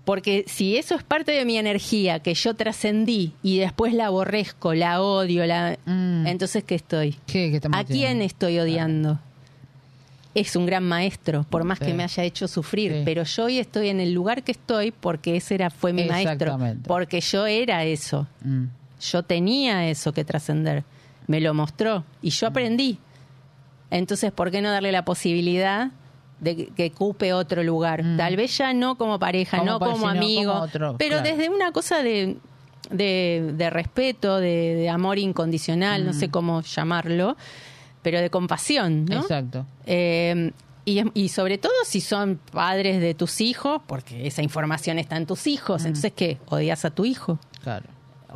porque 0.06 0.46
si 0.48 0.78
eso 0.78 0.96
es 0.96 1.04
parte 1.04 1.32
de 1.32 1.44
mi 1.44 1.58
energía 1.58 2.20
que 2.20 2.34
yo 2.34 2.54
trascendí 2.54 3.34
y 3.44 3.58
después 3.58 3.94
la 3.94 4.06
aborrezco, 4.06 4.74
la 4.74 5.02
odio, 5.02 5.46
la... 5.46 5.78
Mm. 5.86 6.28
entonces 6.28 6.64
¿qué 6.64 6.76
estoy? 6.76 7.18
¿Qué, 7.26 7.52
qué 7.52 7.68
¿A 7.72 7.84
quién 7.84 8.22
estoy 8.22 8.60
odiando? 8.60 9.20
Es 10.36 10.56
un 10.56 10.66
gran 10.68 10.84
maestro, 10.84 11.44
por 11.50 11.64
más 11.64 11.80
Sí. 11.80 11.86
que 11.86 11.94
me 11.96 12.04
haya 12.04 12.24
hecho 12.24 12.48
sufrir, 12.48 12.92
Sí. 12.92 13.02
pero 13.06 13.24
yo 13.24 13.46
hoy 13.46 13.58
estoy 13.58 13.90
en 13.90 14.00
el 14.00 14.12
lugar 14.14 14.44
que 14.44 14.52
estoy 14.52 14.92
porque 14.92 15.36
ese 15.38 15.56
era 15.56 15.70
fue 15.72 15.94
mi 15.94 16.04
maestro, 16.06 16.60
porque 16.86 17.22
yo 17.22 17.48
era 17.48 17.84
eso, 17.86 18.28
Mm. 18.44 18.66
yo 19.02 19.24
tenía 19.24 19.90
eso 19.90 20.12
que 20.14 20.24
trascender, 20.26 20.84
me 21.28 21.40
lo 21.42 21.54
mostró 21.54 22.04
y 22.22 22.28
Mm. 22.28 22.32
yo 22.32 22.48
aprendí. 22.48 23.00
Entonces, 23.92 24.32
¿por 24.32 24.52
qué 24.52 24.62
no 24.62 24.70
darle 24.72 24.92
la 24.92 25.06
posibilidad 25.06 25.92
de 26.42 26.68
que- 26.68 26.92
ocupe 26.94 27.32
otro 27.34 27.64
lugar? 27.64 28.04
Mm. 28.04 28.18
Tal 28.18 28.36
vez 28.36 28.58
ya 28.58 28.74
no 28.74 28.96
como 28.98 29.18
pareja, 29.20 29.60
Como 29.60 29.72
no 29.72 29.80
como 29.80 29.96
sino 29.96 30.10
amigo, 30.10 30.52
como 30.52 30.64
otro, 30.66 30.96
pero 30.98 31.20
claro. 31.22 31.30
desde 31.30 31.50
una 31.50 31.72
cosa 31.72 32.04
de, 32.04 32.36
de, 32.90 33.54
de 33.56 33.70
respeto, 33.70 34.40
de, 34.40 34.76
de 34.76 34.90
amor 34.90 35.18
incondicional, 35.18 36.06
no 36.06 36.12
sé 36.14 36.30
cómo 36.30 36.62
llamarlo, 36.62 37.38
pero 38.06 38.22
de 38.22 38.30
compasión, 38.30 39.06
¿no? 39.06 39.22
Exacto. 39.22 39.66
Eh, 39.88 40.52
y, 40.86 41.02
y 41.16 41.30
sobre 41.30 41.58
todo 41.58 41.74
si 41.86 42.00
son 42.02 42.40
padres 42.52 43.02
de 43.02 43.16
tus 43.16 43.42
hijos, 43.42 43.82
porque 43.88 44.28
esa 44.28 44.44
información 44.44 45.00
está 45.00 45.18
en 45.18 45.26
tus 45.26 45.48
hijos, 45.48 45.84
entonces 45.86 46.14
¿qué? 46.16 46.38
¿Odias 46.46 46.86
a 46.86 46.92
tu 46.92 47.04
hijo? 47.06 47.40
Claro. 47.64 47.86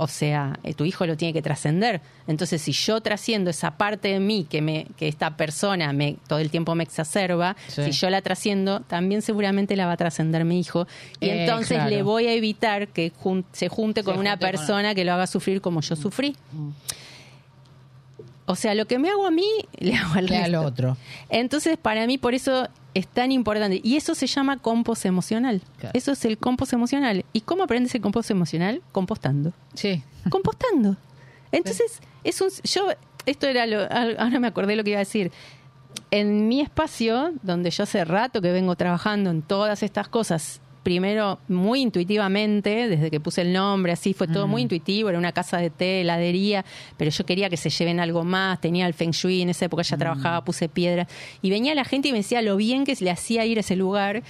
O 0.02 0.08
sea, 0.08 0.58
eh, 0.64 0.74
tu 0.74 0.86
hijo 0.86 1.06
lo 1.06 1.16
tiene 1.18 1.34
que 1.34 1.42
trascender. 1.44 2.02
Entonces, 2.26 2.62
si 2.62 2.72
yo 2.72 3.02
trasciendo 3.02 3.50
esa 3.52 3.78
parte 3.78 4.08
de 4.08 4.20
mí 4.20 4.48
que 4.50 4.62
me 4.62 4.88
que 4.98 5.08
esta 5.10 5.36
persona 5.38 5.92
me 5.94 6.16
todo 6.28 6.40
el 6.40 6.50
tiempo 6.50 6.74
me 6.74 6.84
exacerba, 6.84 7.56
Sí. 7.68 7.84
si 7.84 7.92
yo 7.92 8.10
la 8.10 8.22
trasciendo, 8.22 8.80
también 8.80 9.22
seguramente 9.22 9.76
la 9.76 9.86
va 9.88 9.92
a 9.92 9.98
trascender 9.98 10.44
mi 10.46 10.60
hijo. 10.60 10.88
Y 11.20 11.28
Eh, 11.28 11.42
entonces 11.44 11.78
claro. 11.78 11.90
le 11.92 12.02
voy 12.02 12.26
a 12.28 12.34
evitar 12.34 12.88
que 12.88 13.12
jun- 13.12 13.44
se 13.52 13.68
junte 13.68 14.02
con 14.04 14.16
Se 14.16 14.20
una 14.22 14.32
junte 14.32 14.46
con- 14.46 14.52
persona 14.52 14.96
que 14.96 15.04
lo 15.06 15.14
haga 15.14 15.28
sufrir 15.28 15.60
como 15.62 15.82
yo 15.82 15.96
sufrí. 15.96 16.34
Mm. 16.54 16.70
O 18.52 18.56
sea, 18.56 18.74
lo 18.74 18.88
que 18.88 18.98
me 18.98 19.12
hago 19.12 19.28
a 19.28 19.32
mí, 19.32 19.46
le 19.78 19.94
hago 19.96 20.16
al 20.16 20.26
Le 20.26 20.38
al 20.38 20.54
resto. 20.54 20.66
otro. 20.68 20.98
Entonces, 21.30 21.78
para 21.78 22.08
mí, 22.08 22.18
por 22.18 22.34
eso 22.34 22.68
es 22.96 23.08
tan 23.08 23.32
importante. 23.32 23.80
Y 23.84 23.96
eso 23.96 24.16
se 24.16 24.26
llama 24.26 24.58
compost 24.58 25.06
emocional. 25.06 25.62
Claro. 25.78 25.92
Eso 25.96 26.14
es 26.14 26.26
el 26.26 26.40
compost 26.40 26.74
emocional. 26.74 27.24
¿Y 27.32 27.42
cómo 27.42 27.62
aprendes 27.62 27.94
el 27.94 28.02
compost 28.02 28.32
emocional? 28.32 28.82
Compostando. 28.92 29.54
Sí. 29.76 30.02
Compostando. 30.32 30.98
Entonces, 31.52 32.02
es 32.24 32.42
un. 32.42 32.50
Yo, 32.64 32.88
esto 33.28 33.46
era 33.46 33.68
lo. 33.68 33.82
Ahora 33.84 34.40
me 34.40 34.48
acordé 34.48 34.76
lo 34.76 34.84
que 34.84 34.90
iba 34.90 34.98
a 34.98 35.06
decir. 35.06 35.32
En 36.10 36.48
mi 36.48 36.60
espacio, 36.62 37.34
donde 37.44 37.70
yo 37.70 37.84
hace 37.84 38.04
rato 38.04 38.42
que 38.42 38.52
vengo 38.52 38.76
trabajando 38.76 39.30
en 39.30 39.44
todas 39.44 39.84
estas 39.84 40.08
cosas, 40.08 40.60
primero 40.90 41.38
muy 41.48 41.82
intuitivamente, 41.82 42.88
desde 42.88 43.12
que 43.12 43.20
puse 43.20 43.42
el 43.42 43.54
nombre, 43.54 43.92
así 43.92 44.16
fue 44.16 44.28
todo 44.28 44.48
muy 44.48 44.64
intuitivo, 44.64 45.08
era 45.10 45.20
una 45.20 45.34
casa 45.34 45.58
de 45.60 45.70
té, 45.70 46.02
heladería, 46.02 46.66
pero 46.98 47.12
yo 47.12 47.28
quería 47.28 47.48
que 47.48 47.58
se 47.58 47.70
lleven 47.70 48.00
algo 48.00 48.24
más, 48.24 48.60
tenía 48.60 48.88
el 48.88 48.96
feng 48.96 49.12
shui, 49.12 49.44
en 49.44 49.50
esa 49.50 49.66
época 49.66 49.84
ya 49.84 49.98
trabajaba, 49.98 50.44
puse 50.44 50.68
piedras, 50.68 51.08
y 51.44 51.52
venía 51.52 51.76
la 51.76 51.86
gente 51.86 52.08
y 52.08 52.12
me 52.12 52.18
decía 52.18 52.42
lo 52.42 52.56
bien 52.56 52.86
que 52.86 52.96
le 53.00 53.12
hacía 53.12 53.46
ir 53.46 53.58
a 53.58 53.60
ese 53.60 53.76
lugar. 53.76 54.24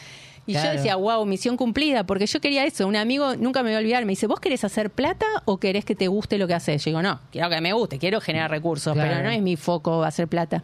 Y 0.45 0.53
yo 0.53 0.64
decía, 0.72 0.95
wow, 0.95 1.26
misión 1.27 1.56
cumplida, 1.57 2.06
porque 2.06 2.26
yo 2.26 2.41
quería 2.41 2.65
eso. 2.65 2.88
Un 2.88 2.95
amigo, 2.95 3.36
nunca 3.36 3.61
me 3.61 3.69
voy 3.69 3.76
a 3.76 3.80
olvidar, 3.80 4.03
me 4.06 4.14
dice, 4.14 4.26
¿vos 4.26 4.40
querés 4.40 4.64
hacer 4.64 4.90
plata 4.90 5.27
o 5.45 5.60
querés 5.60 5.86
que 5.86 5.94
te 5.95 6.07
guste 6.07 6.40
lo 6.40 6.48
que 6.48 6.56
haces? 6.56 6.84
Yo 6.84 6.90
digo, 6.90 7.02
no, 7.03 7.19
quiero 7.31 7.49
que 7.52 7.61
me 7.61 7.72
guste, 7.72 7.99
quiero 7.99 8.19
generar 8.19 8.49
recursos, 8.49 8.94
Claro. 8.94 9.10
pero 9.11 9.23
no 9.23 9.30
es 9.30 9.41
mi 9.44 9.56
foco 9.56 10.03
hacer 10.03 10.27
plata. 10.27 10.64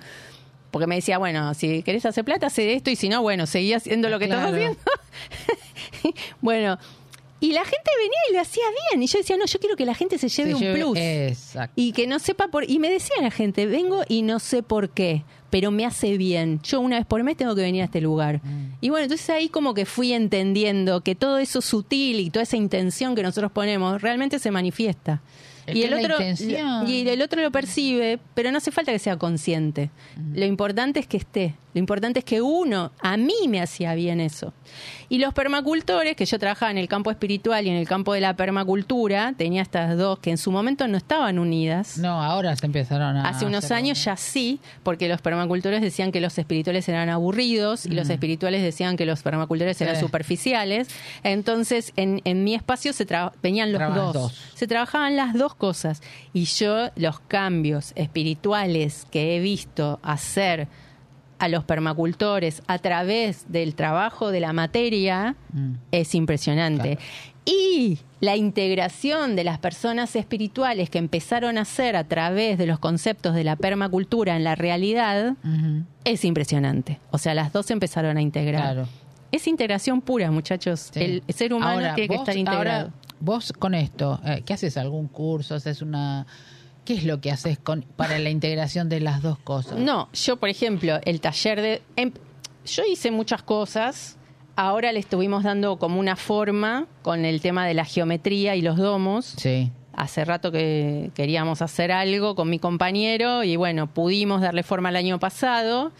Porque 0.75 0.87
me 0.87 0.95
decía, 0.95 1.17
bueno, 1.19 1.53
si 1.53 1.83
querés 1.83 2.05
hacer 2.05 2.25
plata, 2.25 2.47
haz 2.47 2.59
esto, 2.59 2.89
y 2.89 2.97
si 2.97 3.07
no, 3.07 3.21
bueno, 3.21 3.45
seguí 3.45 3.71
haciendo 3.71 4.09
lo 4.09 4.19
que 4.19 4.25
Claro. 4.25 4.53
estás 4.53 4.55
haciendo. 4.55 4.79
bueno, 6.41 6.77
y 7.39 7.53
la 7.53 7.63
gente 7.63 7.91
venía 7.97 8.19
y 8.29 8.33
lo 8.33 8.41
hacía 8.41 8.63
bien. 8.91 9.01
Y 9.01 9.07
yo 9.07 9.19
decía, 9.19 9.37
no, 9.37 9.45
yo 9.45 9.57
quiero 9.59 9.77
que 9.77 9.85
la 9.85 9.95
gente 9.95 10.17
se 10.17 10.27
lleve 10.27 10.49
Se 10.49 10.55
un 10.55 10.61
lleve- 10.61 10.73
plus. 10.81 10.97
Exacto. 10.97 11.73
Y 11.77 11.93
que 11.93 12.07
no 12.07 12.19
sepa 12.19 12.49
por... 12.49 12.69
Y 12.69 12.79
me 12.79 12.89
decía 12.89 13.15
la 13.21 13.31
gente, 13.31 13.65
vengo 13.67 14.01
y 14.09 14.21
no 14.21 14.39
sé 14.39 14.63
por 14.63 14.89
qué, 14.89 15.23
pero 15.49 15.71
me 15.71 15.85
hace 15.85 16.17
bien. 16.17 16.59
Yo 16.61 16.81
una 16.81 16.97
vez 16.97 17.05
por 17.05 17.23
mes 17.23 17.37
tengo 17.37 17.55
que 17.55 17.61
venir 17.61 17.81
a 17.81 17.85
este 17.85 18.01
lugar. 18.01 18.41
Mm. 18.43 18.73
Y 18.81 18.89
bueno, 18.89 19.03
entonces 19.05 19.29
ahí 19.29 19.47
como 19.47 19.73
que 19.73 19.85
fui 19.85 20.11
entendiendo 20.11 20.99
que 21.01 21.15
todo 21.15 21.37
eso 21.37 21.61
sutil 21.61 22.19
y 22.19 22.31
toda 22.31 22.43
esa 22.43 22.57
intención 22.57 23.15
que 23.15 23.23
nosotros 23.23 23.49
ponemos 23.53 24.01
realmente 24.01 24.39
se 24.39 24.51
manifiesta. 24.51 25.21
Es 25.67 25.75
y 25.75 25.83
el 25.83 25.93
otro 25.93 26.17
y 26.87 27.07
el 27.07 27.21
otro 27.21 27.41
lo 27.41 27.51
percibe, 27.51 28.19
pero 28.33 28.51
no 28.51 28.57
hace 28.57 28.71
falta 28.71 28.91
que 28.91 28.99
sea 28.99 29.17
consciente. 29.17 29.89
Lo 30.33 30.45
importante 30.45 30.99
es 30.99 31.07
que 31.07 31.17
esté. 31.17 31.55
Lo 31.75 31.79
importante 31.79 32.19
es 32.19 32.25
que 32.25 32.41
uno, 32.41 32.93
a 33.01 33.17
mí 33.17 33.49
me 33.49 33.61
hacía 33.61 33.93
bien 33.95 34.21
eso. 34.21 34.53
Y 35.09 35.19
los 35.19 35.33
permacultores, 35.33 36.15
que 36.15 36.25
yo 36.25 36.39
trabajaba 36.39 36.71
en 36.71 36.77
el 36.77 36.87
campo 36.87 37.11
espiritual 37.11 37.67
y 37.67 37.69
en 37.69 37.75
el 37.75 37.85
campo 37.85 38.13
de 38.13 38.21
la 38.21 38.33
permacultura, 38.37 39.33
tenía 39.37 39.61
estas 39.61 39.97
dos 39.97 40.19
que 40.19 40.29
en 40.31 40.37
su 40.37 40.51
momento 40.51 40.87
no 40.87 40.95
estaban 40.95 41.37
unidas. 41.37 41.97
No, 41.97 42.23
ahora 42.23 42.55
se 42.55 42.65
empezaron 42.65 43.17
a. 43.17 43.27
Hace 43.27 43.45
unos 43.45 43.71
años 43.71 44.01
ya 44.05 44.15
sí, 44.15 44.61
porque 44.83 45.09
los 45.09 45.19
permacultores 45.21 45.81
decían 45.81 46.13
que 46.13 46.21
los 46.21 46.37
espirituales 46.37 46.87
eran 46.87 47.09
aburridos 47.09 47.85
y 47.85 47.89
los 47.89 48.09
espirituales 48.09 48.63
decían 48.63 48.95
que 48.95 49.05
los 49.05 49.21
permacultores 49.21 49.79
eran 49.81 49.97
Mm. 49.97 49.99
Superficiales. 49.99 50.87
Entonces, 51.23 51.91
en, 51.97 52.21
en 52.23 52.45
mi 52.45 52.55
espacio 52.55 52.93
se 52.93 53.05
venían 53.43 53.73
los 53.73 54.13
dos. 54.13 54.41
Se 54.53 54.65
trabajaban 54.65 55.17
las 55.17 55.33
dos 55.33 55.55
cosas. 55.55 56.01
Y 56.33 56.45
yo, 56.45 56.89
los 56.95 57.19
cambios 57.19 57.91
espirituales 57.95 59.05
que 59.11 59.35
he 59.35 59.39
visto 59.41 59.99
hacer 60.03 60.69
a 61.39 61.47
los 61.49 61.63
permacultores 61.63 62.61
a 62.67 62.79
través 62.79 63.45
del 63.51 63.75
trabajo 63.75 64.31
de 64.31 64.39
la 64.39 64.53
materia 64.53 65.35
Mm. 65.53 65.73
es 65.91 66.15
impresionante. 66.15 66.97
Y 67.45 67.99
la 68.21 68.35
integración 68.35 69.35
de 69.35 69.43
las 69.43 69.59
personas 69.59 70.15
espirituales 70.15 70.89
que 70.89 70.97
empezaron 70.97 71.57
a 71.59 71.61
hacer 71.61 71.95
a 71.95 72.03
través 72.05 72.57
de 72.57 72.65
los 72.65 72.79
conceptos 72.79 73.35
de 73.35 73.43
la 73.43 73.55
permacultura 73.55 74.35
en 74.35 74.43
la 74.43 74.55
realidad 74.55 75.35
es 76.03 76.25
impresionante. 76.25 76.99
O 77.11 77.17
sea, 77.19 77.35
las 77.35 77.53
dos 77.53 77.69
empezaron 77.69 78.17
a 78.17 78.21
integrar. 78.21 78.61
Claro. 78.61 78.87
Es 79.31 79.45
integración 79.47 80.01
pura, 80.01 80.31
muchachos. 80.31 80.89
Sí. 80.93 80.99
El 81.27 81.33
ser 81.35 81.53
humano 81.53 81.73
Ahora, 81.73 81.93
tiene 81.95 82.07
que 82.09 82.15
vos- 82.17 82.23
estar 82.23 82.37
integrado. 82.37 82.85
ahora, 82.85 82.93
vos 83.19 83.53
con 83.53 83.75
esto, 83.75 84.19
eh, 84.25 84.41
¿qué 84.45 84.53
haces? 84.53 84.75
¿Algún 84.77 85.07
curso? 85.07 85.53
¿Haces 85.55 85.81
una.? 85.83 86.25
¿Qué 86.85 86.93
es 86.93 87.03
lo 87.03 87.19
que 87.19 87.31
haces 87.31 87.57
con 87.59 87.81
para 87.95 88.19
la 88.19 88.29
integración 88.29 88.87
de 88.89 88.99
las 88.99 89.21
dos 89.21 89.37
cosas? 89.39 89.77
No, 89.79 90.07
yo, 90.13 90.37
por 90.37 90.49
ejemplo, 90.49 90.99
el 91.03 91.19
taller 91.19 91.61
de... 91.61 91.81
em- 91.95 92.11
yo 92.65 92.83
hice 92.89 93.11
muchas 93.11 93.43
cosas. 93.43 94.17
Ahora 94.55 94.91
le 94.93 94.99
estuvimos 94.99 95.43
dando 95.43 95.77
como 95.77 95.99
una 95.99 96.15
forma 96.15 96.87
con 97.01 97.25
el 97.25 97.41
tema 97.41 97.65
de 97.67 97.73
la 97.73 97.83
geometría 97.85 98.55
y 98.55 98.61
los 98.61 98.77
domos. 98.77 99.25
Sí. 99.37 99.71
Hace 99.97 100.23
rato 100.25 100.51
que 100.51 101.11
queríamos 101.15 101.61
hacer 101.61 101.91
algo 101.91 102.35
con 102.35 102.49
mi 102.49 102.59
compañero 102.59 103.43
y 103.43 103.55
bueno, 103.55 103.87
pudimos 103.93 104.41
darle 104.41 104.63
forma 104.63 104.89
el 104.89 104.95
año 104.97 105.19
pasado, 105.19 105.91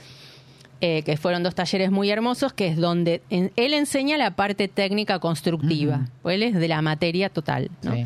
eh, 0.82 1.02
que 1.03 1.18
fueron 1.18 1.44
dos 1.44 1.56
talleres 1.56 1.91
muy 1.91 2.10
hermosos, 2.12 2.53
que 2.53 2.68
es 2.68 2.78
donde 2.78 3.22
en- 3.30 3.52
él 3.56 3.74
enseña 3.74 4.18
la 4.18 4.36
parte 4.36 4.68
técnica 4.68 5.20
constructiva, 5.20 6.07
pues 6.22 6.36
él 6.36 6.44
es 6.44 6.56
de 6.56 6.68
la 6.68 6.82
materia 6.82 7.30
total, 7.30 7.72
¿no? 7.84 7.94
Sí. 7.94 8.06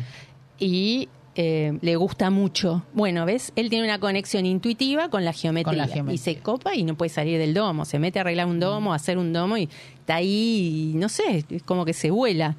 Y 0.58 1.08
eh, 1.36 1.78
le 1.80 1.96
gusta 1.96 2.30
mucho. 2.30 2.82
Bueno, 2.92 3.24
¿ves? 3.24 3.52
Él 3.56 3.70
tiene 3.70 3.84
una 3.84 3.98
conexión 4.00 4.46
intuitiva 4.46 5.08
con 5.10 5.24
la 5.24 5.32
geometría, 5.32 5.86
Con 5.88 6.06
la 6.06 6.12
y 6.12 6.18
se 6.18 6.36
copa 6.38 6.74
y 6.74 6.82
no 6.82 6.96
puede 6.96 7.08
salir 7.08 7.38
del 7.38 7.54
domo, 7.54 7.84
se 7.84 7.98
mete 7.98 8.18
a 8.18 8.22
arreglar 8.22 8.46
un 8.46 8.58
domo, 8.60 8.92
a 8.92 8.96
hacer 8.96 9.16
un 9.18 9.32
domo 9.32 9.56
y 9.56 9.68
está 9.98 10.16
ahí, 10.16 10.90
y 10.94 10.96
no 10.98 11.08
sé, 11.08 11.44
es 11.48 11.62
como 11.62 11.84
que 11.84 11.92
se 11.92 12.10
vuela. 12.10 12.56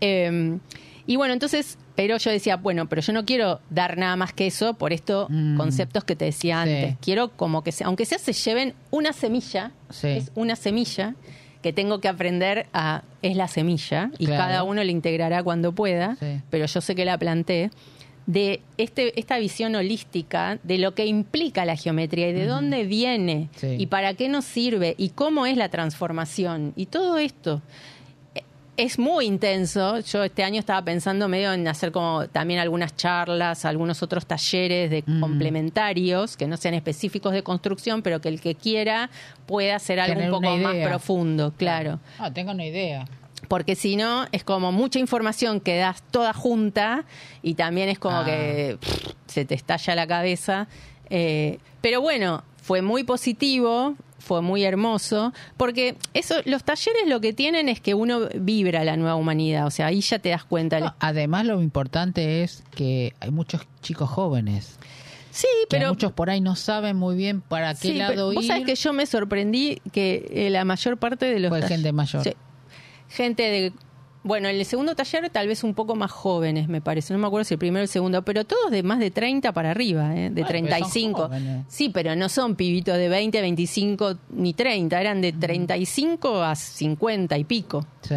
Eh, 0.00 0.58
y 1.06 1.16
bueno, 1.16 1.32
entonces, 1.32 1.78
pero 1.94 2.18
yo 2.18 2.30
decía, 2.30 2.56
bueno, 2.56 2.88
pero 2.88 3.00
yo 3.02 3.12
no 3.12 3.24
quiero 3.24 3.60
dar 3.70 3.96
nada 3.96 4.14
más 4.16 4.32
que 4.32 4.46
eso 4.46 4.74
por 4.74 4.92
estos 4.92 5.28
Mm. 5.30 5.56
conceptos 5.56 6.04
que 6.04 6.14
te 6.16 6.26
decía 6.26 6.62
Sí. 6.64 6.70
antes. 6.70 6.96
Quiero 7.00 7.30
como 7.30 7.62
que, 7.62 7.72
se, 7.72 7.84
aunque 7.84 8.04
sea, 8.04 8.18
se 8.18 8.32
lleven 8.34 8.74
una 8.90 9.12
semilla, 9.12 9.72
Sí. 9.90 10.08
es 10.08 10.30
una 10.34 10.54
semilla 10.54 11.14
que 11.62 11.72
tengo 11.72 12.00
que 12.00 12.08
aprender 12.08 12.66
a, 12.72 13.02
es 13.22 13.36
la 13.36 13.48
semilla, 13.48 14.10
y 14.18 14.26
Claro. 14.26 14.42
cada 14.44 14.62
uno 14.64 14.84
la 14.84 14.90
integrará 14.92 15.42
cuando 15.42 15.72
pueda, 15.72 16.16
Sí. 16.20 16.40
pero 16.50 16.66
yo 16.66 16.80
sé 16.80 16.94
que 16.94 17.04
la 17.04 17.16
planté, 17.18 17.70
de 18.28 18.60
este, 18.76 19.18
esta 19.18 19.38
visión 19.38 19.74
holística 19.74 20.58
de 20.62 20.76
lo 20.76 20.94
que 20.94 21.06
implica 21.06 21.64
la 21.64 21.76
geometría 21.76 22.28
y 22.28 22.34
de 22.34 22.44
dónde 22.44 22.84
viene 22.84 23.48
Sí. 23.56 23.76
y 23.78 23.86
para 23.86 24.12
qué 24.12 24.28
nos 24.28 24.44
sirve 24.44 24.94
y 24.98 25.08
cómo 25.08 25.46
es 25.46 25.56
la 25.56 25.70
transformación 25.70 26.74
y 26.76 26.84
todo 26.86 27.16
esto 27.16 27.62
eh, 28.34 28.42
es 28.76 28.98
muy 28.98 29.24
intenso. 29.24 30.00
Yo 30.00 30.22
este 30.24 30.44
año 30.44 30.60
estaba 30.60 30.82
pensando 30.82 31.26
medio 31.26 31.54
en 31.54 31.66
hacer 31.68 31.90
como 31.90 32.28
también 32.28 32.60
algunas 32.60 32.94
charlas, 32.96 33.64
algunos 33.64 34.02
otros 34.02 34.26
talleres 34.26 34.90
de 34.90 35.02
complementarios 35.20 36.36
que 36.36 36.46
no 36.46 36.58
sean 36.58 36.74
específicos 36.74 37.32
de 37.32 37.42
construcción, 37.42 38.02
pero 38.02 38.20
que 38.20 38.28
el 38.28 38.42
que 38.42 38.54
quiera 38.54 39.08
pueda 39.46 39.76
hacer 39.76 40.00
algo 40.00 40.14
Tener 40.16 40.32
un 40.32 40.42
poco 40.42 40.56
más 40.58 40.76
profundo, 40.86 41.54
claro. 41.56 41.98
Ah, 42.18 42.30
tengo 42.30 42.50
una 42.52 42.66
idea. 42.66 43.06
Porque 43.46 43.76
si 43.76 43.96
no, 43.96 44.26
es 44.32 44.42
como 44.44 44.72
mucha 44.72 44.98
información 44.98 45.60
que 45.60 45.76
das 45.78 46.02
toda 46.10 46.32
junta 46.32 47.04
y 47.42 47.54
también 47.54 47.88
es 47.88 47.98
como 47.98 48.18
Ah. 48.18 48.24
que 48.24 48.78
pff, 48.80 49.06
se 49.26 49.44
te 49.44 49.54
estalla 49.54 49.94
la 49.94 50.06
cabeza. 50.06 50.66
Eh, 51.10 51.58
pero 51.80 52.00
bueno, 52.00 52.42
fue 52.62 52.82
muy 52.82 53.04
positivo, 53.04 53.94
fue 54.18 54.42
muy 54.42 54.64
hermoso, 54.64 55.32
porque 55.56 55.96
eso, 56.12 56.34
los 56.44 56.64
talleres 56.64 57.02
lo 57.06 57.20
que 57.20 57.32
tienen 57.32 57.68
es 57.70 57.80
que 57.80 57.94
uno 57.94 58.28
vibra 58.34 58.84
la 58.84 58.96
nueva 58.96 59.14
humanidad, 59.14 59.66
o 59.66 59.70
sea, 59.70 59.86
ahí 59.86 60.00
ya 60.02 60.18
te 60.18 60.28
das 60.30 60.44
cuenta. 60.44 60.80
No, 60.80 60.94
además, 61.00 61.46
lo 61.46 61.62
importante 61.62 62.42
es 62.42 62.62
que 62.74 63.14
hay 63.20 63.30
muchos 63.30 63.62
chicos 63.80 64.10
jóvenes. 64.10 64.78
sí, 65.30 65.46
Que 65.70 65.78
pero... 65.78 65.88
muchos 65.90 66.12
por 66.12 66.28
ahí 66.28 66.40
no 66.42 66.56
saben 66.56 66.96
muy 66.96 67.16
bien 67.16 67.40
para 67.40 67.72
qué 67.74 67.88
sí, 67.88 67.94
lado 67.94 68.10
pero 68.12 68.32
ir. 68.32 68.36
Vos 68.38 68.46
sabés 68.48 68.66
que 68.66 68.74
yo 68.74 68.92
me 68.92 69.06
sorprendí 69.06 69.80
que 69.92 70.26
eh, 70.30 70.50
la 70.50 70.64
mayor 70.66 70.98
parte 70.98 71.24
de 71.26 71.38
los... 71.40 71.48
Fue 71.48 71.62
gente 71.62 71.92
mayor. 71.92 72.22
Sí. 72.24 72.34
Gente 73.08 73.42
de... 73.42 73.72
Bueno, 74.24 74.48
el 74.48 74.62
segundo 74.66 74.94
taller 74.94 75.30
tal 75.30 75.46
vez 75.48 75.64
un 75.64 75.72
poco 75.74 75.94
más 75.94 76.10
jóvenes, 76.10 76.68
me 76.68 76.80
parece. 76.82 77.14
No 77.14 77.18
me 77.20 77.26
acuerdo 77.28 77.44
si 77.44 77.54
el 77.54 77.58
primero 77.58 77.80
o 77.80 77.84
el 77.84 77.88
segundo, 77.88 78.22
pero 78.22 78.44
todos 78.44 78.70
de 78.70 78.82
más 78.82 78.98
de 78.98 79.10
30 79.10 79.52
para 79.52 79.70
arriba, 79.70 80.14
¿eh? 80.14 80.28
de 80.30 80.42
Ah, 80.42 80.46
pero 80.46 80.58
son 80.58 80.68
35. 80.68 81.22
jóvenes. 81.28 81.64
Sí, 81.68 81.88
pero 81.88 82.14
no 82.16 82.28
son 82.28 82.54
pibitos 82.56 82.96
de 82.98 83.08
20, 83.08 83.40
25 83.40 84.16
ni 84.30 84.52
30, 84.52 85.00
eran 85.00 85.20
de 85.22 85.32
35 85.32 86.42
a 86.42 86.54
50 86.56 87.38
y 87.38 87.44
pico. 87.44 87.86
Sí. 88.02 88.14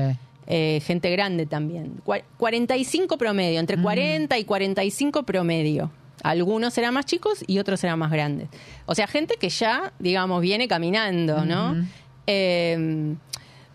Eh, 0.47 0.81
gente 0.85 1.09
grande 1.11 1.45
también. 1.45 2.01
Cua- 2.05 2.23
45 2.37 3.17
promedio, 3.17 3.59
entre 3.59 3.81
40 3.81 4.37
y 4.37 4.43
45 4.43 5.23
promedio. 5.23 5.91
Algunos 6.23 6.77
eran 6.77 6.93
más 6.93 7.05
chicos 7.05 7.43
y 7.47 7.59
otros 7.59 7.81
eran 7.85 7.97
más 7.99 8.11
grandes. 8.11 8.49
O 8.85 8.95
sea, 8.95 9.07
gente 9.07 9.35
que 9.39 9.47
ya, 9.49 9.93
digamos, 9.99 10.41
viene 10.41 10.67
caminando, 10.67 11.45
¿no? 11.45 11.75
Eh, 12.27 13.15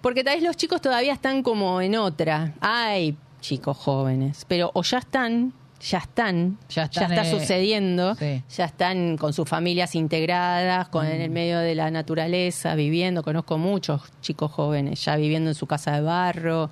porque 0.01 0.23
tal 0.25 0.35
vez 0.37 0.43
los 0.45 0.57
chicos 0.57 0.81
todavía 0.81 1.13
están 1.13 1.43
como 1.43 1.81
en 1.81 1.97
otra. 1.97 2.55
Hay 2.61 3.17
chicos 3.41 3.77
jóvenes, 3.77 4.45
pero 4.49 4.71
o 4.75 4.83
ya 4.83 4.99
están 4.99 5.53
ya 5.79 5.99
están, 5.99 6.57
Ya 6.71 6.85
está 6.85 7.23
eh, 7.23 7.31
sucediendo, 7.31 8.15
sí. 8.15 8.43
ya 8.49 8.65
están 8.65 9.19
con 9.19 9.35
sus 9.35 9.47
familias 9.47 9.95
integradas, 9.95 10.89
con 10.89 11.07
Mm. 11.07 11.11
en 11.11 11.21
el 11.21 11.31
medio 11.31 11.59
de 11.59 11.75
la 11.75 11.91
naturaleza, 11.91 12.75
viviendo. 12.75 13.23
Conozco 13.23 13.59
muchos 13.59 14.01
chicos 14.23 14.51
jóvenes 14.53 15.05
ya 15.05 15.17
viviendo 15.17 15.51
en 15.51 15.55
su 15.55 15.67
casa 15.67 15.93
de 15.93 16.01
barro. 16.01 16.71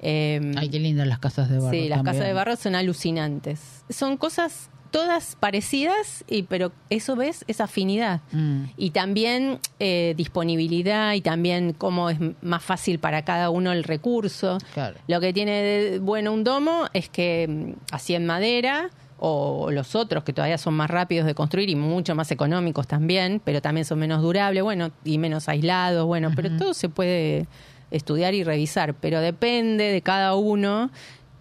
eh, 0.00 0.40
Ay, 0.56 0.70
qué 0.70 0.78
lindas 0.78 1.06
las 1.08 1.18
casas 1.18 1.50
de 1.50 1.58
barro. 1.58 1.70
Sí, 1.72 1.88
las 1.88 2.02
casas 2.02 2.24
de 2.24 2.32
barro 2.32 2.56
son 2.56 2.74
alucinantes. 2.74 3.84
Son 3.90 4.16
cosas 4.16 4.70
todas 4.90 5.36
parecidas, 5.36 6.24
y, 6.28 6.42
pero 6.44 6.72
eso 6.90 7.16
ves, 7.16 7.44
es 7.48 7.60
afinidad. 7.60 8.20
Mm. 8.32 8.64
Y 8.76 8.90
también 8.90 9.58
eh, 9.78 10.14
disponibilidad 10.16 11.14
y 11.14 11.20
también 11.20 11.72
cómo 11.72 12.10
es 12.10 12.18
más 12.42 12.62
fácil 12.62 12.98
para 12.98 13.22
cada 13.22 13.50
uno 13.50 13.72
el 13.72 13.84
recurso. 13.84 14.58
Claro. 14.74 14.96
Lo 15.06 15.20
que 15.20 15.32
tiene 15.32 15.62
de 15.62 15.98
bueno 15.98 16.32
un 16.32 16.44
domo 16.44 16.86
es 16.92 17.08
que 17.08 17.46
mm, 17.48 17.94
así 17.94 18.14
en 18.14 18.26
madera 18.26 18.90
o 19.18 19.70
los 19.72 19.94
otros 19.96 20.22
que 20.22 20.32
todavía 20.32 20.58
son 20.58 20.74
más 20.74 20.88
rápidos 20.90 21.26
de 21.26 21.34
construir 21.34 21.68
y 21.68 21.74
mucho 21.74 22.14
más 22.14 22.30
económicos 22.30 22.86
también, 22.86 23.40
pero 23.44 23.60
también 23.60 23.84
son 23.84 23.98
menos 23.98 24.22
durables, 24.22 24.62
bueno, 24.62 24.92
y 25.04 25.18
menos 25.18 25.48
aislados, 25.48 26.06
bueno, 26.06 26.30
pero 26.36 26.56
todo 26.56 26.72
se 26.72 26.88
puede 26.88 27.48
estudiar 27.90 28.34
y 28.34 28.44
revisar, 28.44 28.94
pero 28.94 29.20
depende 29.20 29.84
de 29.84 30.02
cada 30.02 30.34
uno. 30.36 30.90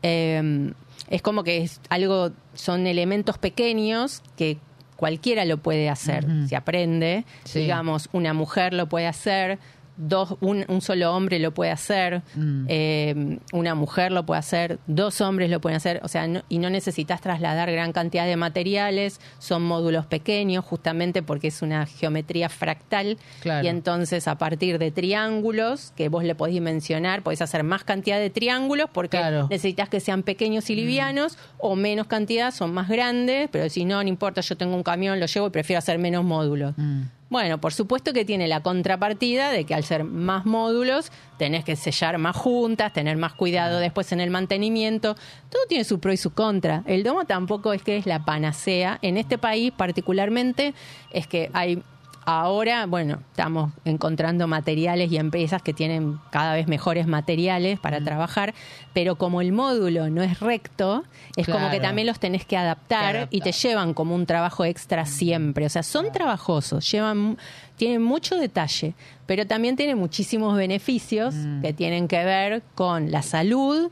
Eh, 0.01 0.71
es 1.09 1.21
como 1.21 1.43
que 1.43 1.57
es 1.63 1.79
algo, 1.89 2.31
son 2.53 2.87
elementos 2.87 3.37
pequeños 3.37 4.21
que 4.35 4.57
cualquiera 4.95 5.45
lo 5.45 5.57
puede 5.57 5.89
hacer, 5.89 6.25
Ujú. 6.25 6.47
se 6.47 6.55
aprende, 6.55 7.23
Sí. 7.43 7.59
digamos, 7.59 8.09
una 8.13 8.33
mujer 8.33 8.73
lo 8.73 8.87
puede 8.89 9.07
hacer, 9.07 9.59
dos, 9.97 10.35
un, 10.41 10.63
un 10.67 10.81
solo 10.81 11.13
hombre 11.13 11.39
lo 11.39 11.53
puede 11.53 11.71
hacer, 11.71 12.21
Mm. 12.35 12.65
eh, 12.69 13.39
una 13.51 13.75
mujer 13.75 14.11
lo 14.11 14.25
puede 14.25 14.39
hacer, 14.39 14.79
dos 14.87 15.19
hombres 15.21 15.49
lo 15.49 15.59
pueden 15.59 15.77
hacer, 15.77 15.99
o 16.03 16.07
sea, 16.07 16.27
no- 16.27 16.43
y 16.49 16.59
no 16.59 16.69
necesitas 16.69 17.19
trasladar 17.21 17.71
gran 17.71 17.91
cantidad 17.93 18.25
de 18.25 18.35
materiales, 18.37 19.19
son 19.39 19.63
módulos 19.63 20.05
pequeños, 20.05 20.63
justamente 20.63 21.23
porque 21.23 21.47
es 21.47 21.61
una 21.61 21.85
geometría 21.85 22.49
fractal, 22.49 23.17
Claro. 23.41 23.65
y 23.65 23.69
entonces 23.69 24.27
a 24.27 24.37
partir 24.37 24.77
de 24.79 24.91
triángulos, 24.91 25.93
que 25.95 26.09
vos 26.09 26.23
le 26.23 26.35
podés 26.35 26.53
dimensionar, 26.53 27.23
podés 27.23 27.41
hacer 27.41 27.63
más 27.63 27.83
cantidad 27.83 28.19
de 28.19 28.29
triángulos 28.29 28.89
porque 28.93 29.17
Claro. 29.17 29.47
necesitas 29.49 29.89
que 29.89 29.99
sean 29.99 30.23
pequeños 30.23 30.69
y 30.69 30.75
livianos, 30.75 31.37
o 31.57 31.75
menos 31.75 32.07
cantidad, 32.07 32.51
son 32.51 32.73
más 32.73 32.87
grandes, 32.87 33.49
pero 33.51 33.69
si 33.69 33.83
no, 33.85 34.01
no 34.03 34.09
importa, 34.09 34.41
yo 34.41 34.55
tengo 34.57 34.75
un 34.75 34.83
camión, 34.83 35.19
lo 35.19 35.25
llevo 35.25 35.47
y 35.47 35.49
prefiero 35.49 35.79
hacer 35.79 35.97
menos 35.97 36.23
módulos. 36.23 36.73
Mm. 36.77 37.01
Bueno, 37.29 37.59
por 37.59 37.73
supuesto 37.73 38.13
que 38.13 38.23
tiene 38.23 38.47
la 38.47 38.61
contrapartida 38.61 39.51
de 39.51 39.65
que 39.65 39.75
al 39.75 39.83
ser 39.83 40.05
más 40.05 40.45
módulos 40.45 41.11
tenés 41.37 41.65
que 41.65 41.75
sellar 41.75 42.17
más 42.17 42.37
juntas, 42.37 42.93
tener 42.93 43.17
más 43.17 43.33
cuidado 43.33 43.79
después 43.79 44.11
en 44.13 44.21
el 44.21 44.29
mantenimiento. 44.29 45.15
Todo 45.49 45.61
tiene 45.67 45.83
su 45.83 45.99
pro 45.99 46.13
y 46.13 46.17
su 46.17 46.31
contra. 46.31 46.83
El 46.85 47.03
domo 47.03 47.25
tampoco 47.25 47.73
es 47.73 47.83
que 47.83 47.97
es 47.97 48.05
la 48.05 48.23
panacea. 48.23 48.97
En 49.01 49.17
este 49.17 49.37
país 49.37 49.73
particularmente 49.75 50.73
es 51.11 51.27
que 51.27 51.49
hay 51.53 51.83
ahora, 52.27 52.85
bueno, 52.87 53.19
estamos 53.31 53.71
encontrando 53.85 54.47
materiales 54.47 55.09
y 55.09 55.17
empresas 55.17 55.61
que 55.61 55.73
tienen 55.73 56.19
cada 56.29 56.53
vez 56.53 56.67
mejores 56.67 57.07
materiales 57.07 57.79
para 57.79 58.03
trabajar, 58.03 58.53
pero 58.93 59.15
como 59.15 59.39
el 59.39 59.53
módulo 59.53 60.09
no 60.09 60.21
es 60.21 60.41
recto, 60.41 61.05
es 61.37 61.47
como 61.47 61.69
que 61.71 61.79
también 61.79 62.05
los 62.05 62.19
tenés 62.19 62.45
que 62.45 62.57
adaptar, 62.57 63.29
Que 63.29 63.37
y 63.37 63.41
te 63.41 63.53
llevan 63.53 63.93
como 63.93 64.13
un 64.13 64.25
trabajo 64.25 64.65
extra 64.65 65.05
siempre. 65.05 65.65
O 65.65 65.69
sea, 65.69 65.83
son 65.83 66.11
trabajosos, 66.11 66.91
llevan, 66.91 67.37
tienen 67.77 68.01
mucho 68.03 68.35
detalle, 68.35 68.93
pero 69.25 69.47
también 69.47 69.77
tienen 69.77 69.97
muchísimos 69.97 70.57
beneficios 70.57 71.33
Mm. 71.33 71.61
que 71.61 71.71
tienen 71.71 72.09
que 72.09 72.25
ver 72.25 72.61
con 72.75 73.09
la 73.09 73.21
salud 73.21 73.89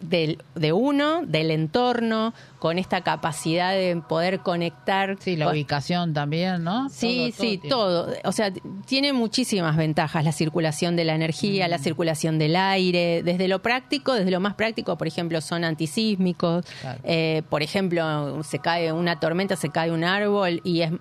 del, 0.00 0.42
de 0.54 0.72
uno, 0.72 1.22
del 1.26 1.50
entorno, 1.50 2.32
con 2.58 2.78
esta 2.78 3.02
capacidad 3.02 3.72
de 3.72 4.00
poder 4.08 4.40
conectar. 4.40 5.16
Sí, 5.20 5.36
la 5.36 5.50
ubicación 5.50 6.12
también, 6.14 6.62
¿no? 6.64 6.88
Sí, 6.90 7.32
Todo, 7.36 7.46
sí, 7.48 7.60
todo. 7.68 8.08
O 8.24 8.32
sea, 8.32 8.52
tiene 8.86 9.12
muchísimas 9.12 9.76
ventajas 9.76 10.24
la 10.24 10.32
circulación 10.32 10.96
de 10.96 11.04
la 11.04 11.14
energía, 11.14 11.66
Mm. 11.66 11.70
la 11.70 11.78
circulación 11.78 12.38
del 12.38 12.56
aire, 12.56 13.22
desde 13.22 13.48
lo 13.48 13.60
práctico, 13.62 14.14
desde 14.14 14.30
lo 14.30 14.40
más 14.40 14.54
práctico, 14.54 14.96
por 14.98 15.06
ejemplo, 15.06 15.40
son 15.40 15.64
antisísmicos. 15.64 16.64
Claro. 16.80 17.00
Eh, 17.04 17.42
por 17.48 17.62
ejemplo, 17.62 18.42
se 18.42 18.58
cae 18.58 18.92
una 18.92 19.20
tormenta, 19.20 19.56
se 19.56 19.70
cae 19.70 19.90
un 19.90 20.04
árbol 20.04 20.60
y 20.64 20.82
es 20.82 20.92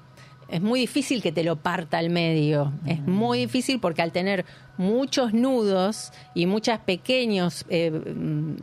es 0.52 0.62
muy 0.64 0.80
difícil 0.80 1.22
que 1.22 1.32
te 1.32 1.44
lo 1.44 1.58
parta 1.58 2.00
al 2.00 2.10
medio. 2.10 2.74
Es 2.88 3.00
Mm. 3.02 3.12
muy 3.12 3.38
difícil 3.38 3.80
porque 3.80 4.02
al 4.02 4.12
tener 4.12 4.46
muchos 4.80 5.32
nudos 5.32 6.12
y 6.34 6.48
muchos 6.48 6.80
pequeños 6.80 7.66
eh, 7.70 7.92
mm, 7.92 8.56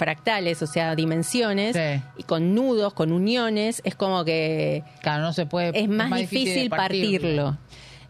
fractales, 0.00 0.62
o 0.62 0.66
sea, 0.66 0.94
dimensiones, 0.96 1.76
Sí. 1.76 2.02
y 2.16 2.22
con 2.24 2.54
nudos, 2.54 2.94
con 2.94 3.12
uniones, 3.12 3.82
es 3.84 3.94
como 3.94 4.24
que 4.24 4.82
Claro, 5.02 5.22
no 5.22 5.32
se 5.34 5.44
puede. 5.46 5.78
es 5.78 5.88
más, 5.88 6.10
difícil 6.18 6.70
partirlo. 6.70 7.58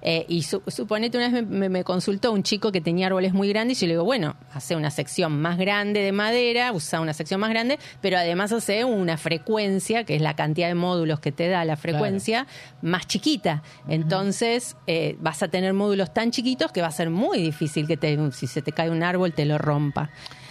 Eh, 0.02 0.24
y 0.30 0.44
su- 0.44 0.62
suponete 0.66 1.18
una 1.18 1.28
vez 1.28 1.44
me, 1.46 1.58
me- 1.58 1.68
me 1.68 1.84
consultó 1.84 2.32
un 2.32 2.42
chico 2.42 2.72
que 2.72 2.80
tenía 2.80 3.08
árboles 3.08 3.34
muy 3.34 3.50
grandes 3.50 3.76
y 3.76 3.80
yo 3.82 3.86
le 3.88 3.92
digo, 3.94 4.04
bueno, 4.04 4.34
hace 4.54 4.74
una 4.74 4.90
sección 4.90 5.38
más 5.42 5.58
grande 5.58 6.00
de 6.00 6.10
madera, 6.12 6.72
usa 6.72 7.02
una 7.02 7.12
sección 7.12 7.38
más 7.38 7.50
grande, 7.50 7.78
pero 8.00 8.16
además 8.16 8.50
hace 8.50 8.82
una 8.86 9.18
frecuencia, 9.18 10.04
que 10.04 10.16
es 10.16 10.22
la 10.22 10.34
cantidad 10.36 10.68
de 10.68 10.74
módulos 10.74 11.20
que 11.20 11.32
te 11.32 11.48
da 11.50 11.66
la 11.66 11.76
frecuencia, 11.76 12.46
más 12.80 13.06
chiquita. 13.08 13.62
Entonces 13.90 14.74
eh, 14.86 15.16
vas 15.20 15.42
a 15.42 15.48
tener 15.48 15.74
módulos 15.74 16.14
tan 16.14 16.30
chiquitos 16.30 16.72
que 16.72 16.80
va 16.80 16.88
a 16.88 16.92
ser 16.92 17.10
muy 17.10 17.42
difícil 17.42 17.86
que 17.86 17.98
te, 17.98 18.16
si 18.32 18.46
se 18.46 18.62
te 18.62 18.72
cae 18.72 18.88
un 18.88 19.02
árbol 19.02 19.34
te 19.34 19.44
lo 19.44 19.58
rompa. 19.58 20.08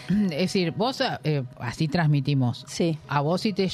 Es 0.09 0.29
decir, 0.29 0.71
vos 0.71 1.01
eh, 1.23 1.43
así 1.59 1.87
transmitimos. 1.87 2.65
Sí. 2.67 2.97
A 3.07 3.21
vos 3.21 3.41
si 3.41 3.53
te, 3.53 3.69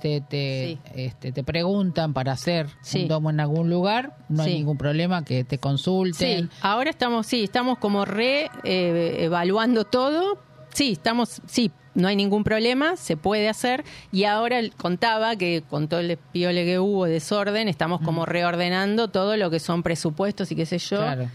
te, 0.00 0.20
te, 0.22 0.66
Sí. 0.68 0.78
este, 0.94 1.32
te 1.32 1.44
preguntan 1.44 2.12
para 2.14 2.32
hacer 2.32 2.68
Sí. 2.82 3.02
un 3.02 3.08
domo 3.08 3.30
en 3.30 3.40
algún 3.40 3.68
lugar, 3.70 4.16
no 4.28 4.42
hay 4.42 4.54
ningún 4.54 4.78
problema 4.78 5.24
que 5.24 5.44
te 5.44 5.58
consulten. 5.58 6.44
Sí, 6.44 6.48
ahora 6.62 6.90
estamos, 6.90 7.26
sí, 7.26 7.44
estamos 7.44 7.78
como 7.78 8.04
re 8.04 8.50
eh, 8.64 9.16
evaluando 9.20 9.84
todo. 9.84 10.38
Sí, 10.72 10.92
estamos, 10.92 11.40
sí, 11.46 11.70
no 11.94 12.06
hay 12.06 12.14
ningún 12.14 12.44
problema, 12.44 12.96
se 12.96 13.16
puede 13.16 13.48
hacer. 13.48 13.84
Y 14.12 14.24
ahora 14.24 14.60
contaba 14.76 15.34
que 15.34 15.64
con 15.68 15.88
todo 15.88 15.98
el 16.00 16.16
piole 16.16 16.64
que 16.64 16.78
hubo, 16.78 17.06
desorden, 17.06 17.66
estamos 17.66 18.00
como 18.02 18.24
reordenando 18.26 19.08
todo 19.08 19.36
lo 19.36 19.50
que 19.50 19.58
son 19.58 19.82
presupuestos 19.82 20.52
y 20.52 20.56
qué 20.56 20.66
sé 20.66 20.78
yo. 20.78 20.98
Claro. 20.98 21.28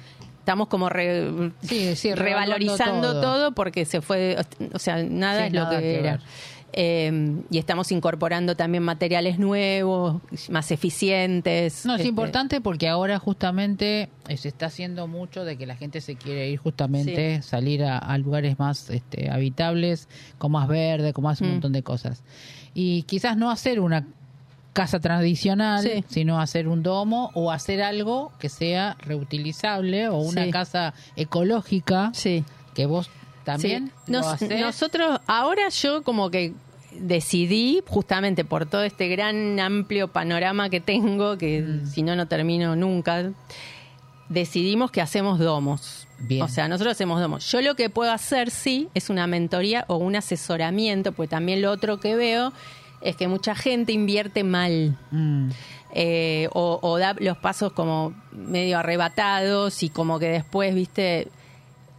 Estamos 0.44 0.68
como 0.68 0.90
re- 0.90 1.52
Sí, 1.61 1.95
sí, 1.95 2.14
revalorizando 2.14 3.14
todo. 3.14 3.22
todo. 3.22 3.52
porque 3.53 3.86
se 3.86 4.02
fue, 4.02 4.36
o 4.74 4.78
sea, 4.78 5.02
nada 5.02 5.40
Sí, 5.41 5.48
es 5.48 5.53
lo 5.53 5.70
que, 5.70 5.78
que 5.80 5.99
era. 5.99 6.20
Eh, 6.76 7.38
y 7.49 7.60
estamos 7.60 7.91
incorporando 7.94 8.56
también 8.56 8.84
materiales 8.84 9.40
nuevos, 9.40 10.22
más 10.49 10.70
eficientes. 10.72 11.86
No, 11.86 11.94
es 11.94 11.99
Este, 12.02 12.10
importante 12.10 12.60
porque 12.61 12.90
ahora 12.90 13.20
justamente 13.20 14.10
eh, 14.28 14.38
se 14.38 14.49
está 14.49 14.65
haciendo 14.65 15.07
mucho 15.07 15.45
de 15.45 15.56
que 15.56 15.65
la 15.65 15.76
gente 15.78 16.02
se 16.02 16.15
quiere 16.15 16.49
ir 16.49 16.57
justamente, 16.60 17.41
salir 17.41 17.84
a, 17.86 17.98
a 17.99 18.18
lugares 18.18 18.60
más 18.60 18.90
este, 18.90 19.30
habitables, 19.30 20.10
con 20.40 20.52
más 20.52 20.68
verde, 20.68 21.14
con 21.14 21.24
más 21.24 21.40
un 21.41 21.48
Mm. 21.48 21.52
montón 21.52 21.72
de 21.74 21.84
cosas. 21.84 22.24
Y 22.74 23.03
quizás 23.03 23.38
no 23.38 23.49
hacer 23.52 23.80
una 23.80 24.07
casa 24.73 24.99
tradicional, 24.99 25.83
Sí. 25.83 26.03
sino 26.09 26.41
hacer 26.41 26.67
un 26.67 26.81
domo 26.83 27.29
o 27.35 27.51
hacer 27.51 27.81
algo 27.81 28.31
que 28.39 28.49
sea 28.49 28.97
reutilizable 28.99 30.09
o 30.09 30.17
una 30.17 30.45
Sí. 30.45 30.51
casa 30.51 30.93
ecológica 31.15 32.09
Sí. 32.13 32.43
que 32.73 32.85
vos 32.87 33.09
también 33.43 33.91
lo 34.07 34.19
hacés. 34.19 34.59
nosotros, 34.59 35.19
ahora 35.27 35.69
yo 35.69 36.01
como 36.03 36.29
que 36.31 36.53
decidí, 36.91 37.81
justamente 37.87 38.45
por 38.45 38.65
todo 38.65 38.83
este 38.83 39.07
gran 39.07 39.59
amplio 39.59 40.07
panorama 40.09 40.69
que 40.69 40.79
tengo, 40.79 41.37
que 41.37 41.61
Mm. 41.61 41.87
si 41.87 42.03
no, 42.03 42.15
no 42.15 42.27
termino 42.27 42.75
nunca, 42.75 43.31
decidimos 44.29 44.91
que 44.91 45.01
hacemos 45.01 45.39
domos. 45.39 46.07
Bien. 46.19 46.41
O 46.41 46.47
sea, 46.47 46.67
nosotros 46.67 46.93
hacemos 46.93 47.19
domos. 47.19 47.51
Yo 47.51 47.61
lo 47.61 47.75
que 47.75 47.89
puedo 47.89 48.11
hacer, 48.11 48.49
sí, 48.49 48.87
es 48.93 49.09
una 49.09 49.27
mentoría 49.27 49.83
o 49.87 49.97
un 49.97 50.15
asesoramiento, 50.15 51.11
pues 51.11 51.29
también 51.29 51.61
lo 51.61 51.71
otro 51.71 51.99
que 51.99 52.15
veo 52.15 52.53
es 53.03 53.15
que 53.15 53.27
mucha 53.27 53.53
gente 53.55 53.91
invierte 53.91 54.43
mal 54.43 54.97
Mm, 55.11 55.49
eh, 55.95 56.49
o, 56.53 56.80
o 56.81 56.97
da 56.97 57.15
los 57.19 57.38
pasos 57.38 57.71
como 57.73 58.13
medio 58.31 58.80
arrebatados 58.80 59.84
y 59.84 59.89
como 59.89 60.17
que 60.17 60.27
después, 60.27 60.73
viste, 60.73 61.27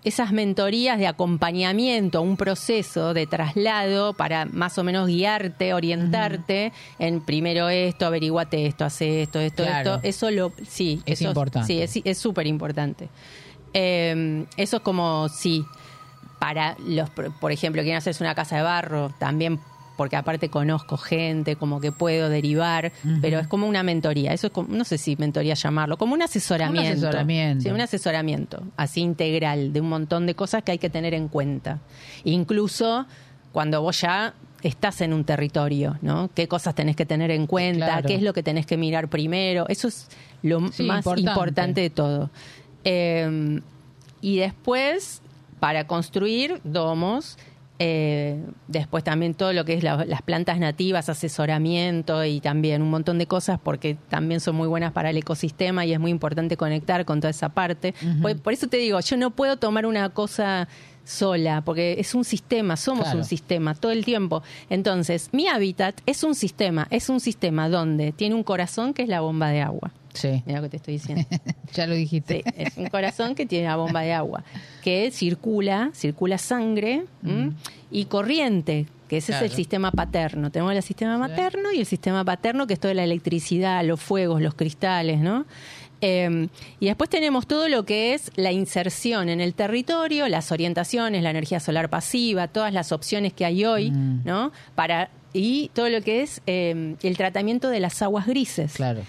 esas 0.03 0.33
mentorías 0.33 0.99
de 0.99 1.07
acompañamiento, 1.07 2.21
un 2.21 2.37
proceso 2.37 3.15
de 3.15 3.27
traslado 3.27 4.13
para 4.13 4.45
más 4.47 4.77
o 4.79 4.85
menos 4.85 5.07
guiarte, 5.07 5.73
orientarte 5.75 6.73
en 6.99 7.21
primero 7.21 7.69
esto, 7.69 8.05
averiguate 8.07 8.67
esto, 8.67 8.85
hace 8.85 9.23
esto, 9.23 9.39
esto, 9.41 9.63
Claro. 9.65 9.95
esto, 9.95 10.09
eso 10.09 10.31
lo, 10.33 10.53
sí, 10.69 11.01
Es 11.07 11.21
eso- 11.21 11.29
importante. 11.29 11.67
Sí, 11.69 11.81
es 11.81 12.05
es 12.05 12.19
súper 12.19 12.47
importante. 12.49 13.09
Eh, 13.73 14.45
eso 14.57 14.77
es 14.79 14.83
como, 14.83 15.29
sí, 15.29 15.65
para 16.39 16.77
los, 16.87 17.09
por 17.11 17.33
por 17.39 17.53
ejemplo, 17.53 17.81
quieren 17.83 17.99
hacerse 17.99 18.23
una 18.23 18.35
casa 18.35 18.57
de 18.57 18.63
barro, 18.63 19.11
también 19.19 19.59
porque 19.97 20.17
aparte 20.17 20.49
conozco 20.49 20.97
gente, 20.97 21.57
como 21.57 21.81
que 21.81 21.93
puedo 21.93 22.29
derivar, 22.29 22.93
pero 23.21 23.39
es 23.39 23.47
como 23.47 23.67
una 23.69 23.83
mentoría, 23.83 24.33
eso 24.33 24.49
es 24.49 24.53
como, 24.53 24.75
no 24.75 24.85
sé 24.85 24.99
si 24.99 25.17
mentoría 25.17 25.55
llamarlo, 25.55 25.97
como 25.97 26.15
un 26.15 26.23
asesoramiento. 26.23 26.91
Un 26.91 26.97
asesoramiento. 27.07 27.63
Sí, 27.63 27.71
un 27.71 27.81
asesoramiento, 27.81 28.63
así 28.77 29.01
integral, 29.01 29.73
de 29.73 29.81
un 29.81 29.89
montón 29.89 30.27
de 30.27 30.35
cosas 30.35 30.63
que 30.63 30.73
hay 30.73 30.79
que 30.79 30.91
tener 30.91 31.15
en 31.15 31.29
cuenta. 31.29 31.79
Incluso 32.25 33.07
cuando 33.53 33.83
vos 33.83 34.01
ya 34.01 34.35
estás 34.63 35.01
en 35.03 35.13
un 35.13 35.25
territorio, 35.25 35.99
¿no? 36.03 36.31
¿Qué 36.35 36.49
cosas 36.49 36.75
tenés 36.75 36.97
que 36.97 37.07
tener 37.07 37.31
en 37.31 37.47
cuenta? 37.47 37.87
Claro. 37.87 38.09
¿Qué 38.09 38.15
es 38.15 38.23
lo 38.23 38.33
que 38.33 38.43
tenés 38.43 38.67
que 38.67 38.77
mirar 38.77 39.09
primero? 39.09 39.67
Eso 39.69 39.89
es 39.89 40.09
lo 40.43 40.73
Sí, 40.73 40.83
más 40.85 40.99
importante. 40.99 41.31
importante. 41.31 41.81
de 41.83 41.91
todo. 41.91 42.31
Eh, 42.83 43.61
y 44.21 44.39
después, 44.39 45.21
para 45.61 45.87
construir 45.87 46.61
domos, 46.65 47.37
eh, 47.79 48.41
después 48.69 49.03
también 49.03 49.35
todo 49.35 49.53
lo 49.53 49.65
que 49.65 49.75
es 49.75 49.83
la- 49.83 50.05
las 50.05 50.23
plantas 50.23 50.59
nativas, 50.59 51.09
asesoramiento 51.09 52.25
y 52.25 52.41
también 52.41 52.83
un 52.83 52.91
montón 52.91 53.19
de 53.19 53.27
cosas 53.27 53.59
porque 53.63 53.97
también 54.09 54.41
son 54.41 54.55
muy 54.57 54.69
buenas 54.69 54.93
para 54.93 55.11
el 55.11 55.17
ecosistema 55.17 55.85
y 55.85 55.93
es 55.93 55.99
muy 56.01 56.11
importante 56.11 56.57
conectar 56.57 57.05
con 57.05 57.21
toda 57.21 57.31
esa 57.31 57.49
parte. 57.49 57.95
por, 58.23 58.37
por 58.41 58.53
eso 58.53 58.69
te 58.69 58.77
digo, 58.77 59.01
yo 59.01 59.17
no 59.17 59.31
puedo 59.31 59.57
tomar 59.57 59.87
una 59.87 60.09
cosa 60.11 60.69
sola 61.05 61.63
porque 61.65 61.97
es 61.99 62.15
un 62.15 62.25
sistema, 62.25 62.77
somos 62.77 63.05
Claro. 63.05 63.19
un 63.19 63.25
sistema 63.25 63.75
todo 63.75 63.93
el 63.93 64.05
tiempo. 64.05 64.43
Entonces, 64.71 65.29
mi 65.33 65.49
hábitat 65.49 66.01
es 66.07 66.23
un 66.25 66.35
sistema, 66.35 66.87
es 66.91 67.09
un 67.09 67.21
sistema 67.21 67.69
donde 67.69 68.13
tiene 68.13 68.35
un 68.37 68.43
corazón 68.45 68.95
que 68.95 69.03
es 69.03 69.09
la 69.09 69.21
bomba 69.21 69.51
de 69.51 69.61
agua. 69.61 69.91
Sí, 70.15 70.43
Mira 70.47 70.61
lo 70.61 70.65
que 70.65 70.71
te 70.71 70.77
estoy 70.79 70.95
diciendo. 70.95 71.25
ya 71.75 71.87
lo 71.87 71.95
dijiste. 71.95 72.43
Sí, 72.45 72.53
es 72.57 72.77
un 72.77 72.87
corazón 72.87 73.35
que 73.35 73.45
tiene 73.47 73.67
una 73.67 73.77
bomba 73.77 74.01
de 74.03 74.13
agua, 74.13 74.43
que 74.83 75.11
circula, 75.11 75.91
circula 75.93 76.39
sangre 76.39 77.05
¿m? 77.25 77.53
y 77.91 78.05
corriente, 78.07 78.87
que 79.09 79.19
ese 79.19 79.33
Claro. 79.33 79.45
es 79.45 79.51
el 79.53 79.57
sistema 79.57 79.91
paterno. 79.91 80.51
Tenemos 80.51 80.73
el 80.75 80.83
sistema 80.83 81.19
materno 81.19 81.73
y 81.73 81.81
el 81.81 81.87
sistema 81.87 82.25
paterno, 82.25 82.67
que 82.67 82.75
es 82.75 82.81
toda 82.81 82.95
la 82.95 83.05
electricidad, 83.05 83.85
los 83.85 84.01
fuegos, 84.01 84.41
los 84.41 84.55
cristales, 84.55 85.21
¿no? 85.21 85.45
Eh, 86.01 86.49
y 86.81 86.87
después 86.87 87.09
tenemos 87.09 87.47
todo 87.47 87.69
lo 87.69 87.85
que 87.85 88.15
es 88.15 88.31
la 88.37 88.53
inserción 88.53 89.29
en 89.29 89.41
el 89.41 89.55
territorio, 89.55 90.29
las 90.29 90.53
orientaciones, 90.53 91.23
la 91.23 91.31
energía 91.31 91.61
solar 91.61 91.89
pasiva, 91.89 92.47
todas 92.49 92.73
las 92.73 92.93
opciones 92.93 93.33
que 93.33 93.45
hay 93.47 93.65
hoy, 93.65 93.91
Mm. 93.91 94.21
¿no? 94.25 94.53
Para, 94.75 95.09
y 95.33 95.71
todo 95.73 95.89
lo 95.89 96.03
que 96.03 96.23
es 96.23 96.43
eh, 96.47 96.95
el 97.03 97.17
tratamiento 97.17 97.69
de 97.71 97.81
las 97.81 98.03
aguas 98.03 98.27
grises 98.27 98.75
Claro. 98.75 99.01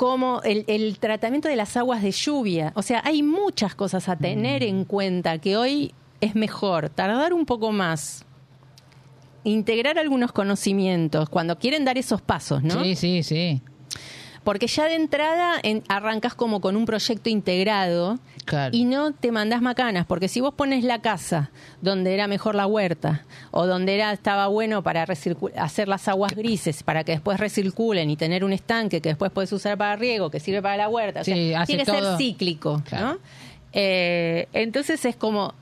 Como 0.00 0.40
el, 0.44 0.64
el 0.66 0.98
tratamiento 0.98 1.46
de 1.50 1.56
las 1.56 1.76
aguas 1.76 2.00
de 2.02 2.10
lluvia. 2.10 2.72
O 2.74 2.80
sea, 2.80 3.02
hay 3.04 3.22
muchas 3.22 3.74
cosas 3.74 4.08
a 4.08 4.16
tener 4.16 4.62
en 4.62 4.86
cuenta 4.86 5.36
que 5.36 5.58
hoy 5.58 5.92
es 6.22 6.34
mejor 6.34 6.88
tardar 6.88 7.34
un 7.34 7.44
poco 7.44 7.70
más, 7.70 8.24
integrar 9.44 9.98
algunos 9.98 10.32
conocimientos 10.32 11.28
cuando 11.28 11.58
quieren 11.58 11.84
dar 11.84 11.98
esos 11.98 12.22
pasos, 12.22 12.62
¿no? 12.62 12.82
Sí, 12.82 12.96
sí, 12.96 13.22
sí. 13.22 13.60
Porque 14.42 14.68
ya 14.68 14.86
de 14.86 14.94
entrada 14.94 15.56
en- 15.62 15.82
arrancas 15.88 16.32
como 16.32 16.62
con 16.62 16.76
un 16.76 16.86
proyecto 16.86 17.28
integrado 17.28 18.18
Claro. 18.44 18.76
y 18.76 18.84
no 18.84 19.12
te 19.12 19.30
mandás 19.32 19.62
macanas, 19.62 20.06
porque 20.06 20.26
si 20.28 20.40
vos 20.40 20.54
pones 20.54 20.82
la 20.82 21.00
casa 21.00 21.50
donde 21.82 22.14
era 22.14 22.26
mejor 22.26 22.54
la 22.54 22.66
huerta 22.66 23.24
o 23.52 23.66
donde 23.66 23.94
era 23.94 24.12
estaba 24.12 24.48
bueno 24.48 24.82
para 24.82 25.04
hacer 25.56 25.88
las 25.88 26.08
aguas 26.08 26.34
grises 26.34 26.82
para 26.82 27.04
que 27.04 27.12
después 27.12 27.38
recirculen 27.38 28.10
y 28.10 28.16
tener 28.16 28.42
un 28.44 28.52
estanque 28.52 29.00
que 29.00 29.10
después 29.10 29.30
puedes 29.30 29.52
usar 29.52 29.78
para 29.78 29.94
riego, 29.96 30.30
que 30.30 30.40
sirve 30.40 30.62
para 30.62 30.76
la 30.76 30.88
huerta, 30.88 31.20
o 31.20 31.24
sea, 31.24 31.34
Sí, 31.34 31.54
hace 31.54 31.66
tiene 31.66 31.84
que 31.84 31.92
todo. 31.92 32.16
ser 32.16 32.18
cíclico, 32.18 32.82
Claro. 32.88 33.06
¿no? 33.14 33.18
Eh, 33.72 34.48
entonces 34.52 35.04
es 35.04 35.16
como 35.16 35.54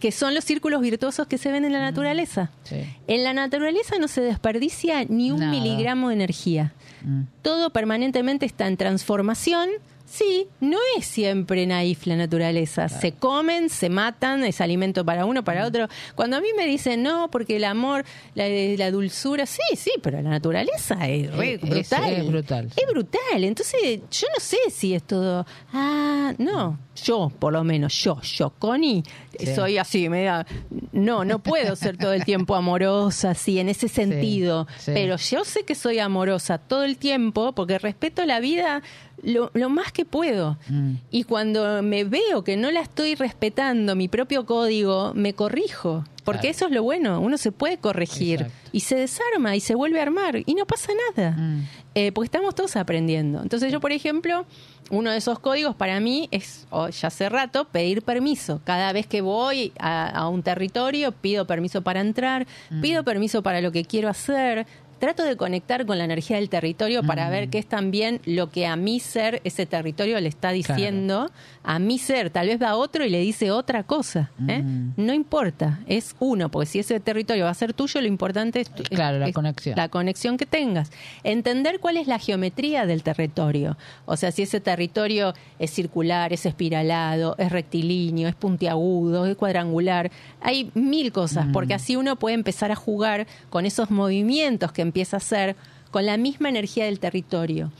que 0.00 0.12
son 0.12 0.34
los 0.34 0.44
círculos 0.44 0.80
virtuosos 0.82 1.26
que 1.26 1.38
se 1.38 1.50
ven 1.50 1.64
en 1.64 1.72
la 1.72 1.80
naturaleza. 1.80 2.50
Sí. 2.64 2.76
En 3.06 3.24
la 3.24 3.32
naturaleza 3.32 3.96
no 4.00 4.08
se 4.08 4.20
desperdicia 4.20 5.04
ni 5.08 5.30
un 5.30 5.40
Nada. 5.40 5.52
miligramo 5.52 6.08
de 6.08 6.14
energía 6.14 6.72
Mm. 7.04 7.22
todo 7.42 7.70
permanentemente 7.70 8.46
está 8.46 8.66
en 8.66 8.76
transformación. 8.76 9.68
Sí, 10.16 10.48
no 10.60 10.78
es 10.96 11.04
siempre 11.06 11.66
naif 11.66 12.06
la 12.06 12.16
naturaleza. 12.16 12.88
Se 12.88 13.12
comen, 13.12 13.68
se 13.68 13.90
matan, 13.90 14.44
es 14.44 14.60
alimento 14.60 15.04
para 15.04 15.26
uno, 15.26 15.44
para 15.44 15.66
otro. 15.66 15.88
Cuando 16.14 16.36
a 16.36 16.40
mí 16.40 16.48
me 16.56 16.66
dicen, 16.66 17.02
no, 17.02 17.30
porque 17.30 17.56
el 17.56 17.64
amor, 17.64 18.04
la, 18.34 18.48
la 18.48 18.90
dulzura, 18.90 19.44
sí, 19.44 19.60
sí, 19.76 19.92
pero 20.02 20.22
la 20.22 20.30
naturaleza 20.30 21.06
es 21.08 21.30
brutal. 21.60 22.12
es 22.12 22.26
brutal. 22.26 22.70
Es 22.76 22.86
brutal. 22.90 23.44
Entonces, 23.44 24.00
yo 24.10 24.26
no 24.34 24.40
sé 24.40 24.56
si 24.70 24.94
es 24.94 25.02
todo. 25.02 25.44
Ah, 25.72 26.32
no. 26.38 26.78
Yo, 27.04 27.30
por 27.38 27.52
lo 27.52 27.62
menos, 27.62 27.92
yo, 28.02 28.18
yo, 28.22 28.50
Connie, 28.58 29.02
Sí. 29.38 29.54
soy 29.54 29.76
así, 29.76 30.08
me 30.08 30.24
da. 30.24 30.46
No, 30.92 31.22
no 31.26 31.40
puedo 31.40 31.76
ser 31.76 31.98
todo 31.98 32.14
el 32.14 32.24
tiempo 32.24 32.54
amorosa, 32.54 33.32
así, 33.32 33.58
en 33.58 33.68
ese 33.68 33.86
sentido. 33.88 34.66
sí. 34.78 34.92
Pero 34.94 35.16
yo 35.18 35.44
sé 35.44 35.64
que 35.64 35.74
soy 35.74 35.98
amorosa 35.98 36.56
todo 36.56 36.84
el 36.84 36.96
tiempo 36.96 37.52
porque 37.52 37.78
respeto 37.78 38.24
la 38.24 38.40
vida 38.40 38.80
lo, 39.22 39.50
lo 39.54 39.68
más 39.70 39.92
que 39.92 40.04
puedo. 40.04 40.58
Mm. 40.68 40.94
Y 41.10 41.24
cuando 41.24 41.82
me 41.82 42.04
veo 42.04 42.44
que 42.44 42.56
no 42.56 42.70
la 42.70 42.80
estoy 42.80 43.14
respetando, 43.14 43.96
mi 43.96 44.08
propio 44.08 44.46
código, 44.46 45.12
me 45.14 45.34
corrijo. 45.34 46.04
Porque 46.24 46.40
Claro. 46.40 46.50
eso 46.56 46.66
es 46.66 46.72
lo 46.72 46.82
bueno, 46.82 47.20
uno 47.20 47.38
se 47.38 47.52
puede 47.52 47.78
corregir 47.78 48.40
Exacto. 48.42 48.68
y 48.72 48.80
se 48.80 48.96
desarma 48.96 49.54
y 49.54 49.60
se 49.60 49.76
vuelve 49.76 50.00
a 50.00 50.02
armar 50.02 50.42
y 50.44 50.54
no 50.54 50.66
pasa 50.66 50.90
nada. 51.16 51.30
Mm. 51.36 51.68
Eh, 51.94 52.12
porque 52.12 52.26
estamos 52.26 52.54
todos 52.54 52.74
aprendiendo. 52.76 53.40
Entonces 53.42 53.70
yo, 53.72 53.78
por 53.80 53.92
ejemplo, 53.92 54.44
uno 54.90 55.12
de 55.12 55.18
esos 55.18 55.38
códigos 55.38 55.76
para 55.76 56.00
mí 56.00 56.28
es, 56.32 56.66
o 56.70 56.88
ya 56.88 57.08
hace 57.08 57.28
rato, 57.28 57.66
pedir 57.68 58.02
permiso. 58.02 58.60
Cada 58.64 58.92
vez 58.92 59.06
que 59.06 59.20
voy 59.20 59.72
a, 59.78 60.08
a 60.08 60.28
un 60.28 60.42
territorio, 60.42 61.12
pido 61.12 61.46
permiso 61.46 61.82
para 61.82 62.00
entrar, 62.00 62.46
pido 62.82 63.04
permiso 63.04 63.42
para 63.44 63.60
lo 63.60 63.70
que 63.70 63.84
quiero 63.84 64.08
hacer. 64.08 64.66
Trato 64.98 65.24
de 65.24 65.36
conectar 65.36 65.84
con 65.84 65.98
la 65.98 66.04
energía 66.04 66.36
del 66.36 66.48
territorio 66.48 67.02
para 67.02 67.28
ver 67.28 67.48
qué 67.48 67.58
es 67.58 67.66
también 67.66 68.20
lo 68.24 68.50
que 68.50 68.66
a 68.66 68.76
mi 68.76 68.98
ser 68.98 69.42
ese 69.44 69.66
territorio 69.66 70.18
le 70.20 70.28
está 70.28 70.52
diciendo. 70.52 71.30
A 71.68 71.80
mi 71.80 71.98
ser, 71.98 72.30
tal 72.30 72.46
vez 72.46 72.62
va 72.62 72.68
a 72.70 72.76
otro 72.76 73.04
y 73.04 73.10
le 73.10 73.18
dice 73.20 73.50
otra 73.50 73.82
cosa. 73.82 74.30
¿eh? 74.46 74.62
Mm. 74.62 74.92
No 74.98 75.12
importa, 75.12 75.80
es 75.88 76.14
uno, 76.20 76.48
porque 76.48 76.66
si 76.66 76.78
ese 76.78 77.00
territorio 77.00 77.42
va 77.46 77.50
a 77.50 77.54
ser 77.54 77.72
tuyo, 77.74 78.00
lo 78.00 78.06
importante 78.06 78.60
es, 78.60 78.70
tu- 78.70 78.84
Claro, 78.84 79.18
la 79.18 79.26
es- 79.28 79.34
conexión. 79.34 79.74
la 79.76 79.88
conexión 79.88 80.36
que 80.36 80.46
tengas. 80.46 80.92
Entender 81.24 81.80
cuál 81.80 81.96
es 81.96 82.06
la 82.06 82.20
geometría 82.20 82.86
del 82.86 83.02
territorio. 83.02 83.76
O 84.04 84.16
sea, 84.16 84.30
si 84.30 84.42
ese 84.42 84.60
territorio 84.60 85.34
es 85.58 85.72
circular, 85.72 86.32
es 86.32 86.46
espiralado, 86.46 87.34
es 87.36 87.50
rectilíneo, 87.50 88.28
es 88.28 88.36
puntiagudo, 88.36 89.26
es 89.26 89.36
cuadrangular. 89.36 90.12
Hay 90.40 90.70
mil 90.74 91.10
cosas, 91.10 91.46
porque 91.52 91.74
así 91.74 91.96
uno 91.96 92.14
puede 92.14 92.36
empezar 92.36 92.70
a 92.70 92.76
jugar 92.76 93.26
con 93.50 93.66
esos 93.66 93.90
movimientos 93.90 94.70
que 94.70 94.82
empieza 94.82 95.16
a 95.16 95.18
hacer 95.18 95.56
con 95.90 96.06
la 96.06 96.16
misma 96.16 96.48
energía 96.48 96.84
del 96.84 97.00
territorio. 97.00 97.72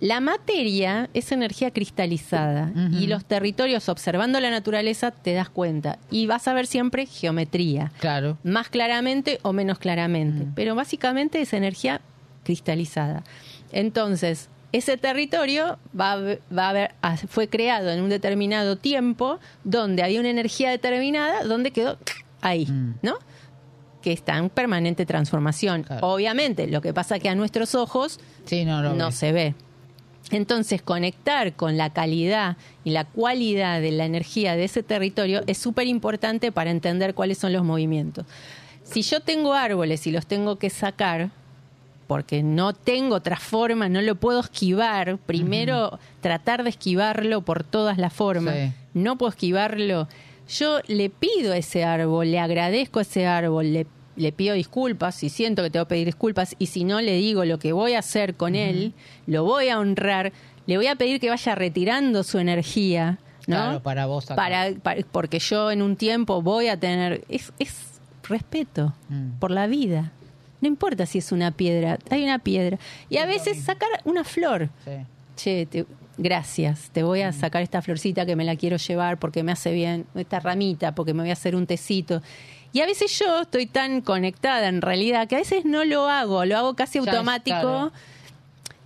La 0.00 0.20
materia 0.20 1.10
es 1.12 1.32
energía 1.32 1.72
cristalizada 1.72 2.70
y 2.92 3.06
los 3.08 3.24
territorios, 3.24 3.88
observando 3.88 4.38
la 4.40 4.50
naturaleza, 4.50 5.10
te 5.10 5.32
das 5.34 5.48
cuenta. 5.48 5.98
Y 6.10 6.26
vas 6.26 6.46
a 6.46 6.54
ver 6.54 6.66
siempre 6.66 7.06
geometría 7.06 7.90
Claro. 7.98 8.38
más 8.44 8.68
claramente 8.68 9.40
o 9.42 9.52
menos 9.52 9.78
claramente, 9.78 10.46
pero 10.54 10.74
básicamente 10.74 11.40
es 11.40 11.52
energía 11.52 12.00
cristalizada. 12.44 13.24
Entonces, 13.72 14.48
ese 14.72 14.96
territorio 14.96 15.78
va 15.98 16.16
va 16.16 16.66
a 16.66 16.68
haber- 16.70 16.94
ah, 17.02 17.16
fue 17.16 17.48
creado 17.48 17.90
en 17.90 18.00
un 18.00 18.08
determinado 18.08 18.76
tiempo 18.76 19.38
donde 19.64 20.02
había 20.02 20.20
una 20.20 20.30
energía 20.30 20.70
determinada, 20.70 21.42
donde 21.44 21.70
quedó 21.70 21.98
ahí, 22.40 22.66
Mm. 22.66 22.94
¿no? 23.02 23.14
Que 24.02 24.12
está 24.12 24.36
en 24.36 24.48
permanente 24.48 25.04
transformación. 25.06 25.82
Claro. 25.82 26.06
Obviamente, 26.06 26.66
lo 26.68 26.80
que 26.80 26.94
pasa 26.94 27.18
que 27.18 27.28
a 27.28 27.34
nuestros 27.34 27.74
ojos 27.74 28.20
Sí, 28.44 28.64
no 28.64 29.10
se 29.10 29.32
ve. 29.32 29.54
Entonces, 30.30 30.82
conectar 30.82 31.54
con 31.54 31.76
la 31.78 31.90
calidad 31.90 32.56
y 32.84 32.90
la 32.90 33.04
cualidad 33.04 33.80
de 33.80 33.92
la 33.92 34.04
energía 34.04 34.56
de 34.56 34.64
ese 34.64 34.82
territorio 34.82 35.42
es 35.46 35.56
súper 35.58 35.86
importante 35.86 36.52
para 36.52 36.70
entender 36.70 37.14
cuáles 37.14 37.38
son 37.38 37.52
los 37.52 37.64
movimientos. 37.64 38.26
Si 38.84 39.02
yo 39.02 39.20
tengo 39.20 39.54
árboles 39.54 40.06
y 40.06 40.10
los 40.12 40.26
tengo 40.26 40.56
que 40.56 40.68
sacar, 40.70 41.30
porque 42.06 42.42
no 42.42 42.72
tengo 42.72 43.16
otra 43.16 43.36
forma, 43.36 43.88
no 43.88 44.00
lo 44.02 44.14
puedo 44.14 44.40
esquivar, 44.40 45.18
primero 45.18 45.98
tratar 46.20 46.62
de 46.62 46.70
esquivarlo 46.70 47.42
por 47.42 47.64
todas 47.64 47.98
las 47.98 48.12
formas, 48.12 48.54
Sí. 48.54 48.72
no 48.94 49.16
puedo 49.18 49.30
esquivarlo, 49.30 50.08
yo 50.48 50.78
le 50.86 51.10
pido 51.10 51.52
a 51.52 51.58
ese 51.58 51.84
árbol, 51.84 52.30
le 52.30 52.38
agradezco 52.38 52.98
a 52.98 53.02
ese 53.02 53.26
árbol, 53.26 53.72
le, 53.74 53.86
le 54.18 54.32
pido 54.32 54.54
disculpas, 54.54 55.14
si 55.14 55.28
siento 55.30 55.62
que 55.62 55.70
tengo 55.70 55.86
que 55.86 55.90
pedir 55.90 56.06
disculpas, 56.06 56.54
y 56.58 56.66
si 56.66 56.84
no 56.84 57.00
le 57.00 57.16
digo 57.16 57.44
lo 57.44 57.58
que 57.58 57.72
voy 57.72 57.94
a 57.94 58.00
hacer 58.00 58.34
con 58.34 58.54
él, 58.54 58.92
lo 59.26 59.44
voy 59.44 59.68
a 59.68 59.78
honrar, 59.78 60.32
le 60.66 60.76
voy 60.76 60.86
a 60.88 60.96
pedir 60.96 61.20
que 61.20 61.30
vaya 61.30 61.54
retirando 61.54 62.22
su 62.24 62.38
energía, 62.38 63.18
¿no? 63.46 63.56
Claro, 63.56 63.82
para 63.82 64.06
vos 64.06 64.26
para, 64.26 64.72
para- 64.82 65.02
porque 65.10 65.38
yo 65.38 65.70
en 65.70 65.80
un 65.82 65.96
tiempo 65.96 66.42
voy 66.42 66.68
a 66.68 66.78
tener 66.78 67.24
es, 67.28 67.52
es 67.58 68.00
respeto 68.28 68.92
Mm. 69.08 69.38
por 69.38 69.50
la 69.50 69.66
vida. 69.66 70.12
No 70.60 70.68
importa 70.68 71.06
si 71.06 71.18
es 71.18 71.32
una 71.32 71.52
piedra 71.52 71.98
hay 72.10 72.24
una 72.24 72.38
piedra. 72.40 72.78
Y 73.08 73.16
a 73.18 73.26
veces 73.26 73.62
sacar 73.62 73.88
una 74.04 74.24
flor. 74.24 74.68
Sí. 74.84 74.90
che 75.36 75.66
te- 75.66 75.86
gracias 76.20 76.90
te 76.92 77.04
voy 77.04 77.20
a 77.22 77.32
sacar 77.32 77.62
esta 77.62 77.80
florcita 77.80 78.26
que 78.26 78.34
me 78.34 78.44
la 78.44 78.56
quiero 78.56 78.76
llevar 78.76 79.18
porque 79.18 79.44
me 79.44 79.52
hace 79.52 79.72
bien 79.72 80.04
esta 80.16 80.40
ramita 80.40 80.92
porque 80.96 81.14
me 81.14 81.22
voy 81.22 81.30
a 81.30 81.34
hacer 81.34 81.54
un 81.54 81.64
tecito 81.64 82.20
y 82.72 82.80
a 82.80 82.86
veces 82.86 83.18
yo 83.18 83.42
estoy 83.42 83.66
tan 83.66 84.00
conectada 84.02 84.68
en 84.68 84.82
realidad 84.82 85.26
que 85.28 85.36
a 85.36 85.38
veces 85.38 85.64
no 85.64 85.84
lo 85.84 86.08
hago 86.08 86.44
lo 86.44 86.56
hago 86.56 86.74
casi 86.74 86.98
automático. 86.98 87.92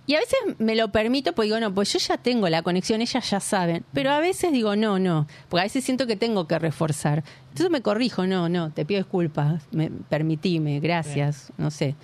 Y 0.05 0.15
a 0.15 0.19
veces 0.19 0.37
me 0.59 0.75
lo 0.75 0.91
permito 0.91 1.31
porque 1.33 1.45
digo, 1.45 1.61
no, 1.61 1.73
pues 1.73 1.93
yo 1.93 1.99
ya 1.99 2.17
tengo 2.17 2.49
la 2.49 2.61
conexión, 2.61 3.01
ellas 3.01 3.29
ya 3.29 3.39
saben. 3.39 3.85
Pero 3.93 4.11
a 4.11 4.19
veces 4.19 4.51
digo, 4.51 4.75
no, 4.75 4.99
no, 4.99 5.27
porque 5.47 5.61
a 5.61 5.63
veces 5.63 5.85
siento 5.85 6.07
que 6.07 6.17
tengo 6.17 6.45
que 6.45 6.59
reforzar. 6.59 7.23
Entonces 7.51 7.69
me 7.69 7.81
corrijo, 7.81 8.27
no, 8.27 8.49
no, 8.49 8.69
te 8.71 8.83
pido 8.83 8.99
disculpas, 8.99 9.63
me, 9.71 9.89
permitime, 10.09 10.81
gracias, 10.81 11.53
no 11.57 11.71
sé. 11.71 11.95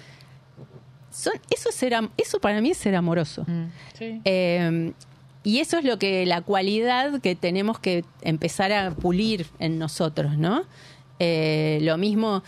Son, 1.12 1.34
eso, 1.50 1.70
es 1.70 1.76
ser 1.76 1.94
am- 1.94 2.10
eso 2.16 2.40
para 2.40 2.62
mí 2.62 2.70
es 2.72 2.78
ser 2.78 2.96
amoroso. 2.96 3.44
Mm, 3.46 3.66
sí. 3.98 4.22
Eh, 4.24 4.94
y 5.44 5.60
eso 5.60 5.78
es 5.78 5.84
lo 5.84 6.00
que 6.00 6.26
la 6.26 6.42
cualidad 6.42 7.20
que 7.20 7.36
tenemos 7.36 7.80
que 7.80 8.06
empezar 8.22 8.72
a 8.72 8.92
pulir 8.92 9.48
en 9.60 9.78
nosotros, 9.80 10.38
¿no? 10.38 10.64
Eh, 11.20 11.80
lo 11.82 11.98
mismo 11.98 12.44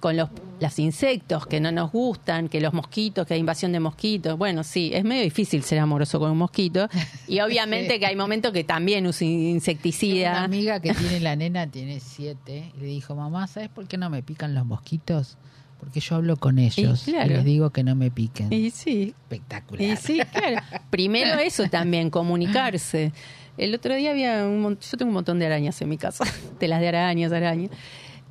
con 0.00 0.16
los, 0.16 0.28
los 0.60 0.78
insectos 0.78 1.46
que 1.46 1.58
no 1.58 1.72
nos 1.72 1.90
gustan, 1.90 2.48
que 2.48 2.60
los 2.60 2.72
mosquitos, 2.72 3.26
que 3.26 3.34
hay 3.34 3.40
invasión 3.40 3.72
de 3.72 3.80
mosquitos. 3.80 4.38
Bueno, 4.38 4.62
sí, 4.62 4.90
es 4.94 5.04
medio 5.04 5.22
difícil 5.22 5.62
ser 5.62 5.78
amoroso 5.78 6.18
con 6.20 6.30
un 6.30 6.38
mosquito. 6.38 6.88
Y 7.26 7.40
obviamente 7.40 7.94
Sí. 7.94 7.98
que 8.00 8.06
hay 8.06 8.14
momentos 8.16 8.52
que 8.52 8.62
también 8.62 9.06
uso 9.06 9.24
Una 9.24 9.32
insecticida. 9.34 10.44
amiga 10.44 10.80
que 10.80 10.94
tiene 10.94 11.20
la 11.20 11.34
nena, 11.36 11.66
tiene 11.66 12.00
siete, 12.00 12.72
y 12.76 12.80
le 12.80 12.86
dijo, 12.86 13.14
mamá, 13.16 13.46
¿sabes 13.46 13.68
por 13.68 13.88
qué 13.88 13.96
no 13.96 14.08
me 14.10 14.22
pican 14.22 14.54
los 14.54 14.64
mosquitos? 14.66 15.38
Porque 15.80 16.00
yo 16.00 16.16
hablo 16.16 16.36
con 16.36 16.58
ellos 16.58 17.06
y, 17.06 17.12
claro. 17.12 17.34
les 17.34 17.44
digo 17.44 17.70
que 17.70 17.82
no 17.84 17.94
me 17.94 18.10
piquen. 18.10 18.52
Y 18.52 18.70
sí, 18.70 19.14
Espectacular. 19.22 19.82
Y 19.82 19.96
sí, 19.96 20.20
claro. 20.32 20.56
Primero 20.90 21.38
eso 21.40 21.64
también, 21.68 22.10
comunicarse. 22.10 23.12
El 23.58 23.74
otro 23.74 23.94
día 23.94 24.10
había 24.10 24.44
un 24.46 24.60
mon- 24.60 24.78
yo 24.78 24.96
tengo 24.98 25.08
un 25.10 25.14
montón 25.14 25.38
de 25.38 25.46
arañas 25.46 25.80
en 25.82 25.88
mi 25.88 25.96
casa, 25.98 26.24
telas 26.58 26.80
de 26.80 26.88
arañas, 26.88 27.32
arañas. 27.32 27.70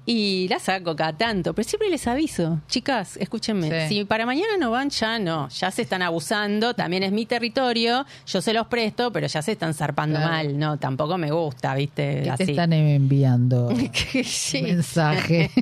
Y 0.07 0.47
las 0.49 0.61
saco 0.63 0.95
cada 0.95 1.13
tanto, 1.17 1.53
pero 1.55 1.67
siempre 1.67 1.89
les 1.89 2.05
aviso, 2.05 2.59
chicas, 2.67 3.17
escúchenme, 3.17 3.87
Sí. 3.87 3.95
si 3.95 4.05
para 4.05 4.25
mañana 4.27 4.55
no 4.59 4.69
van, 4.69 4.91
ya 4.91 5.17
no, 5.17 5.49
ya 5.49 5.71
se 5.71 5.81
están 5.81 6.03
abusando, 6.03 6.75
también 6.75 7.01
es 7.01 7.11
mi 7.11 7.25
territorio, 7.25 8.05
yo 8.27 8.41
se 8.41 8.53
los 8.53 8.67
presto, 8.67 9.11
pero 9.11 9.25
ya 9.25 9.41
se 9.41 9.53
están 9.53 9.73
zarpando 9.73 10.17
Claro. 10.19 10.31
mal, 10.31 10.59
no, 10.59 10.77
tampoco 10.77 11.17
me 11.17 11.31
gusta, 11.31 11.73
viste, 11.73 12.17
¿Qué 12.17 12.21
te 12.23 12.29
así. 12.29 12.51
están 12.51 12.73
enviando? 12.73 13.73
Sí. 14.23 14.61
Mensaje. 14.61 15.49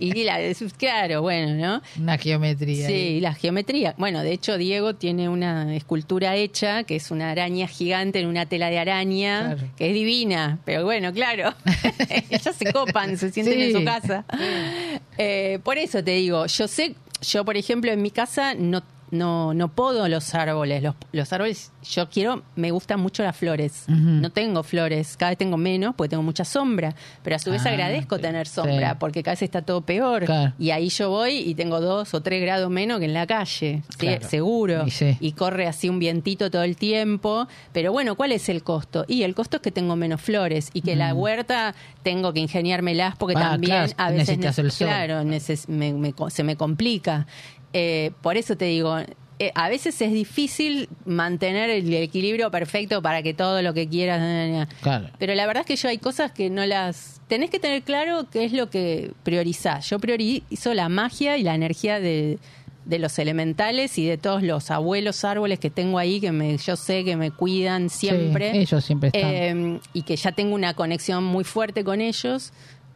Y 0.00 0.24
la, 0.24 0.38
claro, 0.76 1.22
bueno, 1.22 1.54
¿no? 1.54 1.82
Una 2.02 2.18
geometría. 2.18 2.86
Sí, 2.86 2.92
ahí. 2.92 3.20
la 3.20 3.32
geometría. 3.34 3.94
Bueno, 3.96 4.22
de 4.22 4.32
hecho, 4.32 4.58
Diego 4.58 4.94
tiene 4.94 5.28
una 5.28 5.74
escultura 5.76 6.34
hecha 6.36 6.84
que 6.84 6.96
es 6.96 7.10
una 7.10 7.30
araña 7.30 7.66
gigante 7.68 8.18
en 8.20 8.26
una 8.26 8.46
tela 8.46 8.70
de 8.70 8.78
araña, 8.78 9.54
Claro. 9.54 9.70
que 9.76 9.88
es 9.88 9.94
divina. 9.94 10.58
Pero 10.64 10.84
bueno, 10.84 11.12
claro, 11.12 11.54
ellas 12.30 12.54
se 12.56 12.72
copan, 12.72 13.16
se 13.16 13.30
sienten 13.30 13.60
en 13.60 13.68
Sí. 13.73 13.73
Su 13.78 13.84
casa. 13.84 14.24
Eh, 15.16 15.60
por 15.62 15.78
eso 15.78 16.02
te 16.02 16.12
digo, 16.12 16.46
yo 16.46 16.66
sé, 16.66 16.96
yo 17.22 17.44
por 17.44 17.56
ejemplo 17.56 17.92
en 17.92 18.02
mi 18.02 18.10
casa 18.10 18.54
no 18.54 18.82
no 19.10 19.54
no 19.54 19.68
podo 19.68 20.08
los 20.08 20.34
árboles, 20.34 20.82
los, 20.82 20.94
los 21.12 21.32
árboles 21.32 21.72
yo 21.82 22.08
quiero, 22.08 22.42
me 22.56 22.70
gustan 22.70 23.00
mucho 23.00 23.22
las 23.22 23.36
flores. 23.36 23.84
No 23.88 24.30
tengo 24.30 24.62
flores, 24.62 25.16
cada 25.16 25.30
vez 25.30 25.38
tengo 25.38 25.56
menos 25.56 25.94
porque 25.94 26.10
tengo 26.10 26.22
mucha 26.22 26.44
sombra, 26.44 26.94
pero 27.22 27.36
a 27.36 27.38
su 27.38 27.50
vez 27.50 27.64
Ah, 27.66 27.70
agradezco 27.70 28.16
sí. 28.16 28.22
tener 28.22 28.46
sombra 28.46 28.90
Sí. 28.92 28.96
porque 28.98 29.22
cada 29.22 29.32
vez 29.34 29.42
está 29.42 29.62
todo 29.62 29.82
peor 29.82 30.24
Claro. 30.24 30.52
y 30.58 30.70
ahí 30.70 30.88
yo 30.88 31.10
voy 31.10 31.36
y 31.38 31.54
tengo 31.54 31.80
dos 31.80 32.14
o 32.14 32.22
tres 32.22 32.40
grados 32.42 32.70
menos 32.70 32.98
que 33.00 33.04
en 33.04 33.12
la 33.14 33.26
calle, 33.26 33.82
sí, 33.98 34.08
seguro. 34.28 34.86
Y 35.20 35.32
corre 35.32 35.66
así 35.66 35.88
un 35.88 35.98
vientito 35.98 36.50
todo 36.50 36.62
el 36.62 36.76
tiempo. 36.76 37.46
Pero 37.72 37.92
bueno, 37.92 38.14
¿cuál 38.16 38.32
es 38.32 38.48
el 38.48 38.62
costo? 38.62 39.04
Y 39.08 39.22
el 39.22 39.34
costo 39.34 39.56
es 39.58 39.62
que 39.62 39.70
tengo 39.70 39.94
menos 39.96 40.20
flores 40.20 40.70
y 40.72 40.80
que 40.82 40.96
la 40.96 41.12
huerta 41.14 41.74
tengo 42.02 42.32
que 42.32 42.40
ingeniármelas 42.40 43.16
porque 43.16 43.34
Mm. 43.34 43.38
Ah, 43.38 43.50
también 43.50 43.70
claro, 43.72 43.92
a 43.98 44.10
veces 44.10 44.18
necesitas 44.38 44.58
el 44.58 44.70
sol. 44.70 44.86
claro, 44.88 45.22
neces- 45.22 45.68
me- 45.68 46.14
se 46.30 46.42
me 46.44 46.56
complica. 46.56 47.26
Eh, 47.74 48.12
por 48.22 48.36
eso 48.36 48.56
te 48.56 48.66
digo, 48.66 48.96
eh, 49.40 49.50
a 49.56 49.68
veces 49.68 50.00
es 50.00 50.12
difícil 50.12 50.88
mantener 51.04 51.68
el 51.68 51.92
equilibrio 51.92 52.50
perfecto 52.50 53.02
para 53.02 53.22
que 53.22 53.34
todo 53.34 53.60
lo 53.62 53.74
que 53.74 53.88
quieras. 53.88 54.68
Claro. 54.80 55.10
Pero 55.18 55.34
la 55.34 55.44
verdad 55.46 55.62
es 55.62 55.66
que 55.66 55.76
yo 55.76 55.88
hay 55.88 55.98
cosas 55.98 56.30
que 56.30 56.48
no 56.50 56.64
las... 56.64 57.20
Tenés 57.26 57.50
que 57.50 57.58
tener 57.58 57.82
claro 57.82 58.28
qué 58.30 58.44
es 58.44 58.52
lo 58.52 58.70
que 58.70 59.10
priorizás. 59.24 59.90
Yo 59.90 59.98
priorizo 59.98 60.72
la 60.72 60.88
magia 60.88 61.36
y 61.36 61.42
la 61.42 61.54
energía 61.54 61.98
de, 61.98 62.38
de 62.84 62.98
los 62.98 63.18
elementales 63.18 63.98
y 63.98 64.06
de 64.06 64.18
todos 64.18 64.42
los 64.42 64.70
abuelos 64.70 65.24
árboles 65.24 65.58
que 65.58 65.70
tengo 65.70 65.98
ahí, 65.98 66.20
que 66.20 66.30
me, 66.30 66.56
yo 66.56 66.76
sé 66.76 67.02
que 67.02 67.16
me 67.16 67.32
cuidan 67.32 67.90
siempre. 67.90 68.52
Sí, 68.52 68.58
ellos 68.58 68.84
siempre 68.84 69.10
están. 69.12 69.30
Eh, 69.32 69.80
y 69.94 70.02
que 70.02 70.16
ya 70.16 70.32
tengo 70.32 70.54
una 70.54 70.74
conexión 70.74 71.24
muy 71.24 71.44
fuerte 71.44 71.82
con 71.82 72.00
ellos. 72.00 72.52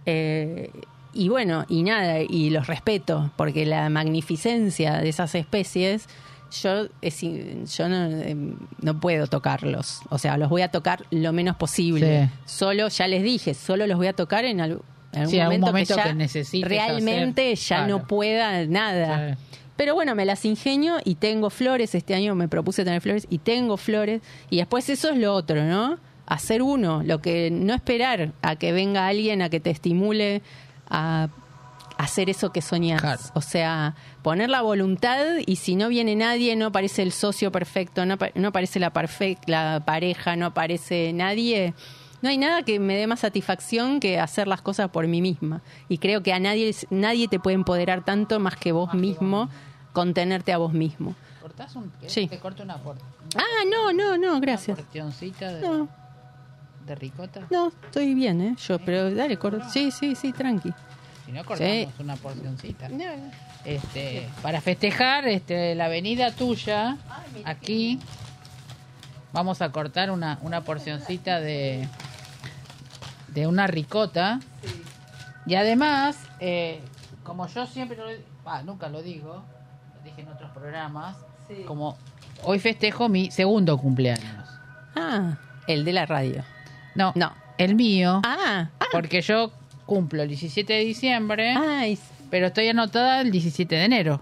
Eh, 0.06 0.70
y 1.12 1.28
bueno, 1.28 1.64
y 1.68 1.82
nada, 1.82 2.20
y 2.20 2.50
los 2.50 2.66
respeto, 2.66 3.30
porque 3.36 3.66
la 3.66 3.88
magnificencia 3.88 4.98
de 4.98 5.08
esas 5.08 5.34
especies, 5.34 6.06
yo, 6.62 6.86
es 7.02 7.20
yo 7.20 7.88
no, 7.88 8.06
eh, 8.10 8.36
no 8.80 9.00
puedo 9.00 9.26
tocarlos. 9.26 10.00
O 10.10 10.18
sea, 10.18 10.36
los 10.38 10.48
voy 10.48 10.62
a 10.62 10.68
tocar 10.70 11.04
lo 11.10 11.32
menos 11.32 11.56
posible. 11.56 12.24
Sí. 12.26 12.30
Solo, 12.46 12.88
ya 12.88 13.06
les 13.08 13.22
dije, 13.22 13.54
solo 13.54 13.86
los 13.86 13.96
voy 13.96 14.06
a 14.06 14.12
tocar 14.12 14.44
en, 14.44 14.60
al- 14.60 14.80
en 15.12 15.18
algún 15.20 15.30
Sí, 15.30 15.40
algún 15.40 15.60
momento, 15.60 15.94
que, 15.96 16.00
ya 16.60 16.66
realmente 16.66 17.52
hacer, 17.52 17.68
ya 17.68 17.76
claro. 17.84 17.98
no 17.98 18.06
pueda 18.06 18.64
nada. 18.66 19.36
Sí. 19.36 19.44
Pero 19.76 19.94
bueno, 19.94 20.14
me 20.14 20.24
las 20.24 20.44
ingenio 20.44 20.96
y 21.04 21.14
tengo 21.16 21.50
flores. 21.50 21.94
Este 21.94 22.14
año 22.14 22.34
me 22.34 22.48
propuse 22.48 22.84
tener 22.84 23.00
flores 23.00 23.26
y 23.30 23.38
tengo 23.38 23.76
flores. 23.76 24.22
Y 24.50 24.56
después 24.56 24.88
eso 24.88 25.10
es 25.10 25.18
lo 25.18 25.34
otro, 25.34 25.64
¿no? 25.64 25.98
Hacer 26.26 26.62
uno, 26.62 27.02
lo 27.04 27.20
que 27.22 27.50
no 27.50 27.74
esperar 27.74 28.32
a 28.42 28.56
que 28.56 28.72
venga 28.72 29.06
alguien 29.06 29.40
a 29.40 29.48
que 29.50 29.60
te 29.60 29.70
estimule 29.70 30.42
a 30.90 31.28
hacer 31.96 32.30
eso 32.30 32.52
que 32.52 32.62
soñás. 32.62 33.00
Claro. 33.00 33.20
O 33.34 33.40
sea, 33.40 33.94
poner 34.22 34.50
la 34.50 34.62
voluntad 34.62 35.18
y 35.44 35.56
si 35.56 35.74
no 35.74 35.88
viene 35.88 36.14
nadie, 36.16 36.54
no 36.56 36.66
aparece 36.66 37.02
el 37.02 37.12
socio 37.12 37.50
perfecto, 37.50 38.06
no, 38.06 38.14
apa- 38.14 38.30
no 38.34 38.48
aparece 38.48 38.78
la, 38.78 38.92
la 39.46 39.82
pareja, 39.84 40.36
no 40.36 40.46
aparece 40.46 41.12
nadie. 41.12 41.74
No 42.22 42.28
hay 42.28 42.38
nada 42.38 42.62
que 42.62 42.78
me 42.80 42.96
dé 42.96 43.06
más 43.06 43.20
satisfacción 43.20 44.00
que 44.00 44.18
hacer 44.18 44.48
las 44.48 44.60
cosas 44.62 44.90
por 44.90 45.06
mí 45.06 45.20
misma. 45.20 45.60
Y 45.88 45.98
creo 45.98 46.22
que 46.22 46.32
a 46.32 46.40
nadie, 46.40 46.74
nadie 46.90 47.28
te 47.28 47.38
puede 47.40 47.54
empoderar 47.54 48.04
tanto 48.04 48.40
más 48.40 48.56
que 48.56 48.72
vos 48.72 48.94
mismo, 48.94 49.48
contenerte 49.92 50.52
a 50.52 50.58
vos 50.58 50.72
mismo. 50.72 51.14
¿Cortás 51.40 51.74
un, 51.76 51.90
¿querés 51.92 52.12
Sí. 52.12 52.26
Te 52.26 52.38
corto 52.38 52.62
una, 52.64 52.76
por, 52.78 52.96
Ah, 53.36 53.64
no, 53.70 53.92
no, 53.92 54.16
no, 54.16 54.30
una 54.32 54.40
gracias. 54.40 54.76
de, 54.78 54.84
No, 55.60 55.88
de 56.88 56.94
ricota. 56.94 57.42
no, 57.50 57.68
estoy 57.84 58.14
bien, 58.14 58.40
¿eh? 58.40 58.56
Yo, 58.66 58.78
pero 58.78 59.14
dale, 59.14 59.36
cor- 59.36 59.62
sí, 59.70 59.90
sí, 59.90 60.14
sí, 60.14 60.32
tranqui. 60.32 60.72
Si 61.26 61.32
no, 61.32 61.44
cortamos 61.44 61.72
Sí. 61.72 61.88
una 62.00 62.16
porcioncita. 62.16 62.88
Este, 63.64 64.28
para 64.42 64.60
festejar 64.60 65.28
este, 65.28 65.74
la 65.74 65.88
venida 65.88 66.32
tuya, 66.32 66.96
aquí 67.44 67.98
vamos 69.32 69.60
a 69.60 69.70
cortar 69.70 70.10
una, 70.10 70.38
una 70.42 70.62
porcioncita 70.62 71.38
de, 71.40 71.86
de 73.28 73.46
una 73.46 73.66
ricota. 73.66 74.40
Y 75.46 75.54
además, 75.54 76.16
eh, 76.40 76.80
como 77.24 77.46
yo 77.48 77.66
siempre, 77.66 77.96
lo, 77.98 78.04
ah, 78.46 78.62
nunca 78.62 78.88
lo 78.88 79.02
digo, 79.02 79.42
lo 79.96 80.02
dije 80.04 80.22
en 80.22 80.28
otros 80.28 80.50
programas, 80.52 81.16
como 81.66 81.96
hoy 82.44 82.58
festejo 82.58 83.08
mi 83.08 83.30
segundo 83.30 83.76
cumpleaños. 83.78 84.46
Ah, 84.96 85.36
el 85.66 85.84
de 85.84 85.92
la 85.92 86.06
radio. 86.06 86.42
No, 86.98 87.12
No. 87.14 87.32
el 87.56 87.74
mío, 87.74 88.20
Ah, 88.24 88.68
ah, 88.80 88.84
porque 88.92 89.20
yo 89.22 89.52
cumplo 89.86 90.22
el 90.22 90.28
17 90.28 90.72
de 90.72 90.80
diciembre, 90.84 91.54
ay, 91.56 91.98
pero 92.30 92.48
estoy 92.48 92.68
anotada 92.68 93.20
el 93.22 93.30
17 93.30 93.74
de 93.76 93.84
enero. 93.84 94.20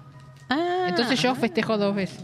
ah. 0.49 0.87
Entonces 0.89 1.21
yo 1.21 1.35
festejo 1.35 1.77
dos 1.79 1.95
veces. 1.95 2.21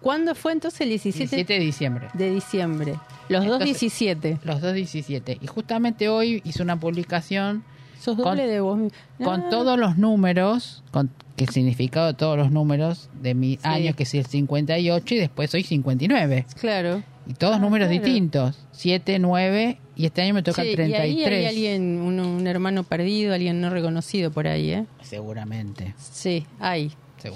¿Cuándo 0.00 0.34
fue 0.34 0.52
entonces 0.52 0.80
el 0.82 0.90
17, 0.90 1.18
17 1.36 1.52
de 1.54 1.58
diciembre. 1.60 2.08
de 2.14 2.30
diciembre? 2.30 2.94
Los 3.28 3.44
dos 3.44 3.54
Entonces- 3.60 3.80
17. 3.80 4.38
Los 4.44 4.60
dos 4.60 4.72
17. 4.74 5.38
Y 5.40 5.46
justamente 5.48 6.08
hoy 6.08 6.40
hice 6.44 6.62
una 6.62 6.78
publicación 6.78 7.64
Sos 8.00 8.14
con- 8.16 8.24
doble 8.24 8.46
de 8.46 8.60
vos. 8.60 8.78
con 9.22 9.40
Ah, 9.42 9.48
todos 9.50 9.76
los 9.78 9.98
números, 9.98 10.84
con 10.92 11.10
que 11.36 11.44
el 11.44 11.50
significado 11.50 12.06
de 12.06 12.14
todos 12.14 12.38
los 12.38 12.50
números 12.50 13.10
de 13.20 13.34
mi 13.34 13.58
año, 13.64 13.92
que 13.94 14.04
es 14.04 14.14
el 14.14 14.26
58, 14.26 15.14
y 15.14 15.18
después 15.18 15.50
soy 15.50 15.62
59. 15.64 16.46
Claro. 16.60 17.02
Y 17.28 17.34
todos 17.34 17.56
Ah, 17.56 17.58
números 17.60 17.88
claro. 17.88 18.02
distintos. 18.02 18.58
7, 18.72 19.18
9, 19.18 19.78
y 19.96 20.06
este 20.06 20.22
año 20.22 20.32
me 20.34 20.42
toca 20.42 20.62
Sí, 20.62 20.68
el 20.68 20.72
y 20.72 20.76
33. 20.76 21.02
ahí 21.02 21.24
hay 21.26 21.46
alguien, 21.46 22.00
un, 22.00 22.18
un 22.18 22.46
hermano 22.46 22.84
perdido, 22.84 23.34
alguien 23.34 23.60
no 23.60 23.68
reconocido 23.70 24.30
por 24.30 24.46
ahí, 24.48 24.70
¿eh? 24.72 24.86
Seguramente. 25.02 25.94
Sí, 25.98 26.46
hay. 26.58 26.90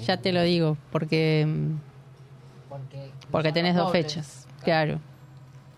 Ya 0.07 0.17
te 0.17 0.31
lo 0.31 0.41
digo, 0.41 0.77
porque, 0.91 1.45
Porque, 2.69 3.09
porque 3.31 3.51
tenés 3.51 3.75
dos 3.75 3.91
fechas. 3.91 4.47
Claro. 4.63 4.99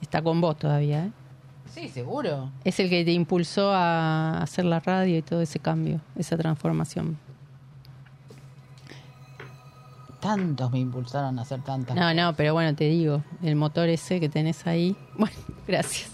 Está 0.01 0.21
con 0.21 0.39
vos 0.39 0.57
todavía, 0.57 1.05
¿eh? 1.07 1.11
Sí, 1.73 1.89
seguro. 1.89 2.51
Es 2.63 2.79
el 2.79 2.89
que 2.89 3.03
te 3.03 3.11
impulsó 3.11 3.71
a 3.73 4.41
hacer 4.41 4.63
la 4.63 4.79
radio 4.79 5.17
y 5.17 5.21
todo 5.21 5.41
ese 5.41 5.59
cambio, 5.59 5.99
esa 6.17 6.37
transformación. 6.37 7.17
Tantos 10.26 10.72
me 10.72 10.80
impulsaron 10.80 11.38
a 11.39 11.41
hacer 11.43 11.61
tantas 11.61 11.95
No, 11.95 12.14
no, 12.14 12.34
pero 12.35 12.53
bueno, 12.53 12.76
te 12.76 12.85
digo, 12.85 13.22
el 13.43 13.56
motor 13.56 13.89
ese 13.89 14.19
que 14.19 14.30
tenés 14.30 14.65
ahí. 14.68 14.95
Bueno, 15.18 15.35
gracias. 15.68 16.10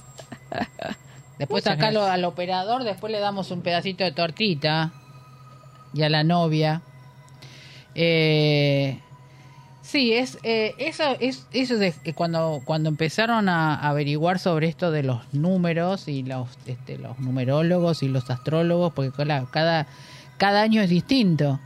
Después 1.39 1.63
Muchas 1.65 1.77
acá 1.77 1.91
lo- 1.91 2.03
al 2.05 2.23
operador, 2.25 2.83
después 2.83 3.11
le 3.11 3.19
damos 3.19 3.49
un 3.51 3.61
pedacito 3.61 4.03
de 4.03 4.11
tortita. 4.11 4.91
Y 5.93 6.03
a 6.03 6.09
la 6.09 6.23
novia. 6.23 6.81
Eh, 7.95 8.99
Sí, 9.83 10.13
es 10.13 10.37
eh, 10.43 10.73
eso 10.77 11.03
es 11.19 11.47
eso 11.51 11.75
de 11.77 11.91
que 11.91 12.13
cuando 12.13 12.61
cuando 12.63 12.87
empezaron 12.87 13.49
a 13.49 13.75
averiguar 13.75 14.37
sobre 14.39 14.67
esto 14.67 14.89
de 14.91 15.03
los 15.03 15.21
números 15.33 16.07
y 16.07 16.21
los 16.23 16.47
este, 16.67 16.97
los 16.97 17.19
numerólogos 17.19 18.01
y 18.03 18.07
los 18.07 18.29
astrólogos, 18.29 18.93
porque 18.93 19.11
claro, 19.11 19.49
cada 19.51 19.87
cada 20.37 20.61
año 20.61 20.81
es 20.81 20.89
distinto. 20.89 21.59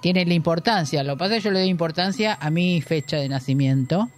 Tiene 0.00 0.24
la 0.26 0.34
importancia. 0.34 1.02
Lo 1.02 1.14
que 1.14 1.18
pasa 1.18 1.36
es 1.36 1.42
que 1.42 1.48
yo 1.48 1.52
le 1.52 1.60
doy 1.60 1.68
importancia 1.68 2.36
a 2.40 2.50
mi 2.50 2.80
fecha 2.82 3.16
de 3.16 3.28
nacimiento. 3.28 4.08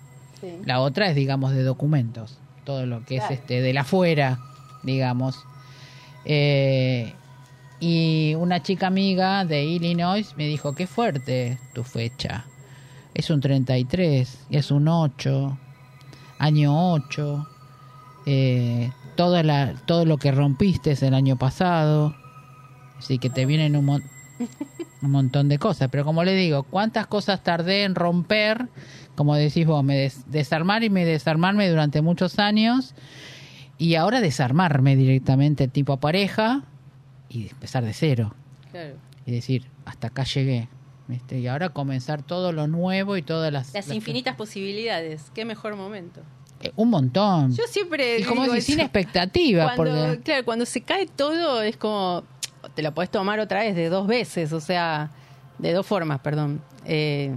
La 0.67 0.81
otra 0.81 1.09
es, 1.09 1.15
digamos, 1.15 1.53
de 1.53 1.63
documentos. 1.63 2.39
Todo 2.65 2.87
lo 2.87 3.05
que 3.05 3.17
es 3.17 3.23
este 3.35 3.61
de 3.61 3.73
la 3.73 3.83
afuera, 3.83 4.39
digamos. 4.83 5.45
Eh, 6.25 7.13
y 7.81 8.35
una 8.37 8.63
chica 8.63 8.87
amiga 8.87 9.45
de 9.45 9.65
Illinois 9.65 10.35
me 10.37 10.47
dijo, 10.47 10.75
qué 10.75 10.87
fuerte 10.87 11.59
tu 11.75 11.85
fecha. 11.85 12.45
Es 13.15 13.31
un 13.31 13.41
33, 13.41 14.47
y 14.51 14.57
es 14.57 14.71
un 14.71 14.89
8, 14.89 15.59
año 16.39 16.93
8. 16.95 17.49
Eh, 18.27 18.91
todo, 19.17 19.43
la, 19.43 19.75
todo 19.87 20.05
lo 20.07 20.17
que 20.17 20.33
rompiste 20.33 20.93
es 20.93 21.03
el 21.03 21.15
año 21.15 21.37
pasado. 21.37 22.15
Así 22.99 23.19
que 23.19 23.29
te 23.31 23.45
vienen 23.47 23.77
un, 23.77 23.85
mon- 23.85 24.05
un 25.03 25.11
montón 25.11 25.49
de 25.49 25.59
cosas. 25.59 25.89
Pero 25.91 26.05
como 26.05 26.25
le 26.25 26.35
digo, 26.35 26.63
¿cuántas 26.65 27.07
cosas 27.07 27.43
tardé 27.43 27.85
en 27.85 27.95
romper? 27.95 28.69
Como 29.15 29.35
decís 29.37 29.67
vos, 29.67 29.85
me 29.85 29.97
des- 29.97 30.31
desarmar 30.31 30.83
y 30.85 30.91
me 30.91 31.05
desarmarme 31.05 31.69
durante 31.69 32.03
muchos 32.03 32.39
años. 32.39 32.95
Y 33.79 33.97
ahora 33.97 34.21
desarmarme 34.21 34.97
directamente 34.97 35.69
tipo 35.69 35.99
pareja 35.99 36.63
y 37.29 37.49
empezar 37.49 37.85
de 37.85 37.93
cero. 37.93 38.35
Claro. 38.71 38.95
Y 39.27 39.33
decir, 39.33 39.67
hasta 39.85 40.09
acá 40.09 40.25
llegué. 40.25 40.69
¿viste? 41.07 41.39
Y 41.39 41.47
ahora 41.49 41.69
comenzar 41.69 42.23
todo 42.23 42.53
lo 42.53 42.67
nuevo 42.67 43.17
y 43.19 43.23
todas 43.23 43.53
las... 43.53 43.75
Las 43.75 43.91
infinitas 43.91 44.37
posibilidades. 44.37 45.31
Qué 45.35 45.45
mejor 45.45 45.77
momento. 45.77 46.23
Eh, 46.63 46.73
un 46.77 46.89
montón. 46.89 47.55
Yo 47.55 47.65
siempre. 47.69 48.21
y 48.21 48.23
como 48.25 48.43
digo 48.43 48.55
decir, 48.55 48.77
sin 48.77 48.81
eso. 48.81 48.87
expectativa. 48.87 49.75
Cuando, 49.75 50.07
porque... 50.07 50.23
Claro, 50.23 50.45
cuando 50.47 50.65
se 50.65 50.81
cae 50.81 51.07
todo 51.07 51.61
es 51.61 51.77
como. 51.77 52.25
Te 52.75 52.83
lo 52.83 52.93
puedes 52.93 53.11
tomar 53.11 53.39
otra 53.41 53.61
vez 53.61 53.75
de 53.77 53.89
dos 53.89 54.07
veces, 54.07 54.53
o 54.53 54.61
sea, 54.61 55.11
de 55.59 55.73
dos 55.73 55.87
formas, 55.87 56.21
perdón. 56.21 56.61
Eh, 56.85 57.35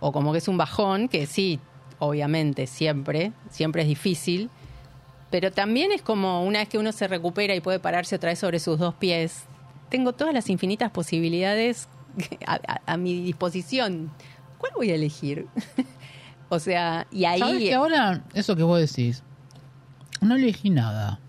o 0.00 0.12
como 0.12 0.32
que 0.32 0.38
es 0.38 0.48
un 0.48 0.56
bajón, 0.56 1.08
que 1.08 1.26
sí, 1.26 1.58
obviamente, 1.98 2.66
siempre, 2.66 3.32
siempre 3.50 3.82
es 3.82 3.88
difícil. 3.88 4.50
Pero 5.30 5.50
también 5.52 5.92
es 5.92 6.00
como 6.02 6.44
una 6.44 6.60
vez 6.60 6.68
que 6.68 6.78
uno 6.78 6.92
se 6.92 7.06
recupera 7.08 7.54
y 7.54 7.60
puede 7.60 7.80
pararse 7.80 8.16
otra 8.16 8.30
vez 8.30 8.38
sobre 8.38 8.60
sus 8.60 8.78
dos 8.78 8.94
pies. 8.94 9.42
Tengo 9.90 10.12
todas 10.12 10.32
las 10.32 10.48
infinitas 10.48 10.90
posibilidades 10.90 11.88
a, 12.46 12.54
a- 12.66 12.80
a 12.86 12.96
mi 12.96 13.20
disposición. 13.22 14.10
¿Cuál 14.58 14.72
voy 14.76 14.90
a 14.90 14.94
elegir? 14.94 15.46
o 16.48 16.58
sea, 16.58 17.06
y 17.10 17.24
ahí. 17.24 17.40
¿Sabes 17.40 17.58
que 17.60 17.74
ahora, 17.74 18.22
eso 18.34 18.54
que 18.56 18.62
vos 18.62 18.78
decís, 18.80 19.22
no 20.20 20.36
elegí 20.36 20.70
nada. 20.70 21.20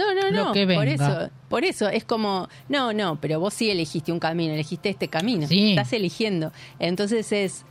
No, 0.00 0.14
no, 0.14 0.30
Lo 0.30 0.44
no, 0.54 0.74
por 0.76 0.88
eso, 0.88 1.30
por 1.48 1.64
eso 1.64 1.88
es 1.88 2.04
como, 2.04 2.48
no, 2.68 2.92
no, 2.92 3.20
pero 3.20 3.38
vos 3.38 3.52
sí 3.52 3.70
elegiste 3.70 4.12
un 4.12 4.18
camino, 4.18 4.54
elegiste 4.54 4.88
este 4.88 5.08
camino, 5.08 5.46
Sí. 5.46 5.70
estás 5.70 5.92
eligiendo. 5.92 6.52
Entonces 6.78 7.32
es 7.32 7.64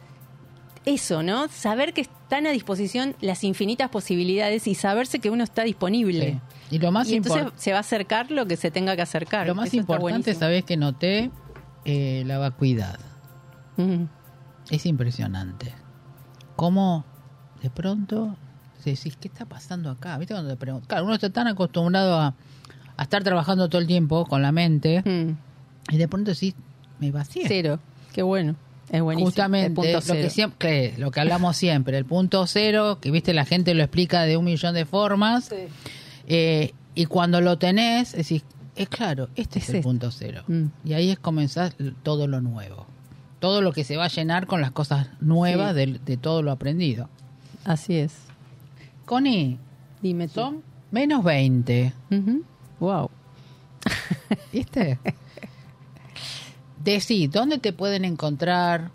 eso, 0.85 1.23
¿no? 1.23 1.47
Saber 1.47 1.93
que 1.93 2.01
están 2.01 2.45
a 2.45 2.51
disposición 2.51 3.15
las 3.21 3.43
infinitas 3.43 3.89
posibilidades 3.89 4.67
y 4.67 4.75
saberse 4.75 5.19
que 5.19 5.29
uno 5.29 5.43
está 5.43 5.63
disponible. 5.63 6.39
Sí. 6.69 6.75
Y 6.75 6.79
lo 6.79 6.91
más 6.91 7.09
y 7.09 7.15
entonces 7.15 7.39
importante... 7.41 7.63
se 7.63 7.71
va 7.71 7.77
a 7.77 7.81
acercar 7.81 8.29
lo 8.31 8.45
que 8.45 8.55
se 8.57 8.69
tenga 8.69 8.95
que 8.95 9.01
acercar. 9.01 9.47
Lo 9.47 9.55
más 9.55 9.69
Eso 9.69 9.77
importante. 9.77 10.35
¿sabés 10.35 10.63
que 10.63 10.77
noté? 10.77 11.31
Eh, 11.85 12.23
la 12.27 12.37
vacuidad. 12.37 12.99
Mm. 13.77 14.03
Es 14.69 14.85
impresionante. 14.85 15.73
Cómo 16.55 17.05
de 17.63 17.69
pronto 17.69 18.37
decís, 18.85 19.15
¿qué 19.19 19.27
está 19.27 19.45
pasando 19.45 19.89
acá? 19.89 20.17
¿Viste 20.17 20.33
cuando 20.33 20.49
te 20.51 20.57
preguntas? 20.57 20.87
Claro, 20.87 21.05
uno 21.05 21.13
está 21.15 21.29
tan 21.29 21.47
acostumbrado 21.47 22.19
a, 22.19 22.33
a 22.97 23.03
estar 23.03 23.23
trabajando 23.23 23.69
todo 23.69 23.81
el 23.81 23.87
tiempo 23.87 24.25
con 24.25 24.41
la 24.41 24.51
mente 24.51 25.01
Mm. 25.05 25.93
y 25.93 25.97
de 25.97 26.07
pronto 26.07 26.31
decís, 26.31 26.55
me 26.99 27.11
vacié. 27.11 27.43
Cero, 27.47 27.79
qué 28.13 28.21
bueno, 28.23 28.55
es 28.91 29.01
buenísimo. 29.01 29.27
el 29.27 29.31
Justamente 29.31 29.93
lo 29.93 30.01
que 30.01 30.29
siempre, 30.29 30.93
lo 30.97 31.11
que 31.11 31.19
hablamos 31.19 31.55
siempre, 31.57 31.97
el 31.97 32.05
punto 32.05 32.45
cero, 32.47 32.99
que 33.01 33.11
viste 33.11 33.33
la 33.33 33.45
gente 33.45 33.73
lo 33.73 33.83
explica 33.83 34.23
de 34.23 34.35
un 34.37 34.45
millón 34.45 34.73
de 34.73 34.85
formas, 34.85 35.49
eh, 36.27 36.73
y 36.95 37.05
cuando 37.05 37.41
lo 37.41 37.57
tenés, 37.57 38.11
decís, 38.13 38.43
es 38.75 38.89
claro, 38.89 39.29
este 39.35 39.59
es, 39.59 39.65
Es 39.65 39.69
el 39.69 39.75
este. 39.77 39.83
punto 39.83 40.11
cero. 40.11 40.43
Mm. 40.47 40.65
Y 40.85 40.93
ahí 40.93 41.09
es 41.11 41.19
comenzar 41.19 41.73
todo 42.03 42.27
lo 42.27 42.41
nuevo. 42.41 42.85
Todo 43.39 43.61
lo 43.61 43.71
que 43.71 43.83
se 43.85 43.95
va 43.95 44.05
a 44.05 44.09
llenar 44.09 44.47
con 44.47 44.59
las 44.59 44.71
cosas 44.71 45.07
nuevas 45.21 45.73
Sí. 45.73 45.77
de, 45.85 45.99
de 46.05 46.17
todo 46.17 46.41
lo 46.41 46.51
aprendido. 46.51 47.09
Así 47.63 47.95
es. 47.95 48.13
Connie, 49.09 49.57
Dime 50.03 50.27
tú. 50.27 50.33
son 50.35 50.63
menos 50.91 51.23
20. 51.23 51.91
Ujú. 52.11 52.43
Wow. 52.79 53.09
¿Viste? 54.53 54.99
Decí, 56.83 57.25
¿dónde 57.27 57.57
te 57.57 57.73
pueden 57.73 58.05
encontrar 58.05 58.91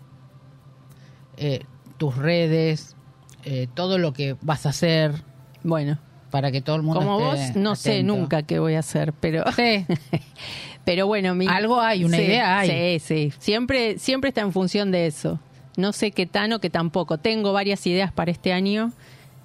eh, 1.35 1.63
tus 1.97 2.15
redes, 2.15 2.95
eh, 3.43 3.67
todo 3.73 3.97
lo 3.97 4.13
que 4.13 4.37
vas 4.41 4.65
a 4.65 4.69
hacer 4.69 5.11
Bueno, 5.63 5.99
para 6.31 6.49
que 6.51 6.61
todo 6.61 6.77
el 6.77 6.81
mundo 6.83 7.01
como 7.01 7.33
esté 7.33 7.53
vos, 7.53 7.55
no 7.57 7.75
sé 7.75 8.01
nunca 8.03 8.43
qué 8.43 8.59
voy 8.59 8.75
a 8.75 8.79
hacer, 8.79 9.11
pero 9.13 9.43
Sí. 9.51 9.85
Pero 10.85 11.07
bueno, 11.07 11.33
mi- 11.33 11.47
Algo 11.47 11.81
hay, 11.81 12.03
una 12.05 12.15
Sí, 12.17 12.23
idea 12.23 12.59
hay. 12.59 12.99
Sí, 12.99 13.05
sí. 13.31 13.33
Siempre, 13.39 13.97
siempre 13.97 14.27
está 14.29 14.41
en 14.41 14.51
función 14.53 14.91
de 14.91 15.07
eso. 15.07 15.39
No 15.77 15.91
sé 15.93 16.11
qué 16.11 16.27
tan 16.27 16.53
o 16.53 16.59
qué 16.59 16.69
tampoco. 16.69 17.17
Tengo 17.17 17.51
varias 17.53 17.85
ideas 17.87 18.11
para 18.13 18.29
este 18.29 18.53
año, 18.53 18.91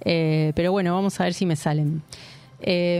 eh, 0.05 0.51
pero 0.55 0.71
bueno, 0.71 0.93
vamos 0.93 1.19
a 1.19 1.23
ver 1.25 1.33
si 1.33 1.45
me 1.45 1.55
salen. 1.55 2.01
Eh, 2.63 2.99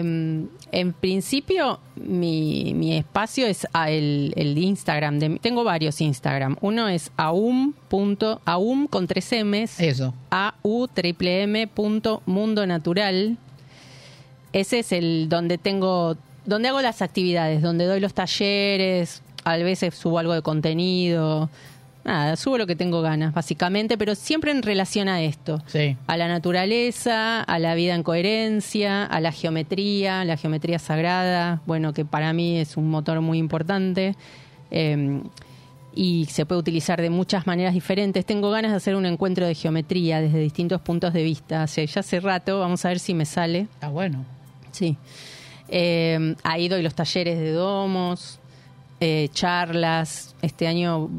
en 0.71 0.93
principio, 0.93 1.79
mi, 1.95 2.73
mi 2.73 2.95
espacio 2.97 3.45
es 3.45 3.67
a 3.73 3.91
el, 3.91 4.33
el 4.35 4.57
Instagram. 4.57 5.19
De, 5.19 5.37
tengo 5.39 5.63
varios 5.63 6.01
Instagram. 6.01 6.57
Uno 6.61 6.87
es 6.87 7.11
aum. 7.17 7.73
punto- 7.89 8.41
aum 8.45 8.87
con 8.87 9.05
tres 9.05 9.31
M's. 9.31 9.79
Eso. 9.79 10.13
AU 10.31 10.87
triple 10.93 11.43
M 11.43 11.67
punto 11.67 12.23
mundo 12.25 12.65
natural. 12.65 13.37
Ese 14.53 14.79
es 14.79 14.91
el 14.91 15.27
donde 15.29 15.57
tengo, 15.57 16.17
donde 16.45 16.69
hago 16.69 16.81
las 16.81 17.01
actividades, 17.01 17.61
donde 17.61 17.85
doy 17.85 17.99
los 17.99 18.13
talleres, 18.13 19.21
a 19.43 19.57
veces 19.57 19.93
subo 19.95 20.19
algo 20.19 20.33
de 20.33 20.41
contenido. 20.41 21.49
Nada, 22.03 22.35
subo 22.35 22.57
lo 22.57 22.65
que 22.65 22.75
tengo 22.75 23.01
ganas, 23.01 23.33
básicamente, 23.33 23.97
pero 23.97 24.15
siempre 24.15 24.51
en 24.51 24.63
relación 24.63 25.07
a 25.07 25.21
esto. 25.21 25.61
Sí. 25.67 25.97
A 26.07 26.17
la 26.17 26.27
naturaleza, 26.27 27.41
a 27.41 27.59
la 27.59 27.75
vida 27.75 27.93
en 27.93 28.03
coherencia, 28.03 29.05
a 29.05 29.19
la 29.19 29.31
geometría, 29.31 30.25
la 30.25 30.35
geometría 30.35 30.79
sagrada, 30.79 31.61
bueno, 31.67 31.93
que 31.93 32.03
para 32.03 32.33
mí 32.33 32.57
es 32.57 32.75
un 32.75 32.89
motor 32.89 33.21
muy 33.21 33.37
importante. 33.37 34.15
Eh, 34.71 35.21
y 35.93 36.25
se 36.25 36.45
puede 36.45 36.59
utilizar 36.59 37.01
de 37.01 37.09
muchas 37.09 37.45
maneras 37.47 37.73
diferentes. 37.73 38.25
Tengo 38.25 38.49
ganas 38.49 38.71
de 38.71 38.77
hacer 38.77 38.95
un 38.95 39.05
encuentro 39.05 39.45
de 39.45 39.55
geometría 39.55 40.21
desde 40.21 40.39
distintos 40.39 40.81
puntos 40.81 41.13
de 41.13 41.23
vista. 41.23 41.63
Hace, 41.63 41.85
ya 41.85 41.99
hace 41.99 42.19
rato, 42.19 42.59
vamos 42.59 42.85
a 42.85 42.89
ver 42.89 42.99
si 42.99 43.13
me 43.13 43.25
sale. 43.25 43.61
Está 43.73 43.89
bueno. 43.89 44.25
Sí. 44.71 44.97
Eh, 45.67 46.35
ahí 46.43 46.69
doy 46.69 46.81
los 46.81 46.95
talleres 46.95 47.37
de 47.39 47.51
domos, 47.51 48.39
eh, 48.99 49.29
charlas. 49.33 50.35
Este 50.41 50.67
año 50.67 51.09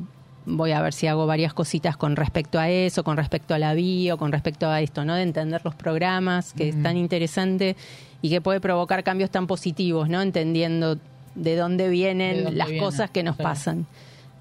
voy 0.46 0.72
a 0.72 0.82
ver 0.82 0.92
si 0.92 1.06
hago 1.06 1.26
varias 1.26 1.54
cositas 1.54 1.96
con 1.96 2.16
respecto 2.16 2.58
a 2.58 2.68
eso, 2.68 3.04
con 3.04 3.16
respecto 3.16 3.54
a 3.54 3.58
la 3.58 3.74
bio, 3.74 4.18
con 4.18 4.32
respecto 4.32 4.68
a 4.68 4.80
esto, 4.80 5.04
¿no? 5.04 5.14
De 5.14 5.22
entender 5.22 5.60
los 5.64 5.74
programas, 5.74 6.52
que 6.52 6.68
es 6.68 6.82
tan 6.82 6.96
interesante 6.96 7.76
y 8.20 8.30
que 8.30 8.40
puede 8.40 8.60
provocar 8.60 9.04
cambios 9.04 9.30
tan 9.30 9.46
positivos, 9.46 10.08
¿no? 10.08 10.22
Entendiendo 10.22 10.98
de 11.34 11.56
dónde 11.56 11.88
vienen 11.88 12.36
De 12.36 12.42
dónde 12.44 12.58
las 12.58 12.72
cosas 12.72 13.10
que 13.10 13.22
nos 13.22 13.36
claro. 13.36 13.50
pasan. 13.50 13.86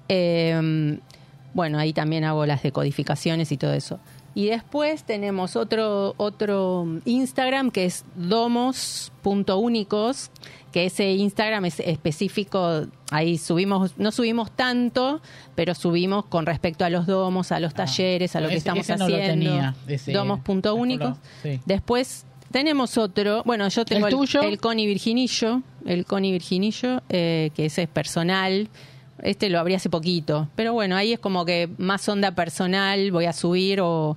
Eh, 0.08 0.98
bueno, 1.54 1.78
ahí 1.78 1.92
también 1.92 2.24
hago 2.24 2.46
las 2.46 2.62
decodificaciones 2.62 3.52
y 3.52 3.56
todo 3.56 3.74
eso. 3.74 4.00
Y 4.34 4.46
después 4.46 5.04
tenemos 5.04 5.56
otro, 5.56 6.14
otro 6.16 6.86
Instagram 7.04 7.70
que 7.70 7.84
es 7.84 8.06
domos.únicos, 8.14 10.30
que 10.72 10.86
ese 10.86 11.12
Instagram 11.12 11.66
es 11.66 11.80
específico, 11.80 12.86
ahí 13.10 13.38
subimos, 13.38 13.92
no 13.98 14.10
subimos 14.10 14.50
tanto, 14.50 15.20
pero 15.54 15.74
subimos 15.74 16.24
con 16.24 16.46
respecto 16.46 16.84
a 16.84 16.90
los 16.90 17.06
domos, 17.06 17.52
a 17.52 17.60
los 17.60 17.74
talleres, 17.74 18.34
a 18.36 18.40
lo 18.40 18.48
que 18.48 18.54
Ah, 18.54 18.58
estamos 18.58 18.80
ese 18.88 18.96
no 18.96 19.04
haciendo. 19.04 19.74
ese- 19.86 20.12
domos.únicos. 20.12 21.16
sí. 21.42 21.60
Después 21.66 22.24
tenemos 22.50 22.98
otro, 22.98 23.42
bueno, 23.44 23.68
yo 23.68 23.84
tengo 23.84 24.06
¿El 24.08 24.12
tuyo? 24.14 24.42
el 24.42 24.58
Connie 24.58 24.86
Virginillo, 24.86 25.62
el 25.86 26.04
Connie 26.04 26.32
Virginillo, 26.32 27.02
eh, 27.08 27.50
que 27.54 27.66
ese 27.66 27.82
es 27.82 27.88
personal. 27.88 28.68
Este 29.22 29.48
lo 29.50 29.60
abrí 29.60 29.74
hace 29.74 29.88
poquito, 29.88 30.48
pero 30.56 30.72
bueno, 30.72 30.96
ahí 30.96 31.12
es 31.12 31.18
como 31.20 31.44
que 31.44 31.68
más 31.78 32.08
onda 32.08 32.32
personal 32.34 33.12
voy 33.12 33.26
a 33.26 33.32
subir 33.32 33.80
o 33.80 34.16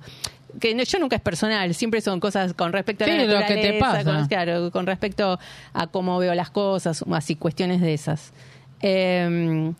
que 0.60 0.74
no- 0.74 0.82
yo 0.82 0.98
nunca 0.98 1.16
es 1.16 1.22
personal, 1.22 1.74
siempre 1.74 2.00
son 2.00 2.20
cosas 2.20 2.54
con 2.54 2.72
respecto 2.72 3.04
a 3.04 3.06
Sí, 3.08 3.12
la 3.14 3.24
lo 3.24 3.28
que 3.30 3.34
naturaleza, 3.40 3.72
te 3.72 3.78
pasa. 3.80 4.04
Con, 4.04 4.26
claro, 4.28 4.70
con 4.70 4.86
respecto 4.86 5.38
a 5.72 5.86
cómo 5.86 6.18
veo 6.18 6.34
las 6.34 6.50
cosas, 6.50 7.04
así 7.12 7.36
cuestiones 7.36 7.80
de 7.80 7.94
esas. 7.94 8.32
Eh, 8.82 9.72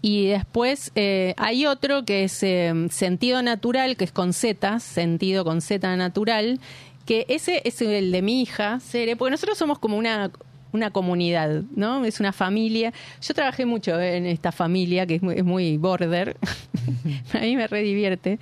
Y 0.00 0.28
después 0.28 0.92
eh, 0.94 1.34
hay 1.38 1.66
otro 1.66 2.04
que 2.04 2.22
es 2.22 2.40
eh, 2.44 2.72
sentido 2.90 3.42
natural, 3.42 3.96
que 3.96 4.04
es 4.04 4.12
con 4.12 4.32
Z, 4.32 4.78
sentido 4.78 5.44
con 5.44 5.60
Z 5.60 5.96
natural, 5.96 6.60
que 7.04 7.26
ese 7.28 7.62
es 7.64 7.82
el 7.82 8.12
de 8.12 8.22
mi 8.22 8.40
hija, 8.42 8.78
Cere, 8.80 9.16
porque 9.16 9.32
nosotros 9.32 9.58
somos 9.58 9.80
como 9.80 9.96
una, 9.96 10.30
una 10.72 10.92
comunidad, 10.92 11.62
¿no? 11.74 12.04
Es 12.04 12.20
una 12.20 12.32
familia. 12.32 12.92
Yo 13.20 13.34
trabajé 13.34 13.66
mucho 13.66 14.00
en 14.00 14.26
esta 14.26 14.52
familia, 14.52 15.04
que 15.04 15.16
es 15.16 15.22
muy, 15.22 15.34
es 15.34 15.44
muy 15.44 15.78
border, 15.78 16.36
a 17.32 17.38
mí 17.40 17.56
me 17.56 17.66
redivierte. 17.66 18.38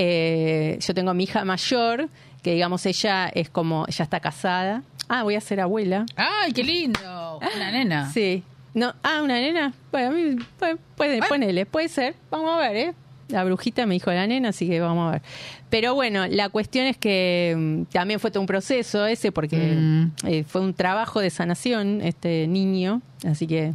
Eh, 0.00 0.78
yo 0.80 0.94
tengo 0.94 1.10
a 1.10 1.14
mi 1.14 1.24
hija 1.24 1.44
mayor, 1.44 2.08
que 2.42 2.52
digamos 2.54 2.86
ella 2.86 3.28
es 3.34 3.50
como, 3.50 3.84
ella 3.88 4.04
está 4.04 4.20
casada. 4.20 4.84
Ah, 5.08 5.24
voy 5.24 5.34
a 5.34 5.40
ser 5.40 5.60
abuela. 5.60 6.06
¡Ay, 6.14 6.52
qué 6.52 6.62
lindo! 6.62 7.40
Una 7.56 7.72
nena. 7.72 8.08
Sí. 8.12 8.44
No, 8.74 8.94
ah, 9.02 9.22
una 9.24 9.40
nena. 9.40 9.72
Bueno, 9.90 10.08
a 10.08 10.10
mí, 10.12 10.36
puede, 10.58 10.76
puede, 10.96 11.20
ponele, 11.28 11.66
puede 11.66 11.88
ser. 11.88 12.14
Vamos 12.30 12.56
a 12.56 12.58
ver, 12.60 12.76
¿eh? 12.76 12.94
La 13.28 13.42
brujita 13.42 13.86
me 13.86 13.94
dijo 13.94 14.12
la 14.12 14.26
nena, 14.26 14.50
así 14.50 14.68
que 14.68 14.80
vamos 14.80 15.08
a 15.08 15.12
ver. 15.12 15.22
Pero 15.68 15.94
bueno, 15.94 16.26
la 16.28 16.48
cuestión 16.48 16.86
es 16.86 16.96
que 16.96 17.54
mm, 17.58 17.82
también 17.92 18.20
fue 18.20 18.30
todo 18.30 18.40
un 18.40 18.46
proceso 18.46 19.04
ese, 19.04 19.32
porque 19.32 19.56
Mm. 19.56 20.12
eh, 20.28 20.44
fue 20.44 20.60
un 20.60 20.74
trabajo 20.74 21.18
de 21.20 21.30
sanación 21.30 22.00
este 22.02 22.46
niño, 22.46 23.02
así 23.26 23.46
que 23.48 23.74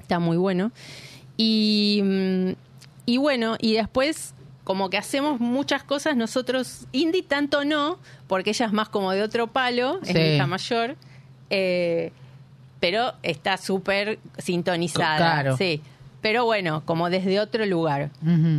está 0.00 0.20
muy 0.20 0.36
bueno. 0.36 0.70
Y, 1.36 2.00
mm, 2.04 2.50
y 3.06 3.16
bueno, 3.16 3.56
y 3.60 3.72
después 3.74 4.34
como 4.64 4.90
que 4.90 4.98
hacemos 4.98 5.40
muchas 5.40 5.82
cosas 5.82 6.16
nosotros, 6.16 6.86
Indy 6.92 7.22
tanto 7.22 7.64
no, 7.64 7.98
porque 8.28 8.50
ella 8.50 8.66
es 8.66 8.72
más 8.72 8.88
como 8.88 9.12
de 9.12 9.22
otro 9.22 9.46
palo, 9.48 9.98
es 10.02 10.08
Sí. 10.08 10.14
mi 10.14 10.34
hija 10.36 10.46
mayor, 10.46 10.96
eh, 11.50 12.12
pero 12.78 13.14
está 13.22 13.56
súper 13.56 14.18
sintonizada. 14.38 15.16
Claro. 15.16 15.56
Sí. 15.56 15.80
Pero 16.20 16.44
bueno, 16.44 16.82
como 16.84 17.08
desde 17.10 17.40
otro 17.40 17.64
lugar. 17.66 18.10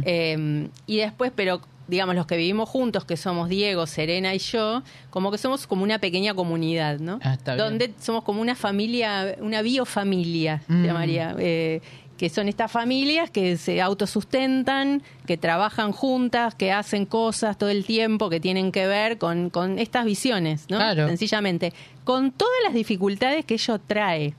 Eh, 0.05 0.67
y 0.87 0.97
después, 0.97 1.31
pero 1.35 1.61
digamos, 1.87 2.15
los 2.15 2.25
que 2.25 2.37
vivimos 2.37 2.69
juntos, 2.69 3.03
que 3.05 3.17
somos 3.17 3.49
Diego, 3.49 3.85
Serena 3.85 4.33
y 4.33 4.39
yo, 4.39 4.81
como 5.09 5.29
que 5.29 5.37
somos 5.37 5.67
como 5.67 5.83
una 5.83 5.99
pequeña 5.99 6.33
comunidad, 6.33 6.99
¿no? 6.99 7.19
Ah. 7.21 7.37
Donde 7.57 7.93
somos 7.99 8.23
como 8.23 8.41
una 8.41 8.55
familia, 8.55 9.35
una 9.41 9.61
biofamilia, 9.61 10.61
Mm. 10.67 10.85
llamaría. 10.85 11.35
eh, 11.37 11.81
que 12.21 12.29
son 12.29 12.47
estas 12.47 12.71
familias 12.71 13.31
que 13.31 13.57
se 13.57 13.81
autosustentan, 13.81 15.01
que 15.25 15.37
trabajan 15.37 15.91
juntas, 15.91 16.53
que 16.53 16.71
hacen 16.71 17.07
cosas 17.07 17.57
todo 17.57 17.69
el 17.69 17.83
tiempo 17.83 18.29
que 18.29 18.39
tienen 18.39 18.71
que 18.71 18.85
ver 18.85 19.17
con, 19.17 19.49
con 19.49 19.79
estas 19.79 20.05
visiones, 20.05 20.67
¿no? 20.69 20.77
Claro. 20.77 21.07
Sencillamente, 21.07 21.73
con 22.03 22.31
todas 22.31 22.59
las 22.63 22.75
dificultades 22.75 23.43
que 23.43 23.55
ello 23.55 23.79
trae. 23.79 24.35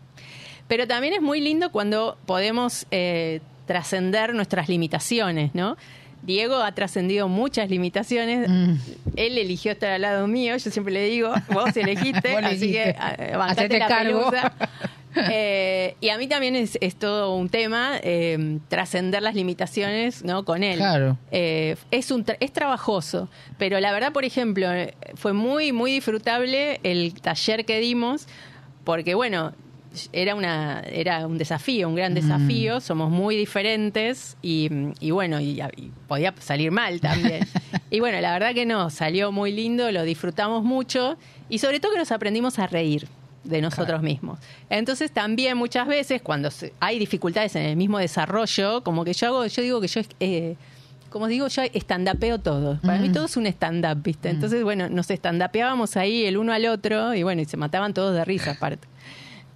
Pero 0.68 0.86
también 0.86 1.12
es 1.14 1.22
muy 1.22 1.40
lindo 1.40 1.72
cuando 1.72 2.16
podemos 2.24 2.86
eh, 2.92 3.40
trascender 3.66 4.32
nuestras 4.32 4.68
limitaciones, 4.68 5.52
¿no? 5.52 5.76
Diego 6.22 6.59
ha 6.59 6.70
trascendido 6.70 7.26
muchas 7.26 7.68
limitaciones. 7.68 8.48
Mm. 8.48 8.74
Él 9.16 9.38
eligió 9.38 9.72
estar 9.72 9.90
al 9.90 10.02
lado 10.02 10.28
mío. 10.28 10.56
Yo 10.56 10.70
siempre 10.70 10.94
le 10.94 11.06
digo, 11.06 11.34
vos 11.50 11.76
elegiste, 11.76 12.36
así 12.44 12.70
que 12.70 12.94
ah, 12.96 13.36
bancate 13.36 13.76
la 13.76 13.88
cargo. 13.88 14.30
pelusa. 14.30 14.52
Eh, 15.30 15.97
y 16.01 16.09
a 16.09 16.18
mí 16.18 16.26
también 16.26 16.56
es, 16.56 16.78
es 16.80 16.97
todo 16.97 17.34
un 17.36 17.48
tema 17.48 17.93
eh, 18.02 18.59
trascender 18.68 19.22
las 19.22 19.34
limitaciones 19.34 20.24
no 20.24 20.44
con 20.44 20.62
él. 20.62 20.76
Claro. 20.78 21.18
Eh, 21.30 21.76
es 21.90 22.10
un 22.10 22.24
tra- 22.24 22.36
es 22.40 22.52
trabajoso 22.52 23.28
pero 23.59 23.78
la 23.80 23.93
verdad 23.93 24.12
por 24.12 24.24
ejemplo 24.24 24.72
eh, 24.72 24.94
fue 25.14 25.32
muy 25.32 25.72
muy 25.72 25.93
disfrutable 25.93 26.80
el 26.82 27.14
taller 27.20 27.64
que 27.64 27.78
dimos 27.80 28.26
porque 28.84 29.14
bueno 29.14 29.52
era 30.12 30.34
una 30.34 30.80
era 30.90 31.26
un 31.26 31.36
desafío 31.36 31.86
un 31.89 31.94
gran 31.94 32.14
desafío 32.14 32.80
somos 32.80 33.10
muy 33.10 33.36
diferentes 33.36 34.39
y, 34.40 34.70
y 35.01 35.10
bueno 35.10 35.39
y, 35.40 35.60
y 35.76 35.93
podía 36.09 36.32
salir 36.40 36.70
mal 36.70 37.01
también. 37.01 37.47
Y 37.90 38.01
bueno 38.01 38.18
la 38.22 38.32
verdad 38.32 38.55
que 38.55 38.64
no 38.64 38.89
salió 38.89 39.32
muy 39.32 39.52
lindo 39.52 39.93
lo 39.93 40.02
disfrutamos 40.05 40.64
mucho 40.64 41.18
y 41.51 41.59
sobre 41.59 41.78
todo 41.80 41.93
que 41.93 41.98
nos 41.98 42.10
aprendimos 42.12 42.59
a 42.59 42.66
reír 42.66 43.06
de 43.44 43.60
nosotros 43.60 44.02
mismos. 44.02 44.39
Entonces 44.70 45.10
también 45.10 45.56
muchas 45.56 45.86
veces 45.86 46.23
cuando 46.23 46.48
hay 46.81 46.98
dificultades 46.98 47.56
en 47.56 47.62
el 47.62 47.77
mismo 47.77 47.98
desarrollo, 47.98 48.82
como 48.82 49.05
que 49.05 49.12
yo 49.12 49.27
hago, 49.28 49.47
yo 49.47 49.62
digo 49.62 49.81
que 49.81 49.89
yo, 49.89 50.01
eh, 50.20 50.56
como 51.10 51.27
digo, 51.27 51.48
yo 51.48 51.62
estandapeo 51.62 52.39
todo. 52.39 52.78
Para 52.81 52.98
mí 52.98 53.10
todo 53.10 53.27
es 53.27 53.36
un 53.36 53.47
stand-up, 53.47 54.02
¿viste? 54.02 54.31
Entonces, 54.31 54.64
bueno, 54.64 54.89
nos 54.89 55.10
estandapeábamos 55.10 55.97
ahí 55.97 56.24
el 56.24 56.39
uno 56.39 56.52
al 56.52 56.64
otro 56.66 57.14
y 57.14 57.23
bueno, 57.23 57.43
y 57.43 57.44
se 57.44 57.56
mataban 57.56 57.93
todos 57.93 58.14
de 58.14 58.24
risa 58.24 58.52
aparte. 58.52 58.89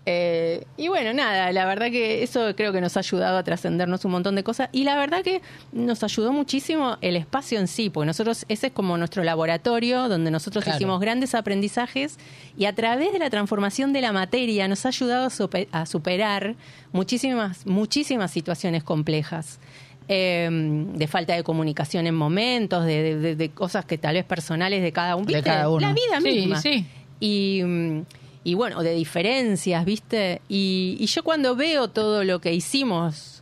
Eh, 0.09 0.65
y 0.77 0.87
bueno, 0.87 1.13
nada, 1.13 1.51
la 1.51 1.67
verdad 1.67 1.91
que 1.91 2.23
eso 2.23 2.55
creo 2.57 2.73
que 2.73 2.81
nos 2.81 2.97
ha 2.97 3.01
ayudado 3.01 3.39
a 3.39 3.43
trascendernos 3.43 4.05
un 4.05 4.13
montón 4.13 4.37
de 4.37 4.45
cosas. 4.45 4.69
Y 4.71 4.85
la 4.85 4.95
verdad 4.97 5.23
que 5.25 5.43
nos 5.73 6.05
ayudó 6.05 6.33
muchísimo 6.33 6.97
el 7.01 7.17
espacio 7.17 7.59
en 7.59 7.67
sí, 7.67 7.91
porque 7.91 8.07
nosotros, 8.07 8.45
ese 8.49 8.69
es 8.69 8.73
como 8.73 8.97
nuestro 8.99 9.25
laboratorio, 9.25 10.09
donde 10.09 10.31
nosotros 10.31 10.63
Claro. 10.63 10.77
hicimos 10.77 11.01
grandes 11.01 11.35
aprendizajes 11.35 12.19
y 12.57 12.67
a 12.67 12.75
través 12.75 13.13
de 13.13 13.19
la 13.19 13.31
transformación 13.31 13.93
de 13.93 14.01
la 14.01 14.13
materia 14.13 14.69
nos 14.69 14.87
ha 14.87 14.91
ayudado 14.91 15.27
a, 15.27 15.31
supe- 15.31 15.67
a 15.73 15.87
superar 15.87 16.55
muchísimas, 16.93 17.67
muchísimas 17.67 18.31
situaciones 18.31 18.85
complejas. 18.85 19.59
eh, 20.09 20.49
de 20.95 21.09
falta 21.09 21.35
de 21.35 21.43
comunicación 21.43 22.07
en 22.07 22.15
momentos, 22.15 22.85
de, 22.87 23.03
de- 23.03 23.17
de- 23.19 23.35
de 23.35 23.51
cosas 23.51 23.85
que 23.87 23.99
tal 23.99 24.15
vez 24.15 24.25
personales 24.25 24.81
de 24.81 24.93
cada 24.93 25.17
uno. 25.17 25.27
De 25.27 25.43
cada 25.43 25.69
uno. 25.69 25.81
La 25.81 25.93
vida 25.93 26.21
Sí, 26.23 26.29
misma. 26.43 26.61
sí. 26.63 26.87
Y, 27.19 27.63
mm, 27.65 28.01
y 28.47 28.55
bueno, 28.55 28.85
de 28.85 28.95
diferencias, 28.95 29.85
¿viste? 29.85 30.41
Y, 30.49 30.97
y 31.01 31.07
yo 31.07 31.25
cuando 31.25 31.57
veo 31.57 31.89
todo 31.89 32.23
lo 32.23 32.41
que 32.41 32.55
hicimos, 32.55 33.36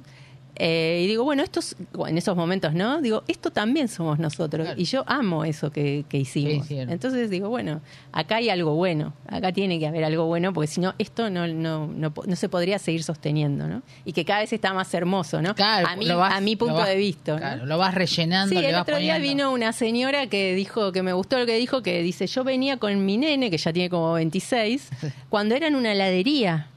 eh, 0.56 1.00
y 1.04 1.06
digo, 1.08 1.24
bueno, 1.24 1.42
estos, 1.42 1.74
bueno, 1.92 2.10
en 2.10 2.18
esos 2.18 2.36
momentos, 2.36 2.74
¿no? 2.74 3.00
Digo, 3.02 3.24
esto 3.26 3.50
también 3.50 3.88
somos 3.88 4.18
nosotros. 4.20 4.66
Claro. 4.66 4.80
Y 4.80 4.84
yo 4.84 5.02
amo 5.08 5.44
eso 5.44 5.70
que, 5.70 6.04
que 6.08 6.18
hicimos. 6.18 6.70
Entonces 6.70 7.28
digo, 7.30 7.48
bueno, 7.48 7.80
acá 8.12 8.36
hay 8.36 8.50
algo 8.50 8.74
bueno, 8.74 9.12
acá 9.26 9.50
tiene 9.52 9.78
que 9.80 9.86
haber 9.88 10.04
algo 10.04 10.26
bueno, 10.26 10.52
porque 10.52 10.68
si 10.68 10.80
no, 10.80 10.94
esto 10.98 11.28
no, 11.30 11.46
no, 11.48 11.88
no, 11.88 12.12
no 12.26 12.36
se 12.36 12.48
podría 12.48 12.78
seguir 12.78 13.02
sosteniendo, 13.02 13.66
¿no? 13.66 13.82
Y 14.04 14.12
que 14.12 14.24
cada 14.24 14.40
vez 14.40 14.52
está 14.52 14.72
más 14.72 14.92
hermoso, 14.94 15.42
¿no? 15.42 15.54
Claro, 15.54 15.88
a, 15.88 15.96
mí, 15.96 16.08
vas- 16.08 16.34
a 16.34 16.40
mi 16.40 16.54
punto 16.56 16.74
vas- 16.76 16.88
de 16.88 16.96
vista. 16.96 17.32
¿no? 17.32 17.38
Claro, 17.38 17.66
lo 17.66 17.76
vas 17.78 17.94
rellenando, 17.94 18.54
Sí, 18.54 18.60
le 18.60 18.68
el 18.68 18.72
vas 18.74 18.82
otro 18.82 18.98
día 18.98 19.14
poniendo. 19.14 19.44
vino 19.44 19.52
una 19.52 19.72
señora 19.72 20.28
que 20.28 20.54
dijo 20.54 20.92
que 20.92 21.02
me 21.02 21.12
gustó 21.12 21.38
lo 21.38 21.46
que 21.46 21.56
dijo, 21.56 21.82
que 21.82 22.02
dice, 22.02 22.26
yo 22.28 22.44
venía 22.44 22.76
con 22.76 23.04
mi 23.04 23.16
nene, 23.16 23.50
que 23.50 23.58
ya 23.58 23.72
tiene 23.72 23.90
como 23.90 24.12
26, 24.12 24.88
cuando 25.28 25.54
era 25.56 25.66
en 25.66 25.74
una 25.74 25.92
heladería. 25.92 26.68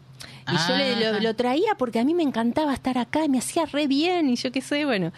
Y 0.51 0.55
yo 0.69 0.75
le, 0.77 0.93
Ah. 0.93 1.11
lo, 1.13 1.19
lo 1.19 1.35
traía 1.35 1.75
porque 1.77 1.99
a 1.99 2.03
mí 2.05 2.13
me 2.13 2.23
encantaba 2.23 2.73
estar 2.73 2.97
acá, 2.97 3.25
y 3.25 3.29
me 3.29 3.39
hacía 3.39 3.65
re 3.65 3.87
bien 3.87 4.29
y 4.29 4.35
yo 4.35 4.51
qué 4.51 4.61
sé, 4.61 4.85
bueno. 4.85 5.11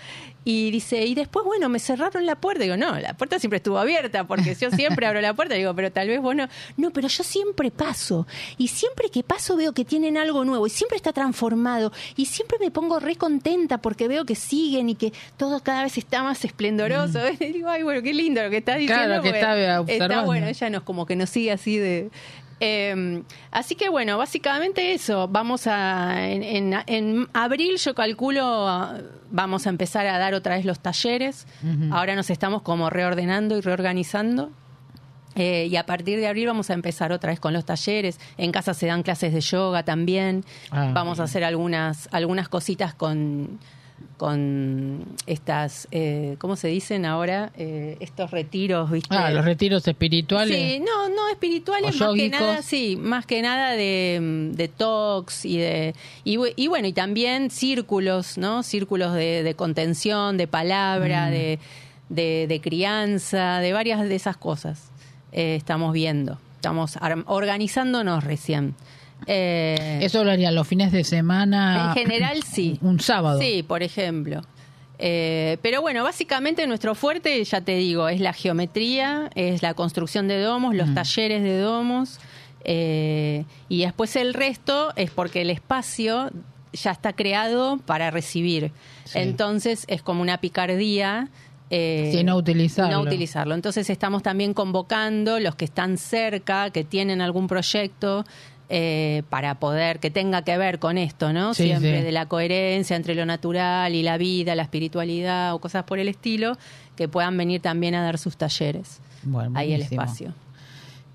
Y 0.45 0.71
dice, 0.71 1.05
y 1.05 1.13
después, 1.13 1.45
bueno, 1.45 1.69
me 1.69 1.77
cerraron 1.79 2.25
la 2.25 2.35
puerta. 2.35 2.63
Digo, 2.63 2.75
no, 2.77 2.97
la 2.99 3.13
puerta 3.13 3.37
siempre 3.37 3.57
estuvo 3.57 3.77
abierta 3.77 4.23
porque 4.23 4.55
yo 4.55 4.71
siempre 4.71 5.05
abro 5.05 5.21
la 5.21 5.33
puerta. 5.35 5.53
Digo, 5.53 5.75
pero 5.75 5.91
tal 5.91 6.07
vez 6.07 6.19
vos 6.21 6.33
no. 6.35 6.47
No, 6.77 6.89
pero 6.91 7.07
yo 7.07 7.23
siempre 7.23 7.69
paso. 7.69 8.25
Y 8.57 8.69
siempre 8.69 9.09
que 9.11 9.21
paso 9.21 9.55
veo 9.57 9.73
que 9.73 9.85
tienen 9.85 10.17
algo 10.17 10.45
nuevo 10.45 10.65
y 10.65 10.69
siempre 10.71 10.95
está 10.95 11.13
transformado. 11.13 11.91
Y 12.15 12.25
siempre 12.25 12.57
me 12.59 12.71
pongo 12.71 12.99
re 12.99 13.15
contenta 13.15 13.79
porque 13.79 14.07
veo 14.07 14.25
que 14.25 14.33
siguen 14.33 14.89
y 14.89 14.95
que 14.95 15.13
todo 15.37 15.59
cada 15.61 15.83
vez 15.83 15.97
está 15.99 16.23
más 16.23 16.43
esplendoroso. 16.45 17.19
Y 17.39 17.51
digo, 17.51 17.69
ay, 17.69 17.83
bueno, 17.83 18.01
qué 18.01 18.13
lindo 18.13 18.41
lo 18.41 18.49
que 18.49 18.57
estás 18.57 18.77
diciendo. 18.79 19.03
Mm. 19.03 19.21
Claro, 19.21 19.21
que 19.21 19.29
está 19.29 19.81
observando. 19.81 20.25
bueno, 20.25 20.47
ella 20.47 20.69
nos 20.71 20.83
como 20.83 21.05
que 21.05 21.15
nos 21.15 21.29
sigue 21.29 21.51
así 21.51 21.77
de... 21.77 22.09
Eh, 22.59 23.23
así 23.51 23.75
que 23.75 23.89
bueno, 23.89 24.17
básicamente 24.17 24.93
eso. 24.93 25.27
Vamos 25.27 25.65
a 25.67 26.27
en, 26.29 26.43
en- 26.43 26.75
en 26.87 27.27
abril 27.33 27.77
yo 27.77 27.95
calculo 27.95 28.77
vamos 29.31 29.67
a 29.67 29.69
empezar 29.69 30.07
a 30.07 30.17
dar 30.17 30.33
otra 30.33 30.55
vez 30.55 30.65
los 30.65 30.79
talleres. 30.79 31.47
Ahora 31.91 32.15
nos 32.15 32.29
estamos 32.29 32.61
como 32.63 32.89
reordenando 32.89 33.57
y 33.57 33.61
reorganizando. 33.61 34.51
Eh, 35.35 35.67
y 35.71 35.75
a 35.77 35.85
partir 35.85 36.19
de 36.19 36.27
abril 36.27 36.47
vamos 36.47 36.69
a 36.69 36.73
empezar 36.73 37.11
otra 37.11 37.29
vez 37.29 37.39
con 37.39 37.53
los 37.53 37.63
talleres. 37.63 38.19
En 38.37 38.51
casa 38.51 38.73
se 38.73 38.87
dan 38.87 39.03
clases 39.03 39.31
de 39.33 39.41
yoga 39.41 39.83
también. 39.83 40.43
Ah, 40.71 40.91
vamos 40.93 41.19
a 41.19 41.23
hacer 41.23 41.43
algunas 41.43 42.09
algunas 42.11 42.49
cositas 42.49 42.93
con 42.95 43.59
con 44.19 45.05
estas, 45.25 45.87
eh, 45.91 46.35
¿cómo 46.39 46.55
se 46.57 46.67
dicen 46.67 47.05
ahora? 47.05 47.51
Eh, 47.57 47.95
estos 48.01 48.29
retiros, 48.31 48.91
¿viste? 48.91 49.15
Ah, 49.15 49.31
los 49.31 49.45
retiros 49.45 49.87
espirituales. 49.87 50.55
Sí, 50.55 50.79
no, 50.81 51.07
no 51.09 51.29
espirituales, 51.29 51.95
más 51.99 52.13
que 52.13 52.29
nada, 52.29 52.61
sí, 52.61 52.97
más 53.01 53.25
que 53.25 53.41
nada 53.41 53.71
de, 53.71 54.49
de 54.53 54.67
talks 54.67 55.45
y 55.45 55.57
de 55.57 55.95
y, 56.25 56.37
y 56.57 56.67
bueno, 56.67 56.87
y 56.89 56.93
también 56.93 57.49
círculos, 57.49 58.37
¿no? 58.37 58.61
Círculos 58.61 59.13
de, 59.13 59.41
de 59.41 59.53
contención, 59.55 60.37
de 60.37 60.47
palabra, 60.47 61.27
Mm. 61.27 61.31
de, 61.31 61.59
de, 62.09 62.45
de 62.47 62.61
crianza, 62.61 63.59
de 63.59 63.71
varias 63.73 64.01
de 64.07 64.15
esas 64.15 64.35
cosas. 64.37 64.91
eh, 65.31 65.55
estamos 65.55 65.93
viendo, 65.93 66.37
estamos 66.55 66.97
organizándonos 67.25 68.23
recién. 68.23 68.75
Eh, 69.25 69.99
Eso 70.01 70.23
lo 70.23 70.31
harían 70.31 70.55
los 70.55 70.67
fines 70.67 70.91
de 70.91 71.03
semana. 71.03 71.93
en 71.95 72.01
general, 72.03 72.43
sí. 72.43 72.77
Un 72.81 72.99
sábado. 72.99 73.39
Sí, 73.39 73.63
por 73.63 73.83
ejemplo. 73.83 74.41
Eh, 74.97 75.57
pero 75.61 75.81
bueno, 75.81 76.03
básicamente 76.03 76.65
nuestro 76.67 76.93
fuerte, 76.95 77.41
ya 77.43 77.61
te 77.61 77.75
digo, 77.77 78.09
es 78.09 78.19
la 78.19 78.33
geometría, 78.33 79.29
es 79.35 79.61
la 79.61 79.73
construcción 79.73 80.27
de 80.27 80.41
domos, 80.41 80.75
los 80.75 80.93
talleres 80.93 81.41
de 81.41 81.57
domos, 81.59 82.19
eh, 82.65 83.45
y 83.69 83.81
después 83.83 84.15
el 84.17 84.33
resto 84.33 84.91
es 84.97 85.09
porque 85.11 85.41
el 85.41 85.51
espacio 85.51 86.31
ya 86.73 86.91
está 86.91 87.13
creado 87.13 87.77
para 87.85 88.11
recibir. 88.11 88.71
Sí. 89.05 89.19
Entonces 89.19 89.85
es 89.87 90.01
como 90.01 90.21
una 90.21 90.39
picardía. 90.39 91.29
eh, 91.69 92.11
Sí, 92.13 92.23
no 92.25 92.35
utilizarlo. 92.35 92.97
No 92.97 93.01
utilizarlo. 93.03 93.55
Entonces 93.55 93.89
estamos 93.89 94.21
también 94.21 94.53
convocando 94.53 95.39
los 95.39 95.55
que 95.55 95.63
están 95.65 95.97
cerca, 95.97 96.71
que 96.71 96.83
tienen 96.83 97.21
algún 97.21 97.47
proyecto. 97.47 98.25
Eh, 98.69 99.23
para 99.29 99.55
poder 99.55 99.99
que 99.99 100.11
tenga 100.11 100.43
que 100.43 100.57
ver 100.57 100.77
con 100.77 100.97
esto, 100.99 101.33
¿no? 101.33 101.55
Sí, 101.55 101.63
Siempre 101.63 101.99
sí. 101.99 102.03
de 102.03 102.11
la 102.11 102.27
coherencia 102.27 102.95
entre 102.95 103.15
lo 103.15 103.25
natural 103.25 103.95
y 103.95 104.03
la 104.03 104.17
vida, 104.17 104.53
la 104.53 104.61
espiritualidad 104.63 105.55
o 105.55 105.59
cosas 105.59 105.83
por 105.85 105.97
el 105.97 106.07
estilo, 106.07 106.55
que 106.95 107.07
puedan 107.07 107.35
venir 107.35 107.61
también 107.61 107.95
a 107.95 108.03
dar 108.03 108.19
sus 108.19 108.37
talleres. 108.37 108.99
Bueno, 109.23 109.53
Ahí 109.55 109.73
el 109.73 109.81
espacio. 109.81 110.33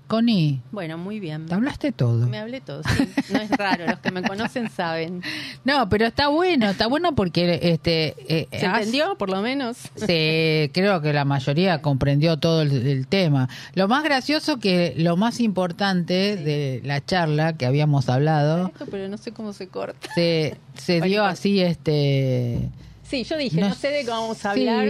Connie, 0.07 0.61
Bueno, 0.71 0.97
muy 0.97 1.19
bien. 1.19 1.47
te 1.47 1.55
hablaste 1.55 1.91
todo. 1.91 2.27
Me 2.27 2.37
hablé 2.37 2.61
todo, 2.61 2.81
sí. 2.83 3.09
No 3.33 3.39
es 3.39 3.49
raro, 3.51 3.85
los 3.87 3.99
que 3.99 4.11
me 4.11 4.21
conocen 4.21 4.69
saben. 4.69 5.21
No, 5.65 5.89
pero 5.89 6.05
está 6.05 6.27
bueno, 6.27 6.69
está 6.69 6.85
bueno 6.87 7.15
porque 7.15 7.59
este 7.63 8.15
eh, 8.29 8.47
¿Se 8.51 8.65
has- 8.67 8.77
entendió, 8.79 9.17
por 9.17 9.29
lo 9.31 9.41
menos? 9.41 9.77
se- 9.95 10.69
creo 10.73 11.01
que 11.01 11.11
la 11.11 11.25
mayoría 11.25 11.81
comprendió 11.81 12.37
todo 12.37 12.61
el, 12.61 12.85
el 12.87 13.07
tema. 13.07 13.49
Lo 13.73 13.87
más 13.87 14.03
gracioso 14.03 14.57
que 14.59 14.93
lo 14.97 15.17
más 15.17 15.39
importante 15.39 16.35
de 16.37 16.81
la 16.83 17.03
charla 17.03 17.57
que 17.57 17.65
habíamos 17.65 18.09
hablado 18.09 18.67
Esto, 18.67 18.85
pero 18.91 19.07
no 19.09 19.17
sé 19.17 19.31
cómo 19.31 19.53
se 19.53 19.67
corta. 19.67 20.07
se, 20.13 20.55
dio 21.01 21.25
así 21.25 21.61
este 21.61 22.69
Sí, 23.03 23.23
yo 23.23 23.37
dije, 23.37 23.61
No 23.61 23.69
no, 23.69 23.75
sé 23.75 23.89
de 23.89 24.03
qué 24.03 24.09
vamos 24.09 24.45
a 24.45 24.53
sí, 24.53 24.67
hablar. 24.67 24.87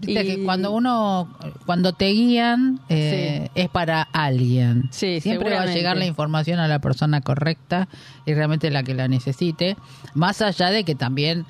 Viste 0.00 0.22
y- 0.22 0.26
que 0.36 0.44
cuando 0.44 0.72
uno 0.72 1.28
cuando 1.66 1.92
te 1.92 2.08
guían 2.08 2.80
eh, 2.88 3.48
es 3.54 3.68
para 3.68 4.02
alguien. 4.02 4.88
Sí, 4.90 5.20
siempre 5.20 5.54
va 5.54 5.62
a 5.62 5.66
llegar 5.66 5.96
la 5.96 6.06
información 6.06 6.58
a 6.58 6.68
la 6.68 6.78
persona 6.78 7.20
correcta 7.20 7.88
y 8.26 8.34
realmente 8.34 8.70
la 8.70 8.82
que 8.82 8.94
la 8.94 9.08
necesite. 9.08 9.76
Más 10.14 10.42
allá 10.42 10.70
de 10.70 10.84
que 10.84 10.94
también 10.94 11.44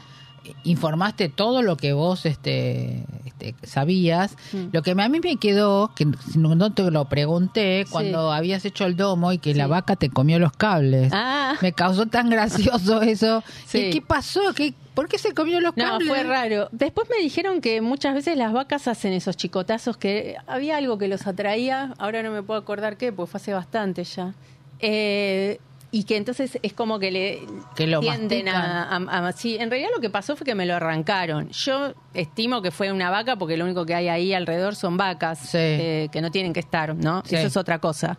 informaste 0.65 1.29
todo 1.29 1.63
lo 1.63 1.77
que 1.77 1.93
vos 1.93 2.27
este, 2.27 3.05
este, 3.25 3.55
sabías 3.63 4.37
Mm. 4.53 4.69
lo 4.73 4.83
que 4.83 4.91
a 4.93 5.09
mí 5.09 5.21
me 5.21 5.37
quedó 5.37 5.93
que 5.95 6.07
no 6.37 6.55
no 6.55 6.73
te 6.73 6.91
lo 6.91 7.05
pregunté 7.09 7.85
cuando 7.91 8.33
habías 8.33 8.65
hecho 8.65 8.85
el 8.87 8.97
domo 8.97 9.33
y 9.33 9.39
que 9.39 9.55
la 9.55 9.67
vaca 9.67 9.97
te 9.97 10.11
comió 10.11 10.39
los 10.39 10.53
cables 10.53 11.13
Ah, 11.15 11.55
me 11.63 11.73
causó 11.73 12.07
tan 12.07 12.29
gracioso 12.31 13.03
eso 13.03 13.43
Sí. 13.67 13.79
¿Qué, 13.79 13.91
qué 13.91 14.03
pasó? 14.03 14.41
¿Qué, 14.55 14.75
¿Por 14.95 15.09
qué 15.09 15.19
se 15.19 15.33
comió 15.35 15.61
los 15.61 15.77
no, 15.77 15.85
cables? 15.85 16.09
fue 16.09 16.23
raro. 16.25 16.69
Después 16.73 17.09
me 17.09 17.23
dijeron 17.23 17.61
que 17.61 17.81
muchas 17.81 18.15
veces 18.15 18.37
las 18.37 18.53
vacas 18.53 18.89
hacen 18.89 19.13
esos 19.13 19.37
chicotazos 19.37 19.97
que 19.97 20.37
había 20.47 20.77
algo 20.77 20.99
que 20.99 21.07
los 21.09 21.27
atraía, 21.27 21.95
ahora 21.99 22.23
no 22.23 22.31
me 22.33 22.43
puedo 22.43 22.59
acordar 22.61 22.97
qué, 22.97 23.13
pues 23.13 23.31
fue 23.31 23.39
hace 23.39 23.53
bastante 23.55 24.03
ya. 24.05 24.35
Eh, 24.81 25.59
y 25.93 26.05
que 26.05 26.17
entonces 26.17 26.57
es 26.63 26.73
como 26.73 26.99
que 27.01 27.11
le 27.11 27.41
Que 27.75 27.87
lo 27.89 27.99
tienden 28.01 28.49
a, 28.49 28.53
mastican. 28.53 29.09
a- 29.09 29.29
a- 29.29 29.33
sí, 29.33 29.57
en 29.59 29.71
realidad 29.71 29.91
lo 29.95 30.01
que 30.01 30.09
pasó 30.09 30.37
fue 30.37 30.45
que 30.45 30.55
me 30.55 30.65
lo 30.65 30.77
arrancaron. 30.77 31.49
Yo 31.51 31.95
estimo 32.15 32.63
que 32.63 32.71
fue 32.71 32.93
una 32.93 33.11
vaca 33.11 33.35
porque 33.37 33.57
lo 33.57 33.65
único 33.65 33.85
que 33.87 33.95
hay 33.97 34.09
ahí 34.09 34.33
alrededor 34.33 34.77
son 34.77 34.97
vacas 34.97 35.39
Sí. 35.41 35.59
eh, 35.59 36.09
que 36.13 36.21
no 36.21 36.31
tienen 36.31 36.53
que 36.53 36.61
estar, 36.61 36.95
¿no? 36.95 37.23
Sí. 37.25 37.35
Eso 37.35 37.49
es 37.49 37.57
otra 37.57 37.81
cosa. 37.81 38.19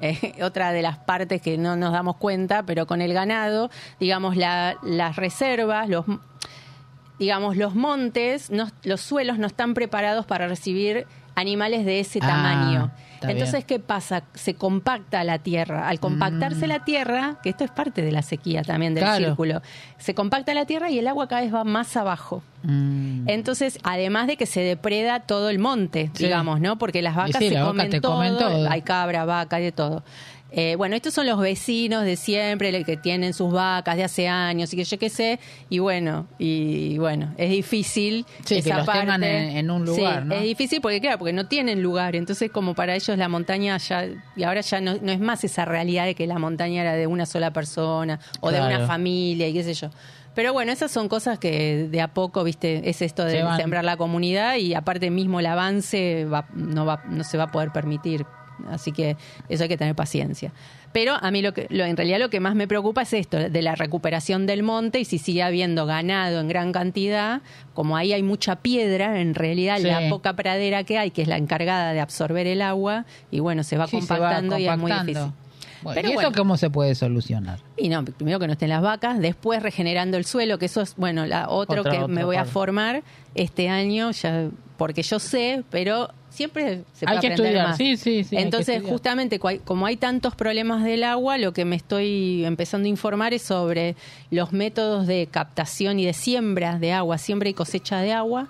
Eh, 0.00 0.32
otra 0.42 0.72
de 0.72 0.80
las 0.80 0.96
partes 0.96 1.42
que 1.42 1.58
no 1.58 1.76
nos 1.76 1.92
damos 1.92 2.16
cuenta, 2.16 2.62
pero 2.64 2.86
con 2.86 3.02
el 3.02 3.12
ganado, 3.12 3.70
digamos, 3.98 4.36
la- 4.36 4.76
las 4.82 5.16
reservas, 5.16 5.88
los, 5.90 6.06
digamos, 7.18 7.56
los 7.56 7.74
montes, 7.74 8.50
no- 8.50 8.70
los 8.82 9.00
suelos 9.00 9.38
no 9.38 9.46
están 9.46 9.74
preparados 9.74 10.24
para 10.24 10.48
recibir 10.48 11.06
animales 11.34 11.84
de 11.84 12.00
ese 12.00 12.18
Ah, 12.22 12.26
tamaño. 12.28 12.90
Está 13.20 13.30
Entonces, 13.32 13.52
bien. 13.52 13.66
¿qué 13.66 13.78
pasa? 13.78 14.24
Se 14.34 14.54
compacta 14.54 15.22
la 15.24 15.38
tierra. 15.38 15.88
Al 15.88 16.00
compactarse 16.00 16.66
la 16.66 16.84
tierra, 16.84 17.36
que 17.42 17.50
esto 17.50 17.64
es 17.64 17.70
parte 17.70 18.02
de 18.02 18.10
la 18.12 18.22
sequía 18.22 18.62
también 18.62 18.94
del 18.94 19.04
Mm. 19.04 19.06
Claro. 19.06 19.24
círculo, 19.26 19.62
se 19.98 20.14
compacta 20.14 20.54
la 20.54 20.64
tierra 20.64 20.90
y 20.90 20.98
el 20.98 21.06
agua 21.08 21.28
cada 21.28 21.42
vez 21.42 21.54
va 21.54 21.64
más 21.64 21.96
abajo. 21.96 22.42
Mm. 22.62 23.28
Entonces, 23.28 23.78
además 23.82 24.26
de 24.26 24.36
que 24.36 24.46
se 24.46 24.60
depreda 24.60 25.20
todo 25.20 25.50
el 25.50 25.58
monte, 25.58 26.10
Sí. 26.14 26.24
digamos, 26.24 26.60
¿no? 26.60 26.76
Porque 26.78 27.02
las 27.02 27.14
vacas 27.14 27.36
sí, 27.38 27.48
se 27.50 27.54
todo, 27.56 27.68
comen 27.68 28.38
todo. 28.38 28.68
hay 28.70 28.82
cabra, 28.82 29.24
vaca, 29.24 29.56
hay 29.56 29.64
de 29.64 29.72
todo. 29.72 30.02
Eh, 30.52 30.74
bueno, 30.76 30.96
estos 30.96 31.14
son 31.14 31.26
los 31.26 31.38
vecinos 31.38 32.04
de 32.04 32.16
siempre, 32.16 32.84
que 32.84 32.96
tienen 32.96 33.32
sus 33.34 33.52
vacas 33.52 33.96
de 33.96 34.04
hace 34.04 34.28
años 34.28 34.72
y 34.72 34.76
que 34.76 34.84
yo 34.84 34.98
qué 34.98 35.08
sé, 35.08 35.38
y 35.68 35.78
bueno, 35.78 36.26
y 36.38 36.98
bueno, 36.98 37.32
es 37.38 37.50
difícil 37.50 38.26
Sí, 38.44 38.54
que 38.54 38.60
esa 38.60 38.78
los 38.78 38.86
parte. 38.86 39.00
tengan 39.00 39.22
en- 39.24 39.56
en 39.56 39.70
un 39.70 39.84
lugar, 39.84 40.22
Sí, 40.22 40.28
¿no? 40.28 40.34
es 40.34 40.42
difícil 40.42 40.80
porque 40.80 41.00
claro, 41.00 41.18
porque 41.18 41.32
no 41.32 41.46
tienen 41.46 41.82
lugar, 41.82 42.16
entonces 42.16 42.50
como 42.50 42.74
para 42.74 42.94
ellos 42.96 43.16
la 43.16 43.28
montaña 43.28 43.76
ya 43.78 44.06
y 44.36 44.42
ahora 44.42 44.60
ya 44.62 44.80
no, 44.80 44.96
no 45.00 45.12
es 45.12 45.20
más 45.20 45.44
esa 45.44 45.64
realidad 45.64 46.04
de 46.06 46.14
que 46.14 46.26
la 46.26 46.38
montaña 46.38 46.80
era 46.82 46.94
de 46.94 47.06
una 47.06 47.26
sola 47.26 47.52
persona 47.52 48.18
o 48.40 48.50
de 48.50 48.60
una 48.60 48.86
familia 48.86 49.46
y 49.48 49.52
qué 49.52 49.62
sé 49.62 49.74
yo. 49.74 49.90
Pero 50.34 50.52
bueno, 50.52 50.70
esas 50.72 50.90
son 50.92 51.08
cosas 51.08 51.38
que 51.38 51.88
de 51.90 52.00
a 52.00 52.08
poco, 52.14 52.44
viste, 52.44 52.88
es 52.88 53.02
esto 53.02 53.24
de 53.24 53.44
sembrar 53.56 53.84
la 53.84 53.96
comunidad 53.96 54.56
y 54.56 54.74
aparte 54.74 55.10
mismo 55.10 55.40
el 55.40 55.46
avance 55.46 56.24
va- 56.24 56.48
no, 56.54 56.86
va, 56.86 57.02
no 57.08 57.24
se 57.24 57.36
va 57.36 57.44
a 57.44 57.50
poder 57.50 57.70
permitir. 57.72 58.24
Así 58.68 58.92
que 58.92 59.16
eso 59.48 59.62
hay 59.64 59.68
que 59.68 59.76
tener 59.76 59.94
paciencia. 59.94 60.52
Pero 60.92 61.14
a 61.14 61.30
mí 61.30 61.40
lo 61.40 61.54
que, 61.54 61.66
lo, 61.70 61.84
en 61.84 61.96
realidad 61.96 62.18
lo 62.18 62.30
que 62.30 62.40
más 62.40 62.54
me 62.56 62.66
preocupa 62.66 63.02
es 63.02 63.12
esto, 63.12 63.36
de 63.38 63.62
la 63.62 63.76
recuperación 63.76 64.46
del 64.46 64.62
monte 64.64 64.98
y 64.98 65.04
si 65.04 65.18
sigue 65.18 65.42
habiendo 65.42 65.86
ganado 65.86 66.40
en 66.40 66.48
gran 66.48 66.72
cantidad, 66.72 67.42
como 67.74 67.96
ahí 67.96 68.12
hay 68.12 68.22
mucha 68.24 68.56
piedra, 68.56 69.20
en 69.20 69.34
realidad 69.34 69.76
Sí. 69.78 69.84
la 69.84 70.08
poca 70.08 70.34
pradera 70.34 70.82
que 70.84 70.98
hay, 70.98 71.10
que 71.12 71.22
es 71.22 71.28
la 71.28 71.36
encargada 71.36 71.92
de 71.92 72.00
absorber 72.00 72.46
el 72.48 72.60
agua, 72.60 73.04
y 73.30 73.38
bueno, 73.38 73.62
se 73.62 73.76
va 73.78 73.86
Sí, 73.86 74.00
se 74.00 74.06
va 74.14 74.18
compactando 74.18 74.58
y 74.58 74.64
es 74.66 74.70
muy 74.78 74.90
compactando. 74.90 75.12
difícil. 75.12 75.32
Bueno, 75.82 75.94
Pero 75.94 76.08
¿Y 76.08 76.12
eso 76.12 76.20
bueno. 76.22 76.36
cómo 76.36 76.56
se 76.58 76.68
puede 76.68 76.94
solucionar? 76.94 77.60
Y 77.78 77.88
no, 77.88 78.04
primero 78.04 78.38
que 78.38 78.46
no 78.46 78.52
estén 78.52 78.68
las 78.68 78.82
vacas, 78.82 79.18
después 79.18 79.62
regenerando 79.62 80.18
el 80.18 80.26
suelo, 80.26 80.58
que 80.58 80.66
eso 80.66 80.82
es, 80.82 80.94
bueno, 80.96 81.24
la 81.24 81.48
otro 81.48 81.84
que 81.84 82.06
me 82.06 82.22
voy 82.24 82.36
a 82.36 82.44
formar 82.44 83.02
este 83.34 83.68
año, 83.70 84.10
ya 84.10 84.48
porque 84.76 85.02
yo 85.02 85.18
sé, 85.18 85.62
pero 85.70 86.10
siempre 86.40 86.84
se 86.94 87.04
puede 87.04 87.16
Hay 87.16 87.20
que 87.20 87.26
aprender 87.26 87.46
estudiar, 87.48 87.68
más. 87.68 87.76
sí, 87.76 87.96
sí, 87.98 88.24
sí, 88.24 88.36
Entonces, 88.38 88.82
justamente 88.82 89.38
como 89.38 89.84
hay 89.84 89.98
tantos 89.98 90.34
problemas 90.34 90.82
del 90.82 91.04
agua, 91.04 91.36
lo 91.36 91.52
que 91.52 91.66
me 91.66 91.76
estoy 91.76 92.46
empezando 92.46 92.86
a 92.86 92.88
informar 92.88 93.34
es 93.34 93.42
sobre 93.42 93.94
los 94.30 94.50
métodos 94.50 95.06
de 95.06 95.28
captación 95.30 95.98
y 95.98 96.06
de 96.06 96.14
siembra 96.14 96.78
de 96.78 96.92
agua, 96.92 97.18
siembra 97.18 97.50
y 97.50 97.54
cosecha 97.54 98.00
de 98.00 98.12
agua, 98.14 98.48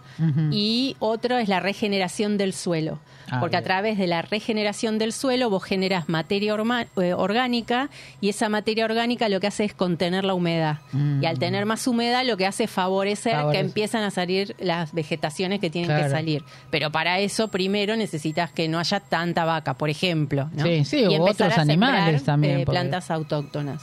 y 0.53 0.95
otro 1.01 1.37
es 1.39 1.49
la 1.49 1.59
regeneración 1.59 2.39
del 2.39 2.53
suelo. 2.53 3.01
Ah, 3.31 3.41
porque 3.41 3.57
a 3.57 3.63
través 3.63 3.99
de 3.99 4.07
la 4.07 4.23
regeneración 4.23 4.99
del 4.99 5.13
suelo 5.13 5.51
vos 5.51 5.63
generas 5.65 6.09
materia 6.09 6.55
eh, 7.01 7.15
orgánica 7.15 7.91
y 8.21 8.29
esa 8.29 8.49
materia 8.49 8.85
orgánica 8.85 9.29
lo 9.29 9.41
que 9.41 9.47
hace 9.47 9.65
es 9.65 9.75
contener 9.75 10.25
la 10.25 10.35
humedad. 10.35 10.79
Mm. 10.93 11.23
Y 11.23 11.27
al 11.27 11.39
tener 11.39 11.67
más 11.67 11.87
humedad 11.87 12.25
lo 12.25 12.37
que 12.37 12.47
hace 12.47 12.65
es 12.65 12.71
favorecer 12.71 13.35
Favorece. 13.35 13.61
que 13.61 13.67
empiezan 13.67 14.03
a 14.03 14.11
salir 14.11 14.55
las 14.59 14.93
vegetaciones 14.93 15.61
que 15.61 15.71
tienen 15.71 15.89
Claro. 15.91 16.05
que 16.05 16.11
salir. 16.11 16.45
Pero 16.71 16.91
para 16.91 17.19
eso 17.21 17.49
primero 17.49 17.97
necesitas 17.97 18.51
que 18.53 18.69
no 18.69 18.79
haya 18.79 19.01
tanta 19.01 19.45
vaca, 19.45 19.75
por 19.75 19.91
ejemplo. 19.91 20.49
¿no? 20.55 20.65
Sí, 20.65 20.85
sí, 20.85 20.99
y 21.09 21.15
empezar 21.15 21.49
otros 21.49 21.59
a 21.59 21.65
sembrar, 21.65 21.95
animales 21.95 22.25
también, 22.25 22.61
eh, 22.61 22.65
plantas 22.67 23.11
autóctonas 23.11 23.83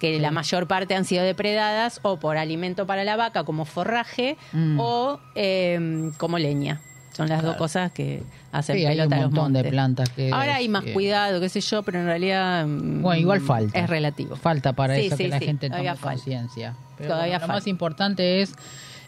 que 0.00 0.20
la 0.20 0.30
mayor 0.30 0.68
parte 0.68 0.94
han 0.94 1.04
sido 1.04 1.24
depredadas 1.24 1.98
o 2.02 2.18
por 2.20 2.36
alimento 2.36 2.86
para 2.86 3.02
la 3.02 3.16
vaca 3.16 3.42
como 3.42 3.64
forraje 3.64 4.36
Mm. 4.52 4.78
o 4.78 5.18
eh, 5.34 6.10
como 6.18 6.38
leña. 6.38 6.80
Son 7.18 7.28
las 7.28 7.42
dos 7.42 7.56
cosas 7.56 7.92
que 7.92 8.22
hacen 8.52 8.76
Sí, 8.76 8.86
hay 8.86 8.96
pelota 8.96 9.16
un 9.16 9.20
a 9.20 9.24
los 9.26 9.32
montón 9.32 9.52
de 9.52 9.64
plantas 9.68 10.08
que... 10.08 10.32
Ahora 10.32 10.54
hay 10.56 10.68
más 10.70 10.84
que- 10.84 10.92
cuidado, 10.94 11.38
qué 11.40 11.48
sé 11.50 11.60
yo, 11.60 11.82
pero 11.82 11.98
en 12.00 12.06
realidad 12.06 12.66
mm, 12.66 13.02
Bueno, 13.02 13.20
igual 13.20 13.40
falta. 13.42 13.78
es 13.78 13.90
relativo. 13.90 14.36
Falta 14.36 14.72
para 14.72 14.94
Sí, 14.94 15.06
eso 15.08 15.16
sí, 15.16 15.24
que 15.24 15.28
la 15.28 15.38
gente 15.40 15.68
tome 15.68 15.84
falta. 15.84 16.00
conciencia. 16.00 16.74
Pero 16.96 17.10
Todavía 17.10 17.26
bueno, 17.34 17.34
lo 17.34 17.46
falta. 17.48 17.52
más 17.60 17.66
importante 17.66 18.40
es... 18.40 18.54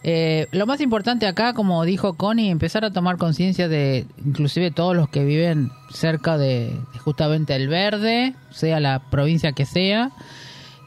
eh, 0.03 0.49
lo 0.53 0.67
más 0.67 0.81
importante 0.81 1.27
acá, 1.27 1.55
como 1.55 1.85
dijo 1.85 2.15
Connie, 2.15 2.51
empezar 2.51 2.85
a 2.85 2.91
tomar 2.91 3.17
conciencia 3.17 3.69
de, 3.69 4.07
inclusive 4.27 4.71
todos 4.71 4.95
los 4.97 5.09
que 5.09 5.25
viven 5.25 5.71
cerca 5.93 6.37
de, 6.37 6.71
de 6.93 6.99
justamente 6.99 7.55
el 7.55 7.69
verde, 7.69 8.35
sea 8.51 8.81
la 8.81 8.99
provincia 9.11 9.53
que 9.53 9.67
sea, 9.67 10.11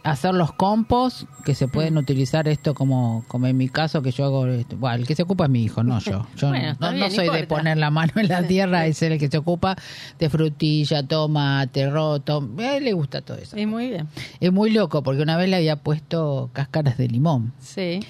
hacer 0.03 0.34
los 0.34 0.51
compost, 0.53 1.23
que 1.45 1.55
se 1.55 1.67
pueden 1.67 1.97
utilizar 1.97 2.47
esto 2.47 2.73
como, 2.73 3.23
como 3.27 3.47
en 3.47 3.57
mi 3.57 3.69
caso, 3.69 4.01
que 4.01 4.11
yo 4.11 4.25
hago, 4.25 4.45
esto. 4.47 4.75
bueno, 4.77 4.97
el 4.97 5.07
que 5.07 5.15
se 5.15 5.23
ocupa 5.23 5.45
es 5.45 5.49
mi 5.49 5.63
hijo, 5.63 5.84
no 5.84 5.99
yo. 5.99 6.27
Yo 6.35 6.49
Bueno, 6.49 6.75
no, 6.80 6.88
no 6.88 6.93
bien, 6.93 7.09
no 7.09 7.11
soy 7.11 7.30
de 7.30 7.47
poner 7.47 7.77
la 7.77 7.89
mano 7.89 8.11
en 8.15 8.27
la 8.27 8.45
tierra, 8.45 8.85
es 8.85 9.01
el 9.01 9.17
que 9.17 9.30
se 9.30 9.38
ocupa 9.38 9.75
de 10.19 10.30
frutilla, 10.30 11.03
tomate, 11.03 11.89
roto, 11.89 12.47
a 12.59 12.77
él 12.77 12.84
le 12.85 12.93
gusta 12.93 13.21
todo 13.21 13.38
eso. 13.38 13.55
Sí, 13.55 13.65
muy 13.65 13.89
bien. 13.89 14.07
Es 14.39 14.51
muy 14.51 14.71
loco 14.71 15.03
porque 15.03 15.21
una 15.21 15.38
vez 15.38 15.49
le 15.49 15.55
había 15.55 15.77
puesto 15.77 16.49
cáscaras 16.53 16.97
de 16.97 17.07
limón 17.07 17.53
Sí. 17.59 18.01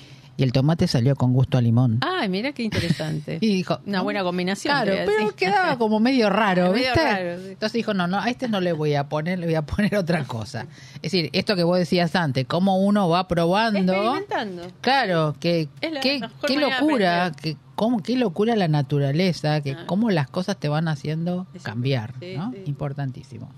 Y 0.44 0.46
el 0.46 0.52
tomate 0.52 0.88
salió 0.88 1.16
con 1.16 1.34
gusto 1.34 1.58
a 1.58 1.62
limón. 1.62 2.00
Ay, 2.02 2.28
mira 2.30 2.52
qué 2.52 2.64
interesante. 2.64 3.38
Y 3.42 3.48
dijo, 3.48 3.80
Una 3.86 4.02
buena 4.02 4.24
combinación. 4.24 4.74
Claro, 4.74 4.94
pero 5.06 5.36
quedaba 5.36 5.78
como 5.80 6.00
medio 6.00 6.30
raro, 6.30 6.72
Medio 6.72 6.86
¿viste? 6.92 7.04
raro, 7.04 7.38
sí. 7.42 7.48
Entonces 7.50 7.74
dijo, 7.74 7.94
no, 7.94 8.08
no, 8.08 8.20
a 8.20 8.30
este 8.30 8.48
no 8.48 8.60
le 8.62 8.74
voy 8.74 8.96
a 8.96 9.08
poner, 9.10 9.40
le 9.40 9.46
voy 9.46 9.56
a 9.56 9.62
poner 9.66 9.96
otra 9.96 10.24
cosa. 10.26 10.68
Es 10.96 11.04
decir, 11.12 11.30
esto 11.34 11.56
que 11.56 11.64
vos 11.64 11.78
decías 11.78 12.16
antes, 12.16 12.46
cómo 12.48 12.78
uno 12.78 13.10
va 13.10 13.28
probando. 13.28 13.94
Experimentando. 13.94 14.64
Claro, 14.82 15.36
que 15.40 15.70
qué, 15.82 16.20
locura, 16.60 17.32
que 17.42 17.58
cómo 17.76 18.02
qué 18.04 18.16
locura 18.18 18.56
la 18.56 18.68
naturaleza, 18.68 19.62
que 19.62 19.72
Ah. 19.74 19.84
cómo 19.88 20.10
las 20.12 20.30
cosas 20.30 20.58
te 20.58 20.68
van 20.70 20.88
haciendo 20.88 21.48
cambiar, 21.64 22.14
Sí, 22.20 22.36
¿no? 22.38 22.52
sí. 22.52 22.64
Importantísimo. 22.66 23.50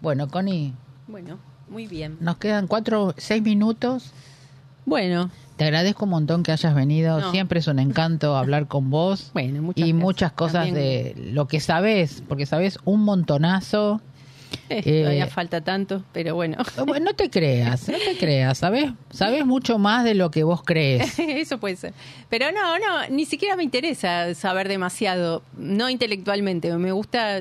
Bueno, 0.00 0.28
Connie, 0.28 0.72
Bueno, 1.06 1.38
muy 1.68 1.86
bien. 1.86 2.16
nos 2.20 2.36
quedan 2.38 2.66
cuatro, 2.66 3.14
seis 3.16 3.42
minutos. 3.42 4.12
Bueno, 4.86 5.30
Te 5.56 5.64
agradezco 5.64 6.04
un 6.04 6.10
montón 6.10 6.42
que 6.42 6.52
hayas 6.52 6.74
venido. 6.74 7.18
No. 7.20 7.30
Siempre 7.30 7.60
es 7.60 7.66
un 7.66 7.78
encanto 7.78 8.36
hablar 8.38 8.66
con 8.68 8.88
vos. 8.90 9.30
Bueno, 9.34 9.62
muchas 9.62 9.78
y 9.78 9.88
gracias. 9.90 10.02
muchas 10.04 10.32
cosas 10.32 10.64
También- 10.66 10.74
de 10.74 11.14
lo 11.32 11.46
que 11.48 11.60
sabes, 11.60 12.22
porque 12.28 12.44
sabes 12.46 12.78
un 12.84 13.02
montonazo. 13.02 14.00
eh, 14.68 15.00
todavía 15.02 15.26
falta 15.26 15.60
tanto, 15.60 16.02
pero 16.12 16.34
bueno. 16.34 16.58
Bueno, 16.86 17.06
no 17.06 17.14
te 17.14 17.30
creas, 17.30 17.88
no 17.88 17.98
te 17.98 18.16
creas, 18.16 18.58
¿sabes? 18.58 18.92
Sabes 19.10 19.44
mucho 19.46 19.78
más 19.78 20.04
de 20.04 20.14
lo 20.14 20.30
que 20.30 20.44
vos 20.44 20.62
crees. 20.62 21.18
Eso 21.18 21.58
puede 21.58 21.76
ser. 21.76 21.92
Pero 22.28 22.46
no, 22.52 22.78
no, 22.78 23.08
ni 23.10 23.24
siquiera 23.24 23.56
me 23.56 23.62
interesa 23.62 24.34
saber 24.34 24.68
demasiado, 24.68 25.42
no 25.56 25.90
intelectualmente. 25.90 26.72
Me 26.76 26.92
gusta, 26.92 27.40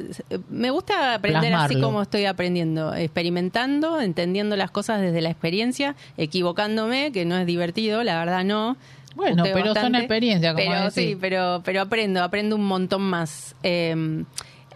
me 0.49 0.69
gusta 0.69 1.15
aprender 1.15 1.53
así 1.53 1.79
como 1.79 2.01
estoy 2.01 2.25
aprendiendo, 2.25 2.93
experimentando, 2.93 4.01
entendiendo 4.01 4.55
las 4.55 4.71
cosas 4.71 5.01
desde 5.01 5.21
la 5.21 5.29
experiencia, 5.29 5.95
equivocándome, 6.17 7.11
que 7.11 7.25
no 7.25 7.37
es 7.37 7.45
divertido, 7.45 8.03
la 8.03 8.17
verdad 8.19 8.43
no. 8.43 8.77
Bueno, 9.15 9.43
Usted 9.43 9.53
pero 9.53 9.73
son 9.73 9.95
experiencias, 9.95 10.53
como 10.53 10.65
Pero 10.65 10.79
decís. 10.81 10.93
sí, 10.93 11.17
pero, 11.19 11.61
pero 11.63 11.81
aprendo, 11.81 12.21
aprendo 12.21 12.55
un 12.57 12.65
montón 12.65 13.01
más. 13.01 13.55
Eh, 13.63 14.23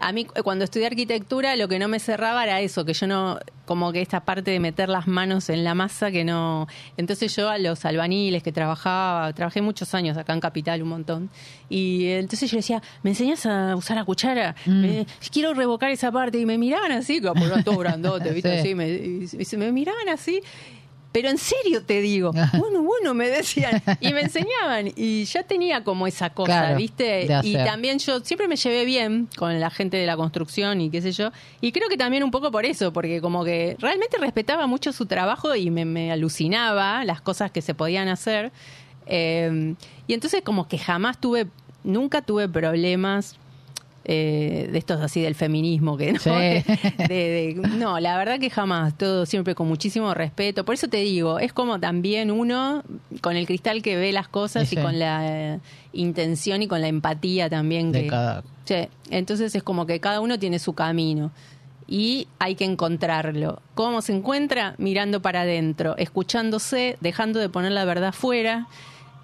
a 0.00 0.12
mí 0.12 0.26
eh, 0.34 0.42
cuando 0.42 0.64
estudié 0.64 0.86
arquitectura 0.86 1.54
lo 1.56 1.68
que 1.68 1.78
no 1.78 1.86
me 1.88 1.98
cerraba 2.00 2.42
era 2.44 2.60
eso, 2.60 2.84
que 2.84 2.92
yo 2.94 3.06
no, 3.06 3.38
como 3.66 3.92
que 3.92 4.00
esta 4.00 4.20
parte 4.24 4.50
de 4.50 4.58
meter 4.58 4.88
las 4.88 5.06
manos 5.06 5.48
en 5.50 5.62
la 5.62 5.74
masa 5.74 6.10
que 6.10 6.24
no... 6.24 6.66
Entonces 6.96 7.34
yo 7.36 7.48
a 7.48 7.58
los 7.58 7.84
albaniles 7.84 8.42
que 8.42 8.50
trabajaba, 8.52 9.32
trabajé 9.32 9.60
muchos 9.62 9.94
años 9.94 10.16
acá 10.16 10.32
en 10.32 10.40
Capital 10.40 10.82
un 10.82 10.88
montón, 10.88 11.30
y 11.68 12.06
eh, 12.06 12.18
entonces 12.18 12.50
yo 12.50 12.56
decía, 12.56 12.82
¿me 13.02 13.10
enseñas 13.10 13.46
a 13.46 13.76
usar 13.76 13.96
la 13.96 14.04
cuchara? 14.04 14.54
Mm. 14.66 14.80
Me- 14.80 15.06
quiero 15.30 15.54
revocar 15.54 15.90
esa 15.90 16.10
parte, 16.10 16.38
y 16.40 16.46
me 16.46 16.58
miraban 16.58 16.92
así, 16.92 17.20
como 17.20 17.44
eran 17.46 17.62
todos 17.62 17.78
grandotes, 17.78 18.34
¿viste? 18.34 18.54
Sí. 18.54 18.58
Así, 18.60 18.74
me, 18.74 18.88
y, 18.88 19.28
y 19.38 19.56
me 19.56 19.70
miraban 19.70 20.08
así... 20.08 20.40
Pero 21.12 21.28
en 21.28 21.38
serio 21.38 21.82
te 21.82 22.00
digo, 22.00 22.32
bueno, 22.58 22.82
bueno, 22.82 23.14
me 23.14 23.28
decían, 23.28 23.82
y 24.00 24.12
me 24.12 24.20
enseñaban, 24.20 24.92
y 24.94 25.24
ya 25.24 25.42
tenía 25.42 25.82
como 25.82 26.06
esa 26.06 26.30
cosa, 26.30 26.60
Claro, 26.60 26.76
¿viste? 26.76 27.28
Y 27.42 27.54
también 27.54 27.98
yo 27.98 28.20
siempre 28.20 28.46
me 28.46 28.56
llevé 28.56 28.84
bien 28.84 29.28
con 29.36 29.58
la 29.58 29.70
gente 29.70 29.96
de 29.96 30.06
la 30.06 30.16
construcción 30.16 30.80
y 30.80 30.90
qué 30.90 31.02
sé 31.02 31.12
yo, 31.12 31.30
y 31.60 31.72
creo 31.72 31.88
que 31.88 31.96
también 31.96 32.22
un 32.22 32.30
poco 32.30 32.50
por 32.50 32.64
eso, 32.64 32.92
porque 32.92 33.20
como 33.20 33.44
que 33.44 33.76
realmente 33.80 34.18
respetaba 34.18 34.66
mucho 34.66 34.92
su 34.92 35.06
trabajo 35.06 35.54
y 35.54 35.70
me, 35.70 35.84
me 35.84 36.12
alucinaba 36.12 37.04
las 37.04 37.20
cosas 37.20 37.50
que 37.50 37.62
se 37.62 37.74
podían 37.74 38.08
hacer. 38.08 38.52
Eh, 39.06 39.74
y 40.06 40.14
entonces 40.14 40.42
como 40.42 40.68
que 40.68 40.78
jamás 40.78 41.20
tuve, 41.20 41.48
nunca 41.82 42.22
tuve 42.22 42.48
problemas 42.48 43.36
eh, 44.04 44.68
de 44.72 44.78
estos 44.78 45.00
así 45.00 45.20
del 45.20 45.34
feminismo 45.34 45.96
que 45.96 46.12
no 46.12 46.18
Sí. 46.18 46.30
De- 46.30 46.64
de- 47.08 47.54
no 47.76 48.00
la 48.00 48.16
verdad 48.16 48.38
que 48.40 48.48
jamás 48.50 48.96
todo 48.96 49.26
siempre 49.26 49.54
con 49.54 49.68
muchísimo 49.68 50.14
respeto 50.14 50.64
por 50.64 50.74
eso 50.74 50.88
te 50.88 50.96
digo 50.98 51.38
es 51.38 51.52
como 51.52 51.78
también 51.80 52.30
uno 52.30 52.82
con 53.20 53.36
el 53.36 53.46
cristal 53.46 53.82
que 53.82 53.96
ve 53.96 54.12
las 54.12 54.26
cosas 54.28 54.68
Sí, 54.68 54.76
y 54.78 54.82
con 54.82 54.98
la 54.98 55.20
eh, 55.54 55.58
intención 55.92 56.62
y 56.62 56.66
con 56.66 56.80
la 56.80 56.88
empatía 56.88 57.50
también 57.50 57.92
De 57.92 58.02
que 58.02 58.08
cada- 58.08 58.42
Sí, 58.64 58.88
entonces 59.10 59.54
es 59.54 59.62
como 59.62 59.84
que 59.86 60.00
cada 60.00 60.20
uno 60.20 60.38
tiene 60.38 60.58
su 60.60 60.72
camino 60.74 61.30
y 61.92 62.28
hay 62.38 62.54
que 62.54 62.64
encontrarlo. 62.64 63.60
¿Cómo 63.74 64.00
se 64.00 64.12
encuentra? 64.12 64.76
Mirando 64.78 65.20
para 65.22 65.40
adentro, 65.40 65.96
escuchándose, 65.98 66.96
dejando 67.00 67.40
de 67.40 67.48
poner 67.48 67.72
la 67.72 67.84
verdad 67.84 68.12
fuera 68.12 68.68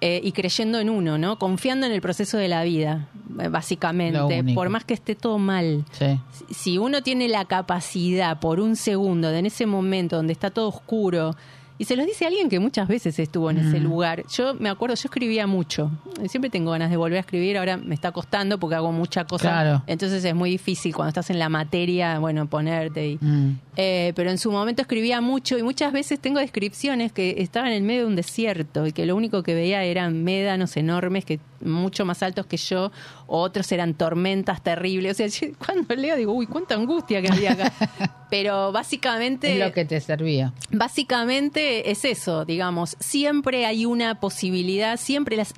eh, 0.01 0.21
y 0.23 0.31
creyendo 0.31 0.79
en 0.79 0.89
uno, 0.89 1.17
¿no? 1.17 1.39
Confiando 1.39 1.85
en 1.85 1.91
el 1.91 2.01
proceso 2.01 2.37
de 2.37 2.47
la 2.47 2.63
vida, 2.63 3.07
eh, 3.41 3.47
básicamente, 3.47 4.19
por 4.55 4.69
más 4.69 4.83
que 4.85 4.93
esté 4.93 5.15
todo 5.15 5.37
mal. 5.39 5.85
Sí. 5.91 6.19
Si- 6.31 6.53
Si 6.53 6.77
uno 6.77 7.01
tiene 7.01 7.27
la 7.27 7.45
capacidad 7.45 8.39
por 8.39 8.59
un 8.59 8.75
segundo, 8.75 9.29
de 9.29 9.39
en 9.39 9.45
ese 9.47 9.65
momento 9.65 10.15
donde 10.17 10.33
está 10.33 10.49
todo 10.51 10.67
oscuro, 10.69 11.35
y 11.79 11.85
se 11.85 11.95
los 11.95 12.05
dice 12.05 12.25
alguien 12.25 12.49
que 12.49 12.59
muchas 12.59 12.87
veces 12.87 13.19
estuvo 13.19 13.51
en 13.51 13.59
ese 13.59 13.79
lugar. 13.79 14.23
Yo 14.29 14.55
me 14.55 14.69
acuerdo, 14.69 14.95
yo 14.95 15.03
escribía 15.05 15.45
mucho. 15.45 15.91
Siempre 16.27 16.49
tengo 16.49 16.71
ganas 16.71 16.89
de 16.89 16.97
volver 16.97 17.17
a 17.17 17.21
escribir, 17.21 17.57
ahora 17.57 17.77
me 17.77 17.93
está 17.93 18.11
costando 18.11 18.59
porque 18.59 18.75
hago 18.75 18.91
mucha 18.91 19.25
cosa. 19.25 19.49
Claro. 19.49 19.83
Entonces 19.85 20.23
es 20.25 20.33
muy 20.33 20.49
difícil 20.49 20.95
cuando 20.95 21.09
estás 21.09 21.29
en 21.29 21.39
la 21.39 21.49
materia, 21.49 22.19
bueno, 22.19 22.47
ponerte 22.47 23.09
y... 23.09 23.17
Mm. 23.21 23.59
Eh, 23.79 24.11
pero 24.15 24.31
en 24.31 24.39
su 24.39 24.51
momento 24.51 24.81
escribía 24.81 25.21
mucho 25.21 25.55
y 25.55 25.61
muchas 25.61 25.93
veces 25.93 26.19
tengo 26.19 26.39
descripciones 26.39 27.11
que 27.11 27.35
estaban 27.37 27.71
en 27.71 27.85
medio 27.85 28.01
de 28.01 28.07
un 28.07 28.15
desierto 28.15 28.87
y 28.87 28.91
que 28.91 29.05
lo 29.05 29.15
único 29.15 29.43
que 29.43 29.53
veía 29.53 29.83
eran 29.83 30.23
médanos 30.23 30.75
enormes, 30.77 31.25
que 31.25 31.39
mucho 31.61 32.05
más 32.05 32.23
altos 32.23 32.45
que 32.45 32.57
yo, 32.57 32.91
otros 33.27 33.71
eran 33.71 33.93
tormentas 33.93 34.63
terribles. 34.63 35.19
O 35.19 35.29
sea, 35.29 35.49
cuando 35.65 35.95
leo 35.95 36.15
digo, 36.15 36.33
uy, 36.33 36.47
cuánta 36.47 36.75
angustia 36.75 37.21
que 37.21 37.29
había 37.29 37.53
acá. 37.53 37.73
pero 38.29 38.71
básicamente... 38.71 39.53
Es 39.53 39.59
lo 39.59 39.73
que 39.73 39.85
te 39.85 39.99
servía. 39.99 40.53
Básicamente 40.71 41.91
es 41.91 42.05
eso, 42.05 42.45
digamos. 42.45 42.97
Siempre 42.99 43.65
hay 43.65 43.85
una 43.85 44.19
posibilidad, 44.19 44.97
siempre 44.97 45.37
las, 45.37 45.53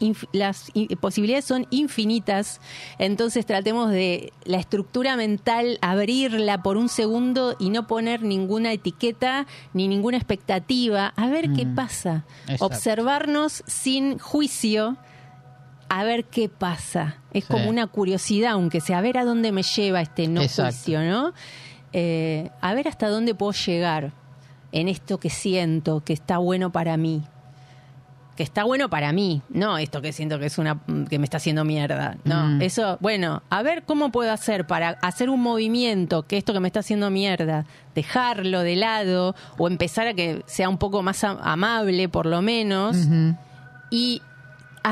posibilidades 0.99 1.45
son 1.45 1.67
infinitas. 1.71 2.61
Entonces 2.97 3.45
tratemos 3.45 3.89
de 3.91 4.33
la 4.45 4.57
estructura 4.57 5.15
mental, 5.15 5.77
abrirla 5.81 6.61
por 6.61 6.77
un 6.77 6.89
segundo 6.89 7.55
y 7.59 7.69
no 7.69 7.87
poner 7.87 8.23
ninguna 8.23 8.71
etiqueta 8.71 9.47
ni 9.73 9.87
ninguna 9.87 10.17
expectativa. 10.17 11.13
A 11.15 11.27
ver 11.27 11.51
qué 11.53 11.65
pasa. 11.65 12.25
Exacto. 12.43 12.65
Observarnos 12.65 13.63
sin 13.67 14.19
juicio. 14.19 14.97
A 15.89 16.03
ver 16.03 16.25
qué 16.25 16.49
pasa. 16.49 17.17
Es 17.33 17.45
Sí. 17.45 17.51
como 17.51 17.69
una 17.69 17.87
curiosidad, 17.87 18.51
aunque 18.51 18.79
sea 18.81 18.99
a 18.99 19.01
ver 19.01 19.17
a 19.17 19.25
dónde 19.25 19.51
me 19.51 19.63
lleva 19.63 20.01
este 20.01 20.27
no 20.27 20.41
Exacto. 20.41 20.71
juicio, 20.71 21.03
¿no? 21.03 21.33
Eh, 21.93 22.49
a 22.61 22.73
ver 22.75 22.87
hasta 22.87 23.07
dónde 23.09 23.33
puedo 23.35 23.51
llegar 23.51 24.11
en 24.71 24.87
esto 24.87 25.19
que 25.19 25.29
siento 25.31 26.01
que 26.03 26.13
está 26.13 26.37
bueno 26.37 26.71
para 26.71 26.95
mí. 26.97 27.23
Que 28.37 28.43
está 28.43 28.63
bueno 28.63 28.89
para 28.89 29.11
mí, 29.11 29.41
no 29.49 29.77
esto 29.79 30.01
que 30.01 30.13
siento 30.13 30.39
que 30.39 30.45
es 30.45 30.57
una 30.59 30.79
que 31.09 31.19
me 31.19 31.25
está 31.25 31.37
haciendo 31.37 31.65
mierda. 31.65 32.15
No, 32.23 32.47
Mm. 32.47 32.61
eso, 32.61 32.97
bueno, 33.01 33.41
a 33.49 33.63
ver 33.63 33.83
cómo 33.83 34.11
puedo 34.13 34.31
hacer 34.31 34.65
para 34.65 34.91
hacer 35.01 35.29
un 35.29 35.41
movimiento 35.41 36.23
que 36.25 36.37
esto 36.37 36.53
que 36.53 36.61
me 36.61 36.67
está 36.69 36.79
haciendo 36.79 37.09
mierda, 37.09 37.65
dejarlo 37.95 38.61
de 38.61 38.75
lado 38.77 39.35
o 39.57 39.67
empezar 39.67 40.07
a 40.07 40.13
que 40.13 40.43
sea 40.45 40.69
un 40.69 40.77
poco 40.77 41.01
más 41.01 41.21
am- 41.25 41.39
amable 41.41 42.07
por 42.07 42.27
lo 42.27 42.41
menos 42.41 42.95
y 43.91 44.21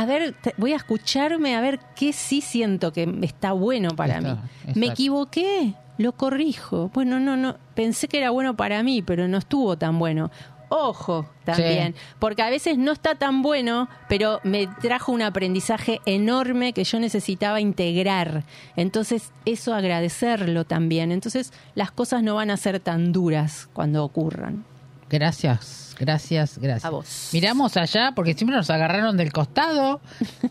a 0.01 0.05
ver, 0.05 0.33
te- 0.41 0.53
voy 0.57 0.73
a 0.73 0.77
escucharme 0.77 1.55
a 1.55 1.61
ver 1.61 1.79
qué 1.95 2.13
sí 2.13 2.41
siento 2.41 2.91
que 2.93 3.09
está 3.21 3.51
bueno 3.53 3.89
para 3.95 4.17
Está, 4.17 4.27
mí. 4.35 4.39
exacto. 4.59 4.79
Me 4.79 4.85
equivoqué, 4.87 5.73
lo 5.97 6.11
corrijo. 6.11 6.91
Bueno, 6.93 7.19
no, 7.19 7.35
no, 7.37 7.57
pensé 7.75 8.07
que 8.07 8.17
era 8.19 8.29
bueno 8.29 8.55
para 8.55 8.83
mí, 8.83 9.01
pero 9.01 9.27
no 9.27 9.37
estuvo 9.37 9.77
tan 9.77 9.97
bueno. 9.97 10.29
Ojo 10.69 11.25
también, 11.45 11.95
porque 12.19 12.41
a 12.41 12.49
veces 12.49 12.77
no 12.77 12.91
está 12.91 13.15
tan 13.15 13.41
bueno, 13.41 13.87
pero 14.09 14.41
me 14.43 14.67
trajo 14.67 15.13
un 15.13 15.21
aprendizaje 15.21 16.01
enorme 16.05 16.73
que 16.73 16.83
yo 16.83 16.99
necesitaba 16.99 17.61
integrar. 17.61 18.43
Entonces, 18.75 19.31
eso 19.45 19.73
agradecerlo 19.73 20.65
también. 20.65 21.13
Entonces, 21.13 21.53
las 21.73 21.91
cosas 21.91 22.21
no 22.21 22.35
van 22.35 22.51
a 22.51 22.57
ser 22.57 22.81
tan 22.81 23.13
duras 23.13 23.69
cuando 23.71 24.03
ocurran. 24.03 24.65
Gracias, 25.09 25.95
gracias, 25.99 26.57
gracias. 26.57 26.85
A 26.85 26.89
vos. 26.89 27.29
Miramos 27.31 27.77
allá 27.77 28.11
porque 28.13 28.33
siempre 28.33 28.55
nos 28.57 28.69
agarraron 28.69 29.15
del 29.15 29.31
costado 29.31 30.01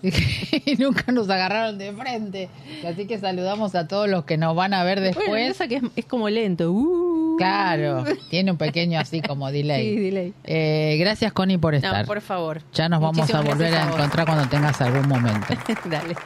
y 0.03 0.77
nunca 0.79 1.13
nos 1.13 1.29
agarraron 1.29 1.77
de 1.79 1.93
frente. 1.93 2.49
Así 2.87 3.07
que 3.07 3.19
saludamos 3.19 3.75
a 3.75 3.87
todos 3.87 4.09
los 4.09 4.25
que 4.25 4.39
nos 4.39 4.57
van 4.57 4.73
a 4.75 4.83
ver 4.83 4.99
Bueno, 5.01 5.15
después. 5.19 5.51
esa 5.51 5.69
que 5.69 5.77
es, 5.77 5.83
es 5.97 6.05
como 6.07 6.29
lento. 6.31 6.71
Uh. 6.73 7.37
Claro, 7.37 8.03
tiene 8.31 8.51
un 8.51 8.57
pequeño 8.57 8.99
así 8.99 9.21
como 9.21 9.51
delay. 9.53 9.95
Sí, 9.95 10.01
delay. 10.01 10.35
Eh, 10.45 10.97
gracias 10.99 11.35
Connie 11.35 11.59
por 11.59 11.75
No, 11.75 11.79
estar. 11.79 12.07
por 12.07 12.23
favor. 12.23 12.63
Ya 12.73 12.89
nos 12.89 13.01
vamos 13.03 13.33
a 13.35 13.43
volver 13.43 13.75
a 13.75 13.89
encontrar 13.93 14.25
cuando 14.25 14.49
tengas 14.49 14.81
algún 14.81 15.07
momento. 15.07 15.47
Dale. 15.85 16.17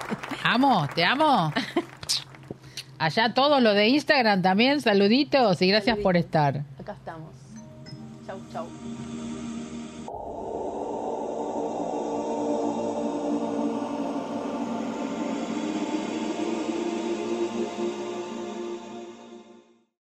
Amo, 0.44 0.86
te 0.94 1.04
amo. 1.04 1.52
Allá 3.00 3.34
todos 3.34 3.60
los 3.60 3.74
de 3.74 3.88
Instagram 3.88 4.40
también, 4.42 4.80
saluditos 4.80 5.60
y 5.62 5.68
gracias 5.68 5.98
por 5.98 6.16
estar. 6.16 6.62
Acá 6.78 6.92
estamos. 6.92 7.39
走 8.48 8.66